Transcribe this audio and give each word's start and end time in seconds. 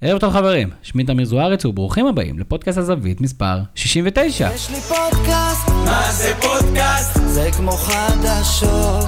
ערב 0.00 0.18
טוב 0.18 0.32
חברים, 0.32 0.68
שמי 0.82 1.04
תמיר 1.04 1.24
זוארץ 1.26 1.64
וברוכים 1.64 2.06
הבאים 2.06 2.38
לפודקאסט 2.38 2.78
הזווית 2.78 3.20
מספר 3.20 3.58
69. 3.74 4.50
יש 4.54 4.70
לי 4.70 4.80
פודקאסט, 4.80 5.68
מה 5.68 6.12
זה 6.12 6.32
פודקאסט? 6.40 7.18
זה 7.26 7.48
כמו 7.56 7.70
חדשות. 7.72 9.06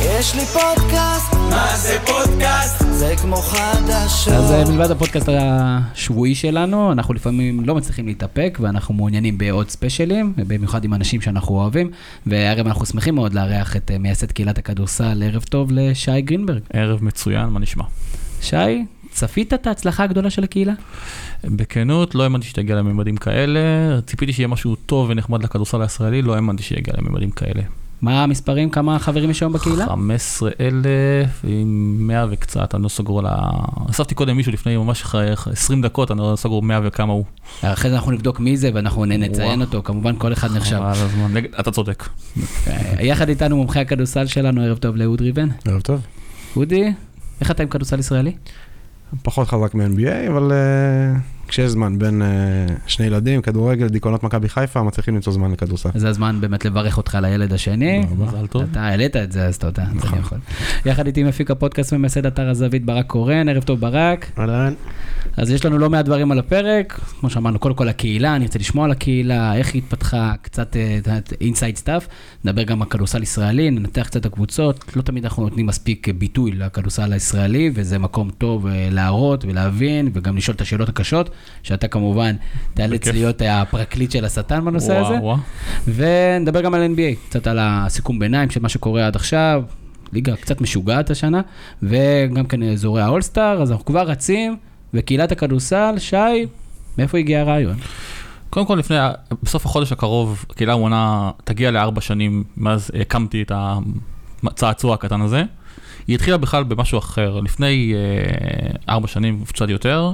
יש 0.00 0.34
לי 0.34 0.44
פודקאסט, 0.46 1.34
מה 1.50 1.76
זה 1.76 1.98
פודקאסט? 2.06 2.84
זה 2.90 3.14
כמו 3.22 3.36
חדשות. 3.36 4.32
אז 4.32 4.52
אה, 4.52 4.64
מלבד 4.64 4.90
הפודקאסט 4.90 5.28
השבועי 5.32 6.34
שלנו, 6.34 6.92
אנחנו 6.92 7.14
לפעמים 7.14 7.64
לא 7.64 7.74
מצליחים 7.74 8.06
להתאפק 8.06 8.58
ואנחנו 8.60 8.94
מעוניינים 8.94 9.38
בעוד 9.38 9.70
ספיישלים, 9.70 10.32
במיוחד 10.36 10.84
עם 10.84 10.94
אנשים 10.94 11.20
שאנחנו 11.20 11.54
אוהבים, 11.54 11.90
והערב 12.26 12.66
אנחנו 12.66 12.86
שמחים 12.86 13.14
מאוד 13.14 13.34
לארח 13.34 13.76
את 13.76 13.90
אה, 13.90 13.98
מייסד 13.98 14.32
קהילת 14.32 14.58
הכדורסל, 14.58 15.22
ערב 15.22 15.42
טוב 15.42 15.68
לשי 15.72 16.20
גרינברג. 16.20 16.62
ערב 16.72 17.04
מצוין, 17.04 17.46
מה 17.46 17.60
נשמע? 17.60 17.84
שי, 18.42 18.84
צפית 19.16 19.54
את 19.54 19.66
ההצלחה 19.66 20.04
הגדולה 20.04 20.30
של 20.30 20.44
הקהילה? 20.44 20.72
בכנות, 21.44 22.14
לא 22.14 22.22
האמנתי 22.22 22.46
שתגיע 22.46 22.76
לממדים 22.76 23.16
כאלה, 23.16 23.60
ציפיתי 24.06 24.32
שיהיה 24.32 24.48
משהו 24.48 24.74
טוב 24.74 25.10
ונחמד 25.10 25.44
לכדורסל 25.44 25.82
הישראלי, 25.82 26.22
לא 26.22 26.34
האמנתי 26.34 26.62
שיגיע 26.62 26.94
לממדים 26.98 27.30
כאלה. 27.30 27.62
מה 28.02 28.22
המספרים? 28.22 28.70
כמה 28.70 28.98
חברים 28.98 29.30
יש 29.30 29.42
היום 29.42 29.52
בקהילה? 29.52 29.86
15 29.86 30.50
אלף 30.60 31.44
עם 31.44 31.96
100 32.00 32.26
וקצת, 32.30 32.74
אני 32.74 32.82
לא 32.82 32.88
סגור 32.88 33.18
על 33.18 33.26
ה... 33.28 33.50
אספתי 33.90 34.14
קודם 34.14 34.36
מישהו 34.36 34.52
לפני 34.52 34.76
ממש 34.76 35.02
אחרי 35.02 35.32
20 35.52 35.82
דקות, 35.82 36.10
אני 36.10 36.18
לא 36.18 36.34
סגור 36.36 36.62
100 36.62 36.80
וכמה 36.84 37.12
הוא. 37.12 37.24
אחרי 37.62 37.90
זה 37.90 37.96
אנחנו 37.96 38.10
נבדוק 38.12 38.40
מי 38.40 38.56
זה 38.56 38.70
ואנחנו 38.74 39.04
נציין 39.04 39.60
אותו, 39.60 39.82
כמובן 39.82 40.14
כל 40.18 40.32
אחד 40.32 40.56
נחשב. 40.56 40.80
אתה 41.60 41.70
צודק. 41.70 42.08
אה, 42.66 43.02
יחד 43.02 43.28
איתנו 43.28 43.56
מומחי 43.56 43.80
הכדורסל 43.80 44.26
שלנו, 44.26 44.62
ערב 44.62 44.78
טוב 44.78 44.96
לאהוד 44.96 45.20
ריבן. 45.20 45.48
ערב 45.64 45.80
טוב. 45.80 46.00
אודי, 46.56 46.92
איך 47.40 47.50
אתה 47.50 47.62
עם 47.62 47.68
כדורסל 47.68 47.98
ישראלי? 47.98 48.32
פחות 49.22 49.48
חזק 49.48 49.74
מ-NBA, 49.74 50.30
אבל 50.30 50.52
uh, 50.52 51.35
כשיש 51.48 51.70
זמן 51.70 51.98
בין 51.98 52.22
uh, 52.22 52.72
שני 52.86 53.06
ילדים, 53.06 53.42
כדורגל, 53.42 53.88
דיכאונות 53.88 54.22
מכבי 54.22 54.48
חיפה, 54.48 54.82
מצליחים 54.82 55.14
למצוא 55.14 55.32
זמן 55.32 55.52
לכדורסל. 55.52 55.88
זה 55.94 56.08
הזמן 56.08 56.40
באמת 56.40 56.64
לברך 56.64 56.96
אותך 56.96 57.14
על 57.14 57.24
הילד 57.24 57.52
השני. 57.52 58.02
רבה. 58.10 58.24
מזל 58.24 58.46
טוב. 58.46 58.62
אתה 58.70 58.80
העלית 58.80 59.16
את 59.16 59.32
זה, 59.32 59.46
אז 59.46 59.58
תודה, 59.58 59.84
נכון. 59.94 60.18
יכול. 60.18 60.38
יחד 60.86 61.06
איתי 61.06 61.22
מפיק 61.24 61.50
הפודקאסט 61.50 61.92
ומייסד 61.92 62.26
אתר 62.26 62.48
הזווית 62.48 62.84
ברק 62.84 63.06
קורן, 63.06 63.48
ערב 63.48 63.62
טוב 63.62 63.80
ברק. 63.80 64.30
אהלן. 64.38 64.74
אז 65.36 65.50
יש 65.50 65.64
לנו 65.64 65.78
לא 65.78 65.90
מעט 65.90 66.04
דברים 66.04 66.32
על 66.32 66.38
הפרק, 66.38 67.00
כמו 67.20 67.30
שאמרנו, 67.30 67.58
קודם 67.58 67.74
כל 67.74 67.88
הקהילה, 67.88 68.36
אני 68.36 68.44
רוצה 68.44 68.58
לשמוע 68.58 68.84
על 68.84 68.90
הקהילה, 68.90 69.54
איך 69.56 69.74
היא 69.74 69.82
התפתחה, 69.82 70.32
קצת 70.42 70.76
inside 71.40 71.76
stuff, 71.76 72.06
נדבר 72.44 72.62
גם 72.62 72.82
על 72.82 72.88
כדורסל 72.88 73.22
ישראלי, 73.22 73.70
ננתח 73.70 74.02
קצת 74.06 74.16
את 74.16 74.26
הקבוצות, 74.26 74.84
לא 74.96 75.02
תמיד 75.02 75.24
אנחנו 75.24 75.42
נותנים 75.42 75.66
מספיק 75.66 76.08
אה, 76.08 76.12
ביטוי 76.12 76.52
לכדורסל 76.52 77.12
הישראלי, 77.12 77.70
וזה 77.74 77.98
מקום 77.98 78.30
טוב 78.30 78.66
אה, 78.66 78.88
להראות 78.90 79.44
ולהבין, 79.44 80.10
וגם 80.14 80.36
לשאול 80.36 80.54
את 80.54 80.60
השאלות 80.60 80.88
הקשות, 80.88 81.30
שאתה 81.62 81.88
כמובן 81.88 82.36
תיאלץ. 82.74 83.08
להיות 83.08 83.42
הפרקליט 83.48 84.10
של 84.10 84.24
השטן 84.24 84.64
בנושא 84.64 84.96
הזה. 84.96 85.14
וואו, 85.14 85.22
וואו. 85.22 85.36
ונדבר 85.94 86.60
גם 86.60 86.74
על 86.74 86.86
NBA, 86.94 87.28
קצת 87.28 87.46
על 87.46 87.58
הסיכום 87.60 88.18
ביניים 88.18 88.50
של 88.50 88.60
מה 88.60 88.68
שקורה 88.68 89.06
עד 89.06 89.16
עכשיו, 89.16 89.62
ליגה 90.12 90.36
קצת 90.36 90.60
משוגעת 90.60 91.10
השנה, 91.10 91.40
וגם 91.82 92.46
כן 92.46 92.62
אזורי 92.62 93.02
האולסטאר, 93.02 93.62
אז 93.62 93.70
אנחנו 93.70 93.84
כבר 93.84 94.02
רצים, 94.02 94.56
וקהילת 94.94 95.32
הכדורסל, 95.32 95.94
שי, 95.98 96.46
מאיפה 96.98 97.18
הגיע 97.18 97.40
הרעיון? 97.40 97.76
קודם 98.50 98.66
כל, 98.66 98.74
לפני, 98.74 98.96
בסוף 99.42 99.66
החודש 99.66 99.92
הקרוב, 99.92 100.44
הקהילה 100.50 100.72
המונה 100.72 101.30
תגיע 101.44 101.70
לארבע 101.70 102.00
שנים 102.00 102.44
מאז 102.56 102.90
הקמתי 103.00 103.42
את 103.42 103.52
הצעצוע 104.44 104.94
הקטן 104.94 105.20
הזה. 105.20 105.42
היא 106.06 106.14
התחילה 106.14 106.36
בכלל 106.36 106.64
במשהו 106.64 106.98
אחר. 106.98 107.40
לפני 107.40 107.94
אה, 107.94 108.94
ארבע 108.94 109.08
שנים, 109.08 109.44
קצת 109.46 109.68
יותר, 109.68 110.12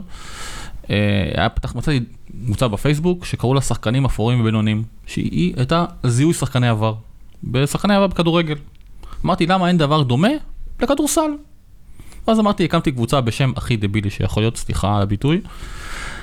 היה 0.88 1.48
פתח, 1.48 1.74
מצאתי 1.74 2.00
קבוצה 2.44 2.68
בפייסבוק 2.68 3.24
שקראו 3.24 3.54
לה 3.54 3.60
שחקנים 3.60 4.04
אפורים 4.04 4.40
ובינוניים, 4.40 4.82
שהיא 5.06 5.54
הייתה 5.56 5.84
זיהוי 6.06 6.34
שחקני 6.34 6.68
עבר. 6.68 6.94
בשחקני 7.44 7.94
עבר 7.94 8.06
בכדורגל. 8.06 8.56
אמרתי, 9.24 9.46
למה 9.46 9.68
אין 9.68 9.78
דבר 9.78 10.02
דומה 10.02 10.28
לכדורסל? 10.82 11.30
ואז 12.28 12.40
אמרתי, 12.40 12.64
הקמתי 12.64 12.92
קבוצה 12.92 13.20
בשם 13.20 13.52
הכי 13.56 13.76
דבילי 13.76 14.10
שיכול 14.10 14.42
להיות, 14.42 14.56
סליחה 14.56 14.96
על 14.96 15.02
הביטוי. 15.02 15.40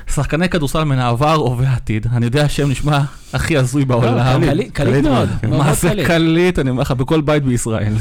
שחקני 0.07 0.49
כדורסל 0.49 0.83
מן 0.83 0.99
העבר, 0.99 1.33
הווה 1.33 1.69
העתיד. 1.69 2.07
אני 2.13 2.25
יודע 2.25 2.45
השם 2.45 2.69
נשמע 2.69 2.99
הכי 3.33 3.57
הזוי 3.57 3.85
בעולם. 3.85 4.41
קליט 4.73 5.05
מאוד, 5.05 5.29
מה 5.49 5.73
זה. 5.73 5.91
קליט, 6.07 6.59
אני 6.59 6.69
אומר 6.69 6.81
לך, 6.81 6.91
בכל 6.91 7.21
בית 7.21 7.43
בישראל. 7.43 7.93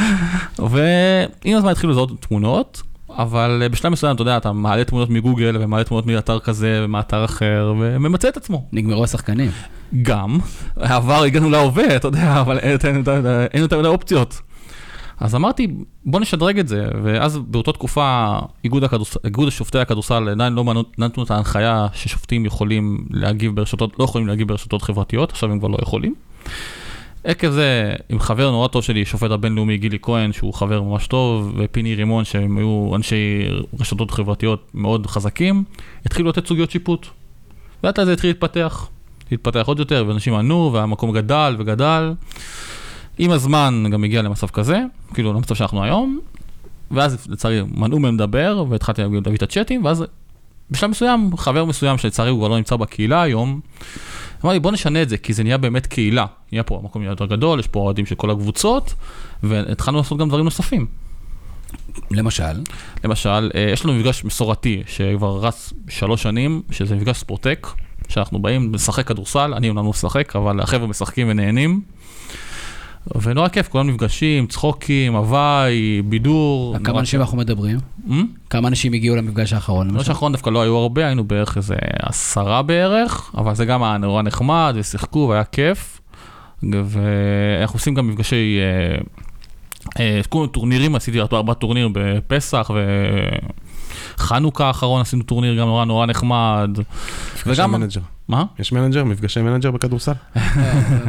ועם 0.70 1.56
הזמן 1.56 1.70
התחילו 1.70 1.92
לזהות 1.92 2.10
תמונות, 2.20 2.82
אבל 3.16 3.60
אה, 3.62 3.68
בשלב 3.68 3.92
מסוים, 3.92 4.14
אתה 4.14 4.22
יודע, 4.22 4.36
אתה 4.36 4.52
מעלה 4.52 4.84
תמונות 4.84 5.10
מגוגל 5.10 5.56
ומעלה 5.60 5.84
תמונות 5.84 6.06
מאתר 6.06 6.38
כזה 6.38 6.80
ומאתר 6.84 7.24
אחר, 7.24 7.74
וממצה 7.80 8.28
את 8.28 8.36
עצמו. 8.36 8.64
נגמרו 8.72 9.04
השחקנים. 9.04 9.50
גם, 10.02 10.38
העבר 10.76 11.22
הגענו 11.22 11.50
להווה, 11.50 11.96
אתה 11.96 12.08
יודע, 12.08 12.40
אבל 12.40 12.58
אין 12.58 13.62
יותר 13.62 13.78
מדי 13.78 13.88
אופציות. 13.88 14.40
אז 15.20 15.34
אמרתי, 15.34 15.68
בוא 16.04 16.20
נשדרג 16.20 16.58
את 16.58 16.68
זה, 16.68 16.86
ואז 17.02 17.38
באותה 17.38 17.72
תקופה 17.72 18.38
איגוד, 18.64 18.84
הכדורס... 18.84 19.16
איגוד 19.24 19.50
שופטי 19.50 19.78
הכדורסל 19.78 20.28
עדיין 20.28 20.52
לא 20.52 20.64
נתנו 20.98 21.22
את 21.22 21.30
ההנחיה 21.30 21.86
ששופטים 21.92 22.44
יכולים 22.44 23.04
להגיב 23.10 23.56
ברשתות, 23.56 23.98
לא 23.98 24.04
יכולים 24.04 24.26
להגיב 24.26 24.48
ברשתות 24.48 24.82
חברתיות, 24.82 25.30
עכשיו 25.30 25.52
הם 25.52 25.58
כבר 25.58 25.68
לא 25.68 25.78
יכולים. 25.82 26.14
עקב 27.24 27.50
זה, 27.50 27.92
עם 28.08 28.20
חבר 28.20 28.50
נורא 28.50 28.68
טוב 28.68 28.82
שלי, 28.82 29.04
שופט 29.04 29.30
הבינלאומי 29.30 29.78
גילי 29.78 29.98
כהן, 30.02 30.32
שהוא 30.32 30.54
חבר 30.54 30.82
ממש 30.82 31.06
טוב, 31.06 31.54
ופיני 31.56 31.94
רימון, 31.94 32.24
שהם 32.24 32.58
היו 32.58 32.92
אנשי 32.96 33.48
רשתות 33.80 34.10
חברתיות 34.10 34.70
מאוד 34.74 35.06
חזקים, 35.06 35.64
התחילו 36.06 36.28
לתת 36.28 36.46
סוגיות 36.46 36.70
שיפוט. 36.70 37.06
לאט 37.84 37.98
לאט 37.98 38.06
זה 38.06 38.12
התחיל 38.12 38.30
להתפתח. 38.30 38.88
להתפתח 39.30 39.64
עוד 39.66 39.78
יותר, 39.78 40.04
ואנשים 40.08 40.34
ענו, 40.34 40.70
והמקום 40.72 41.12
גדל 41.12 41.56
וגדל. 41.58 42.12
עם 43.18 43.30
הזמן 43.30 43.84
גם 43.90 44.04
הגיע 44.04 44.22
למצב 44.22 44.46
כזה, 44.46 44.80
כאילו 45.14 45.32
למצב 45.32 45.54
שאנחנו 45.54 45.82
היום, 45.82 46.20
ואז 46.90 47.26
לצערי 47.28 47.62
מנעו 47.74 47.98
מהם 47.98 48.14
לדבר, 48.14 48.64
והתחלתי 48.68 49.02
להביא 49.02 49.36
את 49.36 49.42
הצ'אטים, 49.42 49.84
ואז 49.84 50.04
בשלב 50.70 50.90
מסוים, 50.90 51.36
חבר 51.36 51.64
מסוים 51.64 51.98
שלצערי 51.98 52.30
הוא 52.30 52.38
כבר 52.38 52.48
לא 52.48 52.56
נמצא 52.56 52.76
בקהילה 52.76 53.22
היום, 53.22 53.60
אמר 54.44 54.52
לי 54.52 54.60
בוא 54.60 54.72
נשנה 54.72 55.02
את 55.02 55.08
זה, 55.08 55.18
כי 55.18 55.32
זה 55.32 55.42
נהיה 55.42 55.58
באמת 55.58 55.86
קהילה. 55.86 56.26
נהיה 56.52 56.62
פה 56.62 56.82
נהיה 56.94 57.10
יותר 57.10 57.26
גדול, 57.26 57.60
יש 57.60 57.66
פה 57.68 57.80
אוהדים 57.80 58.06
של 58.06 58.14
כל 58.14 58.30
הקבוצות, 58.30 58.94
והתחלנו 59.42 59.98
לעשות 59.98 60.18
גם 60.18 60.28
דברים 60.28 60.44
נוספים. 60.44 60.86
למשל, 62.10 62.62
למשל, 63.04 63.50
אה, 63.54 63.70
יש 63.72 63.84
לנו 63.84 63.94
מפגש 63.94 64.24
מסורתי 64.24 64.82
שכבר 64.86 65.38
רץ 65.40 65.72
שלוש 65.88 66.22
שנים, 66.22 66.62
שזה 66.70 66.96
מפגש 66.96 67.18
ספורטק, 67.18 67.66
שאנחנו 68.08 68.42
באים 68.42 68.74
לשחק 68.74 69.06
כדורסל, 69.06 69.54
אני 69.54 69.68
אומנם 69.68 69.84
לא 69.84 69.90
משחק, 69.90 70.36
אבל 70.36 70.60
החבר'ה 70.60 70.86
משחקים 70.86 71.28
ונהנים. 71.30 71.80
ונורא 73.22 73.48
כיף, 73.48 73.68
כולם 73.68 73.90
נפגשים, 73.90 74.46
צחוקים, 74.46 75.14
הוואי, 75.14 76.02
בידור. 76.04 76.76
כמה 76.84 77.00
אנשים 77.00 77.20
כיף. 77.20 77.26
אנחנו 77.26 77.38
מדברים? 77.38 77.78
אמ? 78.10 78.26
כמה 78.50 78.68
אנשים 78.68 78.92
הגיעו 78.92 79.16
למפגש 79.16 79.52
האחרון? 79.52 79.88
במפגש 79.88 80.00
למשל? 80.00 80.12
האחרון 80.12 80.32
דווקא 80.32 80.50
לא 80.50 80.62
היו 80.62 80.76
הרבה, 80.76 81.06
היינו 81.06 81.24
בערך 81.24 81.56
איזה 81.56 81.74
עשרה 82.02 82.62
בערך, 82.62 83.34
אבל 83.38 83.54
זה 83.54 83.64
גם 83.64 83.82
היה 83.82 83.98
נורא 83.98 84.22
נחמד, 84.22 84.74
ושיחקו, 84.76 85.26
והיה 85.30 85.44
כיף. 85.44 86.00
ואנחנו 86.62 87.76
עושים 87.76 87.94
גם 87.94 88.08
מפגשי... 88.08 88.58
אה, 88.60 89.00
אה, 90.00 90.20
כל 90.28 90.38
מיני 90.38 90.52
טורנירים, 90.52 90.94
עשיתי 90.94 91.20
ארבעה 91.20 91.54
טורנירים 91.54 91.92
בפסח, 91.94 92.70
וחנוכה 94.26 94.66
האחרון 94.66 95.00
עשינו 95.00 95.22
טורניר 95.22 95.54
גם 95.60 95.66
נורא 95.66 95.84
נורא 95.84 96.06
נחמד. 96.06 96.70
וגם- 97.46 97.72
manager. 97.72 98.00
מה? 98.28 98.44
יש 98.58 98.72
manager? 98.72 99.04
מפגשי 99.04 99.40
manager 99.42 99.70
בכדורסל? 99.70 100.12
אה, 100.36 100.42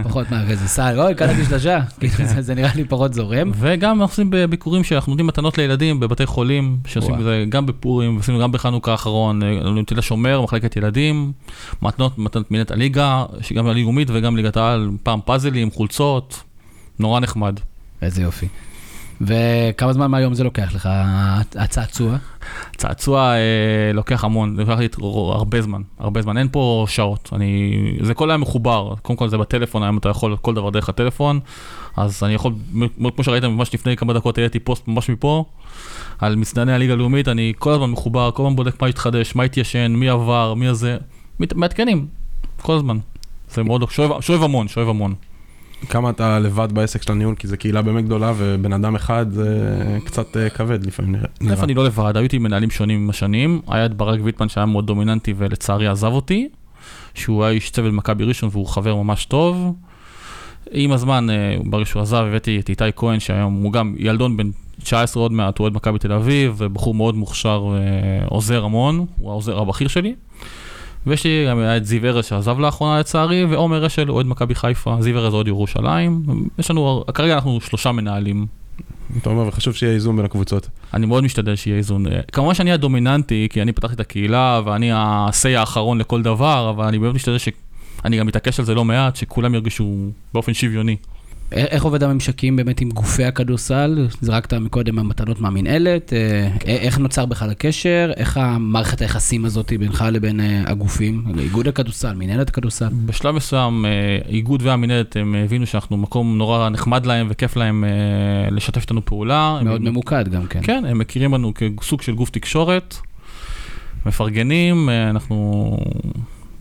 פחות 0.04 0.32
מה, 0.32 0.44
איזה 0.50 0.68
סל, 0.68 1.00
אוי, 1.00 1.14
שלושה, 1.50 1.80
כאילו, 2.00 2.14
זה- 2.42 2.56
נראה 2.56 2.70
לי 2.76 2.84
פחות 2.86 3.14
זורם. 3.14 3.52
וגם 3.56 3.90
אנחנו 3.90 4.04
עושים 4.04 4.28
בביקורים 4.30 4.84
שאנחנו 4.84 5.10
נותנים 5.12 5.28
מתנות 5.28 5.58
לילדים 5.58 6.00
בבתי 6.00 6.26
חולים, 6.26 6.78
שעושים. 6.88 7.16
את 7.16 7.24
זה 7.24 7.46
גם 7.50 7.66
בפורים, 7.66 8.18
ועשינו 8.18 8.40
גם 8.40 8.52
בחנוכה 8.52 8.92
האחרון, 8.92 9.44
אה, 9.44 9.60
תל 9.86 10.00
השומר, 10.00 10.42
מחלקת 10.42 10.76
ילדים, 10.76 11.32
מתנות, 11.82 12.18
מתנות 12.18 12.52
מנהלת 12.52 12.72
הליגה, 12.72 13.26
שגם 13.42 13.68
הלאומית 13.68 14.08
וגם 14.14 14.36
ליגת 14.38 14.58
העל, 14.58 14.90
פעם 15.04 15.20
פאזלים, 15.26 15.72
חולצות, 15.72 16.44
נורא 17.00 17.20
נחמד. 17.20 17.60
איזה 18.02 18.22
יופי. 18.22 18.48
וכמה 19.22 19.94
זמן 19.94 20.12
מהיום 20.12 20.34
זה 20.34 20.44
לוקח 20.44 20.76
לך, 20.76 20.90
הצעצוע? 21.56 22.18
צעצוע 22.78 23.34
אה, 23.34 23.94
לוקח 23.94 24.24
המון, 24.24 24.56
לוקח 24.58 24.78
לי 24.78 24.88
הרבה 25.32 25.62
זמן, 25.62 25.82
הרבה 26.00 26.22
זמן, 26.22 26.38
אין 26.38 26.48
פה 26.52 26.86
שעות, 26.90 27.30
אני, 27.36 27.74
זה 28.02 28.14
כל 28.14 28.32
היום 28.32 28.42
מחובר, 28.42 28.94
קודם 29.02 29.18
כל 29.18 29.30
זה 29.30 29.38
בטלפון, 29.38 29.84
היום 29.84 29.98
אתה 29.98 30.10
יכול 30.10 30.38
כל 30.42 30.54
דבר 30.54 30.70
דרך 30.70 30.90
הטלפון, 30.90 31.40
אז 31.98 32.24
אני 32.24 32.34
יכול, 32.34 32.54
כמו 33.16 33.24
שראיתם 33.24 33.52
ממש 33.52 33.74
לפני 33.74 33.98
כמה 33.98 34.14
דקות 34.14 34.38
העליתי 34.38 34.60
פוסט 34.60 34.88
ממש 34.88 35.10
מפה, 35.10 35.46
על 36.20 36.36
מצדני 36.36 36.74
הליגה 36.74 36.94
הלאומית, 36.94 37.28
אני 37.28 37.54
כל 37.60 37.72
הזמן 37.72 37.90
מחובר, 37.90 38.32
כל 38.32 38.44
הזמן 38.44 38.56
בודק 38.56 38.82
מה 38.82 38.88
התחדש, 38.88 39.36
מה 39.36 39.44
התיישן, 39.44 39.92
מי 39.92 40.10
עבר, 40.10 40.54
מי 40.54 40.68
הזה, 40.68 40.98
מעדכנים, 41.40 42.08
כל 42.62 42.76
הזמן, 42.76 42.98
זה 43.50 43.64
מאוד, 43.64 43.90
שואב, 43.90 44.22
שואב 44.22 44.44
המון, 44.44 44.68
שואב 44.68 44.90
המון. 44.90 45.14
כמה 45.90 46.10
אתה 46.10 46.40
לבד 46.40 46.72
בעסק 46.72 47.02
של 47.02 47.12
הניהול, 47.12 47.36
כי 47.36 47.48
זו 47.48 47.58
קהילה 47.58 47.82
באמת 47.82 48.06
גדולה, 48.06 48.34
ובן 48.38 48.74
אדם 48.74 48.96
אחד 48.96 49.26
זה 49.32 50.00
קצת 50.06 50.38
אה, 50.38 50.50
כבד 50.50 50.86
לפעמים 50.86 51.12
נראה. 51.12 51.52
איפה 51.52 51.64
אני 51.64 51.74
לא 51.74 51.86
לבד, 51.86 52.18
היו 52.18 52.24
איתי 52.24 52.38
מנהלים 52.38 52.70
שונים 52.70 53.04
עם 53.04 53.10
השנים, 53.10 53.62
היה 53.68 53.86
את 53.86 53.94
ברק 53.94 54.20
ויטמן 54.24 54.50
שהיה 54.50 54.66
מאוד 54.66 54.88
דומיננטי 54.88 55.34
ולצערי 55.38 55.88
עזב 55.88 56.12
אותי, 56.12 56.50
שהוא 57.14 57.44
היה 57.44 57.54
איש 57.54 57.70
צוות 57.70 57.94
מכבי 57.94 58.24
ראשון 58.24 58.50
והוא 58.52 58.68
חבר 58.68 58.96
ממש 58.96 59.26
טוב. 59.26 59.74
עם 60.72 60.92
הזמן, 60.92 61.30
אה, 61.30 61.56
ברגע 61.66 61.86
שהוא 61.86 62.02
עזב, 62.02 62.26
הבאתי 62.30 62.60
את 62.60 62.70
איתי 62.70 62.84
כהן, 62.96 63.20
שהיום 63.20 63.64
הוא 63.64 63.74
גם 63.74 63.96
ילדון 63.98 64.38
בן 64.38 64.50
19 64.84 65.24
עוד 65.24 65.32
מעט, 65.32 65.58
הוא 65.58 65.64
אוהד 65.64 65.74
מכבי 65.74 66.00
תל 66.00 66.12
אביב, 66.12 66.54
ובחור 66.58 66.94
מאוד 66.94 67.16
מוכשר 67.16 67.66
ועוזר 67.66 68.64
המון, 68.64 69.06
הוא 69.20 69.32
העוזר 69.32 69.60
הבכיר 69.60 69.88
שלי. 69.88 70.16
ויש 71.08 71.24
לי 71.24 71.46
גם 71.50 71.60
את 71.78 71.86
זיו 71.86 72.06
ארז 72.06 72.26
שעזב 72.26 72.60
לאחרונה 72.60 73.00
לצערי, 73.00 73.46
ועומר 73.46 73.86
אשל 73.86 74.12
אוהד 74.12 74.26
מכבי 74.26 74.56
חיפה, 74.56 74.98
זיו 75.00 75.18
ארז 75.18 75.34
אוהד 75.34 75.48
ירושלים. 75.48 76.24
יש 76.60 76.72
לנו, 76.72 77.04
כרגע 77.14 77.34
אנחנו 77.34 77.62
שלושה 77.62 77.92
מנהלים. 77.92 78.46
אתה 79.22 79.30
אומר, 79.30 79.48
וחשוב 79.48 79.76
שיהיה 79.76 79.94
איזון 79.94 80.16
בין 80.16 80.26
הקבוצות. 80.26 80.68
אני 80.94 81.06
מאוד 81.06 81.24
משתדל 81.24 81.56
שיהיה 81.56 81.78
איזון. 81.78 82.06
כמובן 82.32 82.54
שאני 82.54 82.72
הדומיננטי, 82.72 83.48
כי 83.52 83.62
אני 83.62 83.72
פתחתי 83.72 83.94
את 83.94 84.00
הקהילה, 84.00 84.62
ואני 84.66 84.92
ה-say 84.92 85.58
האחרון 85.58 85.98
לכל 85.98 86.22
דבר, 86.22 86.70
אבל 86.70 86.86
אני 86.86 87.00
באמת 87.00 87.16
משתדל 87.16 87.38
ש... 87.38 87.50
אני 88.06 88.18
גם 88.18 88.28
מתעקש 88.28 88.60
על 88.60 88.66
זה 88.66 88.76
לא 88.76 88.86
מעט, 88.86 89.16
שכולם 89.16 89.54
ירגישו 89.54 90.12
באופן 90.34 90.54
שוויוני. 90.54 90.96
איך 91.54 91.84
עובד 91.84 92.04
הממשקים 92.04 92.56
באמת 92.56 92.82
עם 92.82 92.90
גופי 92.90 93.24
הכדורסל? 93.24 94.08
זרקת 94.22 94.54
מקודם 94.54 95.00
המתנות 95.00 95.42
מהמינהלת, 95.42 96.14
אה, 96.14 96.48
איך 96.66 97.00
נוצר 97.00 97.26
בכלל 97.26 97.50
הקשר? 97.50 98.12
איך 98.18 98.38
המערכת 98.38 99.02
היחסים 99.02 99.46
הזאת 99.46 99.74
בינך 99.80 100.06
לבין 100.12 100.40
אה, 100.40 100.64
הגופים? 100.66 101.24
איגוד 101.40 101.68
הכדורסל, 101.68 102.14
מינהלת 102.14 102.50
הכדורסל? 102.50 102.90
בשלב 103.06 103.36
מסוים, 103.36 103.86
אה, 103.86 103.92
איגוד 104.30 104.62
והמינהלת, 104.62 105.16
הם 105.16 105.36
הבינו 105.36 105.66
שאנחנו 105.66 105.98
מקום 105.98 106.38
נורא 106.38 106.70
נחמד 106.70 107.06
להם 107.06 107.28
וכיף 107.30 107.56
להם 107.56 107.84
לשתף 108.52 108.82
איתנו 108.82 109.06
פעולה. 109.06 109.60
מאוד 109.64 109.82
הם... 109.82 109.88
ממוקד 109.88 110.30
גם 110.30 110.46
כן. 110.46 110.60
כן, 110.64 110.84
הם 110.88 111.00
מכירים 111.00 111.32
בנו 111.32 111.54
כסוג 111.80 112.02
של 112.02 112.16
גוף 112.16 112.30
תקשורת, 112.30 112.96
מפרגנים, 114.06 114.90
אנחנו... 115.10 115.78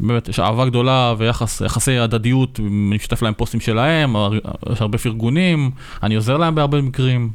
באמת, 0.03 0.29
יש 0.29 0.41
אהבה 0.41 0.67
גדולה 0.67 1.15
ויחסי 1.19 1.99
הדדיות, 1.99 2.61
אני 2.61 2.97
משתף 2.97 3.23
להם 3.23 3.35
פוסטים 3.35 3.61
שלהם, 3.61 4.17
יש 4.73 4.81
הרבה 4.81 4.99
פרגונים, 4.99 5.71
אני 6.03 6.15
עוזר 6.15 6.37
להם 6.37 6.55
בהרבה 6.55 6.83
מקרים, 6.83 7.31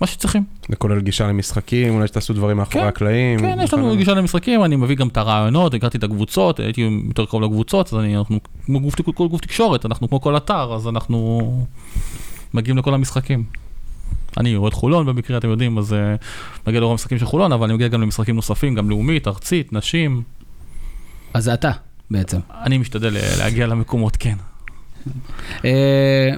מה 0.00 0.06
שצריכים. 0.06 0.44
זה 0.68 0.76
כולל 0.76 1.00
גישה 1.00 1.26
למשחקים, 1.26 1.94
אולי 1.94 2.08
שתעשו 2.08 2.34
דברים 2.34 2.56
מאחורי 2.56 2.82
כן, 2.82 2.88
הקלעים. 2.88 3.40
כן, 3.40 3.58
יש 3.62 3.74
לנו 3.74 3.96
גישה 3.96 4.14
למשחקים, 4.14 4.64
אני 4.64 4.76
מביא 4.76 4.96
גם 4.96 5.08
את 5.08 5.16
הרעיונות, 5.16 5.74
הכרתי 5.74 5.98
את 5.98 6.04
הקבוצות, 6.04 6.60
הייתי 6.60 6.80
יותר 7.08 7.24
קרוב 7.24 7.42
לקבוצות, 7.42 7.92
אז 7.92 7.98
אני, 7.98 8.16
אנחנו 8.16 8.38
כמו 8.66 8.80
גוף, 8.80 8.94
כל 9.00 9.28
גוף 9.28 9.40
תקשורת, 9.40 9.86
אנחנו 9.86 10.08
כמו 10.08 10.20
כל 10.20 10.36
אתר, 10.36 10.74
אז 10.74 10.88
אנחנו 10.88 11.66
מגיעים 12.54 12.78
לכל 12.78 12.94
המשחקים. 12.94 13.44
אני 14.36 14.56
אוהד 14.56 14.72
חולון 14.72 15.06
במקרה, 15.06 15.38
אתם 15.38 15.48
יודעים, 15.48 15.78
אז 15.78 15.92
uh, 15.92 15.96
מגיע 16.66 16.80
לרוב 16.80 16.92
המשחקים 16.92 17.18
של 17.18 17.26
חולון, 17.26 17.52
אבל 17.52 17.64
אני 17.64 17.74
מגיע 17.74 17.88
גם 17.88 18.02
למשחקים 18.02 18.36
נוספים, 18.36 18.74
גם 18.74 18.90
לאומית, 18.90 19.28
ארצית, 19.28 19.72
נשים. 19.72 20.22
אז 21.34 21.44
זה 21.44 21.54
אתה. 21.54 21.70
בעצם. 22.12 22.38
אני 22.64 22.78
משתדל 22.78 23.16
אה, 23.16 23.34
להגיע 23.38 23.66
למקומות, 23.66 24.16
כן. 24.16 24.36
אה, 25.64 26.30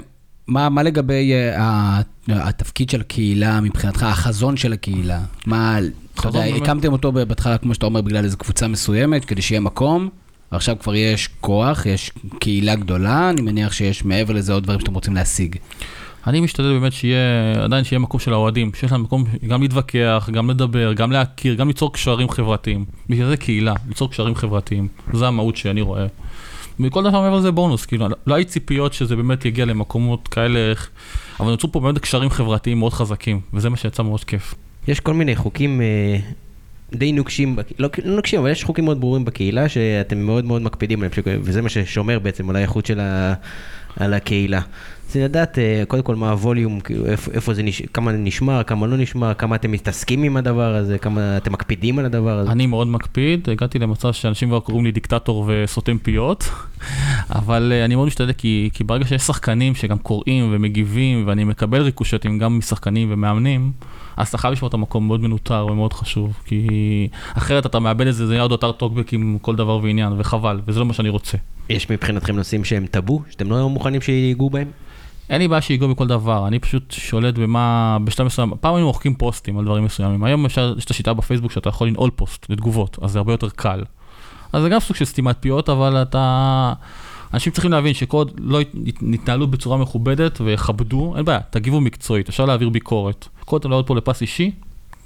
מה, 0.47 0.69
מה 0.69 0.83
לגבי 0.83 1.33
uh, 1.57 2.33
התפקיד 2.33 2.91
של 2.91 3.01
הקהילה 3.01 3.61
מבחינתך, 3.61 4.03
החזון 4.03 4.57
של 4.57 4.73
הקהילה? 4.73 5.21
מה, 5.47 5.79
אתה 6.15 6.29
יודע, 6.29 6.41
באמת... 6.41 6.63
הקמתם 6.63 6.93
אותו 6.93 7.13
בהתחלה, 7.13 7.59
כמו 7.59 7.75
שאתה 7.75 7.87
אומר, 7.87 8.01
בגלל 8.01 8.25
איזו 8.25 8.37
קבוצה 8.37 8.69
מסוימת, 8.69 9.25
כדי 9.25 9.43
שיהיה 9.43 9.61
מקום, 9.61 10.09
ועכשיו 10.53 10.77
כבר 10.79 10.95
יש 10.95 11.29
כוח, 11.41 11.87
יש 11.87 12.13
קהילה 12.39 12.75
גדולה, 12.75 13.31
אני 13.31 13.43
מניח 13.43 13.73
שיש 13.73 14.05
מעבר 14.05 14.35
לזה 14.35 14.53
עוד 14.53 14.63
דברים 14.63 14.81
שאתם 14.81 14.95
רוצים 14.95 15.15
להשיג. 15.15 15.57
אני 16.27 16.41
משתדל 16.41 16.73
באמת 16.73 16.93
שיהיה, 16.93 17.65
עדיין 17.65 17.85
שיהיה 17.85 18.01
מקום 18.01 18.21
של 18.21 18.33
האוהדים, 18.33 18.71
שיש 18.75 18.93
להם 18.93 19.03
מקום 19.03 19.25
גם 19.49 19.63
להתווכח, 19.63 20.29
גם 20.33 20.51
לדבר, 20.51 20.93
גם 20.93 21.13
להכיר, 21.13 21.55
גם 21.55 21.69
ליצור 21.69 21.93
קשרים 21.93 22.29
חברתיים. 22.29 22.85
בגלל 23.09 23.29
זה 23.29 23.37
קהילה, 23.37 23.75
ליצור 23.89 24.11
קשרים 24.11 24.35
חברתיים. 24.35 24.89
זו 25.13 25.27
המהות 25.27 25.57
שאני 25.57 25.81
רואה. 25.81 26.07
מכל 26.79 27.03
דבר 27.03 27.21
מעבר 27.21 27.37
לזה 27.37 27.51
בונוס, 27.51 27.87
כאילו, 27.87 28.09
לא 28.27 28.35
היו 28.35 28.45
ציפיות 28.45 28.93
שזה 28.93 29.17
באמת 29.17 29.45
יגיע 29.45 29.65
למקומות 29.65 30.29
כאלה, 30.29 30.73
אבל 31.41 31.51
נוצרו 31.51 31.73
פה 31.73 31.81
באמת 31.81 31.99
קשרים 31.99 32.31
חברתיים 32.31 32.79
מאוד 32.79 32.93
חזקים, 32.93 33.41
וזה 33.55 33.71
מה 33.71 33.77
שיצא 33.77 34.03
מאוד 34.03 34.25
כיף. 34.25 34.55
יש 34.89 35.01
כל 35.01 35.15
מיני 35.15 35.37
חוקים 35.37 35.81
אה, 35.81 36.17
די 36.93 37.13
נוקשים, 37.13 37.57
לא, 37.79 37.89
לא 38.05 38.17
נוקשים, 38.17 38.41
אבל 38.41 38.51
יש 38.51 38.65
חוקים 38.65 38.85
מאוד 38.85 39.01
ברורים 39.01 39.25
בקהילה 39.25 39.69
שאתם 39.69 40.19
מאוד 40.19 40.45
מאוד 40.45 40.63
מקפידים 40.63 40.99
עליהם, 40.99 41.41
וזה 41.43 41.63
מה 41.63 41.69
ששומר 41.69 42.19
בעצם 42.19 42.51
על 42.51 42.57
האיכות 42.57 42.87
של 42.87 43.01
ה... 43.01 43.35
על 43.97 44.15
הקהילה. 44.15 44.61
רציתי 45.15 45.25
לדעת 45.25 45.59
אה, 45.59 45.83
קודם 45.89 46.03
כל 46.03 46.15
מה 46.15 46.31
הווליום, 46.31 46.81
כאילו, 46.81 47.07
איפה, 47.07 47.31
איפה 47.33 47.55
זה, 47.55 47.63
נש... 47.63 47.83
כמה 47.83 48.13
נשמר, 48.13 48.63
כמה 48.63 48.87
לא 48.87 48.97
נשמר, 48.97 49.35
כמה 49.35 49.57
אתם 49.57 49.73
מתעסקים 49.73 50.23
עם 50.23 50.37
הדבר 50.37 50.75
הזה, 50.75 50.99
כמה 50.99 51.37
אתם 51.37 51.53
מקפידים 51.53 51.99
על 51.99 52.05
הדבר 52.05 52.39
הזה. 52.39 52.53
אני 52.53 52.67
מאוד 52.67 52.87
מקפיד, 52.87 53.49
הגעתי 53.51 53.79
למצב 53.79 54.13
שאנשים 54.13 54.49
כבר 54.49 54.61
קוראים 54.61 54.85
לי 54.85 54.93
דיקטטור 54.93 55.45
וסותם 55.49 55.99
פיות, 55.99 56.49
אבל 57.41 57.73
אה, 57.75 57.85
אני 57.85 57.95
מאוד 57.95 58.07
משתדל 58.07 58.33
כי, 58.33 58.71
כי 58.73 58.85
ברגע 58.85 59.07
שיש 59.07 59.23
שחקנים 59.23 59.75
שגם 59.75 59.99
קוראים 59.99 60.51
ומגיבים 60.53 61.25
ואני 61.27 61.45
מקבל 61.45 61.83
ריקושטים 61.83 62.39
גם 62.39 62.59
משחקנים 62.59 63.09
ומאמנים, 63.13 63.73
אז 64.17 64.29
אתה 64.29 64.39
חייב 64.39 64.53
לשמור 64.53 64.69
את 64.69 64.75
המקום 64.75 65.07
מאוד 65.07 65.21
מנוטר 65.21 65.67
ומאוד 65.71 65.93
חשוב, 65.93 66.33
כי 66.45 66.69
אחרת 67.35 67.67
אתה 67.67 67.79
מאבד 67.79 68.07
את 68.07 68.15
זה, 68.15 68.27
זה 68.27 68.33
יהיה 68.33 68.43
עוד 68.43 68.51
יותר 68.51 68.73
טוקבק 68.73 69.13
עם 69.13 69.39
כל 69.43 69.57
דבר 69.57 69.81
ועניין, 69.83 70.13
וחבל, 70.19 70.61
וזה 70.67 70.81
לא 70.81 70.87
מה 70.87 70.93
שאני 70.93 71.09
רוצה. 71.09 71.39
יש 71.69 71.91
מבחינתכם 71.91 72.37
נושאים 72.37 72.65
שהם 72.65 72.87
טאבו, 72.87 73.23
שאתם 73.31 73.51
לא 73.51 73.69
מוכנים 73.69 74.01
שיגעו 74.01 74.51
בהם? 74.51 74.69
אין 75.31 75.41
לי 75.41 75.49
בעיה 75.49 75.61
שיגעו 75.61 75.89
בכל 75.89 76.07
דבר, 76.07 76.47
אני 76.49 76.59
פשוט 76.59 76.91
שולט 76.91 77.35
במה, 77.35 77.99
בשלב 78.05 78.27
מסוים, 78.27 78.53
פעם 78.61 78.75
היינו 78.75 78.87
מוחקים 78.87 79.15
פוסטים 79.15 79.59
על 79.59 79.65
דברים 79.65 79.85
מסוימים, 79.85 80.25
היום 80.25 80.47
אפשר, 80.47 80.75
יש 80.79 80.85
את 80.85 80.91
השיטה 80.91 81.13
בפייסבוק 81.13 81.53
שאתה 81.53 81.69
יכול 81.69 81.89
לנעול 81.89 82.11
פוסט 82.17 82.47
לתגובות, 82.51 82.99
אז 83.03 83.11
זה 83.11 83.19
הרבה 83.19 83.33
יותר 83.33 83.49
קל. 83.49 83.85
אז 84.53 84.63
זה 84.63 84.69
גם 84.69 84.81
סוג 84.81 84.97
של 84.97 85.05
סתימת 85.05 85.37
פיות, 85.41 85.69
אבל 85.69 86.03
אתה... 86.03 86.73
אנשים 87.35 87.53
צריכים 87.53 87.71
להבין 87.71 87.95
שכל 87.95 88.25
לא 88.39 88.61
יתנהלו 89.03 89.47
בצורה 89.47 89.77
מכובדת 89.77 90.41
ויכבדו, 90.41 91.15
אין 91.17 91.25
בעיה, 91.25 91.41
תגיבו 91.51 91.81
מקצועית, 91.81 92.29
אפשר 92.29 92.45
להעביר 92.45 92.69
ביקורת. 92.69 93.29
כל 93.45 93.57
אתם 93.57 93.71
לעוד 93.71 93.87
פה 93.87 93.97
לפס 93.97 94.23
אישי, 94.23 94.51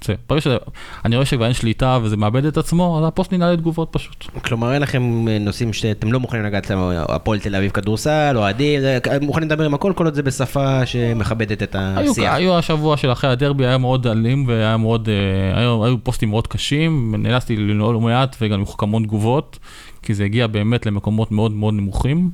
זה. 0.03 0.13
ברגע 0.29 0.41
שאני 0.41 1.15
רואה 1.15 1.25
שכבר 1.25 1.45
אין 1.45 1.53
שליטה 1.53 1.99
וזה 2.03 2.17
מאבד 2.17 2.45
את 2.45 2.57
עצמו, 2.57 2.99
אז 2.99 3.07
הפוסט 3.07 3.33
ננעל 3.33 3.53
לתגובות 3.53 3.89
פשוט. 3.91 4.27
כלומר, 4.43 4.73
אין 4.73 4.81
לכם 4.81 5.27
אה, 5.27 5.37
נושאים 5.39 5.73
שאתם 5.73 6.11
לא 6.11 6.19
מוכנים 6.19 6.43
לגעת 6.43 6.69
להם, 6.69 6.79
הפועל 7.09 7.39
תל 7.39 7.55
אביב 7.55 7.71
כדורסל, 7.71 8.33
אוהדים, 8.35 8.81
מוכנים 9.21 9.49
לדבר 9.49 9.65
עם 9.65 9.73
הכל, 9.73 9.93
כל 9.95 10.05
עוד 10.05 10.13
זה 10.13 10.23
בשפה 10.23 10.85
שמכבדת 10.85 11.63
את 11.63 11.75
השיח. 11.79 12.33
היו 12.33 12.57
השבוע 12.57 12.97
של 12.97 13.11
אחרי 13.11 13.29
הדרבי, 13.29 13.65
היה 13.65 13.77
מאוד 13.77 14.07
אלים 14.07 14.47
והיה 14.47 14.77
מאוד, 14.77 15.09
אה, 15.09 15.59
היו, 15.59 15.85
היו 15.85 16.03
פוסטים 16.03 16.29
מאוד 16.29 16.47
קשים, 16.47 17.15
נאלצתי 17.17 17.55
לנעול 17.55 17.95
מעט 17.95 18.35
וגם 18.41 18.63
המון 18.89 19.03
תגובות, 19.03 19.59
כי 20.01 20.13
זה 20.13 20.23
הגיע 20.23 20.47
באמת 20.47 20.85
למקומות 20.85 21.31
מאוד 21.31 21.51
מאוד 21.51 21.73
נמוכים. 21.73 22.29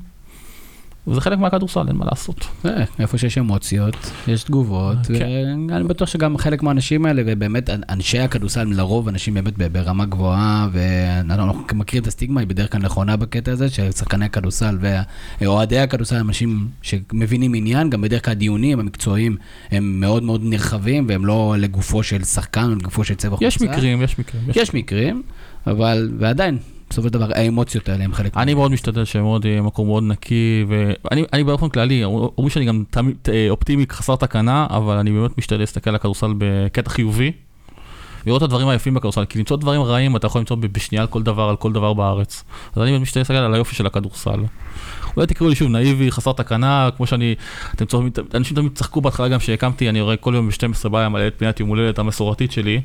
וזה 1.08 1.22
חלק 1.22 1.40
מהכדורסל, 1.40 1.88
אין 1.88 1.96
מה 1.96 2.06
לעשות. 2.06 2.48
אה, 2.66 2.84
איפה 3.00 3.18
שיש 3.18 3.38
אמוציות, 3.38 4.12
יש 4.28 4.44
תגובות, 4.44 4.98
כן. 5.20 5.60
ואני 5.70 5.84
בטוח 5.84 6.10
שגם 6.10 6.38
חלק 6.38 6.64
מהאנשים 6.64 7.06
האלה, 7.06 7.22
ובאמת 7.26 7.70
אנשי 7.70 8.20
הכדורסל, 8.20 8.64
לרוב 8.64 9.08
אנשים 9.08 9.34
באמת 9.34 9.58
ברמה 9.58 10.06
גבוהה, 10.06 10.68
ואנחנו 10.72 11.64
מכירים 11.74 12.02
את 12.04 12.08
הסטיגמה, 12.08 12.40
היא 12.40 12.48
בדרך 12.48 12.72
כלל 12.72 12.82
נכונה 12.82 13.18
בקטע 13.18 13.52
הזה, 13.52 13.70
ששחקני 13.70 14.26
הכדורסל 14.26 14.78
ואוהדי 15.42 15.80
הכדורסל 15.80 16.16
הם 16.16 16.28
אנשים 16.28 16.68
שמבינים 16.82 17.54
עניין, 17.54 17.90
גם 17.90 18.02
בדרך 18.02 18.26
כלל 18.26 18.32
הדיונים 18.32 18.80
המקצועיים 18.80 19.38
הם 19.72 20.00
מאוד 20.00 20.24
מאוד 20.24 20.42
נרחבים, 20.44 21.06
והם 21.10 21.26
לא 21.26 21.56
לגופו 21.58 22.04
של 22.04 22.24
שחקן 22.24 22.72
לגופו 22.72 23.04
של 23.04 23.16
צבע 23.16 23.36
חוצה. 23.36 23.46
יש 23.46 23.62
מקרים, 23.62 24.02
יש 24.02 24.20
מקרים. 24.20 24.44
יש 24.56 24.74
מקרים, 24.74 25.24
אבל, 25.68 26.12
ועדיין, 26.20 26.58
בסופו 26.96 27.08
של 27.08 27.14
דבר 27.14 27.28
האמוציות 27.36 27.90
האלה 27.90 28.04
הם 28.04 28.14
חלק. 28.14 28.38
אני 28.38 28.54
מאוד 28.54 28.72
משתדל 28.72 29.06
שמאוד 29.06 29.46
יהיה 29.46 29.62
מקום 29.62 29.88
מאוד 29.88 30.04
נקי, 30.04 30.66
ואני 30.68 31.44
באופן 31.44 31.70
כללי, 31.70 32.04
אומרים 32.04 32.50
שאני 32.50 32.66
גם 32.66 32.84
תמיד 32.90 33.16
אה, 33.30 33.48
אופטימי 33.50 33.86
חסר 33.92 34.16
תקנה, 34.16 34.68
אבל 34.70 34.98
אני 34.98 35.12
באמת 35.12 35.38
משתדל 35.38 35.60
להסתכל 35.60 35.90
על 35.90 35.96
הכדורסל 35.96 36.34
בקטע 36.38 36.90
חיובי, 36.90 37.32
לראות 38.26 38.44
את 38.44 38.46
הדברים 38.46 38.68
היפים 38.68 38.94
בכדורסל, 38.94 39.26
כי 39.26 39.40
למצוא 39.40 39.58
דברים 39.58 39.82
רעים 39.82 40.16
אתה 40.16 40.28
יכול 40.28 40.40
למצוא 40.40 40.58
בשנייה 40.58 41.02
על 41.02 41.08
כל 41.08 41.24
דבר, 41.24 41.50
על 41.50 41.56
כל 41.56 41.72
דבר 41.72 41.94
בארץ. 41.94 42.44
אז 42.76 42.82
אני 42.82 42.98
משתדל 42.98 43.22
להסתכל 43.22 43.38
על 43.38 43.54
היופי 43.54 43.76
של 43.76 43.86
הכדורסל. 43.86 44.40
אולי 45.16 45.28
תקראו 45.28 45.50
לי 45.50 45.56
שוב 45.56 45.70
נאיבי, 45.70 46.12
חסר 46.12 46.32
תקנה, 46.32 46.90
כמו 46.98 47.08
שאני, 47.08 47.36
אתם 47.74 47.86
צוחקים, 47.86 48.12
אנשים 48.34 48.58
תמיד 48.58 48.72
צחקו 48.76 49.02
בהתחלה 49.02 49.28
גם 49.28 49.40
שהקמתי, 49.40 49.90
אני 49.90 50.02
רואה 50.02 50.18
כל 50.18 50.34
יום 50.36 50.50
ב-12 50.50 50.90
בעיה 50.90 51.10
מלא 51.10 51.28
את 51.28 51.34
פינת 51.38 51.60
יום 51.60 51.70
הולדת 51.70 52.00
המסורתית 52.00 52.52
שלי, 52.52 52.82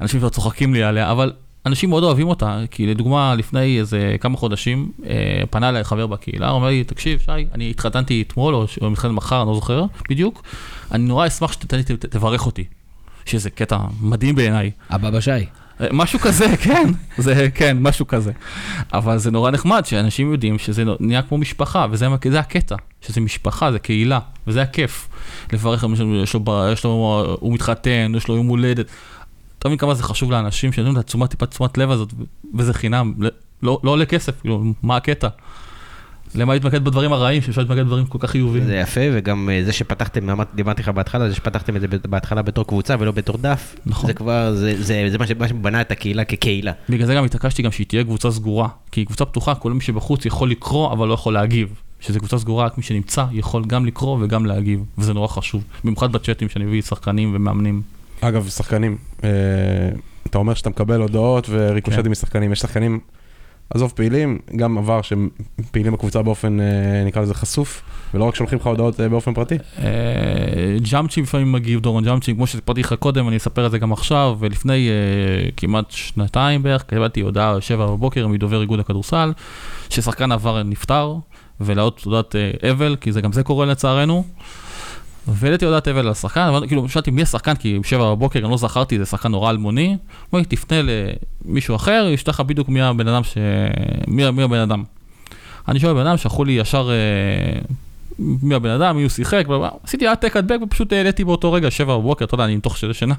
אנשים 0.00 0.20
כבר 0.20 0.28
צוחקים 0.28 0.74
לי 0.74 0.82
עליה, 0.82 1.12
אבל 1.12 1.32
אנשים 1.68 1.90
מאוד 1.90 2.04
אוהבים 2.04 2.28
אותה, 2.28 2.60
כי 2.70 2.86
לדוגמה, 2.86 3.34
לפני 3.34 3.78
איזה 3.78 4.16
כמה 4.20 4.36
חודשים, 4.36 4.92
אה, 5.06 5.42
פנה 5.50 5.68
אליי 5.68 5.84
חבר 5.84 6.06
בקהילה, 6.06 6.50
אומר 6.50 6.68
לי, 6.68 6.84
תקשיב, 6.84 7.18
שי, 7.18 7.30
אני 7.54 7.70
התחתנתי 7.70 8.22
אתמול, 8.22 8.54
או, 8.54 8.66
או 8.80 8.90
מתחתן 8.90 9.10
מחר, 9.10 9.42
אני 9.42 9.48
לא 9.48 9.54
זוכר 9.54 9.84
בדיוק, 10.10 10.42
אני 10.92 11.04
נורא 11.04 11.26
אשמח 11.26 11.52
שתברך 11.52 12.46
אותי, 12.46 12.64
שזה 13.26 13.50
קטע 13.50 13.78
מדהים 14.00 14.34
בעיניי. 14.34 14.70
אבא 14.90 15.10
בשי. 15.10 15.30
משהו 15.92 16.18
כזה, 16.18 16.56
כן, 16.64 16.90
זה 17.18 17.48
כן, 17.54 17.76
משהו 17.80 18.06
כזה. 18.06 18.32
אבל 18.92 19.18
זה 19.18 19.30
נורא 19.30 19.50
נחמד 19.50 19.86
שאנשים 19.86 20.32
יודעים 20.32 20.58
שזה 20.58 20.84
נהיה 21.00 21.22
כמו 21.22 21.38
משפחה, 21.38 21.86
וזה 21.90 22.06
זה 22.30 22.40
הקטע, 22.40 22.76
שזה 23.00 23.20
משפחה, 23.20 23.72
זה 23.72 23.78
קהילה, 23.78 24.18
וזה 24.46 24.62
הכיף. 24.62 25.08
לברך, 25.52 25.84
יש 26.22 26.34
לו, 26.34 26.70
יש 26.72 26.84
לו, 26.84 27.36
הוא 27.40 27.54
מתחתן, 27.54 28.12
יש 28.16 28.28
לו 28.28 28.36
יום 28.36 28.46
הולדת. 28.46 28.86
אתה 29.58 29.68
מבין 29.68 29.78
כמה 29.78 29.94
זה 29.94 30.02
חשוב 30.02 30.30
לאנשים 30.30 30.72
שנותנים 30.72 30.94
את 30.94 31.00
התשומת, 31.00 31.30
טיפת 31.30 31.50
תשומת 31.50 31.78
לב 31.78 31.90
הזאת, 31.90 32.14
וזה 32.54 32.74
חינם, 32.74 33.14
לא, 33.62 33.80
לא 33.84 33.90
עולה 33.90 34.06
כסף, 34.06 34.40
כאילו, 34.40 34.64
מה 34.82 34.96
הקטע? 34.96 35.28
למה 36.34 36.54
להתמקד 36.54 36.84
בדברים 36.84 37.12
הרעים, 37.12 37.42
שאפשר 37.42 37.60
להתמקד 37.60 37.80
בדברים 37.80 38.06
כל 38.06 38.18
כך 38.20 38.30
חיוביים. 38.30 38.64
זה 38.64 38.76
יפה, 38.76 39.00
וגם 39.12 39.50
אה, 39.52 39.64
זה 39.64 39.72
שפתחתם, 39.72 40.40
דיברתי 40.54 40.82
לך 40.82 40.88
בהתחלה, 40.88 41.28
זה 41.28 41.34
שפתחתם 41.34 41.76
את 41.76 41.80
זה 41.80 41.86
בהתחלה 41.88 42.42
בתור 42.42 42.66
קבוצה 42.66 42.96
ולא 42.98 43.12
בתור 43.12 43.36
דף, 43.36 43.76
נכון. 43.86 44.06
זה 44.06 44.14
כבר, 44.14 44.54
זה, 44.54 44.82
זה, 44.82 45.06
זה 45.10 45.18
מה 45.38 45.48
שבנה 45.48 45.80
את 45.80 45.90
הקהילה 45.90 46.24
כקהילה. 46.24 46.72
בגלל 46.88 47.06
זה 47.06 47.14
גם 47.14 47.24
התעקשתי 47.24 47.62
גם 47.62 47.72
שהיא 47.72 47.86
תהיה 47.86 48.04
קבוצה 48.04 48.30
סגורה, 48.30 48.68
כי 48.92 49.04
קבוצה 49.04 49.24
פתוחה, 49.24 49.54
כל 49.54 49.72
מי 49.72 49.80
שבחוץ 49.80 50.26
יכול 50.26 50.50
לקרוא, 50.50 50.92
אבל 50.92 51.08
לא 51.08 51.14
יכול 51.14 51.34
להגיב. 51.34 51.68
שזו 52.00 52.18
קבוצה 52.18 52.38
סגורה, 52.38 52.66
רק 52.66 52.78
מי 52.78 52.82
שנמצא 52.82 53.24
יכול 53.32 53.64
גם 53.64 53.86
לקרוא 53.86 54.18
וגם 54.20 54.46
להגיב, 54.46 54.84
וזה 54.98 55.14
נורא 55.14 55.28
חשוב, 55.28 55.64
במיוחד 55.84 56.12
בצ'אטים 56.12 56.48
שאני 56.48 56.64
מביא 56.64 56.82
שחקנים 56.82 57.32
ומאמנים. 57.34 57.82
אגב, 58.20 58.48
שחקנים, 58.48 58.96
אה, 59.24 59.28
אתה 60.26 60.38
אומר 60.38 60.54
שאתה 60.54 60.70
מקבל 60.70 61.00
הודעות 61.00 61.46
וריקושטים 61.50 62.04
כן. 62.04 62.10
משחקנים, 62.10 62.52
יש 62.52 62.60
שחקנים 62.60 63.00
עזוב 63.74 63.92
פעילים, 63.96 64.38
גם 64.56 64.78
עבר 64.78 65.02
שהם 65.02 65.28
פעילים 65.70 65.92
בקבוצה 65.92 66.22
באופן, 66.22 66.60
אה, 66.60 66.66
נקרא 67.06 67.22
לזה 67.22 67.34
חשוף, 67.34 67.82
ולא 68.14 68.24
רק 68.24 68.34
שולחים 68.34 68.58
לך 68.58 68.66
הודעות 68.66 69.00
אה, 69.00 69.08
באופן 69.08 69.34
פרטי. 69.34 69.54
אה, 69.78 70.76
ג'אמצ'י 70.90 71.22
לפעמים 71.22 71.52
מגיב, 71.52 71.80
דורון 71.80 72.04
ג'אמצ'י, 72.04 72.34
כמו 72.34 72.46
שסיפרתי 72.46 72.80
לך 72.80 72.92
קודם, 72.92 73.28
אני 73.28 73.36
אספר 73.36 73.66
את 73.66 73.70
זה 73.70 73.78
גם 73.78 73.92
עכשיו, 73.92 74.36
ולפני 74.38 74.88
כמעט 75.56 75.90
שנתיים 75.90 76.62
בערך, 76.62 76.82
קיבלתי 76.82 77.20
הודעה 77.20 77.60
שבע 77.60 77.86
בבוקר 77.86 78.26
מדובר 78.26 78.60
איגוד 78.60 78.80
הכדורסל, 78.80 79.32
ששחקן 79.88 80.32
עבר 80.32 80.62
נפטר, 80.62 81.14
ולעוד 81.60 81.92
תעודת 82.02 82.34
אבל, 82.70 82.96
כי 83.00 83.12
זה 83.12 83.20
גם 83.20 83.32
זה 83.32 83.42
קורה 83.42 83.66
לצערנו. 83.66 84.24
והעליתי 85.28 85.64
הודעת 85.64 85.88
אבל 85.88 85.98
על 85.98 86.08
השחקן, 86.08 86.40
אבל 86.40 86.66
כאילו 86.66 86.88
שאלתי 86.88 87.10
מי 87.10 87.22
השחקן, 87.22 87.54
כי 87.54 87.78
בשבע 87.78 88.10
בבוקר 88.10 88.38
אני 88.38 88.50
לא 88.50 88.56
זכרתי, 88.56 88.98
זה 88.98 89.04
שחקן 89.04 89.28
נורא 89.28 89.50
אלמוני. 89.50 89.96
אמר 90.32 90.40
לי, 90.40 90.44
תפנה 90.44 90.78
למישהו 91.44 91.76
אחר, 91.76 92.08
ישתח 92.10 92.32
לך 92.32 92.40
בדיוק 92.40 92.68
מי 92.68 92.82
הבן 92.82 93.08
אדם 93.08 93.24
ש... 93.24 93.38
מי, 94.08 94.30
מי 94.30 94.42
הבן 94.42 94.58
אדם. 94.58 94.84
אני 95.68 95.80
שואל 95.80 95.94
בן 95.94 96.06
אדם, 96.06 96.16
שלחו 96.16 96.44
לי 96.44 96.52
ישר 96.52 96.90
אה, 96.90 97.60
מי 98.18 98.54
הבן 98.54 98.70
אדם, 98.70 98.96
מי 98.96 99.02
הוא 99.02 99.10
שיחק, 99.10 99.44
עשיתי 99.84 100.06
העתק 100.06 100.36
הדבק 100.36 100.58
ופשוט 100.62 100.92
העליתי 100.92 101.24
באותו 101.24 101.52
רגע, 101.52 101.70
שבע 101.70 101.96
בבוקר, 101.96 102.24
אתה 102.24 102.34
יודע, 102.34 102.44
אני 102.44 102.56
מתוך 102.56 102.76
שינה. 102.92 103.14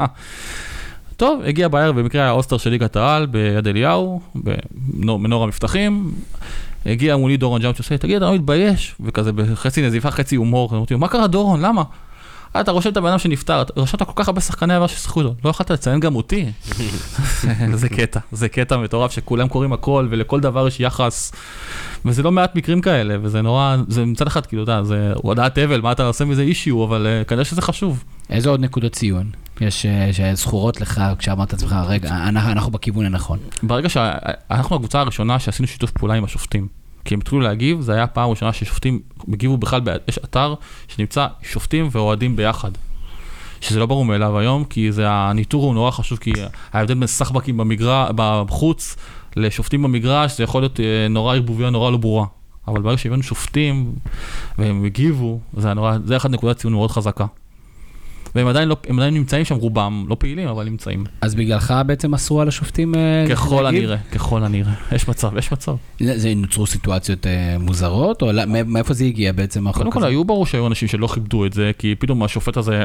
טוב, 1.18 1.42
הגיע 1.46 1.68
בערב, 1.68 2.00
במקרה 2.00 2.22
היה 2.22 2.32
אוסטר 2.32 2.58
של 2.58 2.70
ליגת 2.70 2.96
העל 2.96 3.26
ביד 3.26 3.68
אליהו, 3.68 4.22
במנור 4.36 5.44
המבטחים. 5.44 6.12
הגיע 6.86 7.18
מולי 7.18 7.38
דורון 7.38 7.62
ג'אמצ' 7.62 7.76
שעושה, 7.76 7.98
תגיד, 7.98 8.16
אתה 8.16 8.26
לא 8.26 8.36
מתבייש? 8.36 8.96
וכזה 9.00 9.32
בחצי 9.32 9.82
נזיפה, 9.82 10.12
חצי 10.12 10.36
הומור, 10.36 10.76
אמרתי 10.76 10.94
לו, 10.94 11.00
מה 11.00 11.08
קרה 11.08 11.28
דורון, 11.28 11.62
למה? 11.62 11.84
אתה 12.62 12.72
רושם 12.72 12.90
את 12.90 12.98
הבן 12.98 13.10
אדם 13.10 13.20
שנפטר, 13.20 13.64
רשמת 13.78 14.04
כל 14.04 14.12
כך 14.16 14.28
הרבה 14.28 14.42
שחקני 14.42 14.74
עבר 14.76 14.88
ששיחקו 14.88 15.22
איתו, 15.22 15.34
לא 15.46 15.50
יכולת 15.50 15.72
לציין 15.72 16.00
גם 16.00 16.16
אותי? 16.16 16.46
זה 17.74 17.90
קטע, 17.90 18.20
זה 18.32 18.50
קטע 18.50 18.78
מטורף 18.78 19.12
שכולם 19.12 19.48
קוראים 19.48 19.74
הכל 19.74 20.08
ולכל 20.10 20.40
דבר 20.40 20.68
יש 20.68 20.80
יחס, 20.80 21.32
וזה 22.06 22.24
לא 22.24 22.32
מעט 22.32 22.56
מקרים 22.56 22.82
כאלה, 22.82 23.16
וזה 23.22 23.42
נורא, 23.42 23.76
זה 23.88 24.06
מצד 24.06 24.28
אחד, 24.28 24.46
כאילו, 24.46 24.64
אתה 24.64 24.72
יודע, 24.72 24.84
זה 24.84 25.12
הודעת 25.16 25.58
אבל, 25.58 25.82
מה 25.82 25.92
אתה 25.92 26.08
עושה 26.08 26.26
מזה 26.26 26.42
אישיו, 26.42 26.84
אבל 26.84 27.08
uh, 27.22 27.28
כנראה 27.28 27.46
שזה 27.46 27.62
חשוב. 27.62 28.04
איזה 28.30 28.50
עוד 28.50 28.60
נקודות 28.60 28.92
ציון 28.92 29.32
יש 29.62 29.86
uh, 29.86 30.14
שזכורות 30.14 30.82
לך 30.82 31.02
כשאמרת 31.20 31.54
לעצמך, 31.54 31.76
רגע, 31.88 32.10
אנחנו, 32.28 32.72
בכיוון 32.72 33.06
הנכון. 33.06 33.40
ברגע 33.64 33.90
שאנחנו 33.90 34.76
הקבוצה 34.76 35.00
הראשונה 35.00 35.40
שעשינו 35.40 35.68
שיתוף 35.68 35.92
פעולה 35.92 36.14
עם 36.14 36.24
השופטים. 36.24 36.68
כי 37.06 37.14
הם 37.14 37.20
התחילו 37.20 37.42
להגיב, 37.42 37.82
זה 37.82 37.94
היה 37.94 38.08
פעם 38.08 38.30
ראשונה 38.30 38.54
ששופטים 38.54 39.00
הגיבו 39.34 39.58
בכלל, 39.58 39.82
יש 40.08 40.18
אתר 40.18 40.54
שנמצא 40.88 41.28
שופטים 41.42 41.90
ואוהדים 41.92 42.36
ביחד. 42.36 42.72
שזה 43.62 43.80
לא 43.80 43.86
ברור 43.86 44.06
מאליו 44.06 44.40
היום, 44.40 44.64
כי 44.64 44.92
זה, 44.92 45.04
הניטור 45.10 45.66
הוא 45.66 45.74
נורא 45.74 45.92
חשוב, 45.92 46.18
כי 46.18 46.32
ההבדל 46.74 46.94
בין 46.94 47.08
סחבקים 47.08 47.58
במגרש, 47.58 48.10
בחוץ 48.16 48.96
לשופטים 49.36 49.84
במגרש, 49.84 50.38
זה 50.38 50.44
יכול 50.44 50.62
להיות 50.62 50.80
אה, 50.80 51.08
נורא 51.10 51.36
ערבוביה 51.36 51.70
נורא 51.70 51.92
לא 51.92 51.98
ברורה. 51.98 52.26
אבל 52.68 52.82
ברגע 52.82 52.98
שהבאנו 52.98 53.24
שופטים 53.24 53.94
והם 54.58 54.86
הגיבו, 54.86 55.40
זה, 55.58 55.74
נורא, 55.74 55.98
זה 56.06 56.18
אחד 56.18 56.32
נקודת 56.32 56.58
ציון 56.58 56.74
מאוד 56.74 56.92
חזקה. 56.92 57.26
והם 58.36 58.48
עדיין, 58.48 58.68
לא, 58.68 58.78
עדיין 58.90 59.14
נמצאים 59.14 59.46
שם, 59.46 59.56
רובם 59.56 60.06
לא 60.08 60.16
פעילים, 60.20 60.48
אבל 60.48 60.66
נמצאים. 60.66 61.04
אז 61.22 61.36
בגללך 61.36 61.74
בעצם 61.86 62.14
אסרו 62.14 62.42
על 62.42 62.48
השופטים 62.48 62.96
אה, 62.96 63.26
ככל 63.30 63.66
הנראה, 63.66 63.98
ככל 64.12 64.44
הנראה. 64.44 64.74
יש 64.92 65.08
מצב, 65.08 65.38
יש 65.38 65.52
מצב. 65.52 65.76
זה 66.00 66.34
נוצרו 66.36 66.68
סיטואציות 66.68 67.28
אה, 67.28 67.58
מוזרות, 67.60 68.22
או 68.22 68.32
מאיפה 68.66 68.94
זה 68.94 69.06
הגיע 69.06 69.32
בעצם? 69.32 69.72
קודם 69.72 69.92
כל, 69.92 70.04
היו 70.04 70.26
ברור 70.26 70.46
שהיו 70.46 70.68
אנשים 70.68 70.88
שלא 70.88 71.08
כיבדו 71.08 71.46
את 71.46 71.54
זה, 71.54 71.72
כי 71.78 71.96
פתאום 72.00 72.24
השופט 72.24 72.58
הזה... 72.58 72.84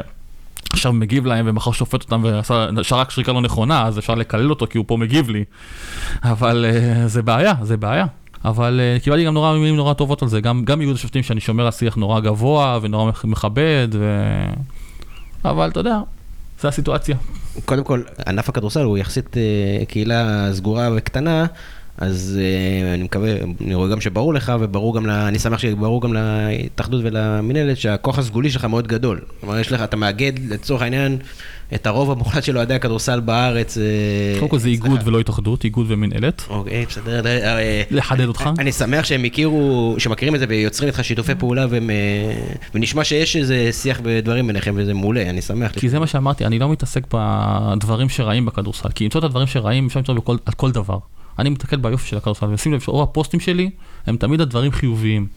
עכשיו 0.71 0.93
מגיב 0.93 1.25
להם 1.25 1.45
ומחר 1.49 1.71
שופט 1.71 2.03
אותם 2.03 2.23
ועשה 2.23 2.95
רק 2.95 3.11
שריקה 3.11 3.31
לא 3.31 3.41
נכונה, 3.41 3.87
אז 3.87 3.99
אפשר 3.99 4.15
לקלל 4.15 4.49
אותו 4.49 4.67
כי 4.67 4.77
הוא 4.77 4.85
פה 4.87 4.97
מגיב 4.97 5.29
לי. 5.29 5.43
אבל 6.23 6.65
uh, 6.69 7.07
זה 7.07 7.21
בעיה, 7.21 7.53
זה 7.61 7.77
בעיה. 7.77 8.05
אבל 8.45 8.81
uh, 8.99 9.03
קיבלתי 9.03 9.25
גם 9.25 9.33
נורא 9.33 9.57
מילים 9.57 9.75
נורא 9.75 9.93
טובות 9.93 10.21
על 10.21 10.27
זה, 10.27 10.41
גם, 10.41 10.65
גם 10.65 10.81
איגוד 10.81 10.95
השופטים 10.95 11.23
שאני 11.23 11.39
שומר 11.39 11.65
על 11.65 11.71
שיח 11.71 11.95
נורא 11.95 12.19
גבוה 12.19 12.79
ונורא 12.81 13.11
מכבד, 13.23 13.87
ו... 13.93 14.21
אבל 15.49 15.69
אתה 15.69 15.79
יודע, 15.79 15.99
זה 16.61 16.67
הסיטואציה. 16.67 17.15
קודם 17.65 17.83
כל, 17.83 18.01
ענף 18.27 18.49
הכדורסל 18.49 18.83
הוא 18.83 18.97
יחסית 18.97 19.37
אה, 19.37 19.85
קהילה 19.85 20.49
סגורה 20.53 20.89
וקטנה, 20.95 21.45
אז 21.97 22.39
uh, 22.39 22.93
אני 22.93 23.03
מקווה, 23.03 23.35
אני 23.61 23.75
רואה 23.75 23.89
גם 23.89 24.01
שברור 24.01 24.33
לך, 24.33 24.53
וברור 24.59 24.95
גם, 24.95 25.05
לה, 25.05 25.27
אני 25.27 25.39
שמח 25.39 25.59
שברור 25.59 26.01
גם 26.01 26.13
להתאחדות 26.13 27.01
ולמינהלת, 27.03 27.77
שהכוח 27.77 28.19
הסגולי 28.19 28.49
שלך 28.49 28.65
מאוד 28.65 28.87
גדול. 28.87 29.21
כלומר, 29.39 29.59
יש 29.59 29.71
לך, 29.71 29.81
אתה 29.81 29.97
מאגד 29.97 30.33
לצורך 30.49 30.81
העניין 30.81 31.17
את 31.73 31.87
הרוב 31.87 32.11
המוחלט 32.11 32.43
של 32.43 32.57
אוהדי 32.57 32.73
הכדורסל 32.73 33.19
בארץ. 33.19 33.77
אה, 33.77 33.83
קודם 34.39 34.49
כל 34.49 34.59
זה 34.59 34.69
איגוד 34.69 35.01
ולא 35.05 35.19
התאחדות, 35.19 35.63
איגוד 35.63 35.85
ומינהלת. 35.89 36.45
אוקיי, 36.49 36.85
בסדר. 36.85 37.21
לחדד 37.91 38.27
אותך. 38.27 38.49
אני 38.59 38.71
שמח 38.71 39.05
שהם 39.05 39.23
הכירו, 39.23 39.95
שמכירים 39.97 40.35
את 40.35 40.39
זה 40.39 40.45
ויוצרים 40.49 40.87
איתך 40.87 41.03
שיתופי 41.03 41.35
פעולה, 41.35 41.65
ונשמע 42.73 43.03
שיש 43.03 43.35
איזה 43.35 43.69
שיח 43.71 44.01
ודברים 44.03 44.47
ביניכם, 44.47 44.73
וזה 44.77 44.93
מעולה, 44.93 45.29
אני 45.29 45.41
שמח. 45.41 45.71
כי 45.71 45.89
זה 45.89 45.99
מה 45.99 46.07
שאמרתי, 46.07 46.45
אני 46.45 46.59
לא 46.59 46.69
מתעסק 46.69 47.03
בדברים 47.13 48.09
שרעים 48.09 48.45
בכדורסל, 48.45 48.89
כי 48.89 49.03
למצוא 49.03 49.19
את 49.19 49.23
הדברים 49.25 49.47
שרעים 49.47 49.85
אפשר 49.85 49.99
למצוא 49.99 50.15
על 50.45 50.53
כל 50.53 50.71
דבר. 50.71 50.97
אני 51.39 51.49
מתקל 51.49 51.77
ביופי 51.77 52.07
של 52.07 52.17
הכדורסל, 52.17 52.45
ושים 52.49 52.73
לב 52.73 52.79
שרוב 52.79 53.03
הפוסטים 53.03 53.39
שלי 53.39 53.69
הם 54.07 54.17
תמיד 54.17 54.41
הדברים 54.41 54.71
חיוביים. 54.71 55.27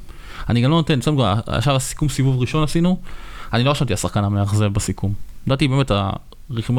אני 0.48 0.60
גם 0.60 0.70
לא 0.70 0.76
נותן, 0.76 0.98
עכשיו 1.46 1.76
הסיכום 1.76 2.08
סיבוב 2.08 2.40
ראשון 2.40 2.62
עשינו, 2.62 2.98
אני 3.52 3.64
לא 3.64 3.70
רשמתי 3.70 3.92
השחקן 3.92 4.24
המאכזב 4.24 4.66
בסיכום. 4.66 5.12
לדעתי 5.48 5.68
באמת 5.68 5.90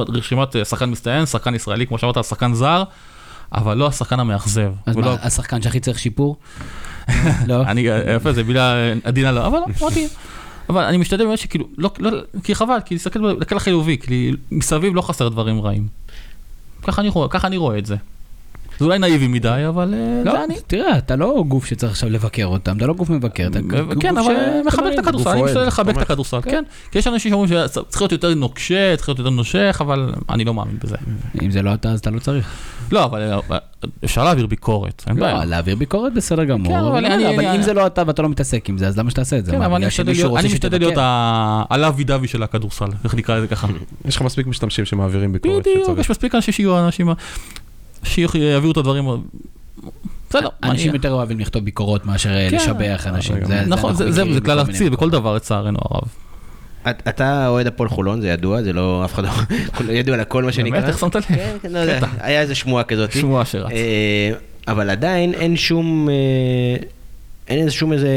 רשימת 0.10 0.56
אה, 0.56 0.66
שחקן 0.66 0.90
מצטיין, 0.92 1.26
שחקן 1.26 1.56
ישראלי, 1.56 1.88
כמו 1.88 1.98
שאמרת, 1.98 2.24
שחקן 2.24 2.54
זר, 2.54 2.84
אבל 3.52 3.78
לא 3.78 3.88
השחקן 3.88 4.20
המאכזב. 4.20 4.74
אז 4.86 4.96
מה, 4.96 5.16
השחקן 5.22 5.62
שהכי 5.62 5.80
צריך 5.80 6.00
שיפור? 6.00 6.38
לא. 7.48 7.62
אני, 7.62 7.82
יפה, 8.16 8.34
זה 8.34 8.44
מילה 8.44 8.94
עדינה 9.04 9.32
לא, 9.32 9.48
אבל 9.48 9.60
אמרתי, 9.82 10.08
אבל 10.70 10.84
אני 10.84 10.98
משתדל 10.98 11.26
באמת 11.26 11.40
שכאילו, 11.40 11.68
לא, 11.78 11.92
לא, 12.00 12.12
כי 12.44 12.56
חבל, 12.56 12.78
כי 12.86 12.96
להסתכל 12.96 13.36
בקל 13.36 13.58
החיובי, 13.58 13.98
כי 13.98 14.32
מסביב 14.52 14.96
לא 14.96 15.02
חסר 15.02 15.30
דברים 15.30 15.62
רעים. 15.62 15.88
ככה 16.84 17.02
אני, 17.02 17.12
ככה 17.30 17.48
אני 17.48 17.58
רואה 17.58 17.78
את 17.78 17.86
זה. 17.86 17.96
זה 18.80 18.86
אולי 18.86 19.00
נאיבי 19.00 19.28
מדי, 19.28 19.64
אבל 19.68 19.94
אה, 19.94 20.22
לא, 20.26 20.44
אני... 20.44 20.56
תראה, 20.68 20.98
אתה 20.98 21.16
לא 21.16 21.44
גוף 21.48 21.66
שצריך 21.66 21.92
עכשיו 21.92 22.10
לבקר 22.10 22.46
אותם, 22.46 22.78
אתה 22.78 22.88
לא 22.88 22.94
גוף 22.94 23.10
מבקר, 23.10 23.48
אתה 23.48 23.62
גוף 23.62 24.00
כן, 24.00 24.18
אבל 24.18 24.36
מחבק 24.66 24.94
את 24.94 25.00
הכדורסל, 25.00 25.30
אני 25.30 25.42
משתדל 25.42 25.68
לחבק 25.68 25.98
את 25.98 26.02
הכדורסל, 26.02 26.42
כן. 26.42 26.64
כי 26.92 27.00
יש 27.00 27.08
אנשים 27.08 27.32
שאומרים 27.32 27.50
שצריך 27.50 28.02
להיות 28.02 28.12
יותר 28.12 28.34
נוקשה, 28.34 28.96
צריך 28.96 29.10
להיות 29.10 29.20
יותר 29.20 29.30
נושך, 29.30 29.78
אבל 29.82 30.14
אני 30.30 30.46
לא 30.46 30.54
מאמין 30.54 30.78
בזה. 30.84 30.96
אם 31.42 31.52
זה 31.52 31.62
לא 31.62 31.74
אתה, 31.74 31.90
אז 31.92 32.00
אתה 32.00 32.10
לא 32.10 32.20
צריך. 32.20 32.50
לא, 32.92 33.04
אבל 33.04 33.22
אה, 33.52 33.58
אפשר 34.04 34.24
להעביר 34.24 34.46
ביקורת, 34.46 35.04
אין 35.08 35.16
בעיה. 35.16 35.34
לא, 35.34 35.44
להעביר 35.44 35.76
ביקורת 35.76 36.14
בסדר 36.14 36.44
גמור, 36.44 37.00
כן, 37.00 37.26
אבל 37.26 37.46
אם 37.56 37.62
זה 37.62 37.74
לא 37.74 37.88
אתה 37.88 38.04
ואתה 38.08 38.22
לא 38.22 38.30
מתעסק 38.30 38.70
עם 38.70 38.78
זה, 38.78 38.88
אז 38.88 38.98
למה 38.98 39.10
שתעשה 39.10 39.38
את 39.38 39.46
זה? 39.46 39.52
כן, 39.52 39.62
אבל 39.62 39.76
אני 40.38 40.48
משתדל 40.54 40.80
להיות 40.80 40.94
הלאבי 41.70 42.04
דווי 42.04 42.28
של 42.28 42.44
הכדורסל, 42.44 42.90
איך 43.04 43.16
נקרא 43.16 43.38
לזה 43.38 43.48
ככה. 43.48 43.68
יש 44.06 44.16
לך 44.16 44.22
מספיק 44.22 44.48
משתמשים 44.48 44.86
שמעבירים 44.86 45.34
ביקורת 45.34 45.68
בדיוק, 45.68 46.00
יש 46.00 46.10
מספיק 46.12 46.36
אנשים 46.36 46.54
שיהיו 46.54 46.86
אנשים... 46.86 47.10
שיביאו 48.04 48.72
את 48.72 48.78
הדברים. 48.78 49.06
בסדר. 50.30 50.48
אנשים 50.64 50.94
יותר 50.94 51.12
אוהבים 51.12 51.40
לכתוב 51.40 51.66
ביקורות 51.66 52.06
מאשר 52.06 52.30
אה, 52.30 52.48
כן. 52.50 52.56
לשבח 52.56 53.08
אנשים. 53.08 53.36
נכון, 53.68 53.96
זה 53.96 54.42
כלל 54.46 54.60
ארצי 54.60 54.90
בכל 54.90 55.10
דבר 55.10 55.36
לצערנו 55.36 55.80
הרב. 55.82 56.08
אתה 56.88 57.48
אוהד 57.48 57.68
הפועל 57.68 57.90
חולון, 57.90 58.22
זה 58.22 58.30
ידוע, 58.30 58.62
זה 58.62 58.74
לא, 58.74 59.06
אף 59.06 59.14
אחד 59.14 59.24
לא, 59.24 59.92
ידוע 60.00 60.18
לכל 60.18 60.44
מה 60.44 60.52
שנקרא. 60.52 60.80
באמת, 60.80 60.90
איך 60.90 61.00
שמת 61.00 61.16
לב? 61.16 61.22
כן, 61.22 61.58
כן, 61.62 61.72
לא 61.72 61.80
יודע, 61.80 62.00
היה 62.20 62.42
איזה 62.42 62.56
שמועה 62.56 62.84
כזאת. 62.84 63.12
שמועה. 63.12 63.44
אה, 63.72 64.32
אבל 64.68 64.90
עדיין 64.90 65.34
אין 65.34 65.58
שום, 65.58 66.10
אה, 66.10 66.84
אין 67.48 67.60
איזה 67.60 67.72
שום 67.72 67.94
איזה 67.94 68.10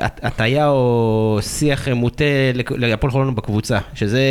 הטיה 0.00 0.68
או 0.68 1.38
שיח 1.42 1.88
מוטה 1.88 2.24
להפועל 2.70 3.10
חולון 3.10 3.34
בקבוצה, 3.34 3.78
שזה 3.94 4.22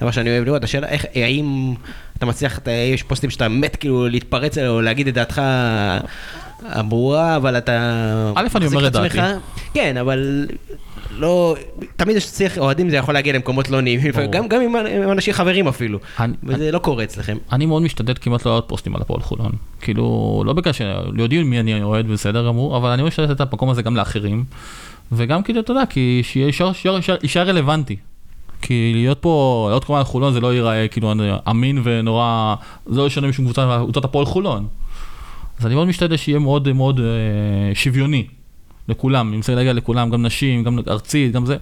דבר 0.00 0.10
שאני 0.10 0.30
אוהב 0.30 0.44
לראות. 0.44 0.64
השאלה, 0.64 0.86
האם 1.14 1.74
אתה 2.18 2.26
מצליח, 2.26 2.58
אתה, 2.58 2.70
יש 2.70 3.02
פוסטים 3.02 3.30
שאתה 3.30 3.48
מת 3.48 3.76
כאילו 3.76 4.08
להתפרץ 4.08 4.58
או 4.58 4.80
להגיד 4.80 5.08
את 5.08 5.14
דעתך 5.14 5.42
הברורה, 6.62 7.36
אבל 7.36 7.58
אתה... 7.58 7.72
א', 8.36 8.46
אני 8.56 8.66
אומר 8.66 8.86
את. 8.86 8.92
דעתי. 8.92 9.18
כן, 9.74 9.96
אבל 9.96 10.46
לא, 11.18 11.56
תמיד 11.96 12.16
יש 12.16 12.30
צריך, 12.30 12.58
אוהדים 12.58 12.90
זה 12.90 12.96
יכול 12.96 13.14
להגיע 13.14 13.32
למקומות 13.32 13.70
לא 13.70 13.80
נעימים. 13.80 14.12
גם, 14.30 14.48
גם 14.48 14.60
עם, 14.60 14.76
עם 14.76 15.12
אנשים 15.12 15.34
חברים 15.34 15.68
אפילו, 15.68 15.98
אני- 16.20 16.32
וזה 16.44 16.72
לא 16.72 16.78
קורה 16.78 17.04
אצלכם. 17.04 17.36
אני 17.52 17.66
מאוד 17.66 17.82
משתדל 17.82 18.12
כמעט 18.20 18.44
לא 18.46 18.52
לעלות 18.52 18.64
פוסטים 18.68 18.96
על 18.96 19.02
הפועל 19.02 19.20
חולון. 19.20 19.52
כאילו, 19.80 20.42
לא 20.46 20.52
בגלל 20.52 20.72
שיודעים 20.72 21.50
מי 21.50 21.60
אני 21.60 21.82
אוהד 21.82 22.06
בסדר 22.08 22.46
גמור, 22.46 22.76
אבל 22.76 22.90
אני 22.90 23.02
משתדל 23.02 23.32
את 23.32 23.40
המקום 23.40 23.70
הזה 23.70 23.82
גם 23.82 23.96
לאחרים. 23.96 24.44
וגם 25.12 25.42
כאילו, 25.42 25.60
אתה 25.60 25.70
יודע, 25.72 25.86
כי 25.86 26.20
שיהיה 26.24 26.50
יישאר 27.22 27.48
רלוונטי. 27.48 27.96
כי 28.62 28.92
להיות 28.94 29.18
פה, 29.18 29.66
להיות 29.70 29.84
כמובן 29.84 30.04
חולון 30.04 30.32
זה 30.32 30.40
לא 30.40 30.54
ייראה 30.54 30.88
כאילו 30.88 31.12
אמין 31.50 31.80
ונורא, 31.84 32.54
זה 32.86 33.00
לא 33.00 33.06
ישנה 33.06 33.28
משום 33.28 33.44
קבוצה, 33.44 33.78
קבוצת 33.84 34.04
הפועל 34.04 34.26
חולון. 34.26 34.66
אז 35.58 35.66
אני 35.66 35.74
מאוד 35.74 35.88
משתדל 35.88 36.16
שיהיה 36.16 36.38
מאוד 36.38 36.72
מאוד 36.72 37.00
אה, 37.00 37.74
שוויוני 37.74 38.26
לכולם, 38.88 39.28
אני 39.28 39.36
מנסה 39.36 39.54
להגיע 39.54 39.72
לכולם, 39.72 40.10
גם 40.10 40.26
נשים, 40.26 40.64
גם 40.64 40.78
ארצית, 40.88 41.32
גם 41.32 41.46
זה. 41.46 41.56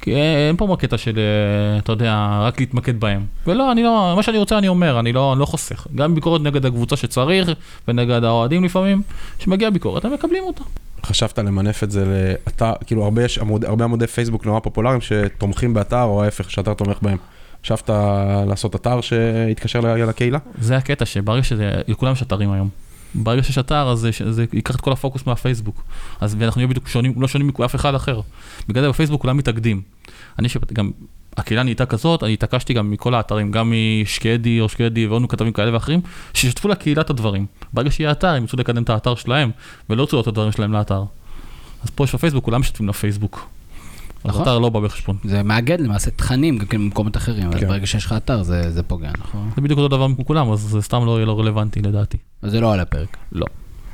כי 0.00 0.14
אין 0.14 0.56
פה 0.56 0.76
קטע 0.78 0.98
של, 0.98 1.18
אה, 1.18 1.78
אתה 1.78 1.92
יודע, 1.92 2.38
רק 2.40 2.60
להתמקד 2.60 3.00
בהם. 3.00 3.24
ולא, 3.46 3.72
אני 3.72 3.82
לא, 3.82 4.12
מה 4.16 4.22
שאני 4.22 4.38
רוצה 4.38 4.58
אני 4.58 4.68
אומר, 4.68 5.00
אני 5.00 5.12
לא, 5.12 5.32
אני 5.32 5.40
לא 5.40 5.46
חוסך. 5.46 5.86
גם 5.94 6.14
ביקורת 6.14 6.40
נגד 6.40 6.66
הקבוצה 6.66 6.96
שצריך, 6.96 7.50
ונגד 7.88 8.24
האוהדים 8.24 8.64
לפעמים, 8.64 9.02
שמגיע 9.38 9.70
ביקורת, 9.70 10.04
הם 10.04 10.14
מקבלים 10.14 10.42
אותה. 10.44 10.62
חשבת 11.04 11.38
למנף 11.38 11.84
את 11.84 11.90
זה 11.90 12.32
לאתר, 12.46 12.72
כאילו 12.86 13.04
הרבה 13.04 13.24
יש 13.24 13.38
עמוד, 13.38 13.64
הרבה 13.64 13.84
עמודי 13.84 14.06
פייסבוק 14.06 14.46
נורא 14.46 14.60
פופולריים 14.60 15.00
שתומכים 15.00 15.74
באתר, 15.74 16.02
או 16.02 16.24
ההפך, 16.24 16.50
שאתר 16.50 16.74
תומך 16.74 16.98
בהם. 17.02 17.18
חשבת 17.64 17.90
לעשות 18.46 18.74
אתר 18.74 19.00
שיתקשר 19.00 19.80
לקהילה? 19.80 20.38
זה 20.60 20.76
הקטע 20.76 21.04
שברגע 21.04 21.42
שזה, 21.42 21.70
לכולם 21.88 22.12
יש 22.12 22.22
אתרים 22.22 22.50
היום. 22.52 22.68
ברגע 23.14 23.42
שיש 23.42 23.58
אתר, 23.58 23.88
אז 23.88 24.08
זה, 24.28 24.44
ייקח 24.52 24.74
את 24.74 24.80
כל 24.80 24.92
הפוקוס 24.92 25.26
מהפייסבוק. 25.26 25.82
אז 26.20 26.36
ואנחנו 26.38 26.58
נהיה 26.58 26.68
בדיוק 26.68 26.88
שונים, 26.88 27.14
לא 27.16 27.28
שונים 27.28 27.50
מאף 27.58 27.74
אחד 27.74 27.94
אחר. 27.94 28.20
בגלל 28.68 28.82
זה 28.82 28.88
בפייסבוק 28.88 29.22
כולם 29.22 29.36
מתאגדים. 29.36 29.82
אני 30.38 30.48
שגם, 30.48 30.90
הקהילה 31.36 31.62
נהייתה 31.62 31.86
כזאת, 31.86 32.22
אני 32.22 32.32
התעקשתי 32.32 32.74
גם 32.74 32.90
מכל 32.90 33.14
האתרים, 33.14 33.50
גם 33.50 33.72
משקדי 34.02 34.60
או 34.60 34.68
שקדי 34.68 35.06
ועוד 35.06 35.22
כתבים 35.28 35.52
כאלה 35.52 35.74
ואחרים, 35.74 36.00
שישתפו 36.34 36.68
לקהילה 36.68 37.02
את 37.02 37.10
הדברים. 37.10 37.46
ברגע 37.72 37.90
שיהיה 37.90 38.10
אתר, 38.10 38.28
הם 38.28 38.42
ירצו 38.42 38.56
לקדם 38.56 38.82
את 38.82 38.90
האתר 38.90 39.14
שלהם, 39.14 39.50
ולא 39.90 40.02
ירצו 40.02 40.20
את 40.20 40.26
הדברים 40.26 40.52
שלהם 40.52 40.72
לאתר. 40.72 41.04
אז 41.82 41.90
פה 41.90 42.04
יש 42.04 42.14
בפייסבוק, 42.14 42.44
כולם 42.44 42.60
משתפים 42.60 42.88
לפייסבוק. 42.88 43.48
נכון. 44.24 44.40
האתר 44.40 44.58
לא 44.58 44.68
בא 44.68 44.80
בחשבון. 44.80 45.16
זה 45.24 45.42
מאגד 45.42 45.80
למעשה 45.80 46.10
תכנים 46.10 46.58
גם 46.58 46.66
כן 46.66 46.78
במקומות 46.78 47.16
אחרים, 47.16 47.52
אז 47.52 47.60
כן. 47.60 47.68
ברגע 47.68 47.86
שיש 47.86 48.04
לך 48.04 48.12
אתר 48.12 48.42
זה 48.42 48.70
זה 48.70 48.82
פוגע, 48.82 49.10
נכון? 49.18 49.50
זה 49.56 49.62
בדיוק 49.62 49.78
אותו 49.78 49.96
דבר 49.96 50.06
כמו 50.14 50.24
כולם, 50.24 50.52
אז 50.52 50.60
זה 50.60 50.82
סתם 50.82 51.06
לא 51.06 51.16
יהיה 51.16 51.26
לא 51.26 51.40
רלוונטי 51.40 51.82
לדעתי. 51.82 52.16
אז 52.42 52.50
זה 52.50 52.60
לא 52.60 52.72
על 52.72 52.80
הפרק. 52.80 53.16
לא. 53.32 53.46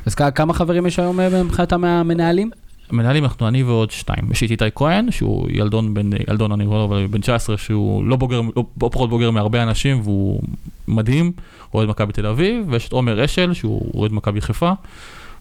אז 0.06 0.14
כמה 0.14 0.54
חברים 0.54 0.86
יש 0.86 0.98
היום 0.98 1.20
אה, 1.20 1.42
מבחינת 1.44 1.72
המנהלים? 1.72 2.50
מנהלים 2.92 3.24
אנחנו 3.24 3.48
אני 3.48 3.62
ועוד 3.62 3.90
שתיים. 3.90 4.24
יש 4.30 4.42
את 4.42 4.50
איתי 4.50 4.64
כהן, 4.74 5.10
שהוא 5.10 5.48
ילדון 5.50 5.94
בן, 5.94 6.10
ילדון 6.28 6.52
אני 6.52 6.64
רואה, 6.64 6.84
אבל 6.84 7.06
בן 7.06 7.20
19, 7.20 7.56
שהוא 7.56 8.04
לא 8.04 8.16
בוגר, 8.16 8.40
לא, 8.40 8.52
לא 8.56 8.90
פחות 8.92 9.10
בוגר 9.10 9.30
מהרבה 9.30 9.62
אנשים, 9.62 10.00
והוא 10.00 10.42
מדהים, 10.88 11.32
אוהד 11.74 11.88
מכבי 11.88 12.12
תל 12.12 12.26
אביב, 12.26 12.66
ויש 12.68 12.88
את 12.88 12.92
עומר 12.92 13.24
אשל, 13.24 13.52
שהוא 13.52 13.90
אוהד 13.94 14.12
מכבי 14.12 14.40
חיפה. 14.40 14.72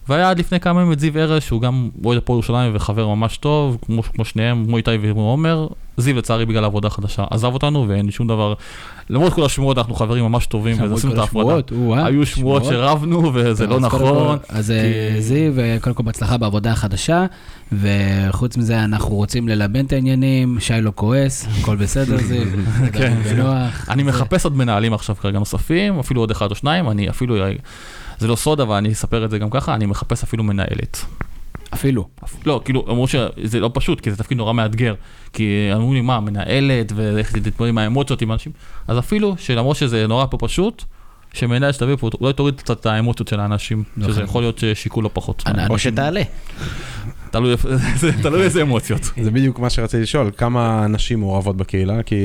והיה 0.08 0.30
עד 0.30 0.38
לפני 0.38 0.60
כמה 0.60 0.80
ימים 0.80 0.92
את 0.92 1.00
זיו 1.00 1.18
ארז, 1.18 1.42
שהוא 1.42 1.60
גם 1.60 1.88
אוהד 2.04 2.18
הפועל 2.18 2.36
ירושלים 2.36 2.72
וחבר 2.74 3.08
ממש 3.08 3.36
טוב, 3.36 3.78
כמו, 3.86 4.02
כמו 4.02 4.24
שניהם, 4.24 4.64
כמו 4.66 4.76
איתי 4.76 4.90
וכמו 5.02 5.30
עומר. 5.30 5.66
זיו 5.96 6.16
לצערי 6.16 6.46
בגלל 6.46 6.64
העבודה 6.64 6.88
החדשה 6.88 7.24
עזב 7.30 7.52
אותנו 7.54 7.88
ואין 7.88 8.10
שום 8.10 8.28
דבר, 8.28 8.54
למרות 9.10 9.32
כל 9.32 9.44
השמועות 9.44 9.78
אנחנו 9.78 9.94
חברים 9.94 10.24
ממש 10.24 10.46
טובים 10.46 10.76
ועשינו 10.90 11.12
את 11.12 11.18
ההפרדה. 11.18 11.74
או-אה, 11.76 12.06
היו 12.06 12.26
שמועות 12.26 12.64
שרבנו 12.64 13.30
וזה 13.34 13.66
לא 13.66 13.80
נכון. 13.80 14.38
אז 14.48 14.70
אה, 14.70 15.14
זיו, 15.18 15.60
אה, 15.60 15.76
קודם 15.80 15.96
כל 15.96 16.02
בהצלחה 16.02 16.36
בעבודה 16.36 16.72
החדשה, 16.72 17.26
וחוץ 17.72 18.56
מזה 18.56 18.84
אנחנו 18.84 19.14
רוצים 19.14 19.48
ללבן 19.48 19.84
את 19.84 19.92
העניינים, 19.92 20.60
שי 20.60 20.74
לא 20.82 20.92
כועס, 20.94 21.46
הכל 21.60 21.76
בסדר 21.76 22.16
זיו, 22.16 22.46
כן. 22.92 23.16
אני 23.88 24.02
מחפש 24.02 24.44
עוד 24.44 24.56
מנהלים 24.56 24.94
עכשיו 24.94 25.16
כרגע 25.16 25.38
נוספים, 25.38 25.98
אפילו 25.98 26.20
עוד 26.20 26.30
אחד 26.30 26.50
או 26.50 26.54
שניים, 26.54 26.90
אני 26.90 27.10
אפילו, 27.10 27.36
זה 28.18 28.28
לא 28.28 28.36
סוד, 28.36 28.60
אבל 28.60 28.76
אני 28.76 28.92
אספר 28.92 29.24
את 29.24 29.30
זה 29.30 29.38
גם 29.38 29.50
ככה, 29.50 29.74
אני 29.74 29.86
מחפש 29.86 30.22
אפילו 30.22 30.44
מנהלת. 30.44 31.04
אפילו. 31.74 32.08
לא, 32.46 32.60
כאילו, 32.64 32.84
אמרו 32.90 33.08
שזה 33.08 33.60
לא 33.60 33.70
פשוט, 33.74 34.00
כי 34.00 34.10
זה 34.10 34.16
תפקיד 34.16 34.38
נורא 34.38 34.52
מאתגר. 34.52 34.94
כי 35.32 35.70
אמרו 35.74 35.94
לי, 35.94 36.00
מה, 36.00 36.20
מנהלת, 36.20 36.92
ואיך 36.94 37.32
תתמודד 37.32 37.68
עם 37.68 37.78
האמוציות 37.78 38.22
עם 38.22 38.32
אנשים, 38.32 38.52
אז 38.88 38.98
אפילו 38.98 39.34
שלמרות 39.38 39.76
שזה 39.76 40.06
נורא 40.06 40.26
פה 40.30 40.38
פשוט, 40.38 40.84
שמנהלת 41.32 41.74
שתביא 41.74 41.96
פה, 41.96 42.10
אולי 42.20 42.32
תוריד 42.32 42.54
קצת 42.54 42.80
את 42.80 42.86
האמוציות 42.86 43.28
של 43.28 43.40
האנשים, 43.40 43.84
שזה 44.00 44.10
נכון. 44.10 44.24
יכול 44.24 44.42
להיות 44.42 44.64
שיקול 44.74 45.04
לא 45.04 45.10
פחות. 45.12 45.42
או 45.70 45.78
שתעלה. 45.78 46.22
תלוי 48.22 48.42
איזה 48.42 48.62
אמוציות. 48.62 49.10
זה 49.22 49.30
בדיוק 49.30 49.58
מה 49.58 49.70
שרציתי 49.70 50.02
לשאול, 50.02 50.30
כמה 50.36 50.86
נשים 50.86 51.20
מעורבות 51.20 51.56
בקהילה? 51.56 52.02
כי 52.02 52.16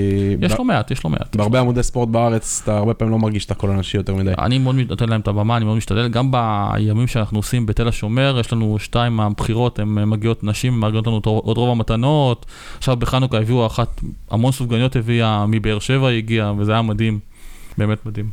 יש 0.41 0.53
לא 0.59 0.65
מעט, 0.65 0.91
יש 0.91 1.05
לא 1.05 1.09
מעט. 1.09 1.35
בהרבה 1.35 1.59
עמודי 1.59 1.83
ספורט 1.83 2.09
בארץ, 2.09 2.61
אתה 2.63 2.77
הרבה 2.77 2.93
פעמים 2.93 3.11
לא 3.11 3.19
מרגיש 3.19 3.45
את 3.45 3.51
הקול 3.51 3.71
הנשי 3.71 3.97
יותר 3.97 4.15
מדי. 4.15 4.31
אני 4.37 4.57
מאוד 4.57 4.75
נותן 4.89 5.09
להם 5.09 5.21
את 5.21 5.27
הבמה, 5.27 5.57
אני 5.57 5.65
מאוד 5.65 5.77
משתדל. 5.77 6.07
גם 6.07 6.31
בימים 6.31 7.07
שאנחנו 7.07 7.39
עושים 7.39 7.65
בתל 7.65 7.87
השומר, 7.87 8.37
יש 8.39 8.53
לנו 8.53 8.79
שתיים 8.79 9.15
מהבחירות, 9.15 9.79
הן 9.79 10.03
מגיעות 10.09 10.43
נשים, 10.43 10.81
מגיעות 10.81 11.07
לנו 11.07 11.21
עוד 11.23 11.57
רוב 11.57 11.69
המתנות. 11.69 12.45
עכשיו 12.77 12.97
בחנוכה 12.97 13.37
הביאו 13.37 13.65
אחת, 13.65 14.01
המון 14.31 14.51
סופגניות 14.51 14.95
הביאה, 14.95 15.45
מבאר 15.45 15.79
שבע 15.79 16.09
הגיעה, 16.09 16.53
וזה 16.57 16.71
היה 16.71 16.81
מדהים. 16.81 17.19
באמת 17.77 18.05
מדהים. 18.05 18.29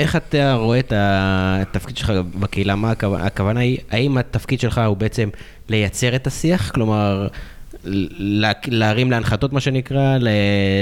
איך 0.00 0.16
אתה 0.16 0.54
רואה 0.54 0.78
את 0.78 0.92
התפקיד 0.96 1.96
שלך 1.96 2.10
בקהילה? 2.40 2.74
מה 2.76 2.90
הכוונה? 2.90 3.24
הכוונה 3.24 3.60
היא, 3.60 3.78
האם 3.90 4.18
התפקיד 4.18 4.60
שלך 4.60 4.80
הוא 4.86 4.96
בעצם 4.96 5.28
לייצר 5.68 6.16
את 6.16 6.26
השיח? 6.26 6.70
כלומר, 6.70 7.26
לה- 7.84 8.52
להרים 8.68 9.10
להנחתות 9.10 9.52
מה 9.52 9.60
שנקרא, 9.60 10.18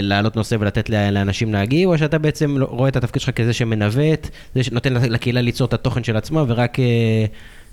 להעלות 0.02 0.36
נושא 0.36 0.56
ולתת 0.60 0.90
לאנשים 0.90 1.52
להגיב, 1.52 1.88
או 1.88 1.98
שאתה 1.98 2.18
בעצם 2.18 2.58
לא- 2.58 2.66
רואה 2.70 2.88
את 2.88 2.96
התפקיד 2.96 3.22
שלך 3.22 3.34
כזה 3.34 3.52
שמנווט, 3.52 4.28
זה 4.54 4.62
שנותן 4.62 4.92
לקהילה 4.94 5.40
ליצור 5.40 5.66
את 5.68 5.72
התוכן 5.74 6.04
של 6.04 6.16
עצמה 6.16 6.44
ורק 6.48 6.80
אה, 6.80 6.84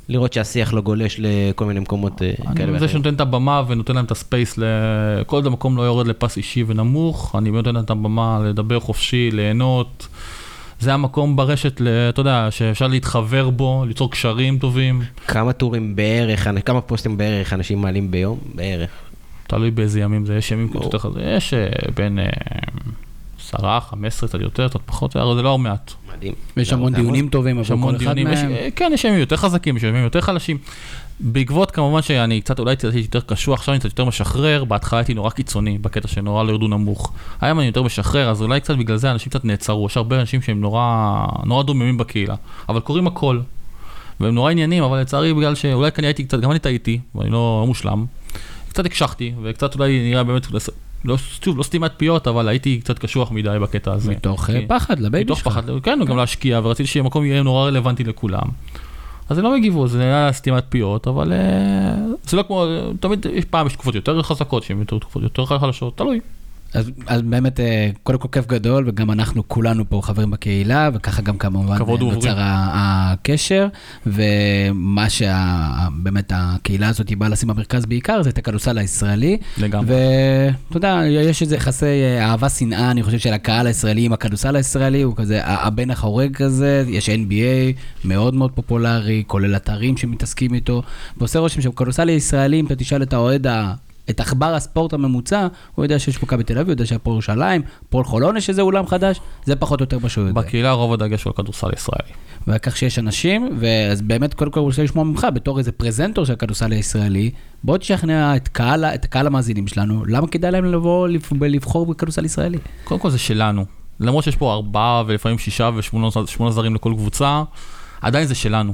לראות 0.10 0.34
שהשיח 0.34 0.74
לא 0.74 0.82
גולש 0.82 1.16
לכל 1.20 1.66
מיני 1.66 1.80
מקומות 1.80 2.22
אה, 2.22 2.28
אני 2.28 2.56
כאלה 2.56 2.66
זה 2.68 2.72
ואחרים. 2.74 2.90
שנותן 2.90 3.14
את 3.14 3.22
הבמה 3.22 3.62
ונותן 3.68 3.96
להם 3.96 4.06
את 4.06 4.12
הספייס, 4.12 4.60
כל 5.26 5.36
עוד 5.36 5.46
המקום 5.48 5.78
לא 5.78 5.82
יורד 5.82 6.08
לפס 6.08 6.38
אישי 6.38 6.64
ונמוך, 6.68 7.36
אני 7.38 7.52
נותן 7.52 7.76
להם 7.76 7.84
את 7.84 7.90
הבמה 7.90 8.40
לדבר 8.46 8.80
חופשי, 8.80 9.30
ליהנות. 9.34 10.08
זה 10.86 10.94
המקום 10.94 11.36
ברשת, 11.36 11.82
ל- 11.82 11.88
אתה 12.10 12.20
יודע, 12.20 12.48
שאפשר 12.52 12.88
להתחבר 12.88 13.50
בו, 13.50 13.84
ליצור 13.88 14.12
קשרים 14.12 14.58
טובים. 14.60 15.02
כמה 15.28 15.54
טורים 15.54 15.96
בערך, 15.96 16.48
כמה 16.66 16.82
פוסטים 16.82 17.18
בערך 17.18 17.54
אנשים 17.54 17.82
מעלים 17.82 18.12
ביום? 18.12 18.40
בערך. 18.56 18.90
תלוי 19.48 19.72
באיזה 19.72 20.00
ימים 20.00 20.26
זה, 20.26 20.36
יש 20.36 20.52
ימים 20.52 20.68
קצת 20.68 20.76
ברור. 20.76 20.86
יותר 20.86 20.98
חזק, 20.98 21.20
יש 21.38 21.54
אה, 21.54 21.68
בין 21.96 22.20
אה, 22.20 22.26
עשרה, 23.40 23.80
חמש 23.82 24.08
עשרה, 24.14 24.30
קצת 24.30 24.42
יותר, 24.42 24.68
קצת 24.68 24.80
פחות, 24.86 25.16
אבל 25.16 25.36
זה 25.36 25.42
לא 25.42 25.58
מעט. 25.58 25.94
מדהים. 26.18 26.34
יש 26.58 26.74
המון 26.74 26.96
המון. 26.96 27.02
דיונים 27.06 27.30
טובים 27.30 27.62
המון 27.70 27.98
כל 27.98 28.04
אחד 28.06 28.20
מהם. 28.20 28.52
אה, 28.52 28.68
כן, 28.76 28.92
יש 28.94 29.04
ימים 29.04 29.20
יותר 29.20 29.36
חזקים, 29.38 29.78
יש 29.78 29.84
ימים 29.84 30.04
יותר 30.04 30.22
חלשים. 30.22 30.58
בעקבות 31.20 31.72
כמובן 31.72 32.02
שאני 32.02 32.42
קצת, 32.42 32.60
אולי 32.60 32.72
הייתי 32.72 32.88
יותר 33.00 33.20
קשוח, 33.20 33.60
עכשיו 33.60 33.74
אני 33.74 33.80
קצת 33.80 33.90
יותר 33.90 34.06
משחרר, 34.06 34.64
בהתחלה 34.64 35.00
הייתי 35.00 35.14
נורא 35.14 35.30
קיצוני, 35.30 35.78
בקטע 35.78 36.08
שנורא 36.08 36.44
לא 36.44 36.52
ירדו 36.52 36.68
נמוך. 36.68 37.12
היום 37.42 37.60
אני 37.60 37.68
יותר 37.68 37.84
משחרר, 37.84 38.30
אז 38.30 38.42
אולי 38.42 38.60
קצת 38.60 38.76
בגלל 38.76 38.98
זה 38.98 39.12
אנשים 39.12 39.30
קצת 39.30 39.46
נעצרו, 39.46 39.86
יש 39.86 39.98
הרבה 39.98 40.20
אנשים 40.22 40.42
שהם 40.42 40.62
נורא, 40.62 41.16
נורא 41.46 41.64
דוממים 41.64 41.98
בקהילה, 41.98 42.36
אבל 42.70 42.80
קוראים 42.80 43.08
הכל. 43.08 43.40
והם 44.20 44.36
נורא 44.36 44.52
עניינים, 44.52 44.84
אבל 44.84 45.00
לצערי 45.02 45.34
בגלל 45.34 45.56
שאולי 45.56 45.92
כנראה 45.92 46.10
הייתי 46.10 46.24
קצת, 46.24 46.40
גם 46.40 46.52
אני 46.52 46.60
טעיתי, 46.60 47.00
ואני 47.16 47.30
לא, 47.30 47.58
לא 47.62 47.68
מושלם, 47.68 48.06
קצת 48.70 48.86
הקשחתי, 48.86 49.34
וקצת 49.44 49.76
אולי 49.76 50.10
נראה 50.12 50.24
באמת, 50.24 50.48
לא, 51.06 51.18
שוב, 51.18 51.58
לא 51.58 51.64
סתימת 51.64 51.92
פיות, 51.98 52.28
אבל 52.28 52.48
הייתי 52.48 52.80
קצת 52.80 53.00
קשוח 53.00 53.32
מדי 53.32 53.58
בקטע 53.62 53.94
הזה. 53.94 54.12
מתוך 54.12 54.50
אה, 54.50 54.60
כי- 54.60 54.66
פחד 54.68 55.00
לבייבי 55.00 55.26
מתוך 55.26 55.40
שלך. 55.40 55.48
פחד, 55.48 55.64
כן, 55.84 56.00
גם 56.08 56.18
להשקיע, 56.18 56.60
ורציתי 56.64 56.88
שהמקום 56.90 57.26
יהיה 57.26 57.44
נורא 57.44 57.68
רלוונטי 57.68 58.04
לכולם. 58.04 58.48
אז 59.30 59.38
הם 59.38 59.44
לא 59.44 59.56
הגיבו, 59.56 59.88
זה 59.88 60.04
היה 60.04 60.34
סתימת 60.34 60.64
פיות, 60.70 61.08
אבל 61.08 61.34
אה, 61.34 61.96
זה 62.24 62.38
לא 62.38 62.44
כמו, 62.44 62.66
תמיד 63.00 63.26
יש 63.34 63.46
פעם 63.46 63.68
יש 63.68 63.74
תקופות 63.74 63.96
יותר 63.96 64.22
חזקות, 64.22 64.64
שהן 64.64 64.80
יותר 64.80 65.00
תקופות 65.00 65.24
יותר 65.24 65.46
חלשות, 65.46 65.98
תלוי. 65.98 66.20
אז, 66.76 66.92
אז 67.08 67.22
באמת, 67.22 67.60
אה, 67.60 67.90
קודם 68.04 68.20
כל 68.20 68.28
כיף 68.32 68.48
גדול, 68.48 68.84
וגם 68.88 69.12
אנחנו 69.12 69.48
כולנו 69.48 69.90
פה 69.90 70.02
חברים 70.04 70.32
בקהילה, 70.32 70.90
וככה 70.94 71.22
גם 71.22 71.38
כמובן 71.38 71.78
אה, 71.82 71.98
נוצר 72.00 72.36
הקשר, 72.38 73.68
ומה 74.06 75.10
שבאמת 75.10 76.32
הקהילה 76.36 76.88
הזאת 76.88 77.14
באה 77.18 77.30
לשים 77.30 77.50
במרכז 77.50 77.86
בעיקר, 77.86 78.24
זה 78.24 78.30
את 78.30 78.38
הכדורסל 78.38 78.78
הישראלי. 78.78 79.38
לגמרי. 79.58 79.96
ואתה 79.96 80.78
יודע, 80.78 81.02
יש 81.06 81.42
איזה 81.42 81.56
יחסי 81.56 81.86
אה, 81.86 82.26
אהבה-שנאה, 82.26 82.92
אני 82.92 83.04
חושב, 83.04 83.18
של 83.18 83.34
הקהל 83.34 83.68
הישראלי 83.68 84.06
עם 84.06 84.14
הכדורסל 84.14 84.56
הישראלי, 84.56 85.02
הוא 85.02 85.16
כזה 85.16 85.40
הבן 85.44 85.92
החורג 85.92 86.36
כזה, 86.36 86.84
יש 86.88 87.10
NBA 87.10 87.78
מאוד 88.06 88.34
מאוד 88.34 88.52
פופולרי, 88.52 89.24
כולל 89.28 89.56
אתרים 89.56 89.98
שמתעסקים 89.98 90.54
איתו, 90.54 90.82
ועושה 91.18 91.40
רושם 91.40 91.62
שבכדורסל 91.62 92.10
הישראלי, 92.10 92.60
אם 92.60 92.66
אתה 92.66 92.76
תשאל 92.76 93.04
את 93.04 93.14
האוהד. 93.14 93.48
את 94.10 94.20
עכבר 94.20 94.54
הספורט 94.56 94.94
הממוצע, 94.94 95.48
הוא 95.76 95.86
יודע 95.86 96.00
שיש 96.00 96.24
מכבי 96.24 96.44
תל 96.44 96.54
אביב, 96.54 96.68
הוא 96.68 96.72
יודע 96.74 96.86
שהפועל 96.86 97.14
ירושלים, 97.14 97.62
פועל 97.90 98.04
חולון 98.04 98.38
יש 98.38 98.50
איזה 98.50 98.62
אולם 98.62 98.88
חדש, 98.88 99.20
זה 99.46 99.56
פחות 99.56 99.80
או 99.80 99.84
יותר 99.84 100.00
מה 100.00 100.10
שהוא 100.10 100.28
יודע. 100.28 100.42
בקהילה 100.42 100.72
רוב 100.72 100.94
הדגש 100.94 101.24
הוא 101.24 101.32
על 101.38 101.44
כדורסל 101.44 101.68
ישראלי. 101.76 102.14
וכך 102.48 102.78
שיש 102.78 103.00
אנשים, 103.00 103.50
ואז 103.60 104.02
באמת 104.02 104.34
קודם 104.34 104.52
כל 104.52 104.60
אני 104.60 104.66
רוצה 104.68 104.84
לשמוע 104.84 105.04
ממך, 105.04 105.28
בתור 105.34 105.60
איזה 105.60 105.72
פרזנטור 105.72 106.26
של 106.26 106.34
הכדורסל 106.34 106.72
הישראלי, 106.72 107.32
בוא 107.64 107.78
תשכנע 107.78 108.36
את 108.36 108.48
קהל, 108.48 108.86
את 108.86 109.06
קהל 109.06 109.28
המאזינים 109.28 109.68
שלנו, 109.68 110.06
למה 110.06 110.28
כדאי 110.28 110.52
להם 110.52 110.66
לבוא 110.66 111.08
לבח- 111.08 111.32
לבחור 111.42 111.86
בכדורסל 111.86 112.26
ישראלי? 112.26 112.58
קודם 112.84 113.00
כל 113.00 113.10
זה 113.10 113.18
שלנו. 113.18 113.66
למרות 114.00 114.24
שיש 114.24 114.36
פה 114.36 114.54
ארבעה 114.54 115.04
ולפעמים 115.08 115.38
שישה 115.38 115.70
ושמונה 115.76 116.08
שמונה 116.28 116.52
זרים 116.52 116.76
לכל 116.76 116.94
קבוצה, 116.98 117.44
עדיין 118.02 118.28
זה 118.28 118.36
שלנו. 118.36 118.74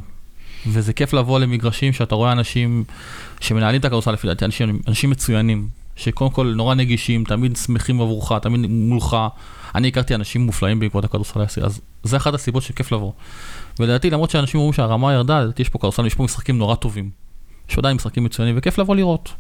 וזה 0.67 0.93
כיף 0.93 1.13
לבוא 1.13 1.39
למגרשים 1.39 1.93
שאתה 1.93 2.15
רואה 2.15 2.31
אנשים 2.31 2.83
שמנהלים 3.39 3.79
את 3.79 3.85
הכדורסל 3.85 4.11
לפי 4.11 4.27
דעתי, 4.27 4.45
אנשים, 4.45 4.79
אנשים 4.87 5.09
מצוינים, 5.09 5.67
שקודם 5.95 6.31
כל 6.31 6.53
נורא 6.55 6.75
נגישים, 6.75 7.23
תמיד 7.23 7.55
שמחים 7.55 8.01
עבורך, 8.01 8.31
תמיד 8.41 8.61
מולך. 8.69 9.17
אני 9.75 9.87
הכרתי 9.87 10.15
אנשים 10.15 10.41
מופלאים 10.41 10.79
בעקבות 10.79 11.03
הכדורסל 11.03 11.41
הישראלי, 11.41 11.67
אז 11.67 11.81
זה 12.03 12.17
אחת 12.17 12.33
הסיבות 12.33 12.63
שכיף 12.63 12.91
לבוא. 12.91 13.11
ולדעתי, 13.79 14.09
למרות 14.09 14.29
שאנשים 14.29 14.59
אומרים 14.59 14.73
שהרמה 14.73 15.13
ירדה, 15.13 15.41
לדעתי 15.41 15.61
יש 15.61 15.69
פה 15.69 15.79
כדורסל, 15.79 16.05
יש 16.05 16.15
פה 16.15 16.23
משחקים 16.23 16.57
נורא 16.57 16.75
טובים. 16.75 17.09
יש 17.69 17.77
עדיין 17.77 17.95
משחקים 17.95 18.23
מצוינים, 18.23 18.55
וכיף 18.57 18.77
לבוא 18.77 18.95
לראות. 18.95 19.33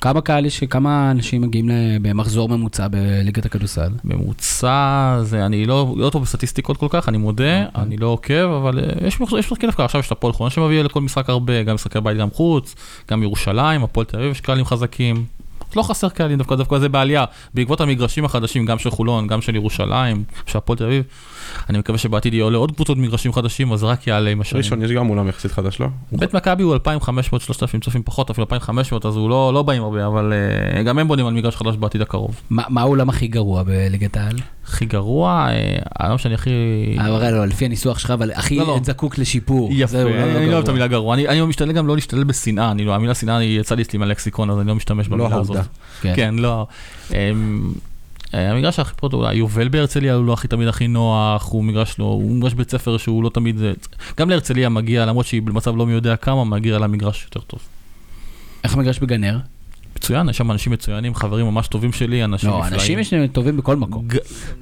כמה 0.00 0.20
קהל 0.20 0.46
יש, 0.46 0.64
כמה 0.64 1.10
אנשים 1.10 1.42
מגיעים 1.42 1.70
במחזור 2.02 2.48
ממוצע 2.48 2.88
בליגת 2.88 3.44
הכדורסל? 3.44 3.90
ממוצע 4.04 5.18
זה, 5.22 5.46
אני 5.46 5.66
לא, 5.66 5.94
לא 5.96 6.10
טוב 6.10 6.22
בסטטיסטיקות 6.22 6.76
כל 6.76 6.86
כך, 6.90 7.08
אני 7.08 7.18
מודה, 7.18 7.64
אוקיי. 7.66 7.82
אני 7.82 7.96
לא 7.96 8.06
עוקב, 8.06 8.50
אבל 8.62 8.78
אה, 8.78 9.06
יש 9.06 9.20
מחזור- 9.20 9.38
יש 9.38 9.52
דווקא, 9.66 9.82
עכשיו 9.82 10.00
יש 10.00 10.06
את 10.06 10.12
הפועל 10.12 10.32
חולון 10.32 10.50
שמביא 10.50 10.82
לכל 10.82 11.00
משחק 11.00 11.30
הרבה, 11.30 11.62
גם 11.62 11.74
משחקי 11.74 12.00
בית 12.00 12.18
גם 12.18 12.30
חוץ, 12.30 12.74
גם 13.10 13.22
ירושלים, 13.22 13.84
הפועל 13.84 14.06
תל 14.06 14.16
אביב, 14.16 14.30
יש 14.30 14.40
קהלים 14.40 14.64
חזקים. 14.64 15.24
לא 15.76 15.82
חסר 15.82 16.08
קהלים, 16.08 16.38
דווקא 16.38 16.54
דווקא 16.54 16.78
זה 16.78 16.88
בעלייה, 16.88 17.24
בעקבות 17.54 17.80
המגרשים 17.80 18.24
החדשים, 18.24 18.66
גם 18.66 18.78
של 18.78 18.90
חולון, 18.90 19.26
גם 19.26 19.42
של 19.42 19.54
ירושלים, 19.54 20.24
של 20.46 20.58
הפועל 20.58 20.78
תל 20.78 20.84
אביב. 20.84 21.04
אני 21.70 21.78
מקווה 21.78 21.98
שבעתיד 21.98 22.34
יהיה 22.34 22.44
עולה 22.44 22.58
עוד 22.58 22.72
קבוצות 22.72 22.98
מגרשים 22.98 23.32
חדשים, 23.32 23.72
אז 23.72 23.84
רק 23.84 24.06
יעלה 24.06 24.30
עם 24.30 24.40
השנים. 24.40 24.62
ראשון 24.62 24.82
יש 24.82 24.90
גם 24.90 25.10
אולם 25.10 25.28
יחסית 25.28 25.52
חדש, 25.52 25.80
לא? 25.80 25.86
בית 26.12 26.34
מכבי 26.34 26.62
הוא 26.62 26.76
2,500-3,000 26.76 27.80
צופים 27.84 28.02
פחות, 28.02 28.30
אפילו 28.30 28.46
2,500, 28.50 29.06
אז 29.06 29.16
הוא 29.16 29.30
לא, 29.30 29.50
לא 29.54 29.62
באים 29.62 29.82
הרבה, 29.82 30.06
אבל 30.06 30.32
אה, 30.76 30.82
גם 30.82 30.98
הם 30.98 31.08
בונים 31.08 31.26
על 31.26 31.34
מגרש 31.34 31.56
חדש 31.56 31.76
בעתיד 31.76 32.00
הקרוב. 32.00 32.40
מה 32.50 32.62
מה 32.68 32.80
האולם 32.80 33.08
הכי 33.08 33.26
גרוע 33.26 33.62
בליגת 33.62 34.16
העל? 34.16 34.36
הכי 34.66 34.84
גרוע, 34.84 35.46
אה, 35.50 35.78
העולם 35.98 36.18
שאני 36.18 36.34
הכי... 36.34 36.50
אבל 36.98 37.30
לא, 37.30 37.46
לפי 37.46 37.64
הניסוח 37.64 37.98
שלך, 37.98 38.10
אבל 38.10 38.30
הכי 38.34 38.58
לא, 38.58 38.66
לא. 38.66 38.80
זקוק 38.82 39.18
לשיפור. 39.18 39.68
יפה, 39.72 39.98
אני 40.02 40.46
לא 40.46 40.52
אוהב 40.52 40.62
את. 40.62 40.68
המילה 40.68 40.86
גרוע, 40.86 41.14
אני 41.14 41.40
משתדל 41.40 41.72
גם 41.72 41.86
לא 41.86 41.94
להשתדל 41.94 42.24
בשנאה, 42.24 42.72
לא- 42.78 42.94
המילה 42.94 43.14
שנאה 43.14 43.42
יצא 43.42 43.74
לי 43.74 43.82
אצלי 43.82 43.98
מהלקסיקון, 43.98 44.50
אז 44.50 44.58
אני 44.58 44.68
לא 44.68 44.74
משתמש 44.74 45.08
לא 45.08 45.16
במילה 45.16 45.36
הזאת. 45.36 45.56
כן. 46.00 46.12
כן, 46.16 46.34
לא. 46.34 46.66
אמ, 47.10 47.72
אה, 48.34 48.50
המגרש 48.50 48.78
הכי 48.78 48.94
פחות, 48.96 49.12
אולי 49.12 49.34
יובל 49.34 49.68
בהרצליה 49.68 50.14
הוא 50.14 50.24
לא 50.26 50.32
הכי 50.32 50.48
תמיד 50.48 50.68
הכי 50.68 50.88
נוח, 50.88 51.48
הוא 51.52 51.64
מגרש 51.64 51.98
לא, 51.98 52.04
הוא 52.04 52.36
מגרש 52.36 52.54
בית 52.54 52.70
ספר 52.70 52.96
שהוא 52.96 53.22
לא 53.24 53.28
תמיד, 53.28 53.60
גם 54.18 54.30
להרצליה 54.30 54.68
מגיע, 54.68 55.06
למרות 55.06 55.26
שהיא 55.26 55.42
במצב 55.42 55.76
לא 55.76 55.86
מי 55.86 55.92
יודע 55.92 56.16
כמה, 56.16 56.44
מגיע 56.44 56.78
לה 56.78 56.86
מגרש 56.86 57.24
יותר 57.24 57.40
טוב. 57.40 57.60
איך 58.64 58.74
המגרש 58.74 58.98
בגנר? 58.98 59.38
מצוין, 59.96 60.28
יש 60.28 60.36
שם 60.38 60.50
אנשים 60.50 60.72
מצוינים, 60.72 61.14
חברים 61.14 61.46
ממש 61.46 61.68
טובים 61.68 61.92
שלי, 61.92 62.24
אנשים 62.24 62.50
לא, 62.50 62.56
נפלאים. 62.58 62.74
אנשים 62.74 62.98
יש 62.98 63.12
להם 63.12 63.26
טובים 63.26 63.56
בכל 63.56 63.76
מקום. 63.76 64.08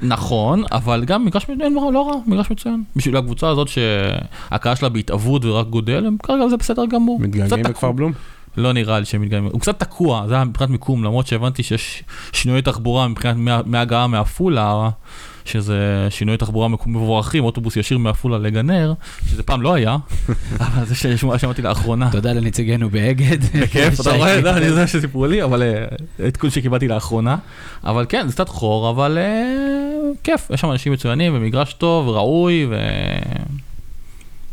נכון, 0.03 0.63
אבל 0.73 1.05
גם 1.05 1.25
מגרש 1.25 1.49
מצוין, 1.49 1.75
לא 1.75 1.91
לא 1.93 2.09
רע, 2.09 2.17
מגרש 2.27 2.51
מצוין. 2.51 2.83
בשביל 2.97 3.17
הקבוצה 3.17 3.49
הזאת 3.49 3.69
שהקהל 3.69 4.75
שלה 4.75 4.89
בהתהוות 4.89 5.45
ורק 5.45 5.67
גודל, 5.67 6.07
הם 6.07 6.17
כרגע 6.23 6.49
זה 6.49 6.57
בסדר 6.57 6.87
גמור. 6.87 7.21
מתגעגעים 7.21 7.63
בכפר 7.65 7.93
בלום? 7.93 8.13
לא 8.57 8.73
נראה 8.73 8.99
לי 8.99 9.05
שהם 9.05 9.23
מתגעגעים. 9.23 9.51
הוא 9.53 9.61
קצת 9.61 9.79
תקוע, 9.81 10.25
זה 10.29 10.35
היה 10.35 10.45
מבחינת 10.45 10.71
מיקום, 10.71 11.05
למרות 11.05 11.27
שהבנתי 11.27 11.63
שיש 11.63 12.03
שינויי 12.33 12.63
תחבורה 12.63 13.09
מבחינת 13.09 13.37
מה- 13.37 13.61
מהגעה 13.67 14.07
מעפולה, 14.07 14.89
שזה 15.45 16.07
שינויי 16.11 16.39
תחבורה 16.39 16.69
מבורכים, 16.87 17.45
אוטובוס 17.45 17.77
ישיר 17.77 17.99
מעפולה 17.99 18.39
לגנר, 18.39 18.93
שזה 19.31 19.43
פעם 19.43 19.63
לא 19.63 19.75
היה, 19.75 19.97
אבל 20.61 20.85
זה 20.85 20.95
ששמע- 20.95 21.39
שמעתי 21.39 21.63
לאחרונה. 21.63 22.11
תודה 22.13 22.33
לנציגנו 22.33 22.91
באגד. 22.91 23.39
בכיף, 23.63 24.01
אתה 24.01 24.11
רואה. 24.13 24.41
לא, 24.41 24.51
אני 24.51 24.65
יודע 24.67 24.87
שסיפרו 24.87 25.27
לי, 25.27 25.43
אבל 25.43 25.63
אה, 25.63 25.85
עדכון 26.27 26.51
שקיבלתי 26.51 26.89
לאחרונה. 26.89 27.37
אבל 27.85 28.07
כן, 28.09 28.27
זה 28.29 28.33
קצת 28.33 28.49
חור, 28.49 28.91
אבל 28.91 29.19
אה, 29.19 29.45
כיף, 30.25 30.51
יש 30.51 30.61
שם 30.61 30.71
אנשים 30.71 30.93
מצוינים, 30.93 31.33
ומגרש 31.37 31.73
טוב, 31.73 32.09
ראוי, 32.09 32.67
ו... 32.71 32.77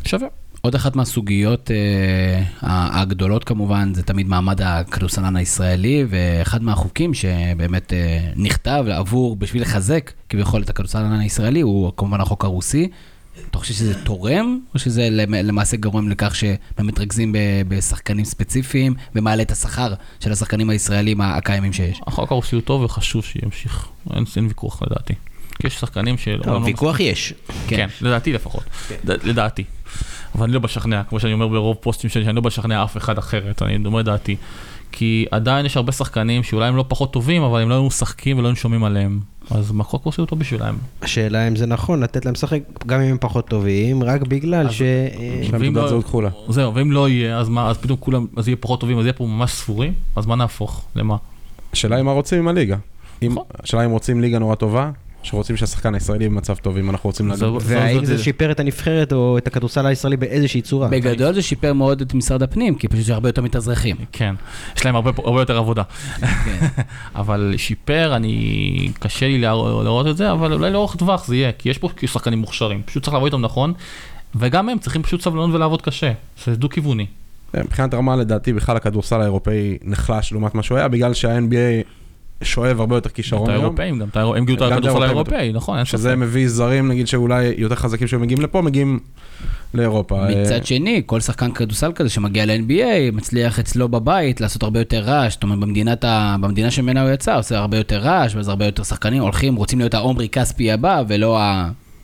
שווה. 0.06 0.27
עוד 0.62 0.76
אחת 0.76 0.95
מהסוגיות 0.95 1.71
אה, 1.71 2.43
הגדולות 3.02 3.43
כמובן, 3.43 3.93
זה 3.93 4.04
תמיד 4.04 4.28
מעמד 4.28 4.62
הכדורסלן 4.62 5.36
הישראלי, 5.36 6.06
ואחד 6.10 6.63
מהחוקים 6.63 7.13
שבאמת 7.13 7.93
אה, 7.93 8.19
נכתב 8.36 8.86
עבור, 8.91 9.36
בשביל 9.36 9.62
לחזק 9.62 10.12
כביכול 10.30 10.62
את 10.62 10.69
הכדורסלן 10.69 11.19
הישראלי, 11.19 11.62
הוא 11.62 11.91
כמובן 11.97 12.21
החוק 12.21 12.43
הרוסי. 12.45 12.88
אתה 13.50 13.58
חושב 13.58 13.74
שזה 13.74 14.04
תורם, 14.04 14.60
או 14.74 14.80
שזה 14.80 15.08
למ- 15.12 15.34
למעשה 15.34 15.78
גורם 15.78 16.10
לכך 16.10 16.36
שבאמת 16.36 16.60
מתרכזים 16.80 17.32
ב- 17.32 17.38
בשחקנים 17.67 18.26
ספציפיים, 18.26 18.93
ומעלה 19.15 19.41
את 19.43 19.52
השכר 19.52 19.93
של 20.19 20.32
השחקנים 20.32 20.69
הישראלים 20.69 21.21
הקיימים 21.21 21.74
שיש? 21.74 22.00
החוק 22.08 22.32
הרוסי 22.32 22.56
הוא 22.56 22.62
טוב 22.62 22.82
וחשוב 22.82 23.24
שימשיך, 23.26 23.88
אין, 24.13 24.24
אין 24.36 24.45
ויכוח 24.47 24.82
לדעתי. 24.84 25.13
יש 25.63 25.74
שחקנים 25.80 26.17
של... 26.17 26.41
לא, 26.45 26.52
ויכוח 26.65 27.00
יש. 27.00 27.34
כן, 27.67 27.88
לדעתי 28.02 28.34
לפחות, 28.34 28.63
ד- 29.06 29.24
לדעתי. 29.28 29.63
אבל 30.36 30.44
אני 30.44 30.54
לא 30.54 30.60
בשכנע, 30.60 31.04
כמו 31.04 31.20
שאני 31.20 31.34
אומר 31.34 31.48
ברוב 31.48 31.78
פוסטים 31.80 32.10
שלי, 32.10 32.24
שאני 32.24 32.36
לא 32.36 32.41
בשכנע 32.41 32.84
אף 32.84 32.98
אחד 32.98 33.17
אחרת, 33.17 33.62
אני 33.62 33.86
אומר 33.86 34.00
את 34.00 34.06
דעתי. 34.06 34.36
כי 34.91 35.26
עדיין 35.32 35.65
יש 35.65 35.78
הרבה 35.78 35.91
שחקנים 35.91 36.44
שאולי 36.44 36.67
הם 36.67 36.76
לא 36.76 36.86
פחות 36.88 37.13
טובים, 37.13 37.44
אבל 37.44 37.62
הם 37.62 37.70
לא 37.70 37.74
היו 37.74 37.84
משחקים 37.86 38.38
ולא 38.38 38.48
היו 38.48 38.56
שומעים 38.56 38.84
עליהם. 38.84 39.20
אז 39.52 39.74
החוק 39.80 40.02
הרוסי 40.02 40.22
הוא 40.22 40.28
טוב 40.28 40.39
בשבילם. 40.39 40.76
השאלה 41.02 41.48
אם 41.48 41.56
זה 41.56 41.65
נכון 41.65 42.04
לתת 42.04 42.26
להם 42.26 42.34
לשחק 42.34 42.60
גם 42.86 43.02
אם 43.02 43.12
הם 43.12 43.17
פחות 43.20 43.48
טובים, 43.48 44.04
רק 44.04 44.22
בגלל 44.22 44.70
ש... 44.72 44.82
אה, 44.82 45.08
יש 45.41 45.52
להם 45.54 45.62
תעודת 45.62 45.76
לא- 45.76 45.88
זהות 45.89 46.06
כחולה. 46.06 46.30
זהו, 46.50 46.76
ואם 46.76 46.91
לא 46.91 47.10
יהיה, 47.10 47.38
אז 47.38 47.50
מה, 47.50 47.70
אז 47.70 47.78
פתאום 47.78 47.98
כולם, 48.00 48.26
אז 48.38 48.48
יהיה 48.48 48.58
פחות 48.60 48.80
טובים, 48.80 49.00
אז 49.00 49.06
יהיה 49.06 49.13
פה 49.13 49.26
ממש 49.26 49.52
ספורים, 49.52 49.94
אז 50.15 50.26
מה 50.26 50.36
נהפוך? 50.36 50.86
למה? 50.96 51.15
השאלה 51.74 51.96
היא 51.96 52.04
מה 52.04 52.12
רוצים 52.12 52.39
עם 52.39 52.48
הליגה. 52.48 52.78
נכון. 53.22 53.44
השאלה 53.63 53.86
אם 53.86 53.91
רוצים 53.91 54.22
ליגה 54.22 54.39
נורא 54.39 54.56
טובה, 54.56 54.91
שרוצים 55.24 55.58
שהשחקן 55.58 55.94
הישראלי 55.94 56.30
במצב 56.30 56.56
טוב, 56.56 56.78
אם 56.78 56.90
אנחנו 56.90 57.08
רוצים 57.10 57.28
להגיד. 57.28 57.44
והאם 57.62 58.06
זה 58.06 58.18
זה- 58.18 58.24
שיפר 58.24 58.52
את 58.52 58.60
הנבחרת 58.60 59.14
או 59.14 59.38
את 59.38 59.48
הכדורסל 59.48 59.86
הישראלי 59.86 60.18
באיזושהי 60.18 60.62
צורה? 60.62 60.88
בגדול 60.88 61.34
זה 61.34 61.42
שיפר 61.42 61.74
מאוד 61.74 62.02
את 62.02 62.14
משרד 62.14 62.44
הפנים, 62.44 62.76
כי 62.76 62.88
פשוט 62.88 63.02
יש 63.02 63.10
הרבה 63.10 63.30
יותר 63.30 63.42
מתאזרחים. 63.42 63.96
כן, 64.12 64.36
יש 64.78 64.86
להם 64.86 64.96
הרבה, 64.96 65.12
הרבה 65.18 65.42
יותר 65.42 65.58
עבודה. 65.58 65.84
כן. 66.20 66.28
אבל 67.16 67.54
שיפר, 67.58 68.16
אני, 68.16 68.92
קשה 69.00 69.28
לי 69.28 69.38
לראות 69.42 70.08
את 70.08 70.18
זה, 70.18 70.32
אבל 70.32 70.54
אולי 70.54 70.72
לאורך 70.72 70.96
טווח 70.96 71.26
זה 71.28 71.36
יהיה, 71.36 71.52
כי 71.52 71.70
יש 71.70 71.78
פה 71.78 71.90
שחקנים 72.06 72.40
מוכשרים, 72.40 72.82
פשוט 72.86 73.04
צריך 73.04 73.14
לעבוד 73.14 73.34
איתם 73.34 73.46
נכון, 73.46 73.74
וגם 74.36 74.70
הם 74.70 74.80
צריכים 74.80 75.04
פשוט 75.04 75.22
סבלנות 75.22 75.50
ולעבוד 75.54 75.82
קשה, 75.82 76.12
זה 76.46 76.56
דו-כיווני. 76.56 77.06
מבחינת 77.54 77.94
רמה 77.94 78.16
לדעתי 78.16 78.54
בכלל 78.54 78.78
הכדורסל 78.78 79.22
האירופאי 79.22 79.78
נחלש 79.84 80.32
לעומת 80.32 80.56
מה 80.56 80.64
שהוא 80.64 80.78
היה, 80.78 80.88
בגלל 80.88 81.14
שה-NBA 81.14 81.88
שואב 82.41 82.80
הרבה 82.80 82.95
יותר 82.95 83.10
כישרון 83.10 83.49
היום. 83.49 83.62
האירופאים, 83.62 83.99
גם 83.99 84.08
את 84.08 84.17
האירופאים, 84.17 84.41
הם 84.43 84.45
גילו 84.45 84.67
את 84.67 84.71
גם 84.71 84.77
הכדורסל 84.77 85.04
האירופאי, 85.04 85.51
נכון, 85.54 85.86
שזה. 85.86 86.15
מביא 86.15 86.47
זרים 86.47 86.88
נגיד 86.88 87.08
שאולי 87.08 87.54
יותר 87.58 87.75
חזקים 87.75 88.08
שהיו 88.08 88.19
מגיעים 88.19 88.41
לפה, 88.41 88.62
מגיעים 88.62 88.99
לאירופה. 89.73 90.30
אה, 90.30 90.41
מצד 90.41 90.65
שני, 90.65 91.01
כל 91.06 91.19
שחקן 91.19 91.51
כדורסל 91.51 91.91
כזה 91.95 92.10
שמגיע 92.10 92.45
ל-NBA, 92.45 93.15
מצליח 93.15 93.60
אצלו 93.60 93.89
בבית 93.89 94.41
לעשות 94.41 94.63
הרבה 94.63 94.80
יותר 94.80 94.99
רעש, 94.99 95.34
זאת 95.34 95.43
אומרת, 95.43 95.60
במדינת 95.60 96.04
ה... 96.04 96.36
במדינה 96.41 96.71
שממנה 96.71 97.01
הוא 97.01 97.10
יצא, 97.12 97.38
עושה 97.38 97.58
הרבה 97.58 97.77
יותר 97.77 97.97
רעש, 97.97 98.36
ואז 98.36 98.47
הרבה 98.47 98.65
יותר 98.65 98.84
שחקנים 98.84 99.21
הולכים, 99.21 99.56
רוצים 99.56 99.80
להיות 99.80 99.93
העומרי 99.93 100.30
כספי 100.30 100.71
הבא, 100.71 101.04
ולא 101.08 101.39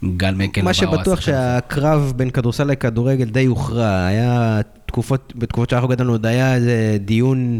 הגל 0.04 0.34
מקל 0.36 0.62
הבא. 0.62 0.67
מה 0.67 0.73
שבטוח. 0.73 1.21
שהקרב 1.21 2.13
בין 2.15 2.30
כדורסל 2.30 2.63
לכדורגל 2.63 3.26
די 3.26 3.45
הוכרע. 3.45 4.06
היה 4.06 4.62
תקופות, 4.86 5.34
בתקופות 5.36 5.69
שאנחנו 5.69 5.88
גדלנו 5.88 6.12
עוד 6.12 6.26
היה 6.26 6.56
איזה 6.56 6.97
דיון 7.00 7.60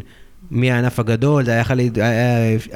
מי 0.52 0.72
הענף 0.72 1.00
הגדול, 1.00 1.46
זה 1.46 1.52
היה 1.52 1.64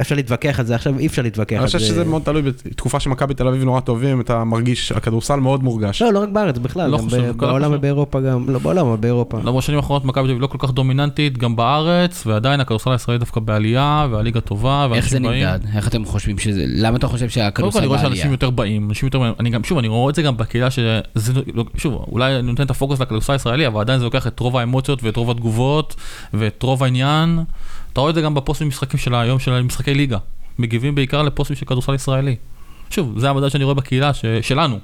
אפשר 0.02 0.16
להתווכח 0.16 0.60
על 0.60 0.66
זה, 0.66 0.76
עכשיו 0.76 1.00
אי 1.00 1.08
אפשר 1.08 1.22
להתווכח 1.22 1.54
על 1.56 1.60
אני 1.62 1.68
זה. 1.70 1.78
חושב 1.78 1.90
שזה 1.90 2.04
מאוד 2.04 2.22
תלוי 2.22 2.42
בתקופה 2.42 3.00
שמכבי 3.00 3.34
תל 3.34 3.48
אביב 3.48 3.64
נורא 3.64 3.80
טובים, 3.80 4.22
אתה 4.22 4.44
מרגיש, 4.44 4.92
הכדורסל 4.92 5.36
מאוד 5.36 5.64
מורגש. 5.64 6.02
לא, 6.02 6.14
לא 6.14 6.20
רק 6.20 6.30
בארץ, 6.30 6.58
בכלל, 6.58 6.90
לא 6.90 6.98
גם 6.98 7.08
בעולם 7.38 7.64
חושב. 7.66 7.78
ובאירופה 7.78 8.22
גם, 8.22 8.50
לא 8.50 8.60
בעולם, 8.60 8.86
אבל 8.88 8.98
באירופה. 8.98 9.38
למרות 9.40 9.64
בשנים 9.64 9.78
האחרונות 9.78 10.06
מכבי 10.06 10.24
תל 10.24 10.30
אביב 10.30 10.42
לא 10.42 10.48
כל 10.48 10.58
כך 10.60 10.72
דומיננטית, 10.72 11.38
גם 11.38 11.56
בארץ, 11.56 12.24
ועדיין 12.28 12.60
הכדורסל 12.60 12.92
הישראלי 12.92 13.20
דווקא 13.20 13.40
בעלייה, 13.40 14.08
והליגה 14.12 14.42
טובה, 14.42 14.88
איך 14.94 15.10
זה 15.10 15.16
ואנשים 15.18 15.30
באים. 15.32 15.48
נמדד? 15.48 15.60
איך 15.76 15.88
אתם 15.88 16.06
חושבים 16.06 16.38
שזה... 16.38 16.66
למה 16.68 16.98
אתה 16.98 17.08
חושב 17.08 17.20
קודם 17.26 17.30
כל 17.30 17.34
שהכדורסל 17.34 17.78
אני 17.78 17.88
רואה 17.88 17.98
בעלייה? 18.02 18.16
שאנשים 18.16 18.32
יותר 18.32 18.50
באים, 18.50 18.90
אנשים 18.90 19.08
יותר 19.08 19.20
באים, 19.20 19.34
אני 19.40 19.50
גם, 19.50 19.64
שוב, 19.64 19.78
אני 19.78 19.88
רואה 19.88 20.10
את 20.10 20.16
זה 20.16 20.22
גם 20.22 20.38
בקהילה 20.38 20.72
שזה, 20.72 21.00
לא- 21.54 21.66
שוב, 21.78 22.06
אולי 22.12 22.36
אני 22.40 22.48
נותן 22.48 22.64
את 22.64 22.70
הפוקוס 22.72 23.00
לכדורסל 23.00 23.34
הישראלי, 23.34 23.68
אבל 23.68 23.82
עדיין 23.82 24.00
זה 24.00 24.06
לוקח 24.06 24.28
את 24.28 24.40
רוב 24.40 24.58
האמוציות 24.58 25.04
ואת 25.04 25.18
רוב 25.18 25.32
התגובות 25.32 25.96
ואת 26.34 26.64
רוב 26.64 26.84
העניין. 26.84 27.40
אתה 27.94 28.02
רואה 28.02 28.10
את 28.10 28.16
זה 28.16 28.22
גם 28.22 28.34
בפוסטים 28.34 28.68
משחקים 28.68 29.00
של 29.00 29.16
היום 29.16 29.40
של 29.40 29.62
משחקי 29.62 29.94
ליגה. 29.94 30.18
מגיבים 30.60 30.96
בעיקר 30.96 31.22
לפוסטים 31.22 31.56
של 31.56 31.66
כדורסל 31.66 31.94
ישראלי. 31.94 32.36
שוב, 32.90 33.20
זה 33.20 33.30
המדד 33.30 33.50
שאני 33.50 33.64
רואה 33.64 33.76
בקהילה 33.76 34.14
ש, 34.14 34.26
שלנו. 34.42 34.80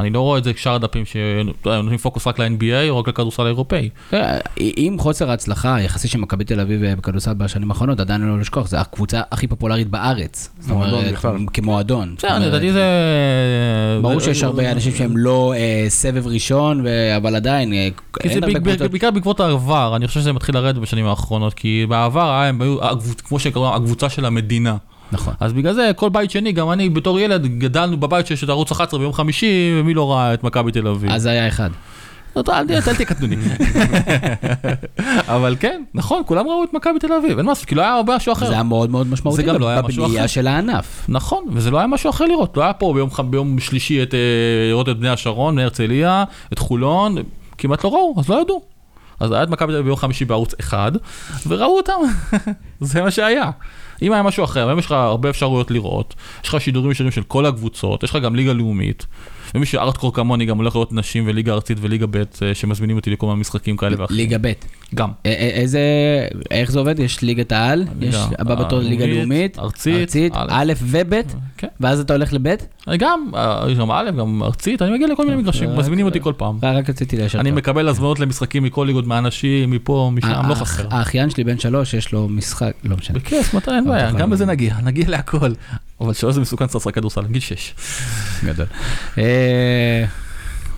אני 0.00 0.10
לא 0.10 0.20
רואה 0.20 0.38
את 0.38 0.44
זה 0.44 0.52
כשאר 0.52 0.74
הדפים 0.74 1.04
שנותנים 1.04 1.98
פוקוס 1.98 2.26
רק 2.26 2.38
ל-NBA 2.38 2.88
או 2.90 2.98
רק 2.98 3.08
לכדורסל 3.08 3.42
האירופאי. 3.42 3.88
אה, 4.14 4.38
עם 4.58 4.98
חוסר 4.98 5.30
ההצלחה 5.30 5.74
היחסי 5.74 6.08
של 6.08 6.18
מכבי 6.18 6.44
תל 6.44 6.60
אביב 6.60 6.82
אה, 6.84 6.96
בכדורסל 6.96 7.34
בשנים 7.34 7.70
האחרונות, 7.70 8.00
עדיין 8.00 8.20
לא 8.28 8.38
לשכוח, 8.40 8.68
זו 8.68 8.76
הקבוצה 8.76 9.20
הכי 9.30 9.46
פופולרית 9.46 9.88
בארץ. 9.88 10.50
זאת 10.60 10.70
אומרת. 10.70 11.14
כמועדון. 11.52 12.14
בסדר, 12.18 12.38
לדעתי 12.48 12.72
זה... 12.72 12.84
ברור 14.02 14.18
זה- 14.20 14.24
שיש 14.24 14.42
הרבה 14.42 14.72
אנשים 14.72 14.92
שהם 14.94 15.16
לא 15.16 15.54
אה, 15.56 15.84
סבב 15.88 16.26
ראשון, 16.26 16.84
אבל 17.16 17.36
עדיין, 17.36 17.72
אה, 17.72 17.88
כי 18.22 18.28
זה 18.28 18.34
אין 18.34 18.44
הרבה 18.44 18.58
בעק- 18.60 18.68
קבוצות. 18.74 18.90
בעיקר 18.90 19.10
בעקבות 19.10 19.40
העבר, 19.40 19.96
אני 19.96 20.06
חושב 20.08 20.20
שזה 20.20 20.32
מתחיל 20.32 20.54
לרדת 20.54 20.78
בשנים 20.78 21.06
האחרונות, 21.06 21.54
כי 21.54 21.86
בעבר 21.88 22.30
הם 22.32 22.62
היו, 22.62 22.76
כמו 23.24 23.38
שקראו, 23.38 23.74
הקבוצה 23.74 24.08
של 24.08 24.24
המדינה. 24.24 24.76
נכון. 25.12 25.34
אז 25.40 25.52
בגלל 25.52 25.72
זה 25.72 25.90
כל 25.96 26.08
בית 26.08 26.30
שני, 26.30 26.52
גם 26.52 26.70
אני 26.70 26.88
בתור 26.88 27.20
ילד, 27.20 27.46
גדלנו 27.58 27.96
בבית 27.96 28.26
שיש 28.26 28.44
את 28.44 28.48
ערוץ 28.48 28.72
11 28.72 29.00
ביום 29.00 29.12
חמישי, 29.12 29.74
ומי 29.80 29.94
לא 29.94 30.12
ראה 30.12 30.34
את 30.34 30.44
מכבי 30.44 30.72
תל 30.72 30.88
אביב? 30.88 31.10
אז 31.10 31.26
היה 31.26 31.48
אחד. 31.48 31.70
אל 32.36 32.42
תהיה 32.42 33.06
קטנוני. 33.06 33.36
אבל 35.34 35.56
כן, 35.60 35.82
נכון, 35.94 36.22
כולם 36.26 36.48
ראו 36.48 36.64
את 36.64 36.74
מכבי 36.74 36.98
תל 36.98 37.12
אביב, 37.12 37.36
אין 37.36 37.46
מה 37.46 37.52
לעשות, 37.52 37.64
כי 37.64 37.74
לא 37.74 37.82
היה 37.82 37.94
הרבה 37.94 38.16
משהו 38.16 38.32
אחר. 38.32 38.46
זה 38.46 38.52
היה 38.52 38.62
מאוד 38.62 38.90
מאוד 38.90 39.06
משמעותי 39.06 39.36
זה 39.36 39.42
גם 39.42 39.60
לא 39.60 39.68
היה 39.68 39.82
משהו 39.82 40.02
בבנייה 40.02 40.20
אחר. 40.20 40.26
של 40.26 40.46
הענף. 40.46 41.04
נכון, 41.08 41.44
וזה 41.52 41.70
לא 41.70 41.78
היה 41.78 41.86
משהו 41.86 42.10
אחר 42.10 42.24
לראות, 42.24 42.56
לא 42.56 42.62
היה 42.62 42.72
פה 42.72 42.94
ביום, 43.30 43.60
שלישי 43.60 44.00
אה, 44.00 44.04
לראות 44.70 44.88
את 44.88 44.98
בני 44.98 45.08
השרון, 45.08 45.54
בני 45.54 45.64
הרצליה, 45.64 46.24
את 46.52 46.58
חולון, 46.58 47.16
כמעט 47.58 47.84
לא 47.84 47.88
ראו, 47.88 48.14
אז 48.18 48.28
לא 48.28 48.40
ידעו. 48.42 48.62
אז 49.20 49.32
היה 49.32 49.42
את 49.42 49.48
מכבי 49.48 49.72
תל 49.72 49.76
אביב 49.76 49.84
ביום 49.84 49.96
חמישי 49.96 50.24
בערוץ 50.24 50.54
אחד, 50.60 50.92
וראו 51.46 51.76
אותם, 51.76 51.92
זה 52.80 53.02
מה 53.02 53.10
שהיה. 53.10 53.50
אם 54.02 54.12
היה 54.12 54.22
משהו 54.22 54.44
אחר, 54.44 54.68
היום 54.68 54.78
יש 54.78 54.86
לך 54.86 54.92
הרבה 54.92 55.30
אפשרויות 55.30 55.70
לראות, 55.70 56.14
יש 56.42 56.48
לך 56.48 56.60
שידורים 56.60 56.90
ישירים 56.90 57.12
של 57.12 57.22
כל 57.22 57.46
הקבוצות, 57.46 58.02
יש 58.02 58.10
לך 58.10 58.22
גם 58.22 58.34
ליגה 58.36 58.52
לאומית, 58.52 59.06
ומי 59.54 59.66
שארטקור 59.66 60.14
כמוני 60.14 60.46
גם 60.46 60.56
הולך 60.56 60.74
לראות 60.74 60.92
נשים 60.92 61.24
וליגה 61.26 61.52
ארצית 61.52 61.78
וליגה 61.80 62.06
ב' 62.06 62.16
אה, 62.16 62.54
שמזמינים 62.54 62.96
אותי 62.96 63.10
לכל 63.10 63.26
מיני 63.26 63.40
משחקים 63.40 63.76
כאלה 63.76 63.96
ואחרים. 63.98 64.16
ליגה 64.16 64.38
ב'. 64.40 64.52
גם. 64.94 65.10
איזה, 65.24 65.80
איך 66.50 66.70
זה 66.70 66.78
עובד? 66.78 66.98
יש 66.98 67.22
ליגת 67.22 67.52
העל, 67.52 67.84
יש 68.00 68.16
הבא 68.38 68.54
בתור 68.54 68.78
ליגה 68.78 69.06
לאומית, 69.06 69.58
ארצית, 69.58 70.32
א'. 70.48 70.72
וב', 70.82 71.14
כן. 71.56 71.68
ואז 71.80 72.00
אתה 72.00 72.12
הולך 72.12 72.32
לב'? 72.32 72.54
גם, 72.98 73.30
אה, 73.34 73.64
יש 73.68 73.78
גם 73.78 73.90
א', 73.90 74.10
גם 74.18 74.42
ארצית, 74.42 74.82
אני 74.82 74.92
מגיע 74.92 75.06
לכל 75.06 75.24
מיני 75.26 75.36
מגרשים, 75.36 75.76
מזמינים 75.76 76.06
אותי 76.06 76.20
כל 76.20 76.32
פעם. 76.36 76.58
רק 76.62 76.90
רציתי 76.90 77.16
ליישר 77.16 77.40
אני. 77.40 77.50
מקבל 77.50 77.88
הזמנות 77.88 78.20
למשחקים 78.20 78.62
מכל 78.62 78.84
ליגות 78.86 79.06
מהאנשים, 79.06 79.70
מפה, 79.70 80.10
משם, 80.14 80.48
לא 80.48 80.54
חסר. 80.54 80.86
האחיין 80.90 81.30
שלי 81.30 81.44
בן 81.44 81.58
שלוש, 81.58 81.94
יש 81.94 82.12
לו 82.12 82.28
משחק, 82.28 82.72
לא 82.84 82.96
משנה. 82.96 83.18
בכיף, 83.18 83.54
מתי 83.54 83.70
אין 83.70 83.84
בעיה, 83.84 84.10
גם 84.10 84.18
לא. 84.18 84.26
בזה 84.26 84.46
נגיע, 84.46 84.74
נגיע 84.82 85.04
להכל. 85.08 85.52
אבל 86.00 86.12
שלוש 86.12 86.34
זה 86.34 86.40
מסוכן 86.40 86.66
קצת 86.66 86.74
לשחק 86.74 86.94
כדורסל, 86.94 87.26
גיל 87.26 87.40
שש. 87.40 87.74
גדול. 88.44 88.66
אה, 89.44 90.04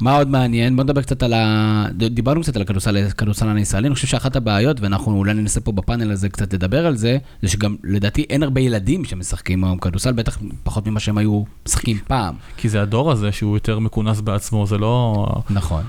מה 0.01 0.17
עוד 0.17 0.31
מעניין? 0.31 0.77
בוא 0.77 0.85
נדבר 0.85 1.03
קצת 1.03 1.23
על 1.23 1.33
ה... 1.33 1.87
דיברנו 1.93 2.41
קצת 2.43 2.57
על 2.57 2.63
הכדורסל 2.63 2.97
הכדורסלן 2.97 3.57
הישראלי, 3.57 3.87
אני 3.87 3.95
חושב 3.95 4.07
שאחת 4.07 4.37
הבעיות, 4.37 4.81
ואנחנו 4.81 5.19
אולי 5.19 5.35
ננסה 5.35 5.61
פה 5.61 5.73
בפאנל 5.73 6.13
הזה 6.13 6.29
קצת 6.29 6.55
לדבר 6.55 6.87
על 6.87 6.97
זה, 6.97 7.19
זה 7.43 7.49
שגם 7.49 7.77
לדעתי 7.85 8.27
אין 8.31 8.43
הרבה 8.43 8.61
ילדים 8.61 9.05
שמשחקים 9.05 9.65
היום 9.65 9.79
כדורסל, 9.79 10.13
בטח 10.13 10.39
פחות 10.63 10.87
ממה 10.87 11.01
שהם 11.01 11.19
היו 11.19 11.43
משחקים 11.67 11.99
פעם. 12.07 12.35
כי 12.57 12.69
זה 12.69 12.83
הדור 12.83 13.13
הזה 13.13 13.33
שהוא 13.33 13.57
יותר 13.57 13.79
מכונס 13.79 14.21
בעצמו, 14.21 14.67
זה 14.67 14.79
לא... 14.79 15.27
נכון. 15.51 15.83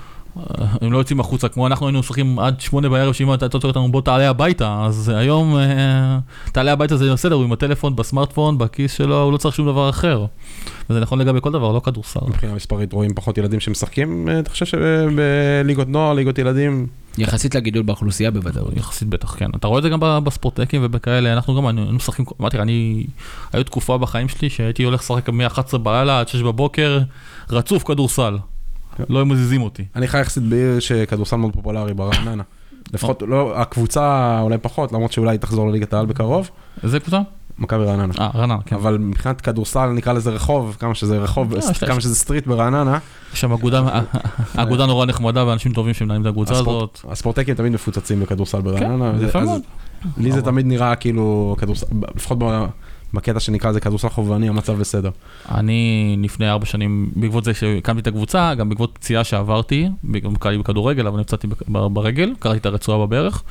הם 0.81 0.91
לא 0.91 0.97
יוצאים 0.97 1.19
החוצה, 1.19 1.47
כמו 1.47 1.67
אנחנו 1.67 1.87
היינו 1.87 1.99
משחקים 1.99 2.39
עד 2.39 2.61
שמונה 2.61 2.89
בערב, 2.89 3.13
שאמא 3.13 3.31
הייתה 3.31 3.49
תוצאות 3.49 3.75
אותנו 3.75 3.91
בוא 3.91 4.01
תעלה 4.01 4.29
הביתה, 4.29 4.83
אז 4.85 5.09
היום 5.09 5.57
אה, 5.57 6.19
תעלה 6.51 6.71
הביתה 6.73 6.97
זה 6.97 7.13
בסדר, 7.13 7.35
הוא 7.35 7.43
עם 7.43 7.51
הטלפון, 7.51 7.95
בסמארטפון, 7.95 8.57
בכיס 8.57 8.93
שלו, 8.93 9.21
הוא 9.21 9.31
לא 9.31 9.37
צריך 9.37 9.55
שום 9.55 9.65
דבר 9.65 9.89
אחר. 9.89 10.25
וזה 10.89 10.99
נכון 10.99 11.19
לגבי 11.19 11.39
כל 11.41 11.51
דבר, 11.51 11.71
לא 11.71 11.79
כדורסל. 11.79 12.19
מבחינה 12.27 12.53
מספרית 12.53 12.93
רואים 12.93 13.13
פחות 13.13 13.37
ילדים 13.37 13.59
שמשחקים, 13.59 14.29
אה, 14.29 14.39
אתה 14.39 14.49
חושב 14.49 14.65
שבליגות 14.65 15.87
נוער, 15.87 16.13
ליגות 16.13 16.39
ילדים, 16.39 16.87
יחסית 17.17 17.55
לגידול 17.55 17.83
באוכלוסייה 17.83 18.31
בוודאות. 18.31 18.77
יחסית 18.77 19.07
בטח, 19.07 19.35
כן. 19.37 19.49
אתה 19.55 19.67
רואה 19.67 19.77
את 19.77 19.83
זה 19.83 19.89
גם 19.89 19.99
בספורטקים 20.23 20.81
ובכאלה, 20.83 21.33
אנחנו 21.33 21.55
גם 21.55 21.65
היינו 21.65 21.81
היינו 21.81 21.95
משחקים, 21.95 22.25
אמרתי 22.41 22.57
לך, 22.57 22.63
אני, 22.63 23.05
היו 23.53 23.63
תקופה 23.63 23.97
בחיים 23.97 24.29
שלי 24.29 24.49
שהייתי 24.49 24.83
הולך 24.83 25.01
לשחק 25.01 25.29
מ-11 25.29 25.77
בלילה 25.77 26.19
עד 26.19 26.27
6 26.27 26.41
בבוקר, 26.41 26.99
רצוף 27.49 27.83
כדורסל. 27.83 28.37
לא 29.09 29.19
היו 29.19 29.25
מזיזים 29.25 29.61
אותי. 29.61 29.85
אני 29.95 30.07
חי 30.07 30.19
יחסית 30.19 30.43
בעיר 30.43 30.79
שכדורסל 30.79 31.35
מאוד 31.35 31.53
פופולרי 31.53 31.93
ברעננה. 31.93 32.43
לפחות, 32.93 33.23
לא, 33.27 33.61
הקבוצה 33.61 34.39
אולי 34.41 34.57
פחות, 34.57 34.91
למרות 34.91 35.11
שאולי 35.11 35.37
תחזור 35.37 35.69
לליגת 35.69 35.93
העל 35.93 36.05
בקרוב, 36.05 36.49
איזה 36.83 36.99
קבוצה? 36.99 37.19
מכבי 37.59 37.83
רעננה. 37.85 38.13
אה, 38.19 38.29
רעננה, 38.35 38.57
כן. 38.65 38.75
אבל 38.75 38.97
מבחינת 38.97 39.41
כדורסל 39.41 39.85
נקרא 39.89 40.13
לזה 40.13 40.29
רחוב, 40.29 40.75
כמה 40.79 40.95
שזה 40.95 41.17
רחוב, 41.17 41.53
אה, 41.55 41.73
כמה 41.87 42.01
שזה 42.01 42.15
סטריט 42.15 42.47
ברעננה, 42.47 42.97
יש 43.33 43.41
שם 43.41 43.51
אגודה, 43.51 44.01
אגודה 44.55 44.85
נורא 44.85 45.05
נחמדה 45.05 45.45
ואנשים 45.47 45.73
טובים 45.73 45.93
שמנהלים 45.93 46.21
את 46.21 46.27
הקבוצה 46.27 46.53
הזאת. 46.53 46.99
הספורטאים 47.09 47.53
תמיד 47.55 47.71
מפוצצים 47.71 48.19
בכדורסל 48.19 48.61
ברעננה. 48.61 49.11
כן, 49.11 49.17
זה 49.17 49.17
וזה- 49.17 49.25
יפה 49.27 49.39
מאוד. 49.39 49.61
לי 50.17 50.31
זה 50.31 50.41
תמיד 50.41 50.65
נראה 50.65 50.95
כאילו 50.95 51.55
כדורסל, 51.59 51.85
לפחות 52.15 52.37
בקטע 53.13 53.39
שנקרא 53.39 53.69
לזה 53.69 53.79
כדורסל 53.79 54.09
חובבני, 54.09 54.49
המצב 54.49 54.79
בסדר. 54.79 55.09
אני 55.51 56.15
לפני 56.23 56.49
ארבע 56.49 56.65
שנים, 56.65 57.11
בעקבות 57.15 57.43
זה 57.43 57.53
שהקמתי 57.53 57.99
את 57.99 58.07
הקבוצה, 58.07 58.53
גם 58.55 58.69
בעקבות 58.69 58.91
פציעה 58.93 59.23
שעברתי, 59.23 59.89
גם 60.23 60.35
קרה 60.35 60.51
לי 60.51 60.57
בכדורגל, 60.57 61.07
אבל 61.07 61.19
נפצעתי 61.19 61.47
ברגל, 61.67 62.33
קראתי 62.39 62.57
את 62.59 62.65
הרצועה 62.65 63.07
בברך, 63.07 63.43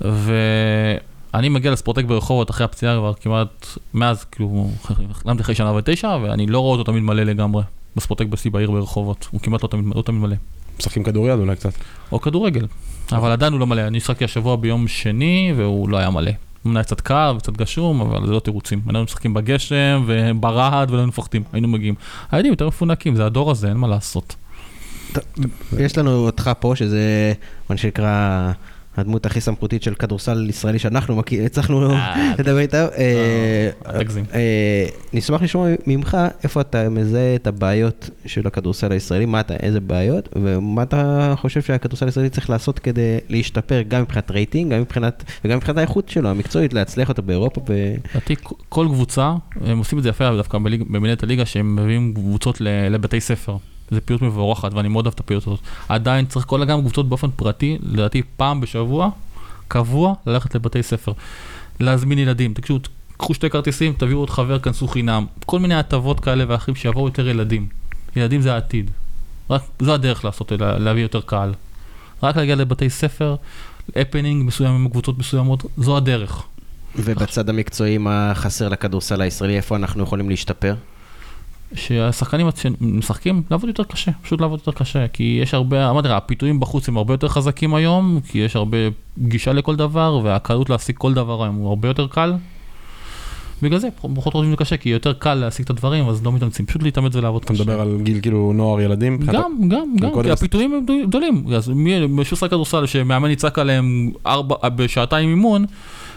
ואני 0.00 1.48
מגיע 1.48 1.70
לספורטק 1.70 2.04
ברחובות 2.04 2.50
אחרי 2.50 2.64
הפציעה 2.64 2.96
כבר 2.96 3.14
כמעט, 3.14 3.66
מאז, 3.94 4.24
כאילו, 4.24 4.70
החלמתי 5.10 5.42
אחרי 5.42 5.54
שנה 5.54 5.72
ותשע, 5.72 6.18
ואני 6.22 6.46
לא 6.46 6.60
רואה 6.60 6.78
אותו 6.78 6.92
תמיד 6.92 7.02
מלא 7.02 7.22
לגמרי, 7.22 7.62
בספורטק 7.96 8.26
בשיא 8.26 8.50
בעיר 8.50 8.70
ברחובות, 8.70 9.28
הוא 9.30 9.40
כמעט 9.40 9.62
לא 9.62 9.68
תמיד, 9.68 9.96
לא 9.96 10.02
תמיד 10.02 10.20
מלא. 10.20 10.36
משחקים 10.78 11.04
כדוריד 11.04 11.38
אולי 11.38 11.56
קצת. 11.56 11.72
או 12.12 12.20
כדורגל, 12.20 12.66
אבל 13.12 13.30
עדיין 13.30 13.52
הוא 13.52 13.60
לא 13.60 13.66
מלא, 13.66 13.86
אני 13.86 14.00
שחקתי 14.00 14.24
השבוע 14.24 14.56
ביום 14.56 14.88
שני, 14.88 15.52
והוא 15.56 15.88
לא 15.88 15.96
היה 15.96 16.10
מלא. 16.10 16.32
אמנם 16.66 16.76
היה 16.76 16.84
קצת 16.84 17.00
קר 17.00 17.34
וקצת 17.36 17.52
גשום, 17.52 18.00
אבל 18.00 18.26
זה 18.26 18.32
לא 18.32 18.40
תירוצים. 18.40 18.80
היינו 18.86 19.02
משחקים 19.04 19.34
בגשם 19.34 20.04
וברעד 20.06 20.90
ולא 20.90 20.98
היינו 20.98 21.08
מפחדים, 21.08 21.42
היינו 21.52 21.68
מגיעים. 21.68 21.94
הילדים 22.30 22.52
יותר 22.52 22.68
מפונקים, 22.68 23.16
זה 23.16 23.26
הדור 23.26 23.50
הזה, 23.50 23.68
אין 23.68 23.76
מה 23.76 23.88
לעשות. 23.88 24.36
יש 25.78 25.98
לנו 25.98 26.10
אותך 26.10 26.50
פה, 26.60 26.72
שזה 26.76 27.32
מה 27.70 27.76
שנקרא 27.76 28.52
הדמות 28.96 29.26
הכי 29.26 29.40
סמכותית 29.40 29.82
של 29.82 29.94
כדורסל 29.94 30.46
ישראלי 30.50 30.78
שאנחנו 30.78 31.22
הצלחנו 31.44 31.92
אה, 31.92 32.32
לדבר 32.38 32.58
איתה. 32.58 32.88
אה, 32.98 33.70
אל 33.86 34.02
תגזים. 34.02 34.24
אה, 34.34 34.86
נשמח 35.12 35.42
לשמוע 35.42 35.68
ממך 35.86 36.16
איפה 36.44 36.60
אתה 36.60 36.88
מזהה 36.88 37.34
את 37.34 37.46
הבעיות 37.46 38.10
של 38.26 38.46
הכדורסל 38.46 38.92
הישראלי, 38.92 39.26
מה 39.26 39.40
אתה, 39.40 39.54
איזה 39.54 39.80
בעיות, 39.80 40.28
ומה 40.36 40.82
אתה 40.82 41.34
חושב 41.36 41.62
שהכדורסל 41.62 42.06
הישראלי 42.06 42.30
צריך 42.30 42.50
לעשות 42.50 42.78
כדי 42.78 43.18
להשתפר 43.28 43.82
גם 43.88 44.02
מבחינת 44.02 44.30
רייטינג, 44.30 44.72
גם 44.72 44.80
מבחינת, 44.80 45.24
וגם 45.44 45.56
מבחינת 45.56 45.78
האיכות 45.78 46.08
שלו, 46.08 46.28
המקצועית, 46.28 46.72
להצליח 46.72 47.08
יותר 47.08 47.22
באירופה. 47.22 47.60
לדעתי 48.10 48.34
כל 48.68 48.86
קבוצה, 48.90 49.32
הם 49.60 49.78
עושים 49.78 49.98
את 49.98 50.02
זה 50.02 50.08
יפה 50.08 50.36
דווקא 50.36 50.58
במנהלת 50.58 51.22
הליגה, 51.22 51.46
שהם 51.46 51.76
מביאים 51.76 52.14
קבוצות 52.14 52.60
ל- 52.60 52.88
לבתי 52.88 53.20
ספר. 53.20 53.56
זה 53.90 54.00
פעילות 54.00 54.22
מבורכת 54.22 54.72
ואני 54.72 54.88
מאוד 54.88 55.06
אוהב 55.06 55.14
את 55.14 55.20
הפעילות 55.20 55.46
הזאת. 55.46 55.60
עדיין 55.88 56.26
צריך 56.26 56.46
כל 56.46 56.64
גם 56.64 56.80
קבוצות 56.80 57.08
באופן 57.08 57.28
פרטי, 57.36 57.78
לדעתי 57.82 58.22
פעם 58.36 58.60
בשבוע, 58.60 59.10
קבוע, 59.68 60.14
ללכת 60.26 60.54
לבתי 60.54 60.82
ספר. 60.82 61.12
להזמין 61.80 62.18
ילדים, 62.18 62.54
תקשיבו, 62.54 62.78
קחו 63.16 63.34
שתי 63.34 63.50
כרטיסים, 63.50 63.92
תביאו 63.98 64.18
עוד 64.18 64.30
חבר, 64.30 64.58
כנסו 64.58 64.88
חינם. 64.88 65.26
כל 65.46 65.58
מיני 65.60 65.74
הטבות 65.74 66.20
כאלה 66.20 66.44
ואחרים 66.48 66.74
שיבואו 66.76 67.06
יותר 67.06 67.28
ילדים. 67.28 67.66
ילדים 68.16 68.40
זה 68.40 68.54
העתיד. 68.54 68.90
רק 69.50 69.62
זו 69.82 69.94
הדרך 69.94 70.24
לעשות, 70.24 70.52
לה- 70.52 70.78
להביא 70.78 71.02
יותר 71.02 71.20
קהל. 71.20 71.52
רק 72.22 72.36
להגיע 72.36 72.54
לבתי 72.56 72.90
ספר, 72.90 73.36
הפנינג 73.96 74.46
מסוים 74.46 74.74
עם 74.74 74.88
קבוצות 74.88 75.18
מסוימות, 75.18 75.64
זו 75.76 75.96
הדרך. 75.96 76.42
ובצד 76.96 77.48
המקצועי, 77.48 77.98
מה 77.98 78.32
חסר 78.34 78.68
לכדורסל 78.68 79.20
הישראלי, 79.20 79.56
איפה 79.56 79.76
אנחנו 79.76 80.02
יכולים 80.02 80.28
להשתפר? 80.30 80.74
שהשחקנים 81.74 82.46
שמשחקים, 82.56 83.42
לעבוד 83.50 83.68
יותר 83.68 83.84
קשה, 83.84 84.10
פשוט 84.22 84.40
לעבוד 84.40 84.58
יותר 84.66 84.72
קשה, 84.78 85.08
כי 85.08 85.38
יש 85.42 85.54
הרבה, 85.54 85.90
אמרתי 85.90 86.08
לך, 86.08 86.14
הפיתויים 86.14 86.60
בחוץ 86.60 86.88
הם 86.88 86.96
הרבה 86.96 87.14
יותר 87.14 87.28
חזקים 87.28 87.74
היום, 87.74 88.20
כי 88.28 88.38
יש 88.38 88.56
הרבה 88.56 88.78
גישה 89.18 89.52
לכל 89.52 89.76
דבר, 89.76 90.20
והקלות 90.24 90.70
להשיג 90.70 90.96
כל 90.98 91.14
דבר 91.14 91.42
היום 91.44 91.54
הוא 91.54 91.68
הרבה 91.68 91.88
יותר 91.88 92.06
קל. 92.06 92.32
בגלל 93.62 93.78
זה 93.78 93.88
פחות 94.14 94.32
חושבים 94.32 94.50
שזה 94.50 94.56
קשה, 94.56 94.76
כי 94.76 94.88
יותר 94.88 95.12
קל 95.12 95.34
להשיג 95.34 95.64
את 95.64 95.70
הדברים, 95.70 96.08
אז 96.08 96.24
לא 96.24 96.32
מתאמצים, 96.32 96.66
פשוט 96.66 96.82
להתאמץ 96.82 97.14
ולעבוד 97.16 97.42
אתה 97.44 97.52
קשה. 97.52 97.62
מדבר 97.62 97.80
על 97.80 97.98
גיל 98.02 98.20
כאילו 98.20 98.52
נוער 98.54 98.80
ילדים? 98.80 99.18
גם, 99.18 99.52
גם, 99.68 99.96
גם, 100.00 100.22
כי 100.22 100.30
הפיתויים 100.30 100.74
הם 100.74 100.84
גדול- 100.84 101.06
גדולים, 101.06 101.44
אז 101.54 101.68
מי, 101.68 102.06
מישהו 102.06 102.36
שחק 102.36 102.50
כדורסל 102.50 102.86
שמאמן 102.86 103.30
יצעק 103.30 103.58
עליהם 103.58 104.10
בשעתיים 104.76 105.28
אימון, 105.28 105.64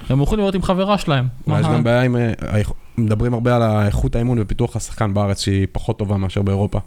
הם 0.09 0.21
יכולים 0.21 0.43
להיות 0.43 0.55
עם 0.55 0.61
חברה 0.61 0.97
שלהם. 0.97 1.27
יש? 1.47 1.65
גם 1.65 1.83
בעיה 1.83 2.01
עם, 2.01 2.15
אה, 2.15 2.61
מדברים 2.97 3.33
הרבה 3.33 3.55
על 3.55 3.61
האיכות 3.61 4.15
האימון 4.15 4.37
ופיתוח 4.41 4.75
השחקן 4.75 5.13
בארץ 5.13 5.41
שהיא 5.41 5.67
פחות 5.71 5.99
טובה 5.99 6.17
מאשר 6.17 6.41
באירופה. 6.41 6.79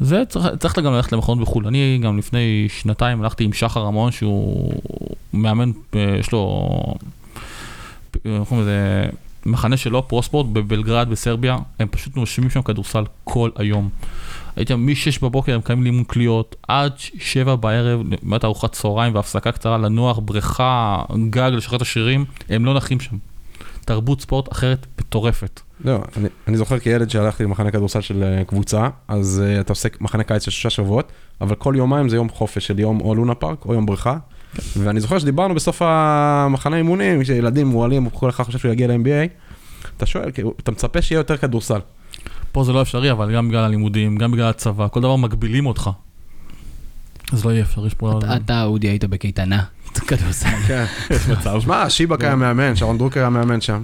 זה 0.00 0.22
צריך, 0.28 0.46
צריך 0.58 0.78
גם 0.78 0.92
ללכת 0.92 1.12
למכונות 1.12 1.48
בחו"ל. 1.48 1.66
אני 1.66 2.00
גם 2.02 2.18
לפני 2.18 2.66
שנתיים 2.68 3.22
הלכתי 3.22 3.44
עם 3.44 3.52
שחר 3.52 3.80
רמון 3.80 4.12
שהוא 4.12 4.72
מאמן, 5.32 5.70
אה, 5.94 6.16
יש 6.18 6.32
לו, 6.32 6.70
אה, 8.26 8.36
איך 8.38 8.48
קוראים 8.48 8.66
לזה, 8.66 9.04
מחנה 9.46 9.76
שלו, 9.76 10.08
פרוספורט 10.08 10.46
בבלגרד 10.52 11.08
בסרביה, 11.08 11.56
הם 11.78 11.88
פשוט 11.90 12.16
נושמים 12.16 12.50
שם 12.50 12.62
כדורסל 12.62 13.04
כל 13.24 13.50
היום. 13.56 13.88
הייתי 14.56 14.74
מ-6 14.74 15.18
בבוקר 15.22 15.54
הם 15.54 15.58
מקיימים 15.58 15.84
לי 15.84 15.90
אימון 15.90 16.04
קליעות, 16.04 16.56
עד 16.68 16.92
7 16.98 17.56
בערב, 17.56 18.02
באמת 18.22 18.44
ארוחת 18.44 18.72
צהריים 18.72 19.14
והפסקה 19.14 19.52
קצרה 19.52 19.78
לנוח, 19.78 20.18
בריכה, 20.18 21.02
גג, 21.30 21.50
לשחרר 21.54 21.76
את 21.76 21.82
השרירים, 21.82 22.24
הם 22.48 22.64
לא 22.64 22.74
נחים 22.74 23.00
שם. 23.00 23.16
תרבות 23.84 24.20
ספורט 24.20 24.52
אחרת 24.52 24.86
מטורפת. 25.00 25.60
לא, 25.84 25.98
אני, 26.16 26.28
אני 26.48 26.56
זוכר 26.56 26.78
כילד 26.78 27.10
שהלכתי 27.10 27.44
למחנה 27.44 27.70
כדורסל 27.70 28.00
של 28.00 28.22
אה, 28.22 28.44
קבוצה, 28.44 28.88
אז 29.08 29.42
uh, 29.44 29.60
אתה 29.60 29.72
עושה 29.72 29.88
מחנה 30.00 30.24
קיץ 30.24 30.44
של 30.44 30.50
שלושה 30.50 30.70
שבועות, 30.70 31.12
אבל 31.40 31.54
כל 31.54 31.74
יומיים 31.76 32.08
זה 32.08 32.16
יום 32.16 32.28
חופש 32.28 32.66
של 32.66 32.78
יום 32.78 33.00
או 33.00 33.14
לונה 33.14 33.34
פארק 33.34 33.64
או 33.64 33.74
יום 33.74 33.86
בריכה. 33.86 34.16
ואני 34.76 35.00
זוכר 35.00 35.18
שדיברנו 35.18 35.54
בסוף 35.54 35.82
המחנה 35.84 36.76
אימונים, 36.76 37.24
שילדים 37.24 37.66
מועלים, 37.66 38.10
כל 38.10 38.30
אחד 38.30 38.44
חושב 38.44 38.58
שהוא 38.58 38.72
יגיע 38.72 38.86
ל-NBA, 38.86 39.28
אתה 39.96 40.06
שואל, 40.06 40.30
כאילו, 40.30 40.54
אתה 40.62 40.70
מצפה 40.70 41.02
שיהיה 41.02 41.18
יותר 41.18 41.36
כדורסל. 41.36 41.80
פה 42.52 42.64
זה 42.64 42.72
לא 42.72 42.82
אפשרי, 42.82 43.10
אבל 43.12 43.34
גם 43.34 43.48
בגלל 43.48 43.64
הלימודים, 43.64 44.16
גם 44.16 44.30
בגלל 44.32 44.48
הצבא, 44.48 44.88
כל 44.88 45.00
דבר 45.00 45.16
מגבילים 45.16 45.66
אותך. 45.66 45.90
אז 47.32 47.44
לא 47.44 47.50
יהיה 47.50 47.62
אפשרי, 47.62 47.86
יש 47.86 47.94
פה... 47.94 48.18
אתה- 48.18 48.36
אתה, 48.36 48.64
אודי, 48.64 48.88
היית 48.88 49.04
בקייטנה. 49.04 49.62
כדורסל. 49.94 50.48
כן, 50.66 50.84
יש 51.10 51.28
מצב. 51.28 51.60
שמע, 51.60 51.90
שיבק 51.90 52.24
היה 52.24 52.36
מאמן, 52.36 52.76
שרון 52.76 52.98
דרוקר 52.98 53.20
היה 53.20 53.28
מאמן 53.30 53.60
שם. 53.60 53.82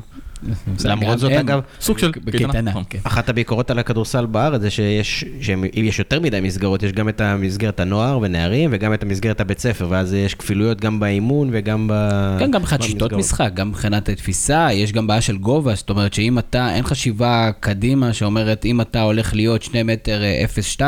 למרות 0.85 1.19
זאת. 1.19 1.33
אגב, 1.33 1.61
סוג 1.81 1.99
של 1.99 2.13
בקייטנה, 2.25 2.61
נכון. 2.71 2.85
כן. 2.91 2.99
אחת 3.05 3.29
הביקורות 3.29 3.71
על 3.71 3.79
הכדורסל 3.79 4.27
בארץ 4.27 4.61
זה 4.61 4.71
שיש, 4.71 5.25
שאם 5.41 5.65
יש 5.75 5.99
יותר 5.99 6.21
מדי 6.21 6.41
מסגרות, 6.41 6.83
יש 6.83 6.93
גם 6.93 7.09
את 7.09 7.21
המסגרת 7.21 7.81
הנוער 7.81 8.19
ונערים 8.23 8.71
וגם 8.73 8.95
את 8.95 9.03
המסגרת 9.03 9.41
הבית 9.41 9.59
ספר, 9.59 9.87
ואז 9.91 10.15
יש 10.15 10.35
כפילויות 10.35 10.81
גם 10.81 11.01
באימון 11.01 11.49
וגם 11.53 11.89
ב... 11.93 12.37
כן, 12.39 12.51
גם 12.51 12.61
מבחינת 12.61 12.83
שיטות 12.83 13.13
במסגרות. 13.13 13.25
משחק, 13.25 13.51
גם 13.55 13.69
מבחינת 13.69 14.11
תפיסה, 14.11 14.69
יש 14.73 14.93
גם 14.93 15.07
בעיה 15.07 15.21
של 15.21 15.37
גובה, 15.37 15.75
זאת 15.75 15.91
אומרת 15.91 16.15
שאם 16.15 16.39
אתה, 16.39 16.75
אין 16.75 16.83
חשיבה 16.83 17.51
קדימה 17.61 18.13
שאומרת, 18.13 18.65
אם 18.65 18.81
אתה 18.81 19.03
הולך 19.03 19.35
להיות 19.35 19.63
2 19.63 19.87
מטר 19.87 20.23
אה, 20.23 20.45
0.2, 20.79 20.83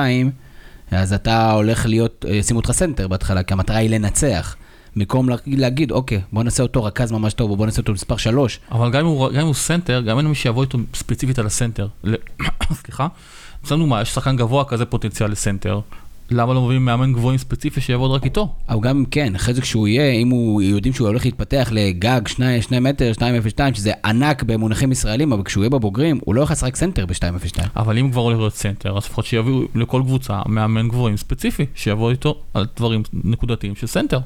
אז 0.91 1.13
אתה 1.13 1.53
הולך 1.53 1.87
להיות, 1.87 2.25
אה, 2.29 2.35
ישימו 2.35 2.61
אותך 2.61 2.71
סנטר 2.73 3.09
בהתחלה, 3.09 3.43
כי 3.43 3.55
המטרה 3.55 3.77
היא 3.77 3.91
לנצח. 3.91 4.57
במקום 5.01 5.29
לה- 5.29 5.37
להגיד, 5.47 5.91
אוקיי, 5.93 6.21
בוא 6.33 6.43
נעשה 6.43 6.63
אותו 6.63 6.85
רכז 6.85 7.13
ממש 7.13 7.35
טוב, 7.35 7.51
או 7.51 7.57
בוא 7.57 7.67
נעשה 7.67 7.81
אותו 7.81 7.93
מספר 7.93 8.17
3. 8.17 8.61
אבל 8.73 8.91
גם 8.91 9.01
אם 9.01 9.07
הוא, 9.07 9.29
גם 9.31 9.41
אם 9.41 9.47
הוא 9.47 9.55
סנטר, 9.55 10.01
גם 10.01 10.19
אין 10.19 10.27
מי 10.27 10.35
שיבוא 10.35 10.63
איתו 10.63 10.79
ספציפית 10.95 11.39
על 11.39 11.47
הסנטר. 11.47 11.89
סליחה. 12.85 13.07
שמנו 13.69 13.87
מה, 13.87 14.03
יש 14.03 14.09
שחקן 14.09 14.37
גבוה 14.37 14.65
כזה 14.65 14.85
פוטנציאל 14.85 15.31
לסנטר. 15.31 15.81
למה 16.31 16.55
לא 16.55 16.63
מביאים 16.65 16.85
מאמן 16.85 17.13
גבוהים 17.13 17.39
ספציפי 17.39 17.81
שיעבוד 17.81 18.11
רק 18.11 18.25
איתו? 18.25 18.49
אבל 18.69 18.81
גם 18.81 18.97
אם 18.97 19.05
כן, 19.05 19.35
אחרי 19.35 19.55
זה 19.55 19.61
כשהוא 19.61 19.89
יהיה, 19.89 20.13
אם 20.13 20.31
הוא, 20.31 20.63
יודעים 20.63 20.95
שהוא 20.95 21.09
הולך 21.09 21.25
להתפתח 21.25 21.69
לגג 21.73 22.21
2 22.29 22.83
מטר, 22.83 23.13
2.02, 23.19 23.25
שזה 23.75 23.93
ענק 24.05 24.43
במונחים 24.43 24.93
ישראלים, 24.93 25.33
אבל 25.33 25.43
כשהוא 25.43 25.63
יהיה 25.63 25.71
בבוגרים, 25.71 26.21
הוא 26.25 26.35
לא 26.35 26.41
יכול 26.41 26.53
לשחק 26.55 26.77
סנטר 26.77 27.07
ב-2.02. 27.07 27.61
אבל 27.77 27.99
אם 27.99 28.11
כבר 28.11 28.21
הולך 28.21 28.39
להיות 28.39 28.55
סנטר, 28.55 28.97
אז 28.97 29.05
לפחות 29.05 29.25
שיביאו 29.27 29.63
לכל 29.75 30.03
קבוצה 30.05 30.41
מאמן 30.47 30.89
גבוהים 30.89 31.17
ספציפי, 31.17 31.67
שיבוא 31.75 32.11
איתו 32.11 32.35
על 32.55 32.67
דברים 32.77 33.03
נקודתיים 33.25 33.77
של 33.77 33.87
סנטר. 33.87 34.19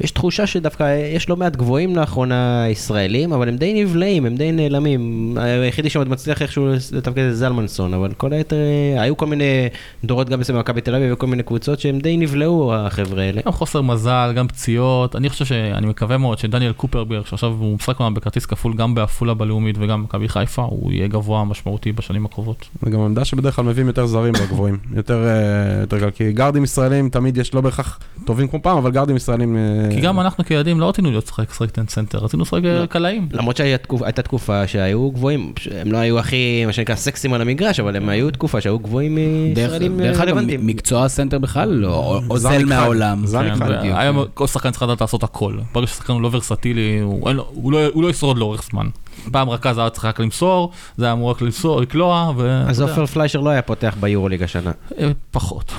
יש 0.00 0.10
תחושה 0.10 0.46
שדווקא 0.46 0.96
יש 1.14 1.28
לא 1.28 1.36
מעט 1.36 1.56
גבוהים 1.56 1.96
לאחרונה 1.96 2.64
ישראלים, 2.68 3.32
אבל 3.32 3.48
הם 3.48 3.56
די 3.56 3.84
נבלעים, 3.84 4.26
הם 4.26 4.36
די 4.36 4.52
נעלמים. 4.52 5.34
היחידי 5.40 5.90
שעוד 5.90 6.08
מצליח 6.08 6.42
איכשהו 6.42 6.68
לתפקד 6.92 7.28
זה 7.28 7.34
זלמנסון, 7.34 7.94
אבל 7.94 8.12
כל 8.16 8.32
היתר, 8.32 8.56
אה, 8.56 9.02
היו 9.02 9.16
כל 9.16 9.26
מיני 9.26 9.68
דורות 10.04 10.28
גם 10.28 10.40
אצל 10.40 10.58
מכבי 10.58 10.80
תל 10.80 10.94
אביב 10.94 11.12
וכל 11.12 11.26
מיני 11.26 11.42
קבוצות 11.42 11.80
שהם 11.80 11.98
די 11.98 12.16
נבלעו, 12.16 12.74
החבר'ה 12.74 13.22
האלה. 13.22 13.40
גם 13.46 13.52
חוסר 13.52 13.82
מזל, 13.82 14.32
גם 14.36 14.48
פציעות. 14.48 15.16
אני 15.16 15.28
חושב 15.28 15.44
שאני 15.44 15.86
מקווה 15.86 16.18
מאוד 16.18 16.38
שדניאל 16.38 16.72
קופרברג, 16.72 17.26
שעכשיו 17.26 17.50
הוא 17.50 17.74
משחק 17.74 18.00
אומנם 18.00 18.14
בכרטיס 18.14 18.46
כפול 18.46 18.74
גם 18.76 18.94
בעפולה 18.94 19.34
בלאומית 19.34 19.76
וגם 19.78 20.02
במכבי 20.02 20.28
חיפה, 20.28 20.62
הוא 20.62 20.92
יהיה 20.92 21.08
גבוה 21.08 21.44
משמעותי 21.44 21.92
בשנים 21.92 22.24
הקרובות. 22.24 22.68
זה 22.82 22.90
גם 22.90 23.00
עמדה 23.00 23.24
שבדרך 23.24 23.56
כלל 23.56 23.64
מביאים 23.64 23.86
יותר 23.86 24.06
זרים 24.06 24.32
בגבוהים, 24.32 24.78
יותר 24.96 25.26
אה, 25.26 25.80
יותר 25.80 26.10
כי 26.10 26.32
גארדים 26.32 26.64
ישראלים 26.64 27.08
תמיד 27.08 27.36
יש 27.36 27.54
לא 27.54 27.60
בהכרח 27.60 27.98
טובים 28.24 28.48
כמו 28.48 28.62
פעם, 28.62 28.78
אבל 28.78 28.90
גארדים 28.90 29.16
ישראלים... 29.16 29.56
אה, 29.90 29.94
כי 29.96 30.00
גם 30.00 30.20
אנחנו 30.20 30.44
כילדים 30.44 30.80
לא 30.80 30.88
רצינו 30.88 31.10
להיות 31.10 31.24
לשחק 31.24 31.52
סטרייטן 31.52 31.84
סנטר, 31.88 32.18
רצינו 32.18 32.42
לשחק 32.42 32.60
לא. 32.62 32.86
קלעים. 32.86 33.28
למרות 33.32 33.56
שהייתה 33.56 34.22
תקופה 34.22 34.66
שהיו 34.66 35.10
גבוהים, 35.10 35.52
הם 35.80 35.92
לא 35.92 35.98
היו 35.98 36.18
הכי, 36.18 36.66
מה 36.66 36.72
שנקרא, 36.72 36.94
סקסים 36.94 37.32
על 37.32 37.40
המגרש, 37.40 37.80
אבל 37.80 37.96
הם 37.96 38.08
היו 38.08 38.30
תקופה 38.30 38.60
שהיו 38.60 38.78
גבוהים 38.78 39.18
דרך 39.54 39.66
ישראלים 39.66 40.00
אה, 40.00 40.12
רלוונטיים. 40.12 40.66
מקצוע 40.66 41.04
הסנטר 41.04 41.38
בכלל 41.38 41.68
לא 41.68 42.20
אוזל. 42.30 42.64
מהעולם. 42.64 43.24
כן. 43.26 43.92
היום 43.94 44.24
כל 44.34 44.46
שחקן 44.46 44.70
צריך 44.70 44.82
לדעת 44.82 45.00
לעשות 45.00 45.22
הכל. 45.22 45.54
ברגע 45.74 45.86
ששחקן 45.86 46.12
הוא 46.12 46.22
לא 46.22 46.28
ורסטילי, 46.32 47.00
הוא 47.00 47.30
לא- 47.34 47.48
הוא 47.92 48.02
לא 48.02 48.10
ישרוד 48.10 48.38
לאורך 48.38 48.62
זמן. 48.70 48.86
פעם 49.32 49.50
רכז 49.50 49.78
היה 49.78 49.90
צריך 49.90 50.04
רק 50.04 50.20
למסור, 50.20 50.70
זה 50.96 51.04
היה 51.04 51.12
אמור 51.12 51.30
רק 51.30 51.42
למסור, 51.42 51.80
לקלוע, 51.80 52.32
ו... 52.36 52.62
אז 52.68 52.80
עופר 52.80 53.06
פליישר 53.06 53.40
לא 53.40 53.50
היה 53.50 53.62
פותח 53.62 53.96
ביורוליג 54.00 54.42
השנה. 54.42 54.70
אה, 54.98 55.10
פחות. 55.30 55.72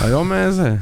היום 0.00 0.32
אה, 0.32 0.50
זה, 0.50 0.76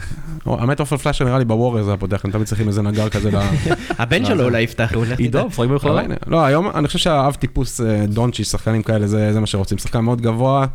או, 0.46 0.61
האמת 0.61 0.80
עופר 0.80 0.96
פליישר 0.96 1.24
נראה 1.24 1.38
לי 1.38 1.44
בווריירס 1.44 1.85
זה 1.85 1.92
הפותח, 1.92 2.24
הם 2.24 2.30
תמיד 2.30 2.46
צריכים 2.46 2.68
איזה 2.68 2.82
נגר 2.82 3.09
כזה. 3.09 3.30
הבן 3.98 4.24
שלו 4.24 4.44
אולי 4.44 4.62
יפתח, 4.62 4.94
אולי. 4.94 5.14
עידו, 5.18 5.46
משחק 5.46 5.59
אבל 5.59 5.74
בכלל. 5.74 5.98
הנה, 5.98 6.14
לא, 6.26 6.44
היום 6.44 6.70
אני 6.74 6.87
חושב 6.87 6.98
שהאב 6.98 7.35
טיפוס 7.35 7.80
אה, 7.80 8.06
דונצ'יץ', 8.06 8.44
שחקנים 8.44 8.82
כאלה, 8.82 9.06
זה 9.06 9.32
זה 9.32 9.40
מה 9.40 9.46
שרוצים, 9.46 9.78
שחקן 9.78 10.00
מאוד 10.00 10.20
גבוה, 10.20 10.66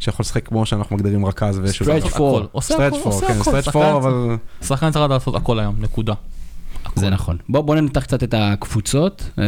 שיכול 0.00 0.22
לשחק 0.22 0.48
כמו 0.48 0.66
שאנחנו 0.66 0.96
מגדירים 0.96 1.26
רכז 1.26 1.60
four. 2.42 2.46
עושה 2.52 2.74
stretch 2.74 3.02
four, 3.02 3.20
כן. 3.20 3.42
stretch 3.42 3.68
four, 3.68 3.96
אבל... 3.96 4.36
שחקן 4.62 4.90
צריך 4.90 5.10
לעשות 5.10 5.34
הכל 5.34 5.58
היום, 5.58 5.74
נקודה. 5.78 6.14
זה 6.94 7.10
נכון. 7.10 7.36
בוא, 7.48 7.60
בוא 7.60 7.76
ננתח 7.76 8.02
קצת 8.02 8.22
את 8.22 8.34
הקבוצות. 8.38 9.30
אה, 9.38 9.44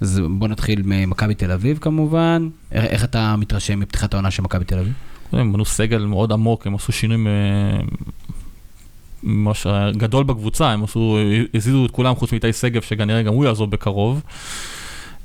אז 0.00 0.20
בוא 0.30 0.48
נתחיל 0.48 0.82
ממכבי 0.84 1.34
תל 1.34 1.50
אביב 1.50 1.78
כמובן. 1.80 2.48
איך, 2.72 3.04
אתה 3.04 3.36
מתרשם 3.36 3.80
מפתיחת 3.80 4.14
העונה 4.14 4.30
של 4.30 4.42
מכבי 4.42 4.64
תל 4.64 4.78
אביב? 4.78 4.92
הם 5.32 5.52
בנו 5.52 5.64
סגל 5.64 6.04
מאוד 6.04 6.32
עמוק, 6.32 6.66
הם 6.66 6.74
עשו 6.74 6.92
שינויים 6.92 7.26
אה, 7.26 7.32
אה, 7.32 7.80
גדול 9.96 10.24
בקבוצה, 10.24 10.70
הם 10.70 10.84
עשו, 10.84 11.18
הזיזו 11.54 11.86
את 11.86 11.90
כולם 11.90 12.14
חוץ 12.14 12.32
מאיתי 12.32 12.52
שגב, 12.52 12.82
שכנראה 12.82 13.22
גם 13.22 13.34
הוא 13.34 13.44
יעזוב 13.44 13.70
בקרוב. 13.70 14.22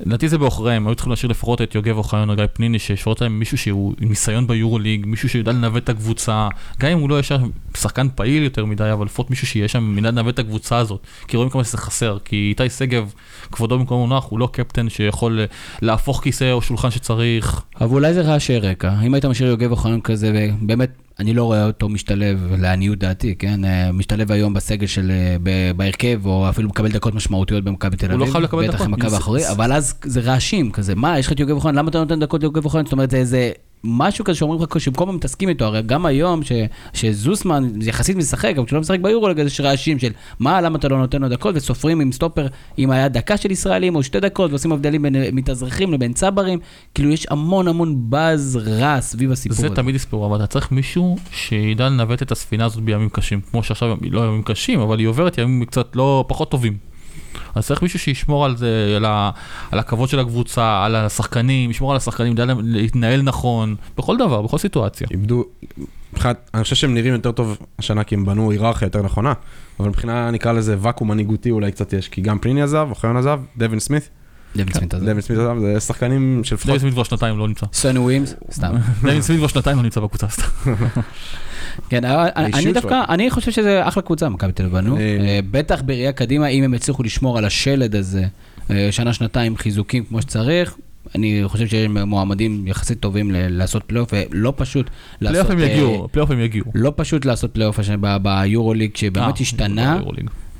לדעתי 0.05 0.29
זה 0.29 0.37
בעוכריהם, 0.37 0.87
היו 0.87 0.95
צריכים 0.95 1.09
להשאיר 1.09 1.31
לפחות 1.31 1.61
את 1.61 1.75
יוגב 1.75 1.97
אוחיון 1.97 2.29
או 2.29 2.35
גיא 2.35 2.45
פניני, 2.53 2.79
שישאיר 2.79 3.15
להם 3.21 3.39
מישהו 3.39 3.57
שהוא 3.57 3.93
עם 4.01 4.09
ניסיון 4.09 4.47
ביורוליג, 4.47 5.05
מישהו 5.05 5.29
שיודע 5.29 5.51
לנווט 5.51 5.83
את 5.83 5.89
הקבוצה, 5.89 6.47
גם 6.79 6.91
אם 6.91 6.99
הוא 6.99 7.09
לא 7.09 7.15
יהיה 7.15 7.23
שם 7.23 7.49
שחקן 7.77 8.07
פעיל 8.15 8.43
יותר 8.43 8.65
מדי, 8.65 8.91
אבל 8.93 9.05
לפחות 9.05 9.29
מישהו 9.29 9.47
שיהיה 9.47 9.67
שם 9.67 9.83
מידע 9.83 10.11
לנווט 10.11 10.33
את 10.33 10.39
הקבוצה 10.39 10.77
הזאת, 10.77 10.99
כי 11.27 11.37
רואים 11.37 11.49
כמה 11.49 11.63
שזה 11.63 11.77
חסר, 11.77 12.17
כי 12.25 12.35
איתי 12.49 12.69
שגב, 12.69 13.13
כבודו 13.51 13.79
במקום 13.79 14.07
מונח, 14.07 14.23
הוא 14.23 14.39
לא 14.39 14.49
קפטן 14.51 14.89
שיכול 14.89 15.39
להפוך 15.81 16.23
כיסא 16.23 16.51
או 16.51 16.61
שולחן 16.61 16.91
שצריך, 16.91 17.61
אבל 17.81 17.95
אולי 17.95 18.13
זה 18.13 18.21
רעשי 18.21 18.57
רקע. 18.57 18.93
אם 19.05 19.13
היית 19.13 19.25
משאיר 19.25 19.49
יוגב 19.49 19.71
אוחיון 19.71 20.01
כזה, 20.01 20.49
ובאמת, 20.61 20.89
אני 21.19 21.33
לא 21.33 21.43
רואה 21.43 21.65
אותו 21.65 21.89
משתלב, 21.89 22.53
לעניות 22.59 22.99
דעתי, 22.99 23.35
כן? 23.35 23.65
אה, 23.65 23.91
משתלב 23.91 24.31
היום 24.31 24.53
בסגל 24.53 24.87
של, 24.87 25.11
אה, 25.11 25.35
בהרכב, 25.75 26.25
או 26.25 26.49
אפילו 26.49 26.69
מקבל 26.69 26.91
דקות 26.91 27.15
משמעותיות 27.15 27.63
במכבי 27.63 27.97
תל 27.97 28.05
הוא 28.05 28.15
אביב. 28.15 28.27
לא 28.27 28.31
חייב 28.31 28.43
לקבל 28.43 28.67
בטח 28.67 28.73
דקות. 28.73 28.87
עם 28.87 28.93
הקו 28.93 29.15
האחורי, 29.15 29.51
אבל 29.51 29.73
אז 29.73 29.93
זה 30.03 30.21
רעשים 30.21 30.71
כזה. 30.71 30.95
מה, 30.95 31.19
יש 31.19 31.25
לך 31.27 31.31
את 31.31 31.39
יוגב 31.39 31.55
אוחיון, 31.55 31.75
למה 31.75 31.89
אתה 31.89 31.99
נותן 31.99 32.19
דקות 32.19 32.41
ליוגב 32.41 32.65
אוחיון? 32.65 32.85
זאת 32.85 32.91
אומרת, 32.91 33.11
זה 33.11 33.17
איזה... 33.17 33.51
משהו 33.83 34.25
כזה 34.25 34.37
שאומרים 34.37 34.61
לך 34.61 34.81
שבכל 34.81 35.05
פעם 35.05 35.15
מתעסקים 35.15 35.49
איתו, 35.49 35.65
הרי 35.65 35.81
גם 35.81 36.05
היום 36.05 36.43
ש, 36.43 36.51
שזוסמן 36.93 37.69
יחסית 37.81 38.17
משחק, 38.17 38.53
אבל 38.57 38.65
כשהוא 38.65 38.77
לא 38.77 38.81
משחק 38.81 38.99
ביורו, 38.99 39.29
יש 39.29 39.61
רעשים 39.61 39.99
של 39.99 40.11
מה, 40.39 40.61
למה 40.61 40.77
אתה 40.77 40.87
לא 40.87 40.97
נותן 40.97 41.21
לו 41.21 41.29
דקות, 41.29 41.55
וסופרים 41.55 42.01
עם 42.01 42.11
סטופר, 42.11 42.47
אם 42.79 42.91
היה 42.91 43.07
דקה 43.07 43.37
של 43.37 43.51
ישראלים 43.51 43.95
או 43.95 44.03
שתי 44.03 44.19
דקות, 44.19 44.51
ועושים 44.51 44.71
הבדלים 44.71 45.01
בין 45.01 45.15
מתאזרחים 45.33 45.93
לבין 45.93 46.13
צברים, 46.13 46.59
כאילו 46.95 47.09
יש 47.09 47.25
המון 47.29 47.67
המון 47.67 47.95
באז 48.09 48.59
רע 48.65 49.01
סביב 49.01 49.31
הסיפור 49.31 49.57
זה 49.57 49.65
הזה. 49.65 49.75
תמיד 49.75 49.95
יספרו, 49.95 50.25
אבל 50.25 50.35
אתה 50.35 50.47
צריך 50.47 50.71
מישהו 50.71 51.17
שידע 51.31 51.89
לנווט 51.89 52.21
את 52.21 52.31
הספינה 52.31 52.65
הזאת 52.65 52.83
בימים 52.83 53.09
קשים. 53.09 53.41
כמו 53.51 53.63
שעכשיו 53.63 53.97
לא 54.01 54.27
ימים 54.27 54.43
קשים, 54.43 54.79
אבל 54.79 54.99
היא 54.99 55.07
עוברת 55.07 55.37
ימים 55.37 55.65
קצת 55.65 55.95
לא 55.95 56.25
פחות 56.27 56.51
טובים. 56.51 56.89
אז 57.55 57.65
צריך 57.65 57.81
מישהו 57.81 57.99
שישמור 57.99 58.45
על 58.45 58.57
זה, 58.57 58.93
על, 58.95 59.05
ה, 59.05 59.31
על 59.71 59.79
הכבוד 59.79 60.09
של 60.09 60.19
הקבוצה, 60.19 60.85
על 60.85 60.95
השחקנים, 60.95 61.71
ישמור 61.71 61.91
על 61.91 61.97
השחקנים, 61.97 62.31
ידע 62.31 62.45
להתנהל 62.63 63.21
נכון, 63.21 63.75
בכל 63.97 64.17
דבר, 64.17 64.41
בכל 64.41 64.57
סיטואציה. 64.57 65.07
איבדו, 65.11 65.43
מבחינת, 66.13 66.49
אני 66.53 66.63
חושב 66.63 66.75
שהם 66.75 66.93
נראים 66.93 67.13
יותר 67.13 67.31
טוב 67.31 67.57
השנה 67.79 68.03
כי 68.03 68.15
הם 68.15 68.25
בנו 68.25 68.51
היררכיה 68.51 68.85
יותר 68.85 69.01
נכונה, 69.01 69.33
אבל 69.79 69.87
מבחינה 69.89 70.31
נקרא 70.31 70.51
לזה 70.51 70.75
ואקום 70.79 71.07
מנהיגותי 71.07 71.51
אולי 71.51 71.71
קצת 71.71 71.93
יש, 71.93 72.07
כי 72.07 72.21
גם 72.21 72.39
פניני 72.39 72.61
עזב, 72.61 72.87
אוחיון 72.89 73.17
עזב, 73.17 73.39
דווין 73.57 73.79
סמית, 73.79 74.09
דווין 74.55 74.73
סמית. 74.73 74.93
דווין 74.93 75.17
עזב, 75.17 75.57
זה 75.59 75.79
שחקנים 75.79 76.41
של 76.43 76.55
לפחות, 76.55 76.65
דווין 76.65 76.81
סמית 76.81 76.93
כבר 76.93 77.03
שנתיים 77.03 77.37
לא 77.37 77.47
נמצא. 77.47 77.65
סוני 77.73 77.99
ווימס, 77.99 78.35
סתם. 78.51 78.75
דווין 79.01 79.21
סמית 79.21 79.39
כבר 79.39 79.47
שנתיים 79.47 79.77
לא 79.77 79.83
נמצא 79.83 80.01
בקבוצה. 80.01 80.27
סתם. 80.27 80.43
כן, 81.89 82.05
אבל 82.05 82.27
אני 82.35 82.45
האישיות 82.53 82.73
דווקא. 82.73 83.01
אני 83.09 83.29
חושב 83.29 83.51
שזה 83.51 83.87
אחלה 83.87 84.03
קבוצה, 84.03 84.29
מכבי 84.29 84.51
תל 84.51 84.63
אביב. 84.63 84.75
אני- 84.75 84.89
אה, 85.19 85.39
בטח 85.51 85.81
בראייה 85.85 86.11
קדימה, 86.11 86.47
אם 86.47 86.63
הם 86.63 86.73
יצליחו 86.73 87.03
לשמור 87.03 87.37
על 87.37 87.45
השלד 87.45 87.95
הזה, 87.95 88.23
אה, 88.71 88.87
שנה-שנתיים 88.91 89.57
חיזוקים 89.57 90.03
כמו 90.05 90.21
שצריך. 90.21 90.75
אני 91.15 91.41
חושב 91.45 91.67
שהם 91.67 91.97
מועמדים 91.97 92.67
יחסית 92.67 92.99
טובים 92.99 93.31
לעשות 93.33 93.83
פלייאוף, 93.83 94.09
ולא 94.31 94.53
פשוט 94.55 94.89
לעשות... 95.21 95.47
פלייאוף 95.47 95.51
הם 95.51 95.59
אה, 95.59 95.65
יגיעו, 95.65 96.07
פלייאוף 96.11 96.31
הם 96.31 96.39
יגיעו. 96.39 96.65
לא 96.75 96.93
פשוט 96.95 97.25
לעשות 97.25 97.51
פלייאוף 97.53 97.79
ביורוליג, 98.21 98.95
שבאמת 98.95 99.35
אה, 99.35 99.41
השתנה. 99.41 99.99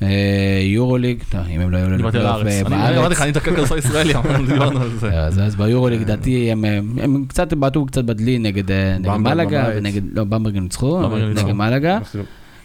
אה, 0.02 0.60
יורוליג, 0.62 1.22
אם 1.50 1.60
הם 1.60 1.70
לא 1.70 1.76
היו 1.76 1.86
הארץ. 1.86 2.46
אה, 2.46 2.60
אני 2.60 2.66
אמרתי 2.66 2.94
בארץ. 2.96 3.12
לך, 3.12 3.22
אני 3.22 3.30
אתקל 3.30 3.50
כדורסל 3.50 3.78
ישראלי, 3.78 4.12
דיברנו 4.48 4.80
על 4.80 4.90
זה. 4.98 5.20
אז, 5.20 5.56
ביורוליג, 5.56 6.00
לדעתי, 6.00 6.52
הם, 6.52 6.64
הם, 7.00 7.24
קצת 7.28 7.52
בעטו 7.52 7.86
קצת 7.86 8.04
בדלי 8.04 8.38
נגד, 8.38 8.70
אה, 8.70 9.18
מלאגה, 9.18 9.68
לא, 10.12 10.24
במברג 10.24 10.58
ניצחו. 10.58 11.02
נגד 11.34 11.52
מלאגה, 11.52 11.98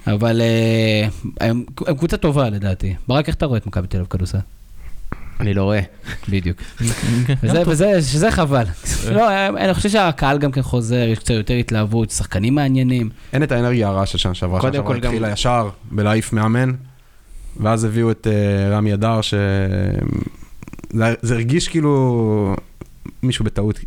אבל 0.08 0.42
הם, 1.42 1.64
קבוצה 1.76 2.18
טובה 2.18 2.50
לדעתי. 2.50 2.96
ברק, 3.08 3.28
איך 3.28 3.36
אתה 3.36 3.46
רואה 3.46 3.58
את 3.58 3.68
מכבי 3.68 3.88
תל 3.88 3.98
אביב 3.98 4.08
כדורסל? 4.10 4.38
אני 5.40 5.54
לא 5.54 5.64
רואה. 5.64 5.80
בדיוק. 6.30 6.58
כן, 7.28 7.34
וזה, 7.44 7.58
טוב. 7.58 7.68
וזה, 7.68 8.02
שזה 8.02 8.32
חבל. 8.32 8.64
לא, 9.12 9.30
אני 9.58 9.74
חושב 9.74 9.90
שהקהל 9.90 10.38
גם 10.38 10.52
כן 10.52 10.62
חוזר, 10.62 11.08
יש 11.08 11.20
קצת 11.20 11.30
יותר 11.30 11.54
התלהבות, 11.54 12.12
שחקנים 12.12 12.56
מעניינים. 12.56 13.10
אין 13.34 13.44
את 13.44 13.52
האנרגיה 13.52 13.88
הרעה 13.88 14.06
של 14.06 14.18
שנה 14.18 14.34
שעברה. 14.34 14.62
שנה 14.62 14.74
שעברה 14.74 14.96
התחילה 14.96 15.32
ישר 15.32 15.70
בלהעיף 15.92 16.34
מאמן, 16.34 16.72
ואז 17.60 17.84
הביאו 17.84 18.12
את 18.12 18.28
אה, 18.28 18.78
רמי 18.78 18.94
אדר, 18.94 19.22
ש... 19.22 19.34
זה- 20.90 21.14
זה 21.22 21.34
הרגיש 21.36 21.68
כאילו 21.68 22.56
מישהו 23.24 23.46
בטעות 23.46 23.80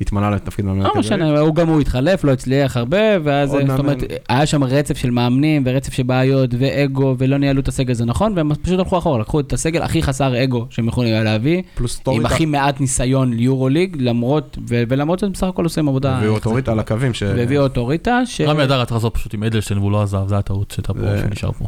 התמנה 0.00 0.30
לתפקיד 0.30 0.64
מאמן. 0.64 0.78
לא 0.78 0.84
תל 0.84 0.90
אביב. 0.90 1.00
משנה, 1.00 1.40
הוא 1.40 1.54
גם 1.54 1.68
הוא 1.68 1.80
התחלף, 1.80 2.24
לא 2.24 2.32
הצליח 2.32 2.76
הרבה, 2.76 2.96
ואז 3.24 3.50
זאת 3.50 3.62
מאמן. 3.64 3.78
אומרת, 3.78 3.98
היה 4.28 4.46
שם 4.46 4.64
רצף 4.64 4.96
של 4.98 5.10
מאמנים 5.10 5.62
ורצף 5.66 5.92
של 5.92 6.02
בעיות 6.02 6.50
ואגו, 6.58 7.14
ולא 7.18 7.38
ניהלו 7.38 7.60
את 7.60 7.68
הסגל 7.68 7.90
הזה 7.90 8.04
נכון, 8.04 8.32
והם 8.36 8.54
פשוט 8.54 8.78
הלכו 8.78 8.98
אחורה, 8.98 9.18
לקחו 9.20 9.40
את 9.40 9.52
הסגל 9.52 9.82
הכי 9.82 10.02
חסר 10.02 10.44
אגו 10.44 10.66
שהם 10.70 10.88
יכולים 10.88 11.14
היה 11.14 11.22
להביא, 11.22 11.62
פלוס 11.74 12.00
עם 12.12 12.26
הכי 12.26 12.46
מעט 12.46 12.80
ניסיון 12.80 13.32
ליורו 13.32 13.68
ליג, 13.68 13.96
למרות, 14.00 14.58
ו- 14.68 14.82
ולמרות 14.88 15.18
זאת 15.18 15.32
בסך 15.32 15.46
הכל 15.46 15.64
עושים 15.64 15.88
עבודה. 15.88 16.16
הביאו 16.18 16.36
את 16.36 16.42
טוריטה 16.42 16.72
על 16.72 16.78
הקווים, 16.78 17.14
ש... 17.14 17.22
והביאו 17.22 17.62
אותו 17.62 17.86
ריטה, 17.86 18.20
ש... 18.26 18.40
רמי 18.40 18.64
אדר 18.64 18.80
רצה 18.80 18.94
לעזוב 18.94 19.10
פשוט 19.12 19.34
עם 19.34 19.42
אדלשטיין 19.44 19.78
והוא 19.80 19.92
לא 19.92 20.02
עזב, 20.02 20.22
זה 20.28 20.38
הטעות 20.38 20.70
שהייתה 20.70 20.94
פה, 20.94 21.00
שנשאר 21.22 21.52
פה. 21.52 21.64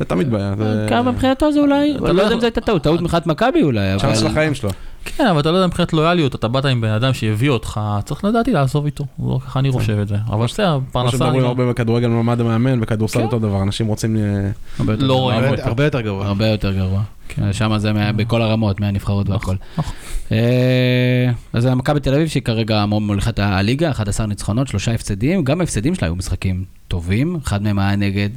זה 0.00 0.06
תמיד 0.06 0.30
בעיה. 0.30 0.54
מבחינתו 1.02 1.52
זה 1.52 1.60
אולי, 1.60 1.96
אתה 1.96 2.06
לא 2.06 2.12
לא 2.14 2.22
יודע 2.22 2.34
אם 2.34 2.40
זו 2.40 2.46
הייתה 2.46 2.60
טעות, 2.60 2.82
טעות 2.82 3.00
מבחינת 3.00 3.26
מכבי 3.26 3.62
אולי, 3.62 3.92
אבל... 3.94 4.00
צ'אנס 4.02 4.18
של 4.20 4.26
החיים 4.26 4.54
שלו. 4.54 4.70
כן, 5.04 5.26
אבל 5.26 5.40
אתה 5.40 5.50
לא 5.50 5.56
יודע 5.56 5.66
מבחינת 5.66 5.92
לויאליות, 5.92 6.34
אתה 6.34 6.48
באת 6.48 6.64
עם 6.64 6.80
בן 6.80 6.88
אדם 6.88 7.12
שהביא 7.12 7.50
אותך, 7.50 7.80
צריך 8.04 8.24
לדעתי 8.24 8.52
לעזוב 8.52 8.84
איתו, 8.84 9.04
לא 9.24 9.38
ככה 9.46 9.58
אני 9.60 9.70
חושב 9.72 9.98
את 9.98 10.08
זה. 10.08 10.16
אבל 10.26 10.44
בסדר, 10.44 10.78
כמו 10.78 10.92
פרנסה, 10.92 11.08
אני 11.08 11.18
שמדברים 11.18 11.40
לא- 11.42 11.46
הרבה 11.46 11.68
בכדורגל 11.70 12.08
מעמד 12.08 12.40
המאמן, 12.40 12.80
בכדורסל 12.80 13.18
כן. 13.18 13.24
אותו 13.24 13.38
דבר, 13.38 13.62
אנשים 13.62 13.86
רוצים... 13.86 14.16
אה, 14.16 14.50
הרבה 14.78 14.92
יותר 14.92 15.06
לא 15.06 15.14
גרוע. 15.14 15.22
רואים 15.24 15.38
הרבה 15.38 15.48
אותו. 15.50 15.60
יותר- 15.60 15.68
הרבה 15.68 15.84
יותר 15.84 16.00
גרוע. 16.00 16.26
הרבה 16.26 16.46
יותר 16.46 16.72
גרוע. 16.72 17.02
שם 17.52 17.78
זה 17.78 17.90
בכל 18.16 18.42
הרמות, 18.42 18.80
מהנבחרות 18.80 19.28
והכל. 19.28 19.54
נכון. 19.78 19.92
אה, 20.32 21.30
אז 21.52 21.66
מכבי 21.66 22.00
תל 22.00 22.14
אביב 22.14 22.28
שהיא 22.28 22.42
כרגע 22.42 22.86
מוליכת 22.86 23.38
הליגה, 23.38 23.90
11 23.90 24.26
ניצחונות, 24.26 24.68
שלושה 24.68 24.92
הפסדים, 24.92 25.44
גם 25.44 25.60
ההפסדים 25.60 25.94
שלה 25.94 26.08
היו 26.08 26.16
משחקים 26.16 26.64
טובים, 26.88 27.38
אחד 27.44 27.62
מהם 27.62 27.78
היה 27.78 27.96
נגד 27.96 28.28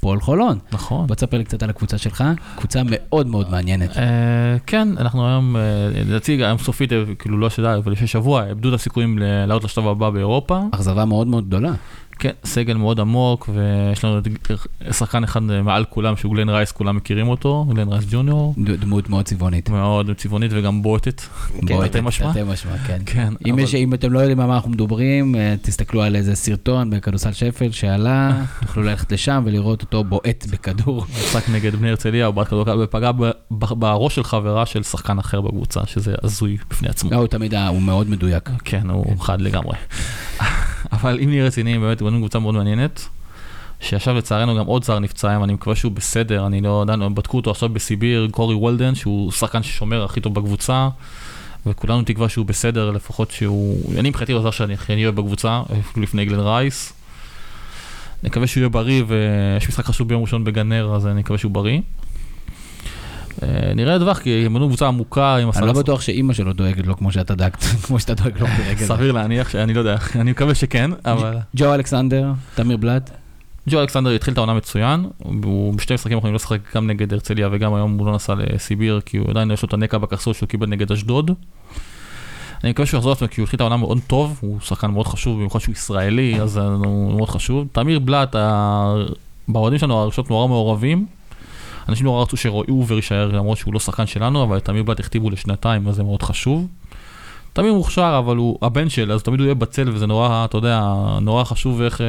פועל 0.00 0.20
חולון. 0.20 0.58
נכון. 0.72 1.06
בוא 1.06 1.14
תספר 1.14 1.38
לי 1.38 1.44
קצת 1.44 1.62
על 1.62 1.70
הקבוצה 1.70 1.98
שלך, 1.98 2.24
קבוצה 2.56 2.82
מאוד 2.84 3.26
מאוד 3.26 3.50
מעניינת. 3.50 3.96
אה, 3.96 4.04
כן, 4.66 4.88
אנחנו 4.98 5.28
היום, 5.28 5.56
אה, 5.56 5.62
לדעתי 5.94 6.32
היום 6.32 6.58
סופית, 6.58 6.92
אה, 6.92 7.02
כאילו 7.18 7.38
לא 7.38 7.50
שדע, 7.50 7.76
אבל 7.76 7.92
לפני 7.92 8.06
שבוע, 8.06 8.46
איבדו 8.46 8.68
את 8.68 8.74
הסיכויים 8.74 9.18
לעלות 9.18 9.64
לשלב 9.64 9.86
הבא 9.86 10.10
באירופה. 10.10 10.60
אכזבה 10.72 11.04
מאוד 11.04 11.26
מאוד 11.26 11.46
גדולה. 11.46 11.72
כן, 12.20 12.30
סגל 12.44 12.76
מאוד 12.76 13.00
עמוק, 13.00 13.48
ויש 13.54 14.04
לנו 14.04 14.20
שחקן 14.90 15.24
אחד 15.24 15.42
מעל 15.42 15.84
כולם, 15.84 16.16
שהוא 16.16 16.34
גלן 16.34 16.48
רייס, 16.48 16.72
כולם 16.72 16.96
מכירים 16.96 17.28
אותו, 17.28 17.66
גלן 17.74 17.88
רייס 17.88 18.04
ג'וניור. 18.10 18.54
דמות 18.80 19.08
מאוד 19.08 19.24
צבעונית. 19.24 19.68
מאוד 19.70 20.10
צבעונית 20.16 20.50
וגם 20.54 20.82
בועטת. 20.82 21.22
בוא, 21.62 21.84
תרתי 21.86 22.00
משמע. 22.44 22.78
כן. 22.86 23.02
כן, 23.06 23.32
אם, 23.46 23.54
אבל- 23.54 23.62
יש, 23.62 23.74
אם 23.74 23.94
אתם 23.94 24.12
לא 24.12 24.18
יודעים 24.18 24.40
על 24.40 24.46
מה 24.46 24.54
אנחנו 24.54 24.70
מדברים, 24.70 25.34
אה, 25.34 25.54
תסתכלו 25.62 26.02
על 26.02 26.16
איזה 26.16 26.34
סרטון 26.34 26.90
בכדורסל 26.90 27.32
שפל 27.32 27.70
שעלה, 27.70 28.30
תוכלו 28.66 28.82
ללכת 28.82 29.12
לשם 29.12 29.42
ולראות 29.46 29.82
אותו 29.82 30.04
בועט 30.04 30.46
בכדור. 30.50 31.06
משחק 31.20 31.48
נגד 31.48 31.74
בני 31.74 31.88
הרצליה, 31.90 32.26
הוא 32.26 32.34
בעט 32.34 32.46
כדורגל 32.48 32.76
ופגע 32.82 33.12
ב- 33.12 33.24
ב- 33.50 33.74
בראש 33.74 34.14
של 34.14 34.24
חברה 34.24 34.66
של 34.66 34.82
שחקן 34.82 35.18
אחר 35.18 35.40
בקבוצה, 35.40 35.80
שזה 35.86 36.14
הזוי 36.22 36.56
בפני 36.70 36.88
עצמו. 36.88 37.10
לא, 37.10 37.16
הוא 37.16 37.26
תמיד, 37.26 37.54
הוא 37.54 37.82
מאוד 37.82 38.10
מדויק. 38.10 38.50
כן, 38.64 38.90
הוא 38.90 39.18
חד 39.20 39.40
לגמרי. 39.40 39.76
אבל 41.00 41.18
אם 41.20 41.28
נהיה 41.28 41.44
רציניים, 41.44 41.80
באמת, 41.80 42.02
בנינו 42.02 42.18
קבוצה 42.18 42.38
מאוד 42.38 42.54
מעניינת. 42.54 43.08
שעכשיו 43.80 44.14
לצערנו 44.14 44.56
גם 44.56 44.66
עוד 44.66 44.84
זר 44.84 44.98
נפצע 44.98 45.30
היום, 45.30 45.44
אני 45.44 45.52
מקווה 45.52 45.76
שהוא 45.76 45.92
בסדר, 45.92 46.46
אני 46.46 46.60
לא 46.60 46.80
יודע, 46.80 46.96
בדקו 46.96 47.36
אותו 47.36 47.50
עכשיו 47.50 47.68
בסיביר, 47.68 48.28
קורי 48.30 48.54
וולדן, 48.54 48.94
שהוא 48.94 49.32
שחקן 49.32 49.62
ששומר 49.62 50.04
הכי 50.04 50.20
טוב 50.20 50.34
בקבוצה, 50.34 50.88
וכולנו 51.66 52.02
תקווה 52.02 52.28
שהוא 52.28 52.46
בסדר, 52.46 52.90
לפחות 52.90 53.30
שהוא, 53.30 53.94
אני 53.98 54.08
מבחינתי 54.08 54.32
הוא 54.32 54.42
זר 54.42 54.50
שאני 54.50 54.76
אני 54.88 55.04
אוהב 55.04 55.16
בקבוצה, 55.16 55.62
אפילו 55.80 56.02
לפני 56.02 56.24
גלן 56.24 56.40
רייס. 56.40 56.92
נקווה 58.22 58.46
שהוא 58.46 58.60
יהיה 58.60 58.68
בריא, 58.68 59.02
ויש 59.06 59.68
משחק 59.68 59.84
חשוב 59.84 60.08
ביום 60.08 60.22
ראשון 60.22 60.44
בגנר, 60.44 60.94
אז 60.94 61.06
אני 61.06 61.20
מקווה 61.20 61.38
שהוא 61.38 61.52
בריא. 61.52 61.80
אה, 63.42 63.48
נראה 63.74 63.94
לדווח, 63.94 64.18
כי 64.18 64.42
הם 64.46 64.54
בנו 64.54 64.68
קבוצה 64.68 64.88
עמוקה 64.88 65.36
עם 65.36 65.50
אני 65.56 65.66
לא 65.66 65.70
עשרה- 65.70 65.82
בטוח 65.82 66.00
שאימא 66.00 66.32
שלו 66.32 66.52
דואגת 66.52 66.86
לו 66.86 66.96
כמו 66.96 67.12
שאתה 67.12 67.34
דאגת, 67.34 67.62
כמו 67.86 68.00
שאתה 68.00 68.14
דואג 68.14 68.38
לו 68.40 68.46
ברגע. 68.58 68.86
סביר 68.86 69.12
להניח 69.12 69.48
שאני 69.48 69.74
לא 69.74 69.78
יודע, 69.78 69.96
אני 70.20 70.30
מקווה 70.30 70.54
שכן, 70.54 70.90
אבל... 71.04 71.36
ג'ו 71.56 71.74
אלכסנדר, 71.74 72.32
תמיר 72.54 72.76
בלאט, 72.76 73.10
ג'ו 73.68 73.80
אלכסנדר 73.80 74.10
התחיל 74.10 74.32
את 74.32 74.38
העונה 74.38 74.54
מצוין, 74.54 75.06
הוא 75.18 75.74
בשתי 75.74 75.94
משחקים 75.94 76.16
האחרונים 76.16 76.32
לא 76.32 76.38
שחק 76.38 76.58
גם 76.74 76.86
נגד 76.86 77.12
הרצליה 77.12 77.48
וגם 77.52 77.74
היום 77.74 77.98
הוא 77.98 78.06
לא 78.06 78.12
נסע 78.14 78.34
לסיביר, 78.34 79.00
כי 79.06 79.16
הוא 79.16 79.30
עדיין 79.30 79.50
יש 79.50 79.62
לו 79.62 79.68
את 79.68 79.74
הנקע 79.74 79.98
בקרסול 79.98 80.34
שהוא 80.34 80.48
קיבל 80.48 80.66
נגד 80.66 80.92
אשדוד. 80.92 81.30
אני 82.64 82.70
מקווה 82.70 82.86
שהוא 82.86 82.98
יחזור 82.98 83.10
לעצמו 83.12 83.28
כי 83.30 83.40
הוא 83.40 83.44
התחיל 83.44 83.56
את 83.56 83.60
העונה 83.60 83.76
מאוד 83.76 83.98
טוב, 84.06 84.38
הוא 84.40 84.60
שחקן 84.60 84.90
מאוד 84.90 85.06
חשוב, 85.06 85.36
במיוחד 85.36 85.58
שהוא 85.58 85.72
ישראלי, 85.72 86.40
אז 86.40 86.56
הוא 86.56 87.16
מאוד 87.16 87.28
חשוב. 87.28 87.66
תמיר 87.72 87.98
בלאט, 87.98 88.36
באוהדים 89.48 89.78
שלנו 89.78 89.98
הראשות 89.98 90.30
נורא 90.30 90.48
מעורבים. 90.48 91.06
אנשים 91.90 92.06
נורא 92.06 92.22
רצו 92.22 92.36
שאובר 92.36 92.94
יישאר 92.96 93.28
למרות 93.32 93.58
שהוא 93.58 93.74
לא 93.74 93.80
שחקן 93.80 94.06
שלנו, 94.06 94.42
אבל 94.42 94.60
תמיר 94.60 94.82
בלאט 94.82 95.00
הכתיבו 95.00 95.30
לשנתיים, 95.30 95.88
אז 95.88 95.94
זה 95.94 96.02
מאוד 96.02 96.22
חשוב. 96.22 96.66
תמיר 97.52 97.74
מוכשר, 97.74 98.16
אבל 98.24 98.36
הוא 98.36 98.58
הבן 98.62 98.88
של, 98.88 99.12
אז 99.12 99.22
תמיד 99.22 99.40
הוא 99.40 99.44
יהיה 99.44 99.54
בצל, 99.54 99.88
וזה 99.92 100.06
נורא, 100.06 100.44
אתה 100.44 100.56
יודע, 100.56 100.82
נורא 101.20 101.44
חשוב 101.44 101.80
איך, 101.82 102.00
אה, 102.00 102.06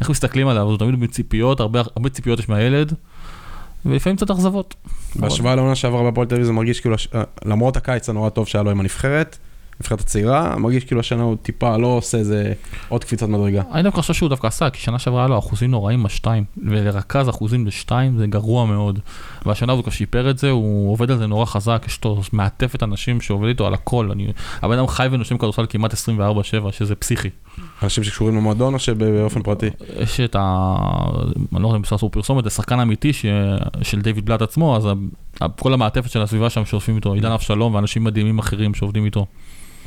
איך 0.00 0.10
מסתכלים 0.10 0.48
עליו, 0.48 0.62
הוא 0.62 0.78
תמיד 0.78 1.00
בציפיות, 1.00 1.60
הרבה, 1.60 1.80
הרבה 1.96 2.08
ציפיות 2.08 2.38
יש 2.38 2.48
מהילד, 2.48 2.92
ולפעמים 3.86 4.16
קצת 4.16 4.30
אכזבות. 4.30 4.74
בהשוואה 5.16 5.54
לעונה 5.54 5.74
שעברה 5.74 6.10
בפועל 6.10 6.26
תל 6.26 6.34
אביב 6.34 6.46
זה 6.46 6.52
מרגיש 6.52 6.80
כאילו, 6.80 6.94
הש- 6.94 7.08
למרות 7.44 7.76
הקיץ 7.76 8.08
הנורא 8.08 8.28
טוב 8.28 8.48
שהיה 8.48 8.62
לו 8.62 8.70
עם 8.70 8.80
הנבחרת, 8.80 9.38
הנבחרת 9.80 10.00
הצעירה, 10.00 10.56
מרגיש 10.56 10.84
כאילו 10.84 11.00
השנה 11.00 11.22
הוא 11.22 11.36
טיפה 11.42 11.76
לא 11.76 11.86
עושה 11.86 12.18
איזה 12.18 12.52
עוד 12.88 13.04
קפיצת 13.04 13.28
מדרגה. 13.28 13.62
אני 13.72 13.82
דווקא 13.82 14.00
חושב 14.00 14.14
שהוא 14.14 14.28
דווקא 14.28 14.46
עשה, 14.46 14.70
כי 14.70 14.80
שנה 14.80 14.98
שעברה 14.98 15.20
היה 15.20 15.28
לו 15.28 15.38
אחוזים 15.38 15.70
נוראים 15.70 16.02
בשתיים, 16.02 16.44
ולרכז 16.56 17.28
אחוזים 17.28 17.66
לשתיים 17.66 18.18
זה 18.18 18.26
גרוע 18.26 18.66
מאוד. 18.66 18.98
והשנה 19.46 19.72
הוא 19.72 19.82
כבר 19.82 19.92
שיפר 19.92 20.30
את 20.30 20.38
זה, 20.38 20.50
הוא 20.50 20.92
עובד 20.92 21.10
על 21.10 21.18
זה 21.18 21.26
נורא 21.26 21.44
חזק, 21.44 21.84
יש 21.86 22.04
לו 22.04 22.20
מעטפת 22.32 22.82
אנשים 22.82 23.20
שעובד 23.20 23.48
איתו 23.48 23.66
על 23.66 23.74
הכל. 23.74 24.10
אני, 24.12 24.32
הבן 24.62 24.78
אדם 24.78 24.86
חי 24.86 25.06
ונושם 25.10 25.38
כדורסל 25.38 25.66
כמעט 25.68 25.92
24/7, 25.92 25.96
שזה 26.72 26.94
פסיכי. 26.94 27.28
אנשים 27.82 28.04
שקשורים 28.04 28.36
למועדון 28.36 28.74
או 28.74 28.78
שבאופן 28.78 29.42
פרטי? 29.42 29.70
יש 29.98 30.20
את 30.20 30.36
ה... 30.38 30.76
אני 31.52 31.62
לא 31.62 31.68
יודע 31.68 31.76
אם 31.76 31.82
אפשר 31.82 31.96
לעשות 31.96 32.12
פרסומת, 32.12 32.44
זה 32.44 32.50
שחקן 32.50 32.80
אמיתי 32.80 33.12
ש... 33.12 33.26
של 33.82 34.00
דיוויד 34.00 34.26
בלאט 34.26 34.42
עצמו, 34.42 34.76
אז. 34.76 34.88
כל 35.56 35.72
המעטפת 35.74 36.10
של 36.10 36.22
הסביבה 36.22 36.50
שם 36.50 36.64
שעושים 36.64 36.96
איתו, 36.96 37.14
עידן 37.14 37.30
אבשלום 37.30 37.74
ואנשים 37.74 38.04
מדהימים 38.04 38.38
אחרים 38.38 38.74
שעובדים 38.74 39.04
איתו. 39.04 39.26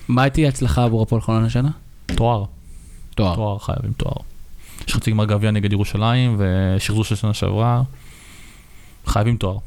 מה 0.07 0.29
תהיה 0.29 0.49
הצלחה 0.49 0.83
עבור 0.83 1.01
הפועל 1.03 1.21
חולון 1.21 1.43
השנה? 1.43 1.69
תואר, 2.05 2.43
תואר. 3.15 3.35
תואר 3.35 3.57
חייבים 3.59 3.91
תואר. 3.97 4.15
יש 4.87 4.93
חצי 4.93 5.11
גמר 5.11 5.25
גביע 5.25 5.51
נגד 5.51 5.73
ירושלים 5.73 6.35
ושחזור 6.39 7.03
של 7.03 7.15
שנה 7.15 7.33
שעברה, 7.33 7.81
חייבים 9.05 9.37
תואר. 9.37 9.57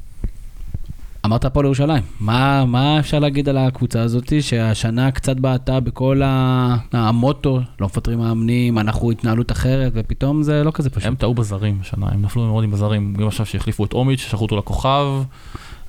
אמרת 1.27 1.45
הפועל 1.45 1.67
ירושלים, 1.67 2.03
מה, 2.21 2.65
מה 2.65 2.99
אפשר 2.99 3.19
להגיד 3.19 3.49
על 3.49 3.59
הקבוצה 3.59 4.01
הזאת 4.03 4.33
שהשנה 4.41 5.11
קצת 5.11 5.37
בעטה 5.37 5.81
בכל 5.81 6.23
ה... 6.25 6.77
המוטו, 6.93 7.61
לא 7.81 7.87
מפטרים 7.87 8.19
מאמנים, 8.19 8.79
אנחנו 8.79 9.11
התנהלות 9.11 9.53
אחרת, 9.53 9.93
ופתאום 9.95 10.43
זה 10.43 10.65
לא 10.65 10.71
כזה 10.75 10.91
פשוט. 10.91 11.07
הם 11.07 11.15
טעו 11.15 11.35
בזרים 11.35 11.79
השנה, 11.81 12.07
הם 12.13 12.23
נפלו 12.23 12.47
מאוד 12.47 12.65
עם 12.65 12.75
הזרים, 12.75 13.15
גם 13.15 13.27
עכשיו 13.27 13.47
שהחליפו 13.47 13.85
את 13.85 13.93
אומיץ', 13.93 14.21
שלחו 14.21 14.43
אותו 14.45 14.57
לכוכב, 14.57 15.07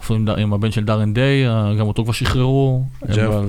נפלו 0.01 0.15
עם, 0.15 0.29
עם 0.29 0.53
הבן 0.53 0.71
של 0.71 0.83
דארן 0.85 1.13
דיי, 1.13 1.45
גם 1.79 1.87
אותו 1.87 2.03
כבר 2.03 2.13
שחררו. 2.13 2.83
הם- 3.01 3.47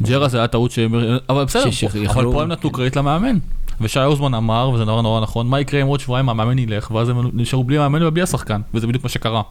זה 0.00 0.38
היה 0.38 0.46
טעות 0.46 0.70
שהם, 0.70 0.94
אבל 1.28 1.44
בסדר, 1.44 1.70
אבל 2.08 2.24
פה 2.32 2.42
הם 2.42 2.48
נתנו 2.48 2.70
קרדיט 2.70 2.96
למאמן. 2.96 3.38
ושי 3.80 4.00
אוזמן 4.00 4.34
אמר, 4.34 4.70
וזה 4.74 4.84
נורא 4.84 5.02
נורא 5.02 5.20
נכון, 5.20 5.48
מה 5.48 5.60
יקרה 5.60 5.82
אם 5.82 5.86
עוד 5.86 6.00
שבועיים 6.00 6.28
המאמן 6.28 6.58
ילך, 6.58 6.90
ואז 6.90 7.08
הם 7.08 7.30
נשארו 7.32 7.64
בלי 7.64 7.78
מאמן 7.78 8.02
ובלי 8.02 8.22
השחקן, 8.22 8.60
וזה 8.74 8.86
בדיוק 8.86 9.04
מה 9.04 9.08
שקרה. 9.08 9.42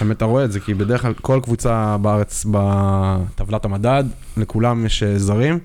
באמת 0.00 0.16
אתה 0.16 0.24
רואה 0.24 0.44
את 0.44 0.52
זה, 0.52 0.60
כי 0.60 0.74
בדרך 0.74 1.02
כלל 1.02 1.14
כל 1.14 1.40
קבוצה 1.42 1.96
בארץ 2.02 2.46
בטבלת 2.50 3.64
המדד, 3.64 4.04
לכולם 4.36 4.86
יש 4.86 5.02
אה, 5.02 5.18
זרים, 5.18 5.58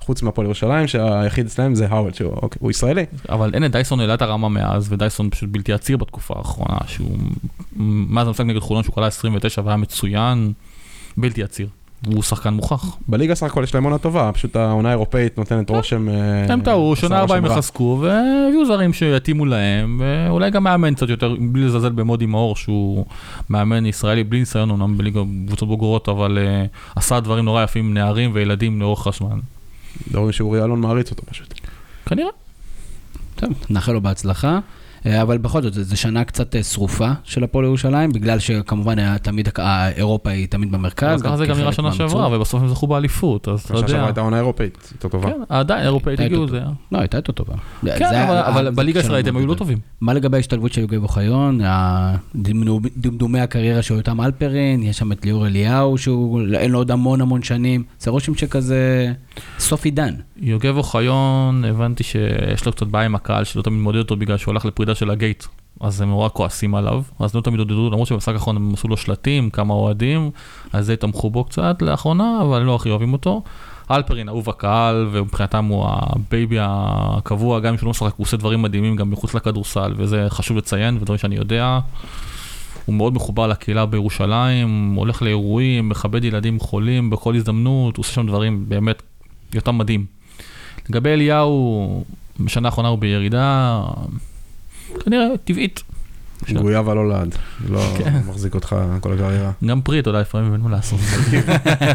חוץ 0.00 0.22
מהפועל 0.22 0.44
ירושלים, 0.44 0.86
שהיחיד 0.86 1.46
אצלם 1.46 1.74
זה 1.74 1.86
האוול, 1.90 2.12
שהוא 2.12 2.32
אוקיי, 2.32 2.58
הוא 2.60 2.70
ישראלי. 2.70 3.04
אבל 3.28 3.50
הנה 3.54 3.68
דייסון 3.68 4.00
העלה 4.00 4.14
את 4.14 4.22
הרמה 4.22 4.48
מאז, 4.48 4.92
ודייסון 4.92 5.30
פשוט 5.30 5.48
בלתי 5.52 5.72
עציר 5.72 5.96
בתקופה 5.96 6.34
האחרונה, 6.36 6.78
שהוא, 6.86 7.18
מאז 7.76 8.28
המשחק 8.28 8.44
נגד 8.44 8.58
חולון 8.58 8.82
שהוא 8.82 8.94
כלה 8.94 9.06
29 9.06 9.62
והיה 9.64 9.76
מצוין, 9.76 10.52
בלתי 11.16 11.42
עציר. 11.42 11.68
הוא 12.06 12.22
שחקן 12.22 12.54
מוכח. 12.54 12.96
בליגה 13.08 13.34
סך 13.34 13.46
הכל 13.46 13.62
יש 13.62 13.74
להם 13.74 13.84
עונה 13.84 13.98
טובה, 13.98 14.30
פשוט 14.34 14.56
העונה 14.56 14.88
האירופאית 14.88 15.38
נותנת 15.38 15.70
רושם... 15.70 16.08
אה, 16.08 16.52
הם 16.52 16.60
טעו, 16.60 16.96
שנה 16.96 17.18
הבאה 17.18 17.38
הם. 17.38 17.46
יחזקו, 17.46 17.98
והביאו 18.00 18.66
זרים 18.66 18.92
שיתאימו 18.92 19.46
להם, 19.46 20.00
ואולי 20.00 20.50
גם 20.50 20.64
מאמן 20.64 20.94
קצת 20.94 21.08
יותר, 21.08 21.36
בלי 21.40 21.64
לזלזל 21.64 21.88
במודי 21.88 22.26
מאור, 22.26 22.56
שהוא 22.56 23.04
מאמן 23.50 23.86
ישראלי 23.86 24.24
בלי 24.24 24.38
ניסיון, 24.38 24.70
אומנם 24.70 24.98
בליגה 24.98 25.20
קבוצות 25.46 25.68
בוגרות, 25.68 26.08
אבל 26.08 26.38
אה, 26.38 26.64
עשה 26.96 27.20
דברים 27.20 27.44
נורא 27.44 27.62
יפים 27.62 27.84
עם 27.84 27.94
נערים 27.94 28.30
וילדים 28.34 28.80
לאורך 28.80 29.06
הזמן. 29.06 29.38
מדברים 30.08 30.32
שאורי 30.32 30.64
אלון 30.64 30.80
מעריץ 30.80 31.10
אותו 31.10 31.22
פשוט. 31.26 31.54
כנראה. 32.06 32.30
טוב, 33.36 33.50
נאחל 33.70 33.92
לו 33.92 34.00
בהצלחה. 34.00 34.58
אה, 35.06 35.22
אבל 35.22 35.38
בכל 35.38 35.62
זאת, 35.62 35.74
זו 35.74 35.96
שנה 35.96 36.24
קצת 36.24 36.56
אה, 36.56 36.62
שרופה 36.62 37.10
של 37.24 37.44
הפועל 37.44 37.64
ירושלים, 37.64 38.12
בגלל 38.12 38.38
שכמובן 38.38 38.98
היה 38.98 39.18
תמיד, 39.18 39.48
אה, 39.58 39.88
אירופה 39.88 40.30
היא 40.30 40.48
תמיד 40.48 40.72
במרכז. 40.72 41.22
ככה 41.22 41.36
זה 41.36 41.46
גם 41.46 41.58
נראה 41.58 41.72
שנה. 41.72 41.92
שעברה, 41.92 42.36
ובסוף 42.36 42.62
הם 42.62 42.68
זכו 42.68 42.86
באליפות, 42.86 43.48
אז 43.48 43.60
אתה 43.60 43.68
שנה 43.68 43.76
שעברה 43.78 43.94
יודע. 43.96 44.06
הייתה 44.06 44.20
עונה 44.20 44.36
אירופאית, 44.36 44.88
יותר 44.92 45.08
טובה. 45.08 45.30
כן, 45.30 45.40
עדיין 45.48 45.84
אירופאית 45.84 46.20
הגיעו, 46.20 46.42
יותר 46.42 46.52
זה... 46.52 46.60
לא, 46.92 46.98
הייתה 46.98 47.18
יותר 47.18 47.32
טובה. 47.32 47.54
כן, 47.98 48.28
אבל- 48.28 48.70
בליגה 48.70 49.00
הישראלית 49.00 49.26
הם 49.26 49.36
היו 49.36 49.46
לא. 49.46 49.54
טובים. 49.54 49.78
מה 50.00 50.14
לגבי 50.14 50.36
ההשתלבות 50.36 50.72
של 50.72 50.80
יוגב 50.80 51.02
אוחיון, 51.02 51.60
דמדומי 52.96 53.40
הקריירה 53.40 53.82
של 53.82 53.94
יותם 53.94 54.20
אלפרין, 54.20 54.82
יש 54.82 54.98
שם 54.98 55.12
את 55.12 55.24
ליאור 55.24 55.46
אליהו, 55.46 55.98
שהוא 55.98 56.40
אין 56.54 56.70
לו 56.70 56.78
עוד 56.78 56.90
המון 56.90 57.20
המון 57.20 57.42
שנים, 57.42 57.82
זה 57.98 58.10
רושם 58.10 58.34
שכזה 58.34 59.12
סוף 59.58 59.84
עידן. 59.84 60.14
יוגב 60.36 60.76
אוחיון, 60.76 61.64
הבנתי 61.64 62.04
שיש 62.04 62.66
לו 62.66 62.72
קצת 62.72 62.86
בעיה 62.86 63.04
עם 63.04 63.14
הקהל, 63.14 63.44
שלא 63.44 63.62
תמיד 63.62 63.80
מודד 63.80 63.98
אותו 63.98 64.16
בגלל 64.16 64.36
שהוא 64.36 64.52
הלך 64.52 64.64
לפרידה 64.64 64.94
של 64.94 65.10
הגייט. 65.10 65.44
אז 65.80 66.00
הם 66.00 66.08
נורא 66.08 66.28
כועסים 66.28 66.74
עליו, 66.74 67.02
אז 67.18 67.34
לא 67.34 67.40
תמיד 67.40 67.58
עודדו, 67.58 67.90
למרות 67.90 68.08
שבמשחק 68.08 68.34
האחרון 68.34 68.56
הם 68.56 68.74
עשו 68.74 68.88
לו 68.88 68.96
שלטים, 68.96 69.50
כמה 69.50 69.74
אוהדים, 69.74 70.30
אז 70.72 70.86
די 70.86 70.96
תמכו 70.96 71.30
בו 71.30 71.44
קצת 71.44 71.82
לאחרונה, 71.82 72.38
אבל 72.42 72.62
לא 72.62 72.74
הכי 72.74 72.90
אוהבים 72.90 73.12
אותו. 73.12 73.42
הלפרין 73.90 74.28
אהוב 74.28 74.50
הקהל, 74.50 75.08
ומבחינתם 75.12 75.64
הוא 75.64 75.86
ה 75.88 76.02
baby 76.02 76.56
הקבוע, 76.60 77.60
גם 77.60 77.72
אם 77.72 77.78
שהוא 77.78 77.86
לא 77.86 77.90
משחק, 77.90 78.12
הוא 78.16 78.24
עושה 78.24 78.36
דברים 78.36 78.62
מדהימים 78.62 78.96
גם 78.96 79.10
מחוץ 79.10 79.34
לכדורסל, 79.34 79.92
וזה 79.96 80.26
חשוב 80.28 80.56
לציין, 80.56 80.96
ודברים 80.96 81.18
שאני 81.18 81.36
יודע. 81.36 81.78
הוא 82.84 82.94
מאוד 82.94 83.14
מחובר 83.14 83.46
לקהילה 83.46 83.86
בירושלים, 83.86 84.94
הולך 84.94 85.22
לאירועים, 85.22 85.88
מכבד 85.88 86.24
ילדים 86.24 86.60
חולים 86.60 87.10
בכל 87.10 87.34
הזדמנות, 87.34 87.96
הוא 87.96 88.02
עושה 88.02 88.12
שם 88.12 88.26
דברים 88.26 88.68
באמת 88.68 89.02
יותר 89.54 89.70
מדהים. 89.70 90.06
לגבי 90.90 91.10
אליהו, 91.10 92.04
בשנה 92.40 92.68
האחרונה 92.68 92.88
הוא 92.88 92.98
בירידה, 92.98 93.80
כנראה 95.04 95.26
טבעית. 95.44 95.82
גויה 96.52 96.80
ולא 96.80 97.08
לעד. 97.08 97.34
לא 97.68 97.80
כן. 97.98 98.20
מחזיק 98.28 98.54
אותך 98.54 98.76
כל 99.00 99.12
הקריירה. 99.12 99.50
גם 99.64 99.80
פרי, 99.80 100.02
יודע, 100.06 100.20
לפעמים 100.20 100.52
אין 100.52 100.60
מה 100.60 100.70
לעשות. 100.70 101.00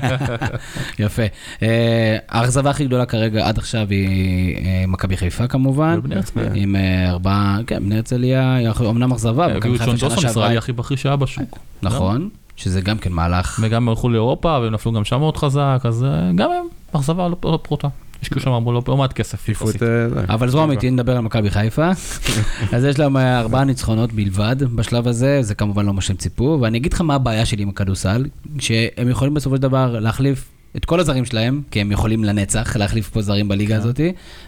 יפה. 1.00 1.24
אה, 1.62 2.18
האכזבה 2.30 2.70
הכי 2.70 2.86
גדולה 2.86 3.06
כרגע 3.06 3.48
עד 3.48 3.58
עכשיו 3.58 3.88
היא 3.90 4.56
אה, 4.58 4.84
מכבי 4.88 5.18
חיפה 5.18 5.48
כמובן. 5.48 5.96
ובני 5.98 6.16
הרצליה. 6.16 6.52
עם 6.54 6.76
אה, 6.76 7.10
ארבעה, 7.10 7.60
כן, 7.68 7.84
בני 7.84 7.96
הרצליה, 7.96 8.58
אמנם 8.90 9.12
אכזבה, 9.12 9.46
אבל 9.46 9.58
הביאו 9.58 9.76
את 9.76 9.82
שון 9.86 9.96
דוסון, 9.96 10.30
ישראלי 10.30 10.58
הכי 10.58 10.72
בכיר 10.72 10.98
שהיה 10.98 11.16
בשוק. 11.16 11.60
נכון, 11.82 12.30
שזה 12.56 12.82
גם 12.82 12.98
כן 12.98 13.12
מהלך. 13.12 13.60
וגם 13.64 13.90
הלכו 13.90 14.10
לאירופה, 14.10 14.60
והם 14.62 14.74
נפלו 14.74 14.92
גם 14.92 15.06
שם 15.06 15.20
מאוד 15.20 15.38
חזק, 15.38 15.82
אז 15.84 16.06
גם 16.36 16.52
הם, 16.52 16.66
אכזבה 16.92 17.28
לא 17.28 17.38
לא 17.44 17.60
פרוטה. 17.62 17.88
השקיעו 18.22 18.42
שם 18.42 18.66
לא 18.66 18.82
לא 18.88 18.98
מעט 18.98 19.14
כסף. 19.14 19.50
אה. 19.82 20.34
אבל 20.34 20.50
זרוע 20.50 20.64
אמיתי, 20.64 20.92
נדבר 20.92 21.16
על 21.16 21.22
מכבי 21.22 21.50
חיפה. 21.50 21.92
אז 22.74 22.84
יש 22.84 23.00
להם 23.00 23.18
אה, 23.18 23.40
ארבעה 23.40 23.64
ניצחונות 23.64 24.14
בלבד 24.14 24.56
בשלב 24.76 25.08
הזה, 25.08 25.38
זה 25.42 25.56
כמובן 25.56 25.86
לא 25.86 25.94
מה 25.94 26.02
שהם 26.02 26.18
ציפו, 26.18 26.58
ואני 26.62 26.78
אגיד 26.78 26.94
לך 26.94 27.02
מה 27.02 27.16
הבעיה 27.16 27.46
שלי 27.46 27.64
עם 27.64 27.70
הכדורסל, 27.70 28.26
שהם 28.60 29.10
יכולים 29.10 29.34
בסופו 29.34 29.56
של 29.56 29.62
דבר 29.62 30.00
להחליף 30.00 30.59
את 30.78 30.86
כל 30.86 31.00
הזרים 31.00 31.26
שלהם, 31.26 31.62
כי 31.72 31.82
הם 31.82 31.92
יכולים 31.92 32.24
לנצח 32.24 32.76
להחליף 32.76 33.10
פה 33.10 33.22
זרים 33.22 33.48
בליגה 33.48 33.78
הזאת, 33.78 34.00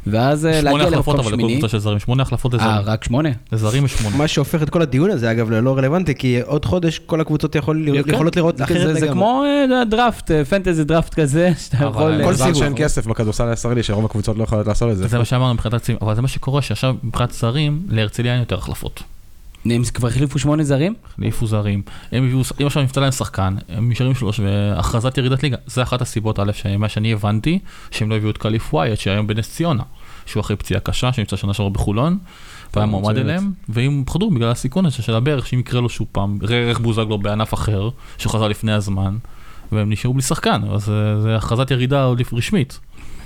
ואז 0.08 0.46
אה, 0.46 0.52
כן. 0.54 0.60
שמונה 0.62 0.84
להגיע 0.84 0.88
החלפות, 0.98 1.16
למקום 1.16 1.20
אבל 1.20 1.34
לכל 1.34 1.42
שמיני. 1.42 1.54
קבוצה 1.60 1.68
של 1.72 1.78
זרים, 1.80 2.00
שמונה 2.00 2.24
החלפות 2.24 2.54
אה, 2.54 2.60
לזרים. 2.60 2.82
רק 2.86 3.04
שמונה? 3.04 3.30
לזרים 3.52 3.86
יש 3.86 3.92
שמונה. 3.94 4.18
מה 4.18 4.28
שהופך 4.28 4.64
את 4.64 4.70
כל 4.70 4.82
הדיון 4.82 5.10
הזה, 5.10 5.32
אגב, 5.32 5.52
ללא 5.52 5.78
רלוונטי, 5.78 6.16
כי 6.16 6.42
עוד 6.42 6.66
חודש 6.66 7.00
כל 7.00 7.22
הקבוצות 7.22 7.56
יכול- 7.56 7.90
כן. 8.06 8.14
יכולות 8.14 8.36
לראות 8.36 8.62
אחרת 8.62 8.78
כזה- 8.78 8.94
זה 8.94 9.00
לגמרי. 9.00 9.12
כמו 9.12 9.44
אה, 9.80 9.86
דראפט, 9.86 10.32
אה, 10.32 10.46
fantasy 10.46 10.84
draft 10.84 11.14
כזה, 11.14 11.52
שאתה 11.64 11.78
אבל 11.78 11.90
יכול... 11.90 12.24
כל 12.24 12.30
אה, 12.32 12.38
סיבוב. 12.38 12.54
שאין 12.54 12.74
כסף 12.76 13.08
בכדורסל 13.08 13.48
הישראלי, 13.48 13.84
שרוב 13.84 14.06
הקבוצות 14.06 14.38
לא 14.38 14.44
יכולות 14.44 14.68
לעשות 14.68 14.92
את 14.92 14.98
זה. 14.98 15.08
זה 15.08 15.18
מה 15.18 15.26
שאמרנו 15.26 15.54
מבחינת 15.54 15.90
אבל 16.02 16.16
זה 16.16 16.22
מה 16.22 16.28
שקורה 16.28 16.62
שעכשיו 16.62 16.96
מבחינת 17.04 17.32
זרים, 17.32 17.82
להרצליה 17.90 18.32
אין 18.32 18.40
יותר 18.40 18.58
החלפות. 18.58 19.04
הם 19.66 19.82
כבר 19.94 20.08
החליפו 20.08 20.40
שמונה 20.40 20.64
זרים? 20.64 20.94
החליפו 21.14 21.48
זרים, 21.48 21.82
הם 22.12 22.24
הביאו, 22.24 22.42
אם 22.62 22.66
עכשיו 22.66 22.84
נפצע 22.84 23.02
להם 23.02 23.12
שחקן, 23.12 23.56
הם 23.70 23.90
נשארים 23.90 24.16
שלוש, 24.16 24.40
והכרזת 24.40 25.18
ירידת 25.18 25.44
ליגה, 25.44 25.58
זה 25.66 25.84
אחת 25.84 26.02
הסיבות, 26.02 26.40
א', 26.40 26.52
שמה 26.54 26.90
שאני 26.90 27.14
הבנתי, 27.14 27.60
שהם 27.92 28.10
לא 28.10 28.16
הביאו 28.16 28.32
את 28.32 28.38
קליף 28.38 28.74
ווייט, 28.74 29.00
שהיום 29.00 29.28
בנס 29.28 29.50
ציונה, 29.50 29.84
שהוא 30.26 30.42
אחרי 30.42 30.56
פציעה 30.56 30.80
קשה, 30.80 31.14
שנפצע 31.14 31.38
שנה 31.38 31.54
שעברה 31.54 31.70
בחולון, 31.70 32.18
והיה 32.74 32.86
מועמד. 32.86 33.18
אליהם, 33.18 33.52
והם 33.70 34.04
פחדו 34.06 34.30
בגלל 34.30 34.50
הסיכון 34.50 34.86
הזה 34.86 35.04
של 35.04 35.16
הברך, 35.16 35.48
שאם 35.48 35.60
יקרה 35.60 35.82
לו 35.82 35.90
שוב 35.90 36.08
פעם, 36.12 36.38
רערך 36.44 36.80
בוזגלו 36.80 37.18
בענף 37.18 37.54
אחר, 37.54 37.90
שחזר 38.18 38.48
לפני 38.48 38.72
הזמן, 38.72 39.18
והם 39.72 39.90
נשארו 39.90 40.14
בלי 40.14 40.24
שחקן, 40.24 40.62
אז 40.74 40.90
אה, 40.90 41.22
זה 41.22 41.36
הכרזת 41.36 41.72
ירידה 41.72 42.08
רשמית. 42.34 42.80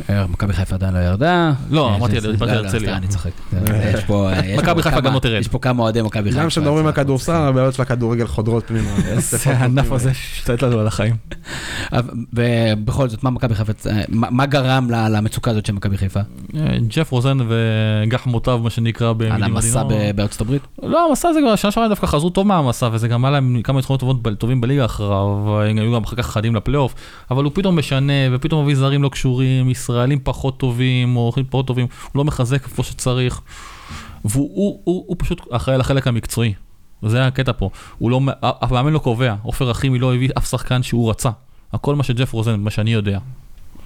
אה, 0.09 0.27
מכבי 0.27 0.53
חיפה 0.53 0.75
עדיין 0.75 0.93
לא 0.93 0.99
ירדה. 0.99 1.51
לא, 1.69 1.89
אה, 1.89 1.95
אמרתי, 1.95 2.21
זה- 2.21 2.31
דיברתי 2.31 2.51
לא, 2.51 2.57
על 2.57 2.63
לא, 2.63 2.67
הרצליה. 2.69 2.89
סתם, 2.89 2.97
אני 2.97 3.07
צוחק. 3.07 3.29
יש 3.93 4.03
פה... 4.03 4.29
אה, 4.33 4.55
מכבי 4.57 4.81
פה 4.81 4.89
חיפה 4.89 5.01
גם 5.01 5.13
לא 5.13 5.19
תרד. 5.19 5.39
יש 5.39 5.47
פה 5.47 5.59
כמה 5.59 5.83
אוהדי 5.83 6.01
מכבי 6.01 6.29
חיפה. 6.29 6.41
גם 6.41 6.47
כשמדברים 6.47 6.85
על 6.85 6.91
כדורסל, 6.91 7.31
הבעיות 7.33 7.73
של 7.73 7.81
הכדורגל 7.81 8.27
חודרות 8.27 8.67
פנימה. 8.67 8.89
זה 9.19 9.37
הענף 9.57 9.91
הזה 9.91 10.13
שהשתלט 10.13 10.63
לנו 10.63 10.79
על 10.79 10.87
החיים. 10.87 11.15
ובכל 12.33 13.09
זאת, 13.09 13.23
מה 13.23 13.29
מכבי 13.29 13.55
חיפה... 13.55 13.73
מה 14.09 14.45
גרם 14.45 14.87
למצוקה 14.89 15.51
הזאת 15.51 15.65
של 15.65 15.73
מכבי 15.73 15.97
חיפה? 15.97 16.19
ג'ף 16.87 17.11
רוזן 17.11 17.37
וגח 17.47 18.25
מוטב, 18.25 18.59
מה 18.63 18.69
שנקרא 18.69 19.13
במילים 19.13 19.33
על 19.33 19.43
המסע 19.43 19.83
בארצות 20.15 20.41
הברית? 20.41 20.61
לא, 20.83 21.07
המסע 21.09 21.29
הזה 21.29 21.39
כבר, 21.41 21.55
שנה 21.55 21.71
שעברה 21.71 21.89
דווקא 21.89 22.05
חזרו 22.07 22.29
טוב 22.29 22.47
מהמסע, 22.47 22.89
וזה 22.91 23.07
גם 23.07 23.25
היה 23.25 23.31
להם 23.31 23.61
כמה 23.63 23.75
ניצחונות 23.77 24.01
טובים 24.37 24.61
בליגה 24.61 24.85
אחריו, 24.85 25.43
והם 25.45 25.77
היו 25.77 25.95
גם 25.95 26.03
אחר 26.03 26.15
כך 26.15 26.27
חדים 26.27 26.55
לפלייאוף, 26.55 26.95
אבל 27.31 27.43
הוא 27.43 27.51
פתאום 27.55 27.79
משנה, 27.79 28.13
ופתאום 28.31 28.63
מביא 28.63 28.75
זרים 28.75 29.03
לא 29.03 29.09
קשורים, 29.09 29.69
ישראלים 29.85 30.19
פחות 30.23 30.57
טובים, 30.59 31.15
או 31.15 31.21
אורחים 31.21 31.45
פחות 31.49 31.67
טובים, 31.67 31.87
הוא 32.03 32.19
לא 32.19 32.25
מחזק 32.25 32.63
איפה 32.63 32.83
שצריך, 32.83 33.41
והוא 34.25 34.49
הוא, 34.55 34.79
הוא, 34.83 35.03
הוא 35.07 35.15
פשוט 35.19 35.41
אחראי 35.51 35.77
לחלק 35.77 36.07
המקצועי. 36.07 36.53
וזה 37.03 37.27
הקטע 37.27 37.51
פה, 37.57 37.69
הוא 37.97 38.11
לא, 38.11 38.21
המאמן 38.41 38.93
לא 38.93 38.99
קובע, 38.99 39.35
עופר 39.43 39.65
רחימי 39.65 39.99
לא 39.99 40.15
הביא 40.15 40.29
אף 40.37 40.49
שחקן 40.49 40.83
שהוא 40.83 41.09
רצה. 41.09 41.29
הכל 41.73 41.95
מה 41.95 42.03
שג'ף 42.03 42.33
רוזן, 42.33 42.59
מה 42.59 42.71
שאני 42.71 42.93
יודע. 42.93 43.19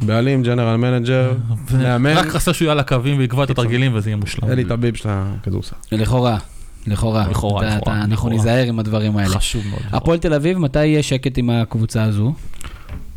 בעלים, 0.01 0.43
general 0.43 0.75
manager, 0.75 1.31
מאמן, 1.77 2.17
רק 2.17 2.27
חסר 2.27 2.51
שהוא 2.51 2.65
יהיה 2.65 2.71
על 2.71 2.79
הקווים 2.79 3.17
ויקבע 3.17 3.43
את 3.43 3.49
התרגילים 3.49 3.91
וזה 3.95 4.09
יהיה 4.09 4.17
מושלם. 4.17 4.49
אלי 4.49 4.65
טביב 4.65 4.95
של 4.95 5.09
הכדורסל. 5.11 5.75
לכאורה. 5.91 6.37
לכאורה. 6.87 7.27
לכאורה, 7.29 7.65
לכאורה, 7.77 8.01
אנחנו. 8.03 8.29
ניזהר 8.29 8.67
עם 8.67 8.79
הדברים 8.79 9.17
האלה. 9.17 9.29
חשוב 9.29 9.63
מאוד. 9.69 9.81
הפועל 9.91 10.17
תל 10.19 10.33
אביב, 10.33 10.57
מתי 10.57 10.85
יהיה 10.85 11.03
שקט 11.03 11.37
עם 11.37 11.49
הקבוצה 11.49 12.03
הזו? 12.03 12.33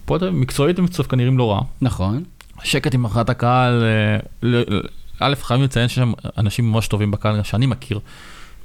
פה 0.05 0.17
אתה- 0.17 0.31
מקצועית 0.31 0.79
הם 0.79 0.87
דווקא 0.97 1.17
נראים 1.17 1.39
לא 1.39 1.51
רע. 1.53 1.61
נכון. 1.83 2.23
שקט 2.65 2.95
עם 2.95 3.07
הכרעת 3.07 3.31
הקהל, 3.31 3.83
אה, 4.43 4.61
א', 5.21 5.35
חייבים 5.43 5.65
לציין 5.65 5.89
שיש 5.89 5.97
שם 5.97 6.13
אנשים 6.39 6.73
ממש 6.73 6.89
טובים 6.89 7.11
בקהל 7.11 7.43
שאני 7.43 7.67
מכיר. 7.67 8.01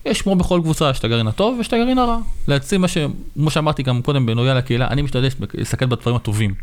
יש 0.05 0.21
כמו 0.21 0.35
בכל 0.35 0.59
קבוצה, 0.63 0.89
יש 0.89 0.99
את 0.99 1.03
הגרעין 1.03 1.27
הטוב 1.27 1.57
ויש 1.57 1.67
את 1.67 1.73
הגרעין 1.73 1.97
הרע. 1.97 2.17
להציג 2.47 2.79
מה 2.79 2.87
ש... 2.87 2.97
כמו 3.33 3.49
שאמרתי 3.49 3.83
גם 3.83 4.01
קודם 4.01 4.25
בנוגע 4.25 4.53
לקהילה, 4.53 4.87
אני 4.87 5.01
משתדל 5.01 5.27
להסתכל 5.53 5.85
בדברים 5.85 6.15
הטובים. 6.15 6.53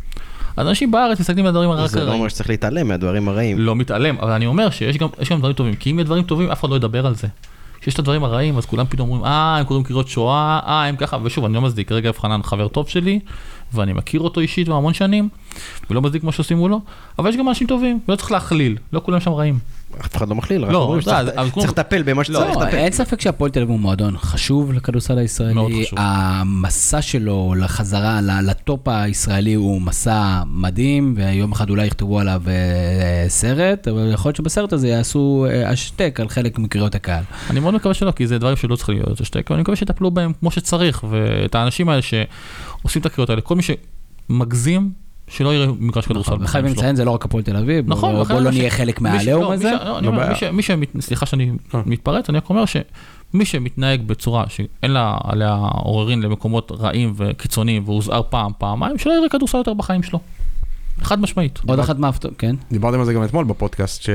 אז 0.56 0.66
אנשים 0.66 0.90
בארץ 0.90 1.20
מסתכלים 1.20 1.44
על 1.44 1.48
הדברים 1.48 1.70
הרע 1.70 1.86
זה 1.86 2.04
לא 2.04 2.12
אומר 2.12 2.28
שצריך 2.28 2.48
להתעלם 2.48 2.88
מהדברים 2.88 3.28
הרעים. 3.28 3.58
לא 3.58 3.76
מתעלם, 3.76 4.16
אבל 4.18 4.30
אני 4.30 4.46
אומר 4.46 4.70
שיש 4.70 4.96
גם, 4.96 5.08
גם 5.30 5.38
דברים 5.38 5.54
טובים, 5.54 5.74
כי 5.74 5.90
אם 5.90 5.98
יש 5.98 6.04
דברים 6.04 6.22
טובים, 6.22 6.50
אף 6.50 6.60
אחד 6.60 6.70
לא 6.70 6.76
ידבר 6.76 7.06
על 7.06 7.14
זה. 7.14 7.28
כשיש 7.80 7.94
את 7.94 7.98
הדברים 7.98 8.24
הרעים, 8.24 8.58
אז 8.58 8.66
כולם 8.66 8.86
פתאום 8.88 9.10
אומרים, 9.10 9.24
אה, 9.24 9.56
הם 9.56 9.64
קוראים 9.64 9.84
קריאות 9.84 10.08
שואה, 10.08 10.60
אה, 10.66 10.84
הם 10.84 10.96
ככה, 10.96 11.18
ושוב, 11.22 11.44
אני 11.44 11.54
לא 11.54 11.60
מצדיק, 11.60 11.92
רגע 11.92 12.10
חנן 12.12 12.42
חבר 12.42 12.68
טוב 12.68 12.88
שלי, 12.88 13.20
ואני 13.74 13.92
מכיר 13.92 14.20
אותו 14.20 14.40
אישית 14.40 14.66
כבר 14.66 14.76
המון 14.76 14.94
שנים, 14.94 15.28
ולא 15.90 16.02
מצדיק 16.02 16.24
מה 16.24 16.32
שעושים 16.32 16.56
מולו, 16.56 16.80
אבל 17.18 17.30
יש 17.30 17.36
גם 17.36 17.48
אנשים 17.48 17.66
טובים, 17.66 18.00
ולא 18.08 18.16
צריך 18.16 18.32
להכליל, 18.32 18.76
לא 18.92 19.00
כולם 19.04 19.20
שם 19.20 19.32
רעים. 19.32 19.58
אף 20.00 20.16
אחד 20.16 20.28
לא 20.28 20.34
מכליל, 20.34 20.64
רק 20.64 20.70
לא, 20.72 20.82
אומרים 20.82 21.00
אתה 21.00 21.20
יודע, 21.20 21.46
שצריך 21.46 21.70
לטפל 21.70 22.02
במה 22.02 22.24
שצריך 22.24 22.56
לא, 22.56 22.62
לטפל. 22.62 22.76
אין 22.76 22.92
ספק 22.92 23.20
שהפועל 23.20 23.50
תל 23.50 23.60
אביב 23.60 23.70
הוא 23.70 23.80
מועדון 23.80 24.16
חשוב 24.18 24.72
לכדורסל 24.72 25.14
מאוד 25.14 25.22
הישראלי. 25.22 25.84
חשוב. 25.86 25.98
המסע 26.02 27.02
שלו 27.02 27.54
לחזרה 27.58 28.20
לטופ 28.20 28.88
הישראלי 28.88 29.54
הוא 29.54 29.82
מסע 29.82 30.42
מדהים, 30.46 31.14
ויום 31.16 31.52
אחד 31.52 31.70
אולי 31.70 31.86
יכתבו 31.86 32.20
עליו 32.20 32.42
אה, 32.46 33.28
סרט, 33.28 33.88
אבל 33.88 34.10
יכול 34.12 34.28
להיות 34.28 34.36
שבסרט 34.36 34.72
הזה 34.72 34.88
יעשו 34.88 35.46
אה, 35.50 35.70
השתק 35.70 36.18
על 36.20 36.28
חלק 36.28 36.58
מקריאות 36.58 36.94
הקהל. 36.94 37.24
אני 37.50 37.60
מאוד 37.60 37.74
מקווה 37.74 37.94
שלא, 37.94 38.10
כי 38.10 38.26
זה 38.26 38.38
דברים 38.38 38.56
שלא 38.56 38.76
צריכים 38.76 38.94
להיות 38.94 39.20
השתק, 39.20 39.44
אבל 39.46 39.54
אני 39.54 39.62
מקווה 39.62 39.76
שיטפלו 39.76 40.10
בהם 40.10 40.32
כמו 40.40 40.50
שצריך, 40.50 41.04
ואת 41.10 41.54
האנשים 41.54 41.88
האלה 41.88 42.02
שעושים 42.84 43.00
את 43.00 43.06
הקריאות 43.06 43.30
האלה, 43.30 43.40
כל 43.40 43.54
מי 43.56 43.62
שמגזים, 43.62 44.90
שלא 45.28 45.54
יראה 45.54 45.66
מגרש 45.78 46.06
כדורסל 46.06 46.30
בחיים 46.34 46.46
חייבים. 46.46 46.72
לציין, 46.72 46.96
זה 46.96 47.04
לא 47.04 47.10
רק 47.10 47.24
הפועל 47.24 47.42
תל 47.44 47.56
אביב, 47.56 47.84
נכון, 47.88 48.14
בוא- 48.24 48.40
לא 48.40 48.48
אני 48.48 48.58
נהיה 48.58 48.70
חלק 48.70 49.00
מהעליהום 49.00 49.42
לא, 49.42 49.52
הזה. 49.52 49.70
לא, 49.84 50.02
לא. 50.02 50.12
מי 50.52 50.62
ש-. 50.62 50.70
סליחה 51.00 51.26
שאני 51.26 51.50
אה. 51.74 51.80
מתפרץ, 51.86 52.28
אני 52.28 52.38
רק 52.38 52.50
אומר 52.50 52.64
מי 53.34 53.44
שמתנהג 53.44 54.02
בצורה 54.06 54.44
שאין 54.48 54.90
לה 54.90 55.16
עליה 55.24 55.54
עוררין 55.72 56.22
למקומות 56.22 56.72
רעים 56.78 57.12
וקיצוניים 57.16 57.82
והוזהר 57.86 58.22
פעם, 58.30 58.52
פעמיים, 58.58 58.98
שלא 58.98 59.12
יראה 59.12 59.28
כדורסל 59.28 59.58
יותר 59.58 59.74
בחיים 59.74 60.02
שלו. 60.02 60.20
חד 61.02 61.20
משמעית. 61.20 61.60
עוד 61.66 61.78
אחת 61.78 61.98
מהפתעות, 61.98 62.34
כן. 62.38 62.56
דיברתם 62.72 63.00
על 63.00 63.06
זה 63.06 63.12
גם 63.12 63.24
אתמול 63.24 63.44
בפודקאסט, 63.44 64.08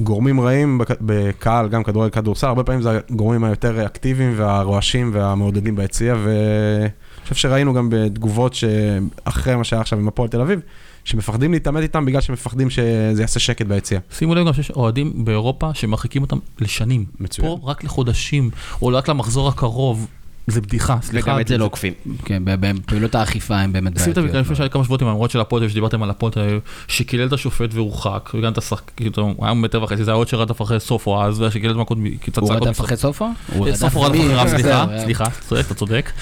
שגורמים 0.00 0.40
רעים 0.40 0.78
בק- 0.78 0.98
בקהל, 1.00 1.68
גם 1.68 1.82
כדורגל 1.84 2.10
כדורסל, 2.10 2.46
הרבה 2.46 2.64
פעמים 2.64 2.82
זה 2.82 2.98
הגורמים 3.10 3.44
היותר 3.44 3.86
אקטיביים 3.86 4.32
והרועשים 4.36 5.10
והמעודדים 5.14 5.76
ביציע, 5.76 6.14
ואני 6.24 6.88
חושב 7.34 7.48
שראינו 7.48 7.74
גם 7.74 7.88
בתגובות 7.92 8.54
שאחרי 8.54 9.56
מה 9.56 9.64
שהיה 9.64 9.82
עכשיו 9.82 9.98
עם 9.98 10.08
הפועל 10.08 10.28
תל 10.28 10.40
אביב, 10.40 10.60
שמפחדים 11.04 11.52
להתעמת 11.52 11.82
איתם 11.82 12.04
בגלל 12.04 12.20
שמפחדים 12.20 12.70
שזה 12.70 13.22
יעשה 13.22 13.40
שקט 13.40 13.66
ביציע. 13.66 14.00
שימו 14.12 14.34
לב 14.34 14.46
גם 14.46 14.52
שיש 14.52 14.70
אוהדים 14.70 15.24
באירופה 15.24 15.74
שמרחיקים 15.74 16.22
אותם 16.22 16.38
לשנים. 16.60 17.04
מצוין. 17.20 17.48
פה 17.48 17.58
רק 17.62 17.84
לחודשים, 17.84 18.50
או 18.82 18.88
רק 18.88 19.08
למחזור 19.08 19.48
הקרוב. 19.48 20.06
זה 20.46 20.60
בדיחה, 20.60 20.96
סליחה. 21.02 21.30
וגם 21.30 21.40
את 21.40 21.48
זה 21.48 21.58
לא 21.58 21.64
עוקפים. 21.64 21.92
כן, 22.24 22.44
ב- 22.44 22.54
בפעילות 22.66 23.14
האכיפה 23.14 23.56
הם 23.56 23.72
באמת 23.72 23.96
עשית 23.96 24.04
בעייתיות. 24.06 24.26
בגלל 24.26 24.40
לפני 24.40 24.56
שהיה 24.56 24.68
כמה 24.68 24.84
שבועות 24.84 25.02
עם 25.02 25.08
האמרות 25.08 25.30
של 25.30 25.40
הפועל, 25.40 25.68
שדיברתם 25.68 26.02
על 26.02 26.12
תל 26.12 26.40
אביב, 26.40 26.60
שקילל 26.88 27.26
את 27.26 27.32
השופט 27.32 27.74
והורחק, 27.74 28.30
וגם 28.34 28.52
את 28.52 28.58
השחק, 28.58 28.90
כאילו, 28.96 29.22
הוא 29.22 29.44
היה 29.44 29.54
מטר 29.54 29.82
וחצי, 29.82 30.04
זה 30.04 30.10
היה 30.10 30.16
עוד 30.16 30.28
שרדף 30.28 30.62
אחרי 30.62 30.80
סופו 30.80 31.22
אז, 31.22 31.40
וקילל 31.40 31.70
את 31.72 31.76
מכות, 31.76 31.98
קצת 32.20 32.38
הוא 32.38 32.52
רדף 32.52 32.80
אחרי 32.80 32.96
סופו? 32.96 33.24
אה, 33.24 33.76
סופו 33.76 34.00
רדף? 34.02 34.18
אחריו, 34.20 34.48
סליחה, 34.48 34.86
זהו, 34.88 35.00
סליחה, 35.04 35.24
צודק, 35.48 35.66
אתה 35.66 35.74
צודק. 35.74 36.12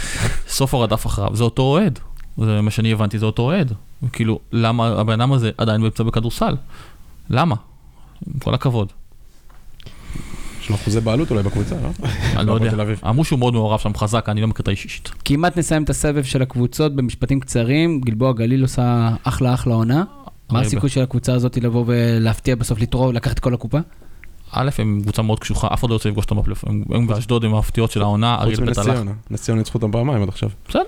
סופו 0.48 0.80
רדף 0.80 1.06
אחריו, 1.06 1.36
זה 1.36 1.44
אותו 1.44 1.62
אוהד. 1.62 1.98
זה 2.38 2.60
מה 2.60 2.70
שאני 2.70 2.92
הבנתי, 2.92 3.18
זה 3.18 3.26
אותו 3.26 3.42
אוהד. 3.42 3.72
כאילו, 4.12 4.38
למה 4.52 4.86
הבן 4.86 5.20
אדם 5.20 5.32
הזה 5.32 5.50
עדיין 5.58 5.80
נמצא 5.80 6.04
בכדורסל? 6.04 6.56
למה? 7.30 7.54
עם 8.26 8.40
כל 8.40 8.54
הכבוד. 8.54 8.92
יש 10.68 10.70
לו 10.70 10.76
אחוזי 10.76 11.00
בעלות 11.00 11.30
אולי 11.30 11.42
בקבוצה, 11.42 11.74
לא? 11.82 12.08
אני 12.36 12.46
לא 12.46 12.52
יודע. 12.52 12.84
אמרו 13.08 13.24
שהוא 13.24 13.38
מאוד 13.38 13.54
מעורב 13.54 13.78
שם 13.78 13.94
חזק, 13.94 14.28
אני 14.28 14.40
לא 14.40 14.46
מכיר 14.46 14.62
את 14.62 14.68
האיש 14.68 14.84
אישית. 14.84 15.10
כמעט 15.24 15.56
נסיים 15.58 15.82
את 15.82 15.90
הסבב 15.90 16.24
של 16.24 16.42
הקבוצות 16.42 16.96
במשפטים 16.96 17.40
קצרים. 17.40 18.00
גלבוע 18.00 18.32
גליל 18.32 18.62
עושה 18.62 19.10
אחלה 19.22 19.54
אחלה 19.54 19.74
עונה. 19.74 20.04
מה 20.50 20.60
הסיכוי 20.60 20.90
של 20.90 21.02
הקבוצה 21.02 21.34
הזאת 21.34 21.56
לבוא 21.56 21.84
ולהפתיע 21.86 22.54
בסוף 22.54 22.80
לתרום, 22.80 23.14
לקחת 23.14 23.32
את 23.32 23.38
כל 23.38 23.54
הקופה? 23.54 23.78
א', 24.52 24.70
הם 24.78 25.00
קבוצה 25.02 25.22
מאוד 25.22 25.38
קשוחה, 25.40 25.68
אף 25.72 25.80
אחד 25.80 25.88
לא 25.88 25.94
רוצה 25.94 26.08
לפגוש 26.08 26.24
אותם 26.24 26.36
בפלייאוף. 26.36 26.64
הם 26.64 26.84
הם 26.90 27.06
באשדוד 27.06 27.44
עם 27.44 27.54
המפתיעות 27.54 27.90
של 27.90 28.02
העונה, 28.02 28.36
חוץ 28.36 28.44
אריאל 28.44 28.60
מנס 28.60 28.78
בית 28.78 28.86
הלך. 28.86 28.96
ציונה. 28.96 29.12
נס 29.30 29.42
ציונה 29.42 29.58
ניצחו 29.58 29.78
אותם 29.78 29.92
פעמיים 29.92 30.22
עד 30.22 30.28
עכשיו. 30.28 30.50
בסדר. 30.68 30.82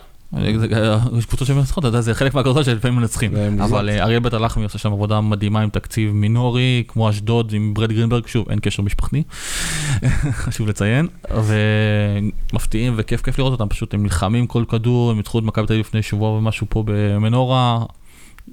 יש 1.18 1.26
קבוצות 1.26 1.48
שמנצחות, 1.48 1.78
אתה 1.78 1.88
יודע, 1.88 2.00
זה 2.00 2.14
חלק 2.14 2.34
מהקבוצות 2.34 2.64
שלפעמים 2.64 2.98
מנצחים. 2.98 3.32
אבל 3.64 3.88
אה, 3.88 4.02
אריאל 4.02 4.20
בית 4.20 4.32
הלחמי 4.32 4.64
עושה 4.64 4.78
שם 4.78 4.92
עבודה 4.92 5.20
מדהימה 5.20 5.60
עם 5.60 5.70
תקציב 5.70 6.12
מינורי, 6.12 6.84
כמו 6.88 7.10
אשדוד 7.10 7.52
עם 7.52 7.74
ברד 7.74 7.92
גרינברג, 7.92 8.26
שוב, 8.26 8.48
אין 8.50 8.58
קשר 8.58 8.82
משפחתי, 8.82 9.22
חשוב 10.42 10.68
לציין, 10.68 11.08
ומפתיעים 11.34 12.94
וכיף 12.96 13.22
כיף 13.22 13.38
לראות 13.38 13.52
אותם, 13.52 13.68
פשוט 13.68 13.94
הם 13.94 14.02
נלחמים 14.02 14.46
כל 14.46 14.64
כדור, 14.68 15.10
הם 15.10 15.16
ניצחו 15.16 15.38
את 15.38 15.44
מכבי 15.44 15.66
תל 15.66 15.72
אביב 15.72 15.86
לפני 15.86 16.02
שבוע 16.02 16.30
ומשהו 16.30 16.66
פה 16.70 16.84
במנורה, 16.86 17.84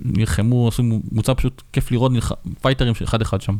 נלחמו, 0.02 0.68
עשו 0.68 0.84
קבוצה 1.10 1.36
פשוט 1.36 1.62
כיף 1.74 1.92
לראות, 1.92 2.12
פייטרים 2.62 2.96
של 2.96 3.06
אחד 3.06 3.22
אחד 3.22 3.42
שם. 3.42 3.56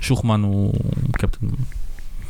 שוחמן 0.00 0.42
הוא 0.42 0.74
קפטן. 1.12 1.46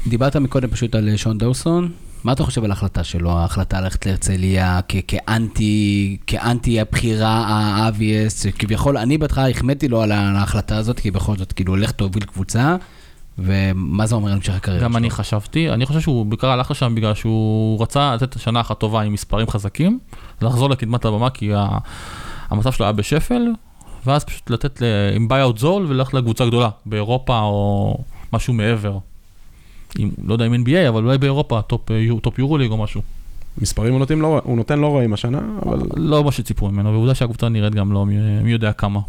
דיברת 0.06 0.36
מקודם 0.36 0.68
פשוט 0.68 0.94
על 0.94 1.08
אה, 1.08 1.18
שון 1.18 1.38
דאוסון. 1.38 1.92
מה 2.24 2.32
אתה 2.32 2.44
חושב 2.44 2.64
על 2.64 2.70
ההחלטה 2.70 3.04
שלו, 3.04 3.30
ההחלטה 3.32 3.80
ללכת 3.80 4.06
להרצליה 4.06 4.80
כאנטי, 5.08 6.16
כאנטי 6.26 6.80
הבחירה 6.80 7.28
ה-obvious, 7.46 8.50
כביכול, 8.58 8.96
אני 8.98 9.18
בהתחלה 9.18 9.48
החמאתי 9.48 9.88
לו 9.88 10.02
על 10.02 10.12
ההחלטה 10.12 10.76
הזאת, 10.76 11.00
כי 11.00 11.10
בכל 11.10 11.36
זאת, 11.36 11.52
כאילו, 11.52 11.76
לך 11.76 11.90
תוביל 11.90 12.24
קבוצה, 12.24 12.76
ומה 13.38 14.06
זה 14.06 14.14
אומר 14.14 14.28
על 14.28 14.34
המשך 14.36 14.54
הקריירה 14.54 14.84
גם 14.84 14.90
שלו? 14.92 14.98
אני 14.98 15.10
חשבתי, 15.10 15.70
אני 15.70 15.86
חושב 15.86 16.00
שהוא 16.00 16.26
בעיקר 16.26 16.48
הלך 16.50 16.70
לשם 16.70 16.94
בגלל 16.94 17.14
שהוא 17.14 17.82
רצה 17.82 18.14
לתת 18.14 18.38
שנה 18.40 18.60
אחת 18.60 18.78
טובה 18.80 19.00
עם 19.00 19.12
מספרים 19.12 19.46
חזקים, 19.50 19.98
לחזור 20.42 20.70
לקדמת 20.70 21.04
הבמה 21.04 21.30
כי 21.30 21.54
ה- 21.54 21.78
המצב 22.50 22.72
שלו 22.72 22.86
היה 22.86 22.92
בשפל, 22.92 23.42
ואז 24.06 24.24
פשוט 24.24 24.50
לתת 24.50 24.80
ל- 24.82 24.84
עם 25.16 25.28
buy-out 25.28 25.58
זול 25.58 25.86
וללכת 25.88 26.14
לקבוצה 26.14 26.46
גדולה, 26.46 26.68
באירופה 26.86 27.40
או 27.40 27.98
משהו 28.32 28.54
מעבר. 28.54 28.98
עם, 29.98 30.10
לא 30.26 30.32
יודע 30.32 30.46
אם 30.46 30.54
NBA, 30.54 30.88
אבל 30.88 31.04
אולי 31.04 31.18
באירופה, 31.18 31.62
top, 31.62 31.90
אה, 31.90 32.06
top 32.22 32.38
יורוליג 32.38 32.70
או 32.70 32.76
משהו. 32.76 33.02
מספרים 33.58 33.92
הוא 33.92 33.98
נותן 33.98 34.18
לא- 34.18 34.40
הוא 34.44 34.56
נותן 34.56 34.78
לא 34.78 34.96
רעים 34.96 35.12
השנה, 35.12 35.40
אבל 35.66 35.80
לא 35.96 36.24
מה 36.24 36.32
שציפו 36.32 36.68
ממנו, 36.70 36.92
ועובדה 36.92 37.14
שהקבוצה 37.14 37.48
נראית 37.48 37.74
גם 37.74 37.92
לא 37.92 38.06
מי, 38.06 38.14
מי 38.42 38.52
יודע 38.52 38.72
כמה. 38.72 39.00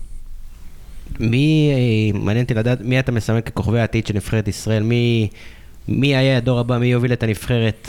מי, 1.20 1.72
אה, 1.74 2.20
מעניין 2.20 2.44
אותי 2.44 2.54
לדעת, 2.54 2.82
מי 2.82 3.00
אתה 3.00 3.12
מסמן 3.12 3.42
ככוכבי 3.42 3.80
העתיד 3.80 4.08
של 4.08 4.14
נבחרת 4.14 4.48
ישראל? 4.48 4.84
מי, 4.84 5.28
מי 5.88 6.16
היה 6.16 6.38
הדור 6.38 6.60
הבא? 6.60 6.78
מי 6.78 6.86
יוביל 6.86 7.14
את 7.14 7.24
הנבחרת? 7.24 7.88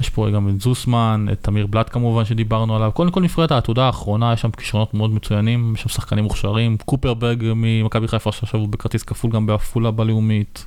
יש 0.00 0.10
פה 0.10 0.30
גם 0.30 0.48
את 0.48 0.60
זוסמן, 0.60 1.26
את 1.32 1.38
תמיר 1.42 1.66
בלאט 1.66 1.92
כמובן 1.92 2.24
שדיברנו 2.24 2.76
עליו. 2.76 2.90
קודם 2.94 3.10
כל 3.10 3.20
נבחרת 3.20 3.52
העתודה 3.52 3.84
האחרונה, 3.84 4.32
יש 4.32 4.40
שם 4.40 4.50
כישרונות 4.50 4.94
מאוד 4.94 5.10
מצוינים, 5.10 5.72
יש 5.74 5.82
שם 5.82 5.88
שחקנים 5.88 6.24
מוכשרים. 6.24 6.76
קופרברג 6.84 7.42
ממכבי 7.56 8.08
חיפה 8.08 8.32
שעכשיו 8.32 8.60
הוא 8.60 8.68
בכרטיס 8.68 9.02
כפול 9.02 9.30
גם 9.30 9.46
בעפולה 9.46 9.90
בלאומית. 9.90 10.66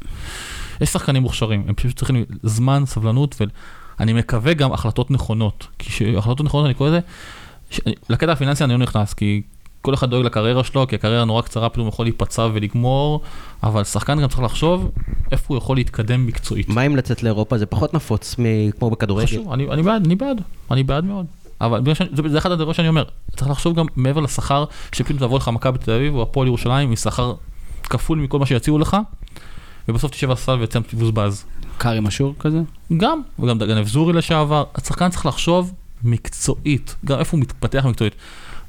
יש 0.81 0.89
שחקנים 0.89 1.21
מוכשרים, 1.21 1.63
הם 1.67 1.73
פשוט 1.73 1.97
צריכים 1.97 2.25
זמן, 2.43 2.83
סבלנות, 2.85 3.41
ואני 3.99 4.13
מקווה 4.13 4.53
גם 4.53 4.73
החלטות 4.73 5.11
נכונות. 5.11 5.67
כי 5.79 6.17
החלטות 6.17 6.45
נכונות, 6.45 6.65
אני 6.65 6.73
קורא 6.73 6.89
לזה, 6.89 6.99
ש... 7.69 7.79
לקטע 8.09 8.31
הפיננסי 8.31 8.63
אני 8.63 8.73
לא 8.73 8.79
נכנס, 8.79 9.13
כי 9.13 9.41
כל 9.81 9.93
אחד 9.93 10.09
דואג 10.09 10.25
לקריירה 10.25 10.63
שלו, 10.63 10.87
כי 10.87 10.95
הקריירה 10.95 11.25
נורא 11.25 11.41
קצרה, 11.41 11.69
פתאום 11.69 11.87
יכול 11.87 12.05
להיפצע 12.05 12.47
ולגמור, 12.53 13.21
אבל 13.63 13.83
שחקן 13.83 14.21
גם 14.21 14.27
צריך 14.27 14.41
לחשוב 14.41 14.91
איפה 15.31 15.45
הוא 15.47 15.57
יכול 15.57 15.77
להתקדם 15.77 16.27
מקצועית. 16.27 16.69
מה 16.69 16.81
עם 16.81 16.95
לצאת 16.95 17.23
לאירופה? 17.23 17.57
זה 17.57 17.65
פחות 17.65 17.93
נפוץ 17.93 18.35
כמו 18.79 18.89
בכדורגל. 18.89 19.27
חשוב, 19.27 19.51
אני, 19.51 19.67
אני 19.71 19.83
בעד, 19.83 20.05
אני 20.05 20.15
בעד, 20.15 20.41
אני 20.71 20.83
בעד 20.83 21.05
מאוד. 21.05 21.25
אבל 21.61 21.81
זה, 22.13 22.29
זה 22.29 22.37
אחד 22.37 22.51
הדברים 22.51 22.73
שאני 22.73 22.87
אומר, 22.87 23.03
צריך 23.35 23.51
לחשוב 23.51 23.75
גם 23.75 23.85
מעבר 23.95 24.19
לשכר, 24.19 24.65
שפתאום 24.91 25.19
תבוא 25.19 25.37
לך 25.37 25.47
מכבי 25.47 25.77
תל 25.77 25.91
אביב 25.91 26.15
או 26.15 26.21
הפועל 26.21 26.47
ירושלים 26.47 26.89
עם 26.89 26.95
שכר 26.95 27.33
כפול 27.83 28.19
מכל 28.19 28.39
מה 28.39 28.45
שיציעו 28.45 28.79
לך, 28.79 28.97
ובסוף 29.89 30.11
תשב 30.11 30.27
על 30.27 30.33
הסל 30.33 30.51
ויצא 30.51 30.79
מבוזבז. 30.93 31.45
קארי 31.77 31.99
משור 31.99 32.35
כזה? 32.39 32.61
גם, 32.97 33.21
וגם 33.39 33.57
גנב 33.59 33.87
זורי 33.87 34.13
לשעבר, 34.13 34.63
השחקן 34.75 35.09
צריך 35.09 35.25
לחשוב 35.25 35.73
מקצועית, 36.03 36.95
גם 37.05 37.19
איפה 37.19 37.37
הוא 37.37 37.41
מתפתח 37.41 37.85
מקצועית. 37.85 38.15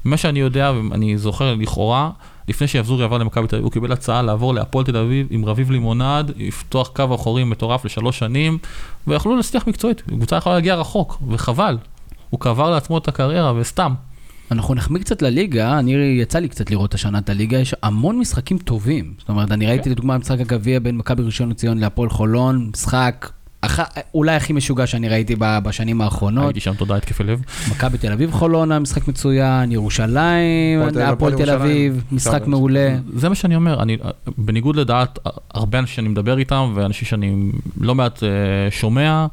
ממה 0.05 0.17
שאני 0.17 0.39
יודע, 0.39 0.71
ואני 0.89 1.17
זוכר 1.17 1.55
לכאורה, 1.55 2.09
לפני 2.47 2.67
שיבזורי 2.67 3.03
עבר 3.03 3.17
למכבי 3.17 3.47
תל 3.47 3.55
אביב, 3.55 3.65
הוא 3.65 3.71
קיבל 3.71 3.91
הצעה 3.91 4.21
לעבור 4.21 4.53
להפועל 4.53 4.85
תל 4.85 4.97
אביב 4.97 5.27
עם 5.29 5.45
רביב 5.45 5.71
לימונד, 5.71 6.31
לפתוח 6.37 6.87
קו 6.87 7.15
אחורי 7.15 7.43
מטורף 7.43 7.85
לשלוש 7.85 8.19
שנים, 8.19 8.57
ויכלו 9.07 9.35
להצליח 9.35 9.67
מקצועית, 9.67 10.01
קבוצה 10.01 10.35
יכולה 10.35 10.55
להגיע 10.55 10.75
רחוק, 10.75 11.17
וחבל. 11.27 11.77
הוא 12.29 12.39
קבר 12.39 12.69
לעצמו 12.69 12.97
את 12.97 13.07
הקריירה, 13.07 13.53
וסתם. 13.55 13.93
אנחנו 14.51 14.75
נחמיא 14.75 15.01
קצת 15.01 15.21
לליגה, 15.21 15.79
אני 15.79 15.91
יצא 16.21 16.39
לי 16.39 16.49
קצת 16.49 16.71
לראות 16.71 16.93
השנה 16.93 17.17
את 17.17 17.29
הליגה, 17.29 17.57
יש 17.57 17.75
המון 17.83 18.19
משחקים 18.19 18.57
טובים. 18.57 19.13
זאת 19.19 19.29
אומרת, 19.29 19.51
אני 19.51 19.67
ראיתי 19.67 19.89
לדוגמה 19.89 20.17
משחק 20.17 20.39
הגביע 20.39 20.79
בין 20.79 20.97
מכבי 20.97 21.23
ראשון 21.23 21.49
לציון 21.49 21.77
להפועל 21.77 22.09
חולון, 22.09 22.69
משחק 22.73 23.31
אח... 23.61 23.79
אולי 24.13 24.35
הכי 24.35 24.53
משוגע 24.53 24.87
שאני 24.87 25.09
ראיתי 25.09 25.35
בשנים 25.39 26.01
האחרונות. 26.01 26.45
הייתי 26.45 26.59
שם, 26.59 26.73
תודה, 26.73 26.95
התקפי 26.95 27.23
לב. 27.23 27.41
מכבי 27.71 27.97
תל 27.97 28.11
אביב 28.11 28.31
חולון 28.31 28.71
היה 28.71 28.79
משחק 28.79 29.07
מצוין, 29.07 29.71
ירושלים, 29.71 30.81
הפועל 30.81 31.35
תל-. 31.35 31.49
אביב, 31.49 32.03
משחק 32.11 32.47
מעולה. 32.47 32.95
זה 33.13 33.29
מה 33.29 33.35
שאני 33.35 33.55
אומר, 33.55 33.81
אני, 33.81 33.97
בניגוד 34.37 34.75
לדעת 34.75 35.19
הרבה 35.53 35.79
אנשים 35.79 35.95
שאני 35.95 36.07
מדבר 36.07 36.37
איתם, 36.37 36.71
ואנשים 36.75 37.07
שאני 37.07 37.51
לא 37.81 37.95
מעט 37.95 38.23
אה, 38.23 38.29
שומע, 38.71 39.27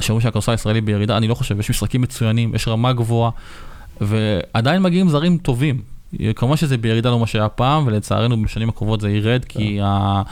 שאומרים 0.00 0.22
שהכדורסל 0.22 0.52
הישראלי 0.52 0.80
בירידה, 0.80 1.16
אני 1.16 1.28
לא 1.28 1.34
חושב, 1.34 1.60
יש 1.60 1.70
משחקים 1.70 2.00
מצוינים, 2.00 2.54
יש 2.54 2.68
רמה 2.68 2.92
גבוהה, 2.92 3.30
ועדיין 4.06 4.82
מגיעים 4.82 5.08
זרים 5.08 5.38
טובים. 5.38 5.80
כמובן 6.36 6.56
שזה 6.56 6.76
בירידה 6.76 7.10
לא 7.10 7.18
מה 7.18 7.26
שהיה 7.26 7.48
פעם, 7.48 7.86
ולצערנו 7.86 8.42
בשנים 8.42 8.68
הקרובות 8.68 9.00
זה 9.00 9.10
ירד, 9.10 9.44
כי 9.44 9.78
ה... 9.82 10.22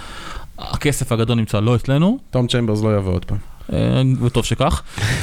הכסף 0.58 1.12
הגדול 1.12 1.36
נמצא 1.36 1.60
לא 1.60 1.76
אצלנו, 1.76 2.18
תום 2.30 2.46
צ'מברס 2.46 2.82
לא 2.82 2.96
יבוא 2.96 3.12
עוד 3.12 3.24
פעם. 3.24 3.38
אה, 3.72 4.02
וטוב 4.20 4.44
שכך. 4.44 4.82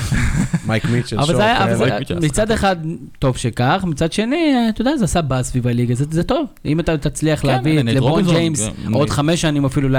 מייק 0.68 0.86
מיטשל, 0.86 1.18
אבל 1.18 1.26
שור 1.26 1.36
זה 1.36 1.44
היה, 1.44 1.64
אבל 1.64 1.74
כאלה. 1.74 1.88
זה, 1.88 1.96
מיטשל 1.96 2.20
מצד 2.20 2.52
אחד, 2.52 2.76
טוב 3.20 3.38
שכך, 3.38 3.84
מצד 3.88 4.12
שני, 4.12 4.54
אתה 4.70 4.82
יודע, 4.82 4.98
זה 4.98 5.06
עשה 5.06 5.22
באז 5.22 5.48
סביב 5.48 5.68
הליגה, 5.68 5.96
זה, 5.96 6.24
טוב. 6.24 6.46
אם 6.66 6.80
אתה 6.80 6.98
תצליח 6.98 7.42
כן, 7.42 7.48
להביא 7.48 7.80
את 7.80 7.86
לברון 7.86 8.24
ג'יימס 8.24 8.68
כן, 8.68 8.94
עוד. 8.94 9.10
חמש 9.10 9.42
שנים 9.42 9.66
אפילו 9.66 9.90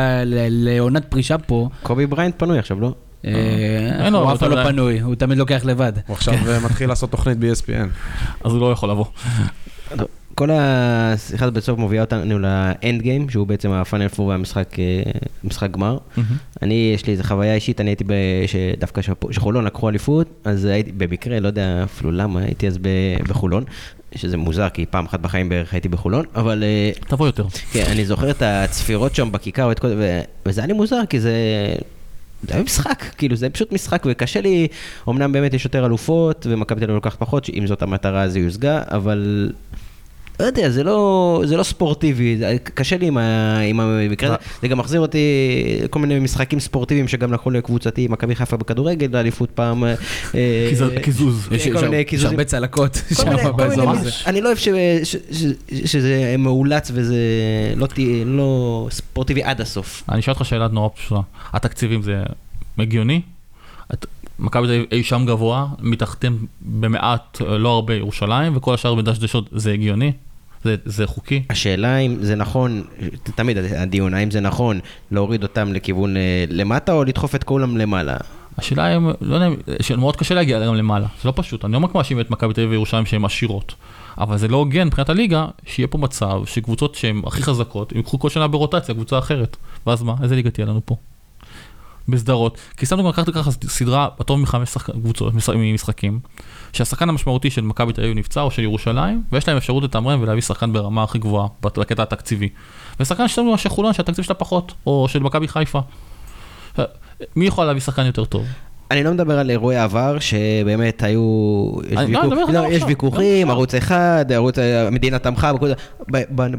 לעונת 0.49 1.05
פרישה 1.05 1.39
פה, 1.39 1.69
קובי 1.83 2.07
בריינט 2.07 2.35
פנוי 2.39 2.59
עכשיו, 2.59 2.81
לא? 2.81 2.95
הוא 3.23 4.33
אף 4.33 4.39
פעם 4.39 4.51
לא. 4.51 4.65
פנוי, 4.65 5.01
הוא 5.01 5.15
תמיד 5.15 5.39
לוקח 5.39 5.61
לבד. 5.65 5.93
הוא 6.07 6.15
עכשיו 6.15 6.35
אה, 6.35 6.61
מתחיל 6.61 6.89
לעשות 6.89 7.11
תוכנית 7.11 7.39
ב-ESPN. 7.39 7.89
אז 8.45 8.53
הוא 8.53 8.61
לא 8.61 8.73
יכול 8.73 8.91
לבוא. 8.91 9.05
כל 10.35 10.51
השיחה 10.53 11.45
הזאת 11.45 11.55
בסוף 11.55 11.79
מובילה 11.79 12.03
אותנו 12.03 12.39
ל 12.39 12.55
end 12.55 13.03
game, 13.03 13.31
שהוא 13.31 13.47
בעצם 13.47 13.71
הפיינל 13.71 14.09
פור 14.09 14.27
והמשחק 14.27 14.77
אה, 15.63 15.69
גמר. 15.69 15.99
אני, 16.63 16.93
יש 16.95 17.07
לי 17.07 17.13
איזו 17.13 17.23
חוויה 17.25 17.55
אישית, 17.55 17.81
אני 17.81 17.91
הייתי, 17.91 18.05
שפו- 19.03 19.33
שחולון 19.33 19.65
לקחו 19.65 19.89
אליפות, 19.89 20.29
אז 20.45 20.65
הייתי 20.65 20.93
במקרה, 20.93 21.41
לא 21.41 21.47
יודע 21.47 21.81
אפילו 21.85 22.11
למה, 22.13 22.41
הייתי 22.41 22.67
אז 22.69 22.79
ב- 22.79 23.23
בחולון, 23.29 23.65
שזה 24.15 24.37
מוזר, 24.37 24.69
כי 24.69 24.87
פעם 24.87 25.05
אחת 25.05 25.21
בחיים 25.21 25.49
בערך 25.49 25.73
הייתי 25.73 25.89
בחולון, 25.89 26.25
אבל 26.35 26.63
אה, 26.65 26.91
תבוא 27.09 27.27
יותר. 27.27 27.45
כן, 27.73 27.85
אני 27.93 28.05
זוכר 28.07 28.31
את 28.31 28.43
הצפירות 28.43 29.15
שם 29.15 29.33
בכיכר, 29.33 29.71
וזה 30.47 30.61
היה 30.61 30.67
לי 30.67 30.73
מוזר, 30.73 31.01
כי 31.11 31.21
זה... 31.21 31.33
זה 32.43 32.55
היה 32.55 32.63
משחק, 32.63 33.05
כאילו 33.19 33.37
זה 33.37 33.51
פשוט 33.51 33.73
משחק 33.73 34.03
וקשה 34.07 34.41
לי, 34.41 34.69
אמנם 35.09 35.33
באמת 35.33 35.55
יש 35.55 35.65
יותר 35.65 35.87
אלופות 35.87 36.47
ומכבי 36.51 36.81
תל 36.81 36.85
אביב 36.85 36.95
לוקחת 36.95 37.19
פחות, 37.19 37.45
שאם 37.45 37.67
זאת 37.67 37.83
המטרה 37.83 38.23
אז 38.23 38.37
היא 38.37 38.45
יושגה, 38.45 38.83
אבל 38.87 39.53
לא 40.41 40.45
יודע, 40.45 40.71
זה 40.71 40.85
לא, 40.85 41.43
זה 41.47 41.57
לא 41.57 41.63
ספורטיבי, 41.63 42.37
זה- 42.39 42.57
קשה 42.75 42.97
לי 42.97 43.07
עם, 43.07 43.19
ה, 43.19 43.59
עם 43.59 43.81
המקרה 43.81 44.29
הזה, 44.29 44.37
זה 44.63 44.69
גם 44.69 44.79
מחזיר 44.79 45.01
אותי 45.01 45.19
כל 45.91 45.99
מיני 45.99 46.19
משחקים 46.21 46.61
ספורטיביים 46.61 47.09
שגם 47.09 47.33
לקחו 47.33 47.51
לקבוצתי, 47.51 48.07
מכבי 48.11 48.35
חיפה 48.35 48.57
בכדורגל, 48.57 49.09
לאליפות 49.13 49.51
פעם. 49.51 49.85
אה, 49.85 49.95
קיזוז- 50.71 51.01
קיזוז. 51.03 51.49
יש 51.53 51.69
כל 51.69 51.75
יש- 51.77 51.83
מיני 51.83 51.97
יש 51.97 52.05
קיזוזים. 52.09 52.31
הרבה 52.31 52.45
צלקות 52.45 52.97
כל 53.17 53.25
מיני- 53.25 53.39
שם 53.43 53.45
כל 53.45 53.57
באזור 53.57 53.87
מיני- 53.87 54.01
הזה. 54.01 54.11
אני 54.27 54.41
לא 54.41 54.47
אוהב 54.47 54.59
ש- 54.59 54.69
ש- 55.05 55.17
ש- 55.33 55.45
שזה 55.85 56.35
מאולץ 56.39 56.91
וזה 56.95 57.17
לא 57.77 57.87
תה- 57.87 57.95
לא 58.27 58.89
ספורטיבי 58.91 59.43
עד 59.43 59.61
הסוף. 59.61 60.03
אני 60.09 60.21
אשאל 60.21 60.35
אותך 60.35 60.45
שאלה 60.47 60.69
נורא 60.69 60.89
פשוטה. 60.97 61.21
התקציבים 61.53 62.03
זה 62.03 62.23
הגיוני? 62.79 63.21
את- 63.95 64.07
מכבי 64.39 64.67
תל 64.67 64.73
אביב 64.73 64.85
אי 64.93 65.03
שם 65.03 65.25
גבוה, 65.27 65.67
מתחתם 65.81 66.37
במעט, 66.61 67.39
אה, 67.43 67.59
לא 67.59 67.69
הרבה, 67.69 67.95
ירושלים, 67.95 68.57
וכל 68.57 68.75
השאר 68.75 68.95
בדשדשות, 68.95 69.49
זה 69.53 69.73
הגיוני? 69.73 70.13
זה, 70.65 70.77
זה 70.85 71.07
חוקי? 71.07 71.43
השאלה 71.51 71.99
אם 71.99 72.17
זה 72.21 72.35
נכון, 72.35 72.83
תמיד 73.35 73.57
הדיון, 73.59 74.15
האם 74.15 74.31
זה 74.31 74.41
נכון 74.41 74.81
להוריד 75.11 75.43
אותם 75.43 75.73
לכיוון 75.73 76.17
אה, 76.17 76.45
למטה 76.49 76.93
או 76.93 77.05
לדחוף 77.05 77.35
את 77.35 77.45
כולם 77.45 77.77
למעלה? 77.77 78.17
השאלה 78.59 78.85
היא, 78.85 78.99
לא 79.21 79.35
יודע, 79.35 79.49
שמאוד 79.83 80.17
קשה 80.17 80.35
להגיע 80.35 80.67
גם 80.67 80.75
למעלה, 80.75 81.07
זה 81.23 81.29
לא 81.29 81.33
פשוט, 81.37 81.65
אני 81.65 81.73
לא 81.73 81.79
רק 81.79 81.95
מאשים 81.95 82.21
את 82.21 82.31
מכבי 82.31 82.55
תל 82.55 82.61
אביב 82.61 82.71
וירושלים 82.71 83.07
שהן 83.07 83.25
עשירות, 83.25 83.75
אבל 84.19 84.39
זה 84.39 84.49
לא 84.49 84.57
הוגן 84.57 84.87
מבחינת 84.87 85.09
הליגה, 85.09 85.47
שיהיה 85.67 85.87
פה 85.87 85.99
מצב 85.99 86.43
שקבוצות 86.47 86.95
שהן 86.95 87.23
הכי 87.27 87.43
חזקות, 87.43 87.93
ייקחו 87.93 88.19
כל 88.19 88.31
שנה 88.31 88.49
ברוטציה 88.49 88.95
קבוצה 88.95 89.19
אחרת, 89.19 89.57
ואז 89.87 90.03
מה, 90.03 90.15
איזה 90.23 90.37
ליגה 90.37 90.51
תהיה 90.51 90.67
לנו 90.67 90.81
פה? 90.85 90.97
בסדרות, 92.09 92.59
כי 92.77 92.87
שמנו 92.87 93.03
גם 93.03 93.09
לקחת 93.09 93.31
ככה 93.31 93.51
סדרה, 93.51 94.09
הטוב 94.21 94.41
מחמש 94.41 94.69
שחק- 94.69 94.91
קבוצות, 94.91 95.35
מש- 95.35 95.49
ממשחקים, 95.49 96.21
שהשחקן 96.73 97.09
המשמעותי 97.09 97.51
של 97.51 97.63
מכבי 97.63 97.93
תל 97.93 98.03
אביב 98.03 98.17
נפצע 98.17 98.41
או 98.41 98.51
של 98.51 98.63
ירושלים, 98.63 99.23
ויש 99.33 99.49
להם 99.49 99.57
אפשרות 99.57 99.85
לתמרן 99.85 100.21
ולהביא 100.21 100.43
שחקן 100.43 100.73
ברמה 100.73 101.03
הכי 101.03 101.19
גבוהה, 101.19 101.47
בקטע 101.63 102.03
התקציבי. 102.03 102.49
ושחקן 103.01 103.29
של 103.29 103.43
חולון 103.69 103.93
שהתקציב 103.93 104.25
שלה 104.25 104.35
פחות, 104.35 104.73
או 104.87 105.07
של 105.09 105.19
מכבי 105.23 105.49
חיפה. 105.49 105.81
מי 107.37 107.47
יכול 107.47 107.65
להביא 107.65 107.81
שחקן 107.81 108.07
יותר 108.07 108.25
טוב? 108.25 108.47
אני 108.91 109.05
לא 109.05 109.11
מדבר 109.11 109.39
על 109.39 109.51
אירועי 109.51 109.77
עבר 109.77 110.19
שבאמת 110.19 111.03
היו, 111.03 111.21
יש, 111.91 111.99
לא, 112.09 112.23
לא, 112.53 112.67
יש 112.71 112.83
ויכוחים, 112.83 113.47
גם 113.47 113.51
ערוץ 113.51 113.75
אחד, 113.75 114.25
ערוץ, 114.35 114.59
המדינה 114.59 115.19
תמכה, 115.19 115.53
בכל 115.53 115.69
זה. 115.69 115.75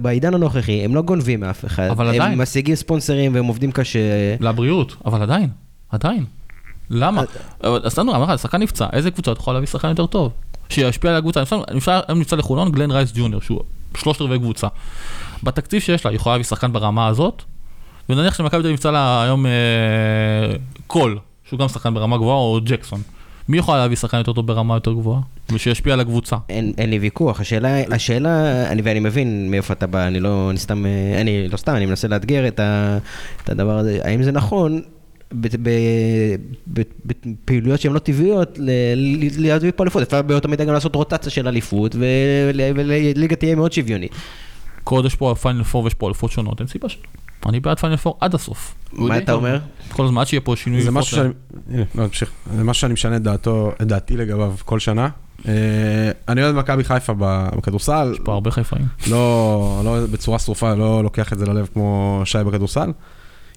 בעידן 0.01 0.34
הנוכחי 0.34 0.86
הם 0.86 0.95
לא 0.95 1.01
גונבים 1.01 1.39
מאף 1.39 1.65
אחד, 1.65 1.88
אבל 1.89 2.07
הם 2.07 2.15
עדיין. 2.15 2.41
משיגים 2.41 2.75
ספונסרים 2.75 3.36
והם 3.36 3.45
עובדים 3.45 3.71
קשה. 3.71 3.99
לבריאות, 4.39 4.95
אבל 5.05 5.21
עדיין, 5.21 5.49
עדיין. 5.89 6.25
למה? 6.89 7.23
אז 7.61 7.97
לנו, 7.99 8.15
אמרתי, 8.15 8.38
שחקן 8.38 8.61
נפצע, 8.61 8.88
איזה 8.93 9.11
קבוצה 9.11 9.36
תוכל 9.36 9.53
להביא 9.53 9.67
שחקן 9.67 9.89
יותר 9.89 10.05
טוב? 10.05 10.32
שישפיע 10.69 11.11
על 11.11 11.17
הקבוצה, 11.17 11.43
היום 12.07 12.19
נפצע 12.19 12.36
לחולון 12.36 12.71
גלן 12.71 12.91
רייס 12.91 13.11
ג'וניור, 13.15 13.41
שהוא 13.41 13.61
שלושת 13.97 14.21
רבעי 14.21 14.39
קבוצה. 14.39 14.67
בתקציב 15.43 15.82
שיש 15.82 16.05
לה, 16.05 16.11
היא 16.11 16.15
יכולה 16.15 16.36
להביא 16.36 16.45
שחקן 16.45 16.73
ברמה 16.73 17.07
הזאת, 17.07 17.43
ונניח 18.09 18.34
שמכבי 18.38 18.49
תל 18.49 18.57
אביב 18.57 18.73
נפצע 18.73 18.91
לה 18.91 19.23
היום 19.23 19.45
אה, 19.45 19.51
קול, 20.88 21.19
שהוא 21.50 21.60
גם 21.60 21.68
שחקן 21.68 21.93
ברמה 21.93 22.18
גבוהה, 22.18 22.38
או 22.38 22.60
ג'קסון. 22.64 23.02
מי 23.50 23.58
יכול 23.58 23.76
להביא 23.76 23.95
שחקן 23.95 24.18
יותר 24.18 24.34
טוב 24.34 24.47
ברמה 24.47 24.76
יותר 24.76 24.93
גבוהה? 24.93 25.22
ושישפיע 25.52 25.93
על 25.93 26.00
הקבוצה. 26.00 26.36
אין, 26.50 26.74
אין 26.78 26.89
לי 26.89 27.00
ויכוח, 27.00 27.39
השאלה, 27.39 27.82
השאלה, 27.91 28.64
אני, 28.72 28.82
ואני 28.82 29.00
מבין 29.00 29.52
מאיפה 29.52 29.74
אתה 29.74 29.88
בא, 29.88 30.08
אני 30.08 30.20
לא, 30.20 30.50
אני 30.50 30.60
סתם, 30.60 30.86
אני 31.22 31.47
לא 31.47 31.58
סתם, 31.58 31.76
אני 31.76 31.86
מנסה 31.86 32.08
לאתגר 32.08 32.47
את, 32.47 32.60
ה, 32.60 32.97
את 33.43 33.50
הדבר 33.50 33.78
הזה, 33.78 34.00
האם 34.04 34.24
זה 34.24 34.32
נכון 34.32 34.82
בפעילויות 37.36 37.80
שהן 37.82 37.93
לא 37.93 38.00
טבעיות 38.00 38.60
להביא 39.38 39.72
פה 39.76 39.84
אליפות, 39.84 40.02
אפשר 40.04 40.22
באותה 40.22 40.47
מידה 40.47 40.66
גם 40.66 40.74
לעשות 40.74 40.95
רוטציה 40.95 41.32
של 41.32 41.47
אליפות 41.47 41.95
ול- 41.95 42.62
וליגה 42.76 43.36
תהיה 43.36 43.56
מאוד 43.56 43.74
שוויונית. 43.74 44.12
כל 44.84 44.95
עוד 44.95 45.06
יש 45.06 45.16
פה 45.16 45.36
פיינל 45.41 45.64
פור 45.64 45.84
ויש 45.84 45.93
פה 45.93 46.08
אלופות 46.07 46.32
שונות, 46.32 46.60
אין 46.60 46.68
סיבה 46.68 46.89
שלא. 46.89 47.02
אני 47.45 47.59
בעד 47.59 47.79
פיינל 47.79 47.97
פור 47.97 48.17
עד 48.21 48.35
הסוף. 48.35 48.75
מה 48.93 49.17
אתה 49.17 49.33
אומר? 49.33 49.59
כל 49.91 50.05
הזמן 50.05 50.21
עד 50.21 50.27
שיהיה 50.27 50.41
פה 50.41 50.55
שינוי. 50.55 50.81
זה 50.81 50.91
משהו 50.91 51.17
שאני, 51.17 51.29
הנה, 51.69 51.83
לא, 51.95 52.03
נמשיך. 52.03 52.31
זה 52.55 52.63
משהו 52.63 52.81
שאני 52.81 52.93
משנה 52.93 53.15
את 53.15 53.21
דעתו, 53.21 53.71
את 53.81 53.87
דעתי 53.87 54.17
לגביו 54.17 54.53
כל 54.65 54.79
שנה. 54.79 55.09
אה, 55.47 55.53
אני 56.27 56.43
אוהד 56.43 56.55
מכבי 56.55 56.83
חיפה 56.83 57.13
ב- 57.17 57.49
בכדורסל, 57.57 58.11
יש 58.13 58.19
פה 58.23 58.33
הרבה 58.33 58.51
חיפאים. 58.51 58.85
לא, 59.07 59.81
לא 59.85 60.05
בצורה 60.11 60.39
שרופה, 60.39 60.73
לא 60.75 61.03
לוקח 61.03 61.33
את 61.33 61.39
זה 61.39 61.45
ללב 61.45 61.67
כמו 61.73 62.21
שי 62.25 62.37
בכדורסל. 62.45 62.91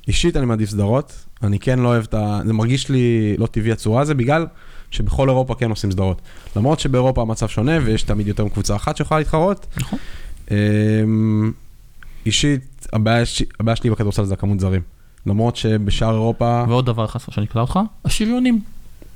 אישית 0.08 0.36
אני 0.36 0.46
מעדיף 0.46 0.70
סדרות, 0.70 1.24
אני 1.42 1.58
כן 1.58 1.78
לא 1.78 1.88
אוהב 1.88 2.02
את 2.02 2.14
ה... 2.14 2.40
זה 2.46 2.52
מרגיש 2.52 2.88
לי 2.88 3.36
לא 3.38 3.46
טבעי 3.46 3.72
הצורה 3.72 4.02
הזו, 4.02 4.14
בגלל 4.14 4.46
שבכל 4.90 5.28
אירופה 5.28 5.54
כן 5.54 5.70
עושים 5.70 5.90
סדרות. 5.90 6.22
למרות 6.56 6.80
שבאירופה 6.80 7.22
המצב 7.22 7.48
שונה 7.48 7.72
ויש 7.84 8.02
תמיד 8.02 8.28
יותר 8.28 8.44
מקבוצה 8.44 8.76
אחת 8.76 8.96
שיכולה 8.96 9.20
להתחרות. 9.20 9.66
נכון. 9.76 9.98
אמ, 10.50 11.52
אישית, 12.26 12.60
הבעיה, 12.92 13.26
שלי 13.76 13.90
בכדורסל 13.90 14.24
זה 14.24 14.34
הכמות 14.34 14.60
זרים. 14.60 14.80
למרות 15.26 15.56
שבשאר 15.56 16.10
אירופה... 16.12 16.64
ועוד 16.68 16.86
דבר 16.86 17.04
אחד 17.04 17.18
שאני 17.30 17.46
אקלע 17.46 17.62
אותך, 17.62 17.78
השריונים. 18.04 18.60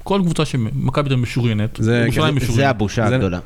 כל 0.02 0.20
קבוצה 0.24 0.44
שמכבי 0.44 1.08
תל 1.08 1.14
אביב 1.14 1.22
משוריינת, 1.22 1.78
ירושלים 2.04 2.34
זה- 2.34 2.40
זה 2.40 2.46
משוריינת. 2.46 2.70
הבושה 2.74 3.06
הגדולה. 3.06 3.38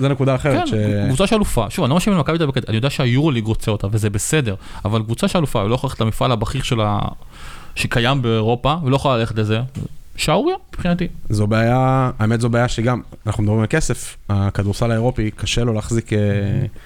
זה 0.00 0.08
נקודה, 0.08 0.34
אחרת. 0.34 0.68
כן, 0.70 1.04
קבוצה 1.08 1.26
שאלופה. 1.26 1.66
שוב, 1.70 1.84
אני 1.84 1.90
לא 1.90 1.94
מאשים 1.96 2.12
את 2.12 2.18
מכבי 2.18 2.38
תל 2.38 2.44
אביב, 2.44 2.64
אני 2.68 2.76
יודע 2.76 2.90
שהיורוליג 2.90 3.44
רוצה 3.46 3.70
אותה 3.70 3.86
וזה 3.90 4.10
בסדר, 4.10 4.54
אבל 4.84 5.02
קבוצה 5.02 5.28
שאלופה 5.28 5.58
ולא 5.58 5.74
יכולה 5.74 5.88
ללכת 5.90 6.00
למפעל 6.00 6.32
הבכיר 6.32 6.62
שלה, 6.62 6.98
שקיים 7.74 8.22
באירופה, 8.22 8.74
ולא 8.84 8.96
יכולה 8.96 9.16
ללכת 9.18 9.34
לזה, 9.38 9.60
שערוריה 10.16 10.56
מבחינתי. 10.74 11.08
זו 11.30 11.46
בעיה, 11.46 12.10
האמת 12.18 12.40
זו 12.40 12.48
בעיה 12.48 12.68
שגם, 12.68 13.00
אנחנו 13.26 13.42
מדברים 13.42 13.60
על 13.60 13.66
כסף, 13.66 14.16
הכדורסל 14.28 14.90
האירופי 14.90 15.30
קשה 15.30 15.64
לו 15.64 15.72
להחזיק... 15.72 16.12
אה, 16.12 16.18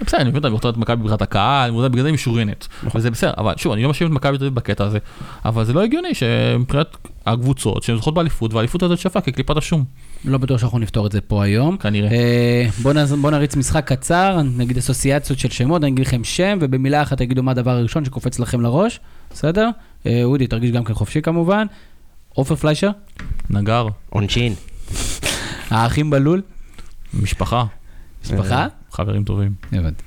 בסדר, 0.06 0.20
אני 0.20 0.28
מבין 0.28 0.36
אותה, 0.44 0.48
רוצה 0.48 0.68
את 0.68 0.76
מכבי 0.76 1.02
מבחינת 1.02 1.22
הקהל, 1.22 1.68
אני 1.70 1.76
יודע, 1.78 1.88
בגלל 1.88 2.02
זה 2.02 2.08
היא 2.08 2.14
משוריינת, 2.14 2.66
וזה 2.94 3.10
בסדר, 3.10 3.32
אבל 3.38 3.54
שוב, 3.56 3.72
אני 3.72 3.82
לא 3.82 3.88
מאשים 3.88 4.06
את 4.06 4.12
מכבי 4.12 4.38
תל 4.38 4.48
בקטע 4.48 4.84
הזה, 4.84 4.98
אבל 5.44 5.64
זה 5.64 5.72
לא 5.72 5.82
הגיוני 5.82 6.14
שמבחינת 6.14 6.86
הקבוצות 7.26 7.82
שהן 7.82 7.96
זוכות 7.96 8.14
באליפות, 8.14 8.54
והאליפות 8.54 8.82
הזאת 8.82 8.98
שווה 8.98 9.20
כקליפת 9.20 9.56
השום, 9.56 9.84
לא 10.24 10.38
בטוח 10.38 10.60
שאנחנו 10.60 10.78
נפתור 10.78 11.06
את 11.06 11.12
זה 11.12 11.20
פה 11.20 11.44
היום. 11.44 11.76
כנראה. 11.76 12.10
אה, 12.10 12.66
בוא 12.82 12.92
נז- 12.92 13.12
בוא 13.12 13.30
נריץ 13.30 13.56
משחק 13.56 13.92
קצר, 13.92 14.40
נגיד 14.56 14.78
אסוציאציות 14.78 15.38
של 15.38 15.50
שמות, 15.50 15.82
אני 15.82 15.90
אגיד 15.92 16.06
לכם 16.06 16.24
שם, 16.24 16.58
ובמילה 16.60 17.02
אחת 17.02 17.18
תגידו 17.18 17.42
מה 17.42 17.50
הדבר 17.50 17.70
הראשון 17.70 18.04
שקופץ 18.04 18.38
לכם 18.38 18.60
לראש, 18.60 19.00
בסדר? 19.30 19.68
אה, 20.06 20.20
אודי, 20.24 20.46
תרגיש 20.46 20.70
גם 20.70 20.84
כן 20.84 20.94
חופשי 20.94 21.22
כמובן. 21.22 21.66
עופר 22.36 22.56
פליישר, 22.56 22.90
נגר, 23.50 23.86
עונשין. 24.10 24.54
האחים 25.70 26.10
בלול, 26.10 26.42
משפחה, 27.22 27.64
משפחה? 28.24 28.66
חברים 28.92 29.24
טובים. 29.24 29.52
הבנתי. 29.72 30.02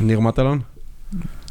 ניר 0.00 0.20
מטלון? 0.20 0.60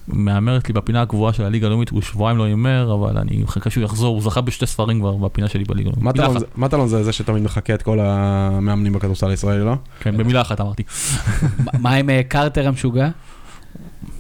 מהמרת 0.08 0.68
לי 0.68 0.74
בפינה 0.74 1.02
הקבועה 1.02 1.34
של 1.34 1.44
הליגה 1.44 1.68
הלאומית, 1.68 1.90
הוא 1.90 2.02
שבועיים 2.02 2.38
לא 2.38 2.44
הימר, 2.44 2.94
אבל 2.94 3.18
אני 3.18 3.44
מחכה 3.44 3.70
שהוא 3.70 3.84
יחזור, 3.84 4.14
הוא 4.16 4.22
זכה 4.22 4.42
בשתי 4.42 4.66
ספרים 4.68 5.00
כבר 5.00 5.16
בפינה 5.18 5.48
שלי 5.50 5.64
בליגה 5.64 5.90
הלאומית. 5.90 6.58
מטלון. 6.58 6.88
זה- 6.88 7.04
זה 7.04 7.12
שתמיד 7.14 7.44
מחקה 7.44 7.74
את 7.76 7.82
כל 7.82 8.00
המאמנים 8.02 8.94
בכדורסל 8.94 9.30
הישראלי, 9.30 9.66
לא? 9.66 9.74
כן, 10.00 10.18
במילה 10.18 10.42
אחת 10.42 10.62
אמרתי. 10.62 10.84
מה- 11.64 11.72
מה 11.80 11.94
עם 11.94 12.10
אה, 12.10 12.22
קרטר 12.28 12.68
המשוגע? 12.68 13.10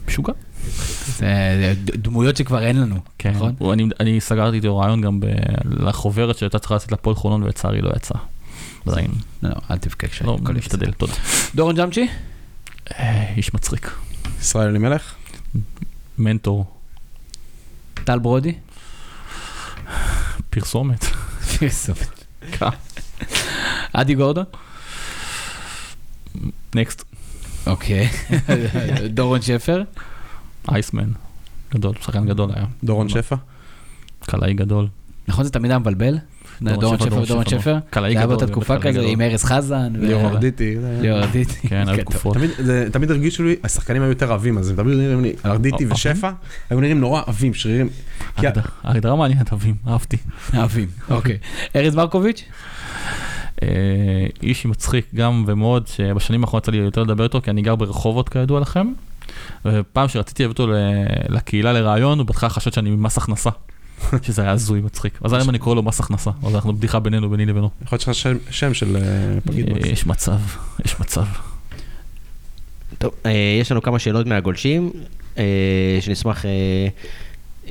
משוגע. 0.07 0.33
זה 1.07 1.73
דמויות 1.77 2.37
שכבר 2.37 2.63
אין 2.63 2.81
לנו, 2.81 2.95
כן, 3.17 3.31
נכון? 3.31 3.55
אני, 3.73 3.87
אני 3.99 4.21
סגרתי 4.21 4.55
איתו 4.55 4.77
רעיון 4.77 5.01
גם 5.01 5.19
לחוברת 5.65 6.37
שהייתה 6.37 6.59
צריכה 6.59 6.75
לצאת 6.75 6.91
לפועל 6.91 7.15
חולון 7.15 7.43
ולצערי 7.43 7.81
לא 7.81 7.91
יצא. 7.95 8.15
עדיין, 8.87 9.11
לא, 9.43 9.49
אל 9.71 9.77
תבכה 9.77 10.07
כשאני 10.07 10.27
לא, 10.27 10.37
משתדל, 10.37 10.85
בסדר. 10.85 10.91
תודה. 10.91 11.13
דורון 11.55 11.75
ג'אמצ'י? 11.75 12.07
אה, 12.91 13.33
איש 13.37 13.53
מצחיק, 13.53 13.91
ישראל 14.41 14.67
אלימלך? 14.67 15.13
מנטור, 16.17 16.65
טל 17.93 18.19
ברודי? 18.19 18.53
פרסומת. 20.49 21.05
כן. 22.51 22.65
אדי 23.93 24.15
גורדון? 24.15 24.45
נקסט, 26.75 27.03
אוקיי. 27.67 28.09
דורון 29.15 29.41
שפר? 29.41 29.83
אייסמן, 30.71 31.09
גדול, 31.73 31.93
שחקן 32.01 32.25
גדול 32.25 32.49
היה, 32.55 32.65
דורון 32.83 33.09
שפע? 33.09 33.35
קלעי 34.25 34.53
גדול. 34.53 34.87
נכון 35.27 35.43
זה 35.45 35.51
תמיד 35.51 35.71
היה 35.71 35.79
מבלבל? 35.79 36.17
דורון 36.61 36.97
שפר 36.99 37.17
ודורון 37.21 37.45
שפר? 37.45 37.77
קלעי 37.89 38.13
זה 38.13 38.17
היה 38.19 38.25
גדול, 38.25 38.37
באותה 38.37 38.51
תקופה 38.51 38.79
כזה 38.79 38.91
גדול. 38.91 39.05
עם 39.09 39.21
ארז 39.21 39.43
חזן. 39.43 39.93
ליאור 39.95 40.27
ארדיטי? 40.27 40.75
ליאור 41.01 41.19
ארדיטי. 41.19 41.67
כן, 41.69 41.87
היו 41.87 41.97
כן, 41.97 42.03
תקופות. 42.03 42.33
תמיד, 42.37 42.49
זה, 42.57 42.87
תמיד 42.91 43.11
הרגישו 43.11 43.43
לי, 43.43 43.55
השחקנים 43.63 44.01
היו 44.01 44.09
יותר 44.09 44.33
עבים, 44.33 44.57
אז 44.57 44.69
הם 44.69 44.75
תמיד 44.75 44.97
נראים 44.97 45.21
לי, 45.21 45.33
ארדיטי 45.45 45.85
אה, 45.85 45.93
ושפע, 45.93 46.31
היו 46.69 46.79
נראים 46.79 46.99
נורא 46.99 47.21
עבים, 47.25 47.53
שרירים. 47.53 47.89
ההגדרה- 48.37 49.15
מעניינת, 49.15 49.51
אוהבים, 49.51 49.75
אהבתי. 49.87 50.17
אוהבים, 50.57 50.87
אוקיי. 51.09 51.37
ארז 51.75 51.95
מרקוביץ'? 51.95 52.43
אה, 53.63 53.67
איש 54.43 54.65
מצחיק 54.65 55.05
גם 55.15 55.43
ומאוד, 55.47 55.87
שבשנים 55.87 56.43
האחרונות 56.43 56.63
יצא 56.63 56.71
לי 56.71 56.77
יותר 56.77 57.03
לדבר 57.03 57.23
איתו, 57.23 57.41
כי 57.41 57.49
אני 57.51 57.61
גר 57.61 57.75
ברחובות 57.75 58.29
כידוע 58.29 58.59
לכם. 58.59 58.87
ופעם 59.65 60.07
שרציתי 60.07 60.43
להביא 60.43 60.53
אותו 60.53 60.67
ל- 60.67 60.75
לקהילה 61.29 61.73
לראיון, 61.73 62.19
הוא 62.19 62.27
בהתחלה 62.27 62.49
חשד 62.49 62.73
שאני 62.73 62.89
ממס 62.89 63.17
הכנסה. 63.17 63.49
שזה 64.25 64.41
היה 64.41 64.51
הזוי 64.51 64.81
מצחיק. 64.81 65.19
אז 65.23 65.33
היום 65.33 65.49
אני 65.49 65.59
קורא 65.59 65.75
לו 65.75 65.83
מס 65.83 65.99
הכנסה, 65.99 66.31
אז 66.43 66.55
אנחנו 66.55 66.73
בדיחה 66.73 66.99
בינינו, 66.99 67.29
ביני 67.29 67.45
לבינו. 67.45 67.69
יכול 67.85 67.95
להיות 67.95 68.01
שיש 68.01 68.25
לך 68.27 68.37
שם- 68.53 68.73
של 68.73 68.95
אה, 68.97 69.01
פקיד 69.45 69.69
מקס. 69.69 69.85
יש 69.87 70.05
מצב, 70.07 70.37
יש 70.85 70.99
מצב. 70.99 71.25
טוב, 72.97 73.11
אה, 73.25 73.31
יש 73.61 73.71
לנו 73.71 73.81
כמה 73.81 73.99
שאלות 73.99 74.27
מהגולשים, 74.27 74.91
אה, 75.37 75.43
שנשמח 76.01 76.45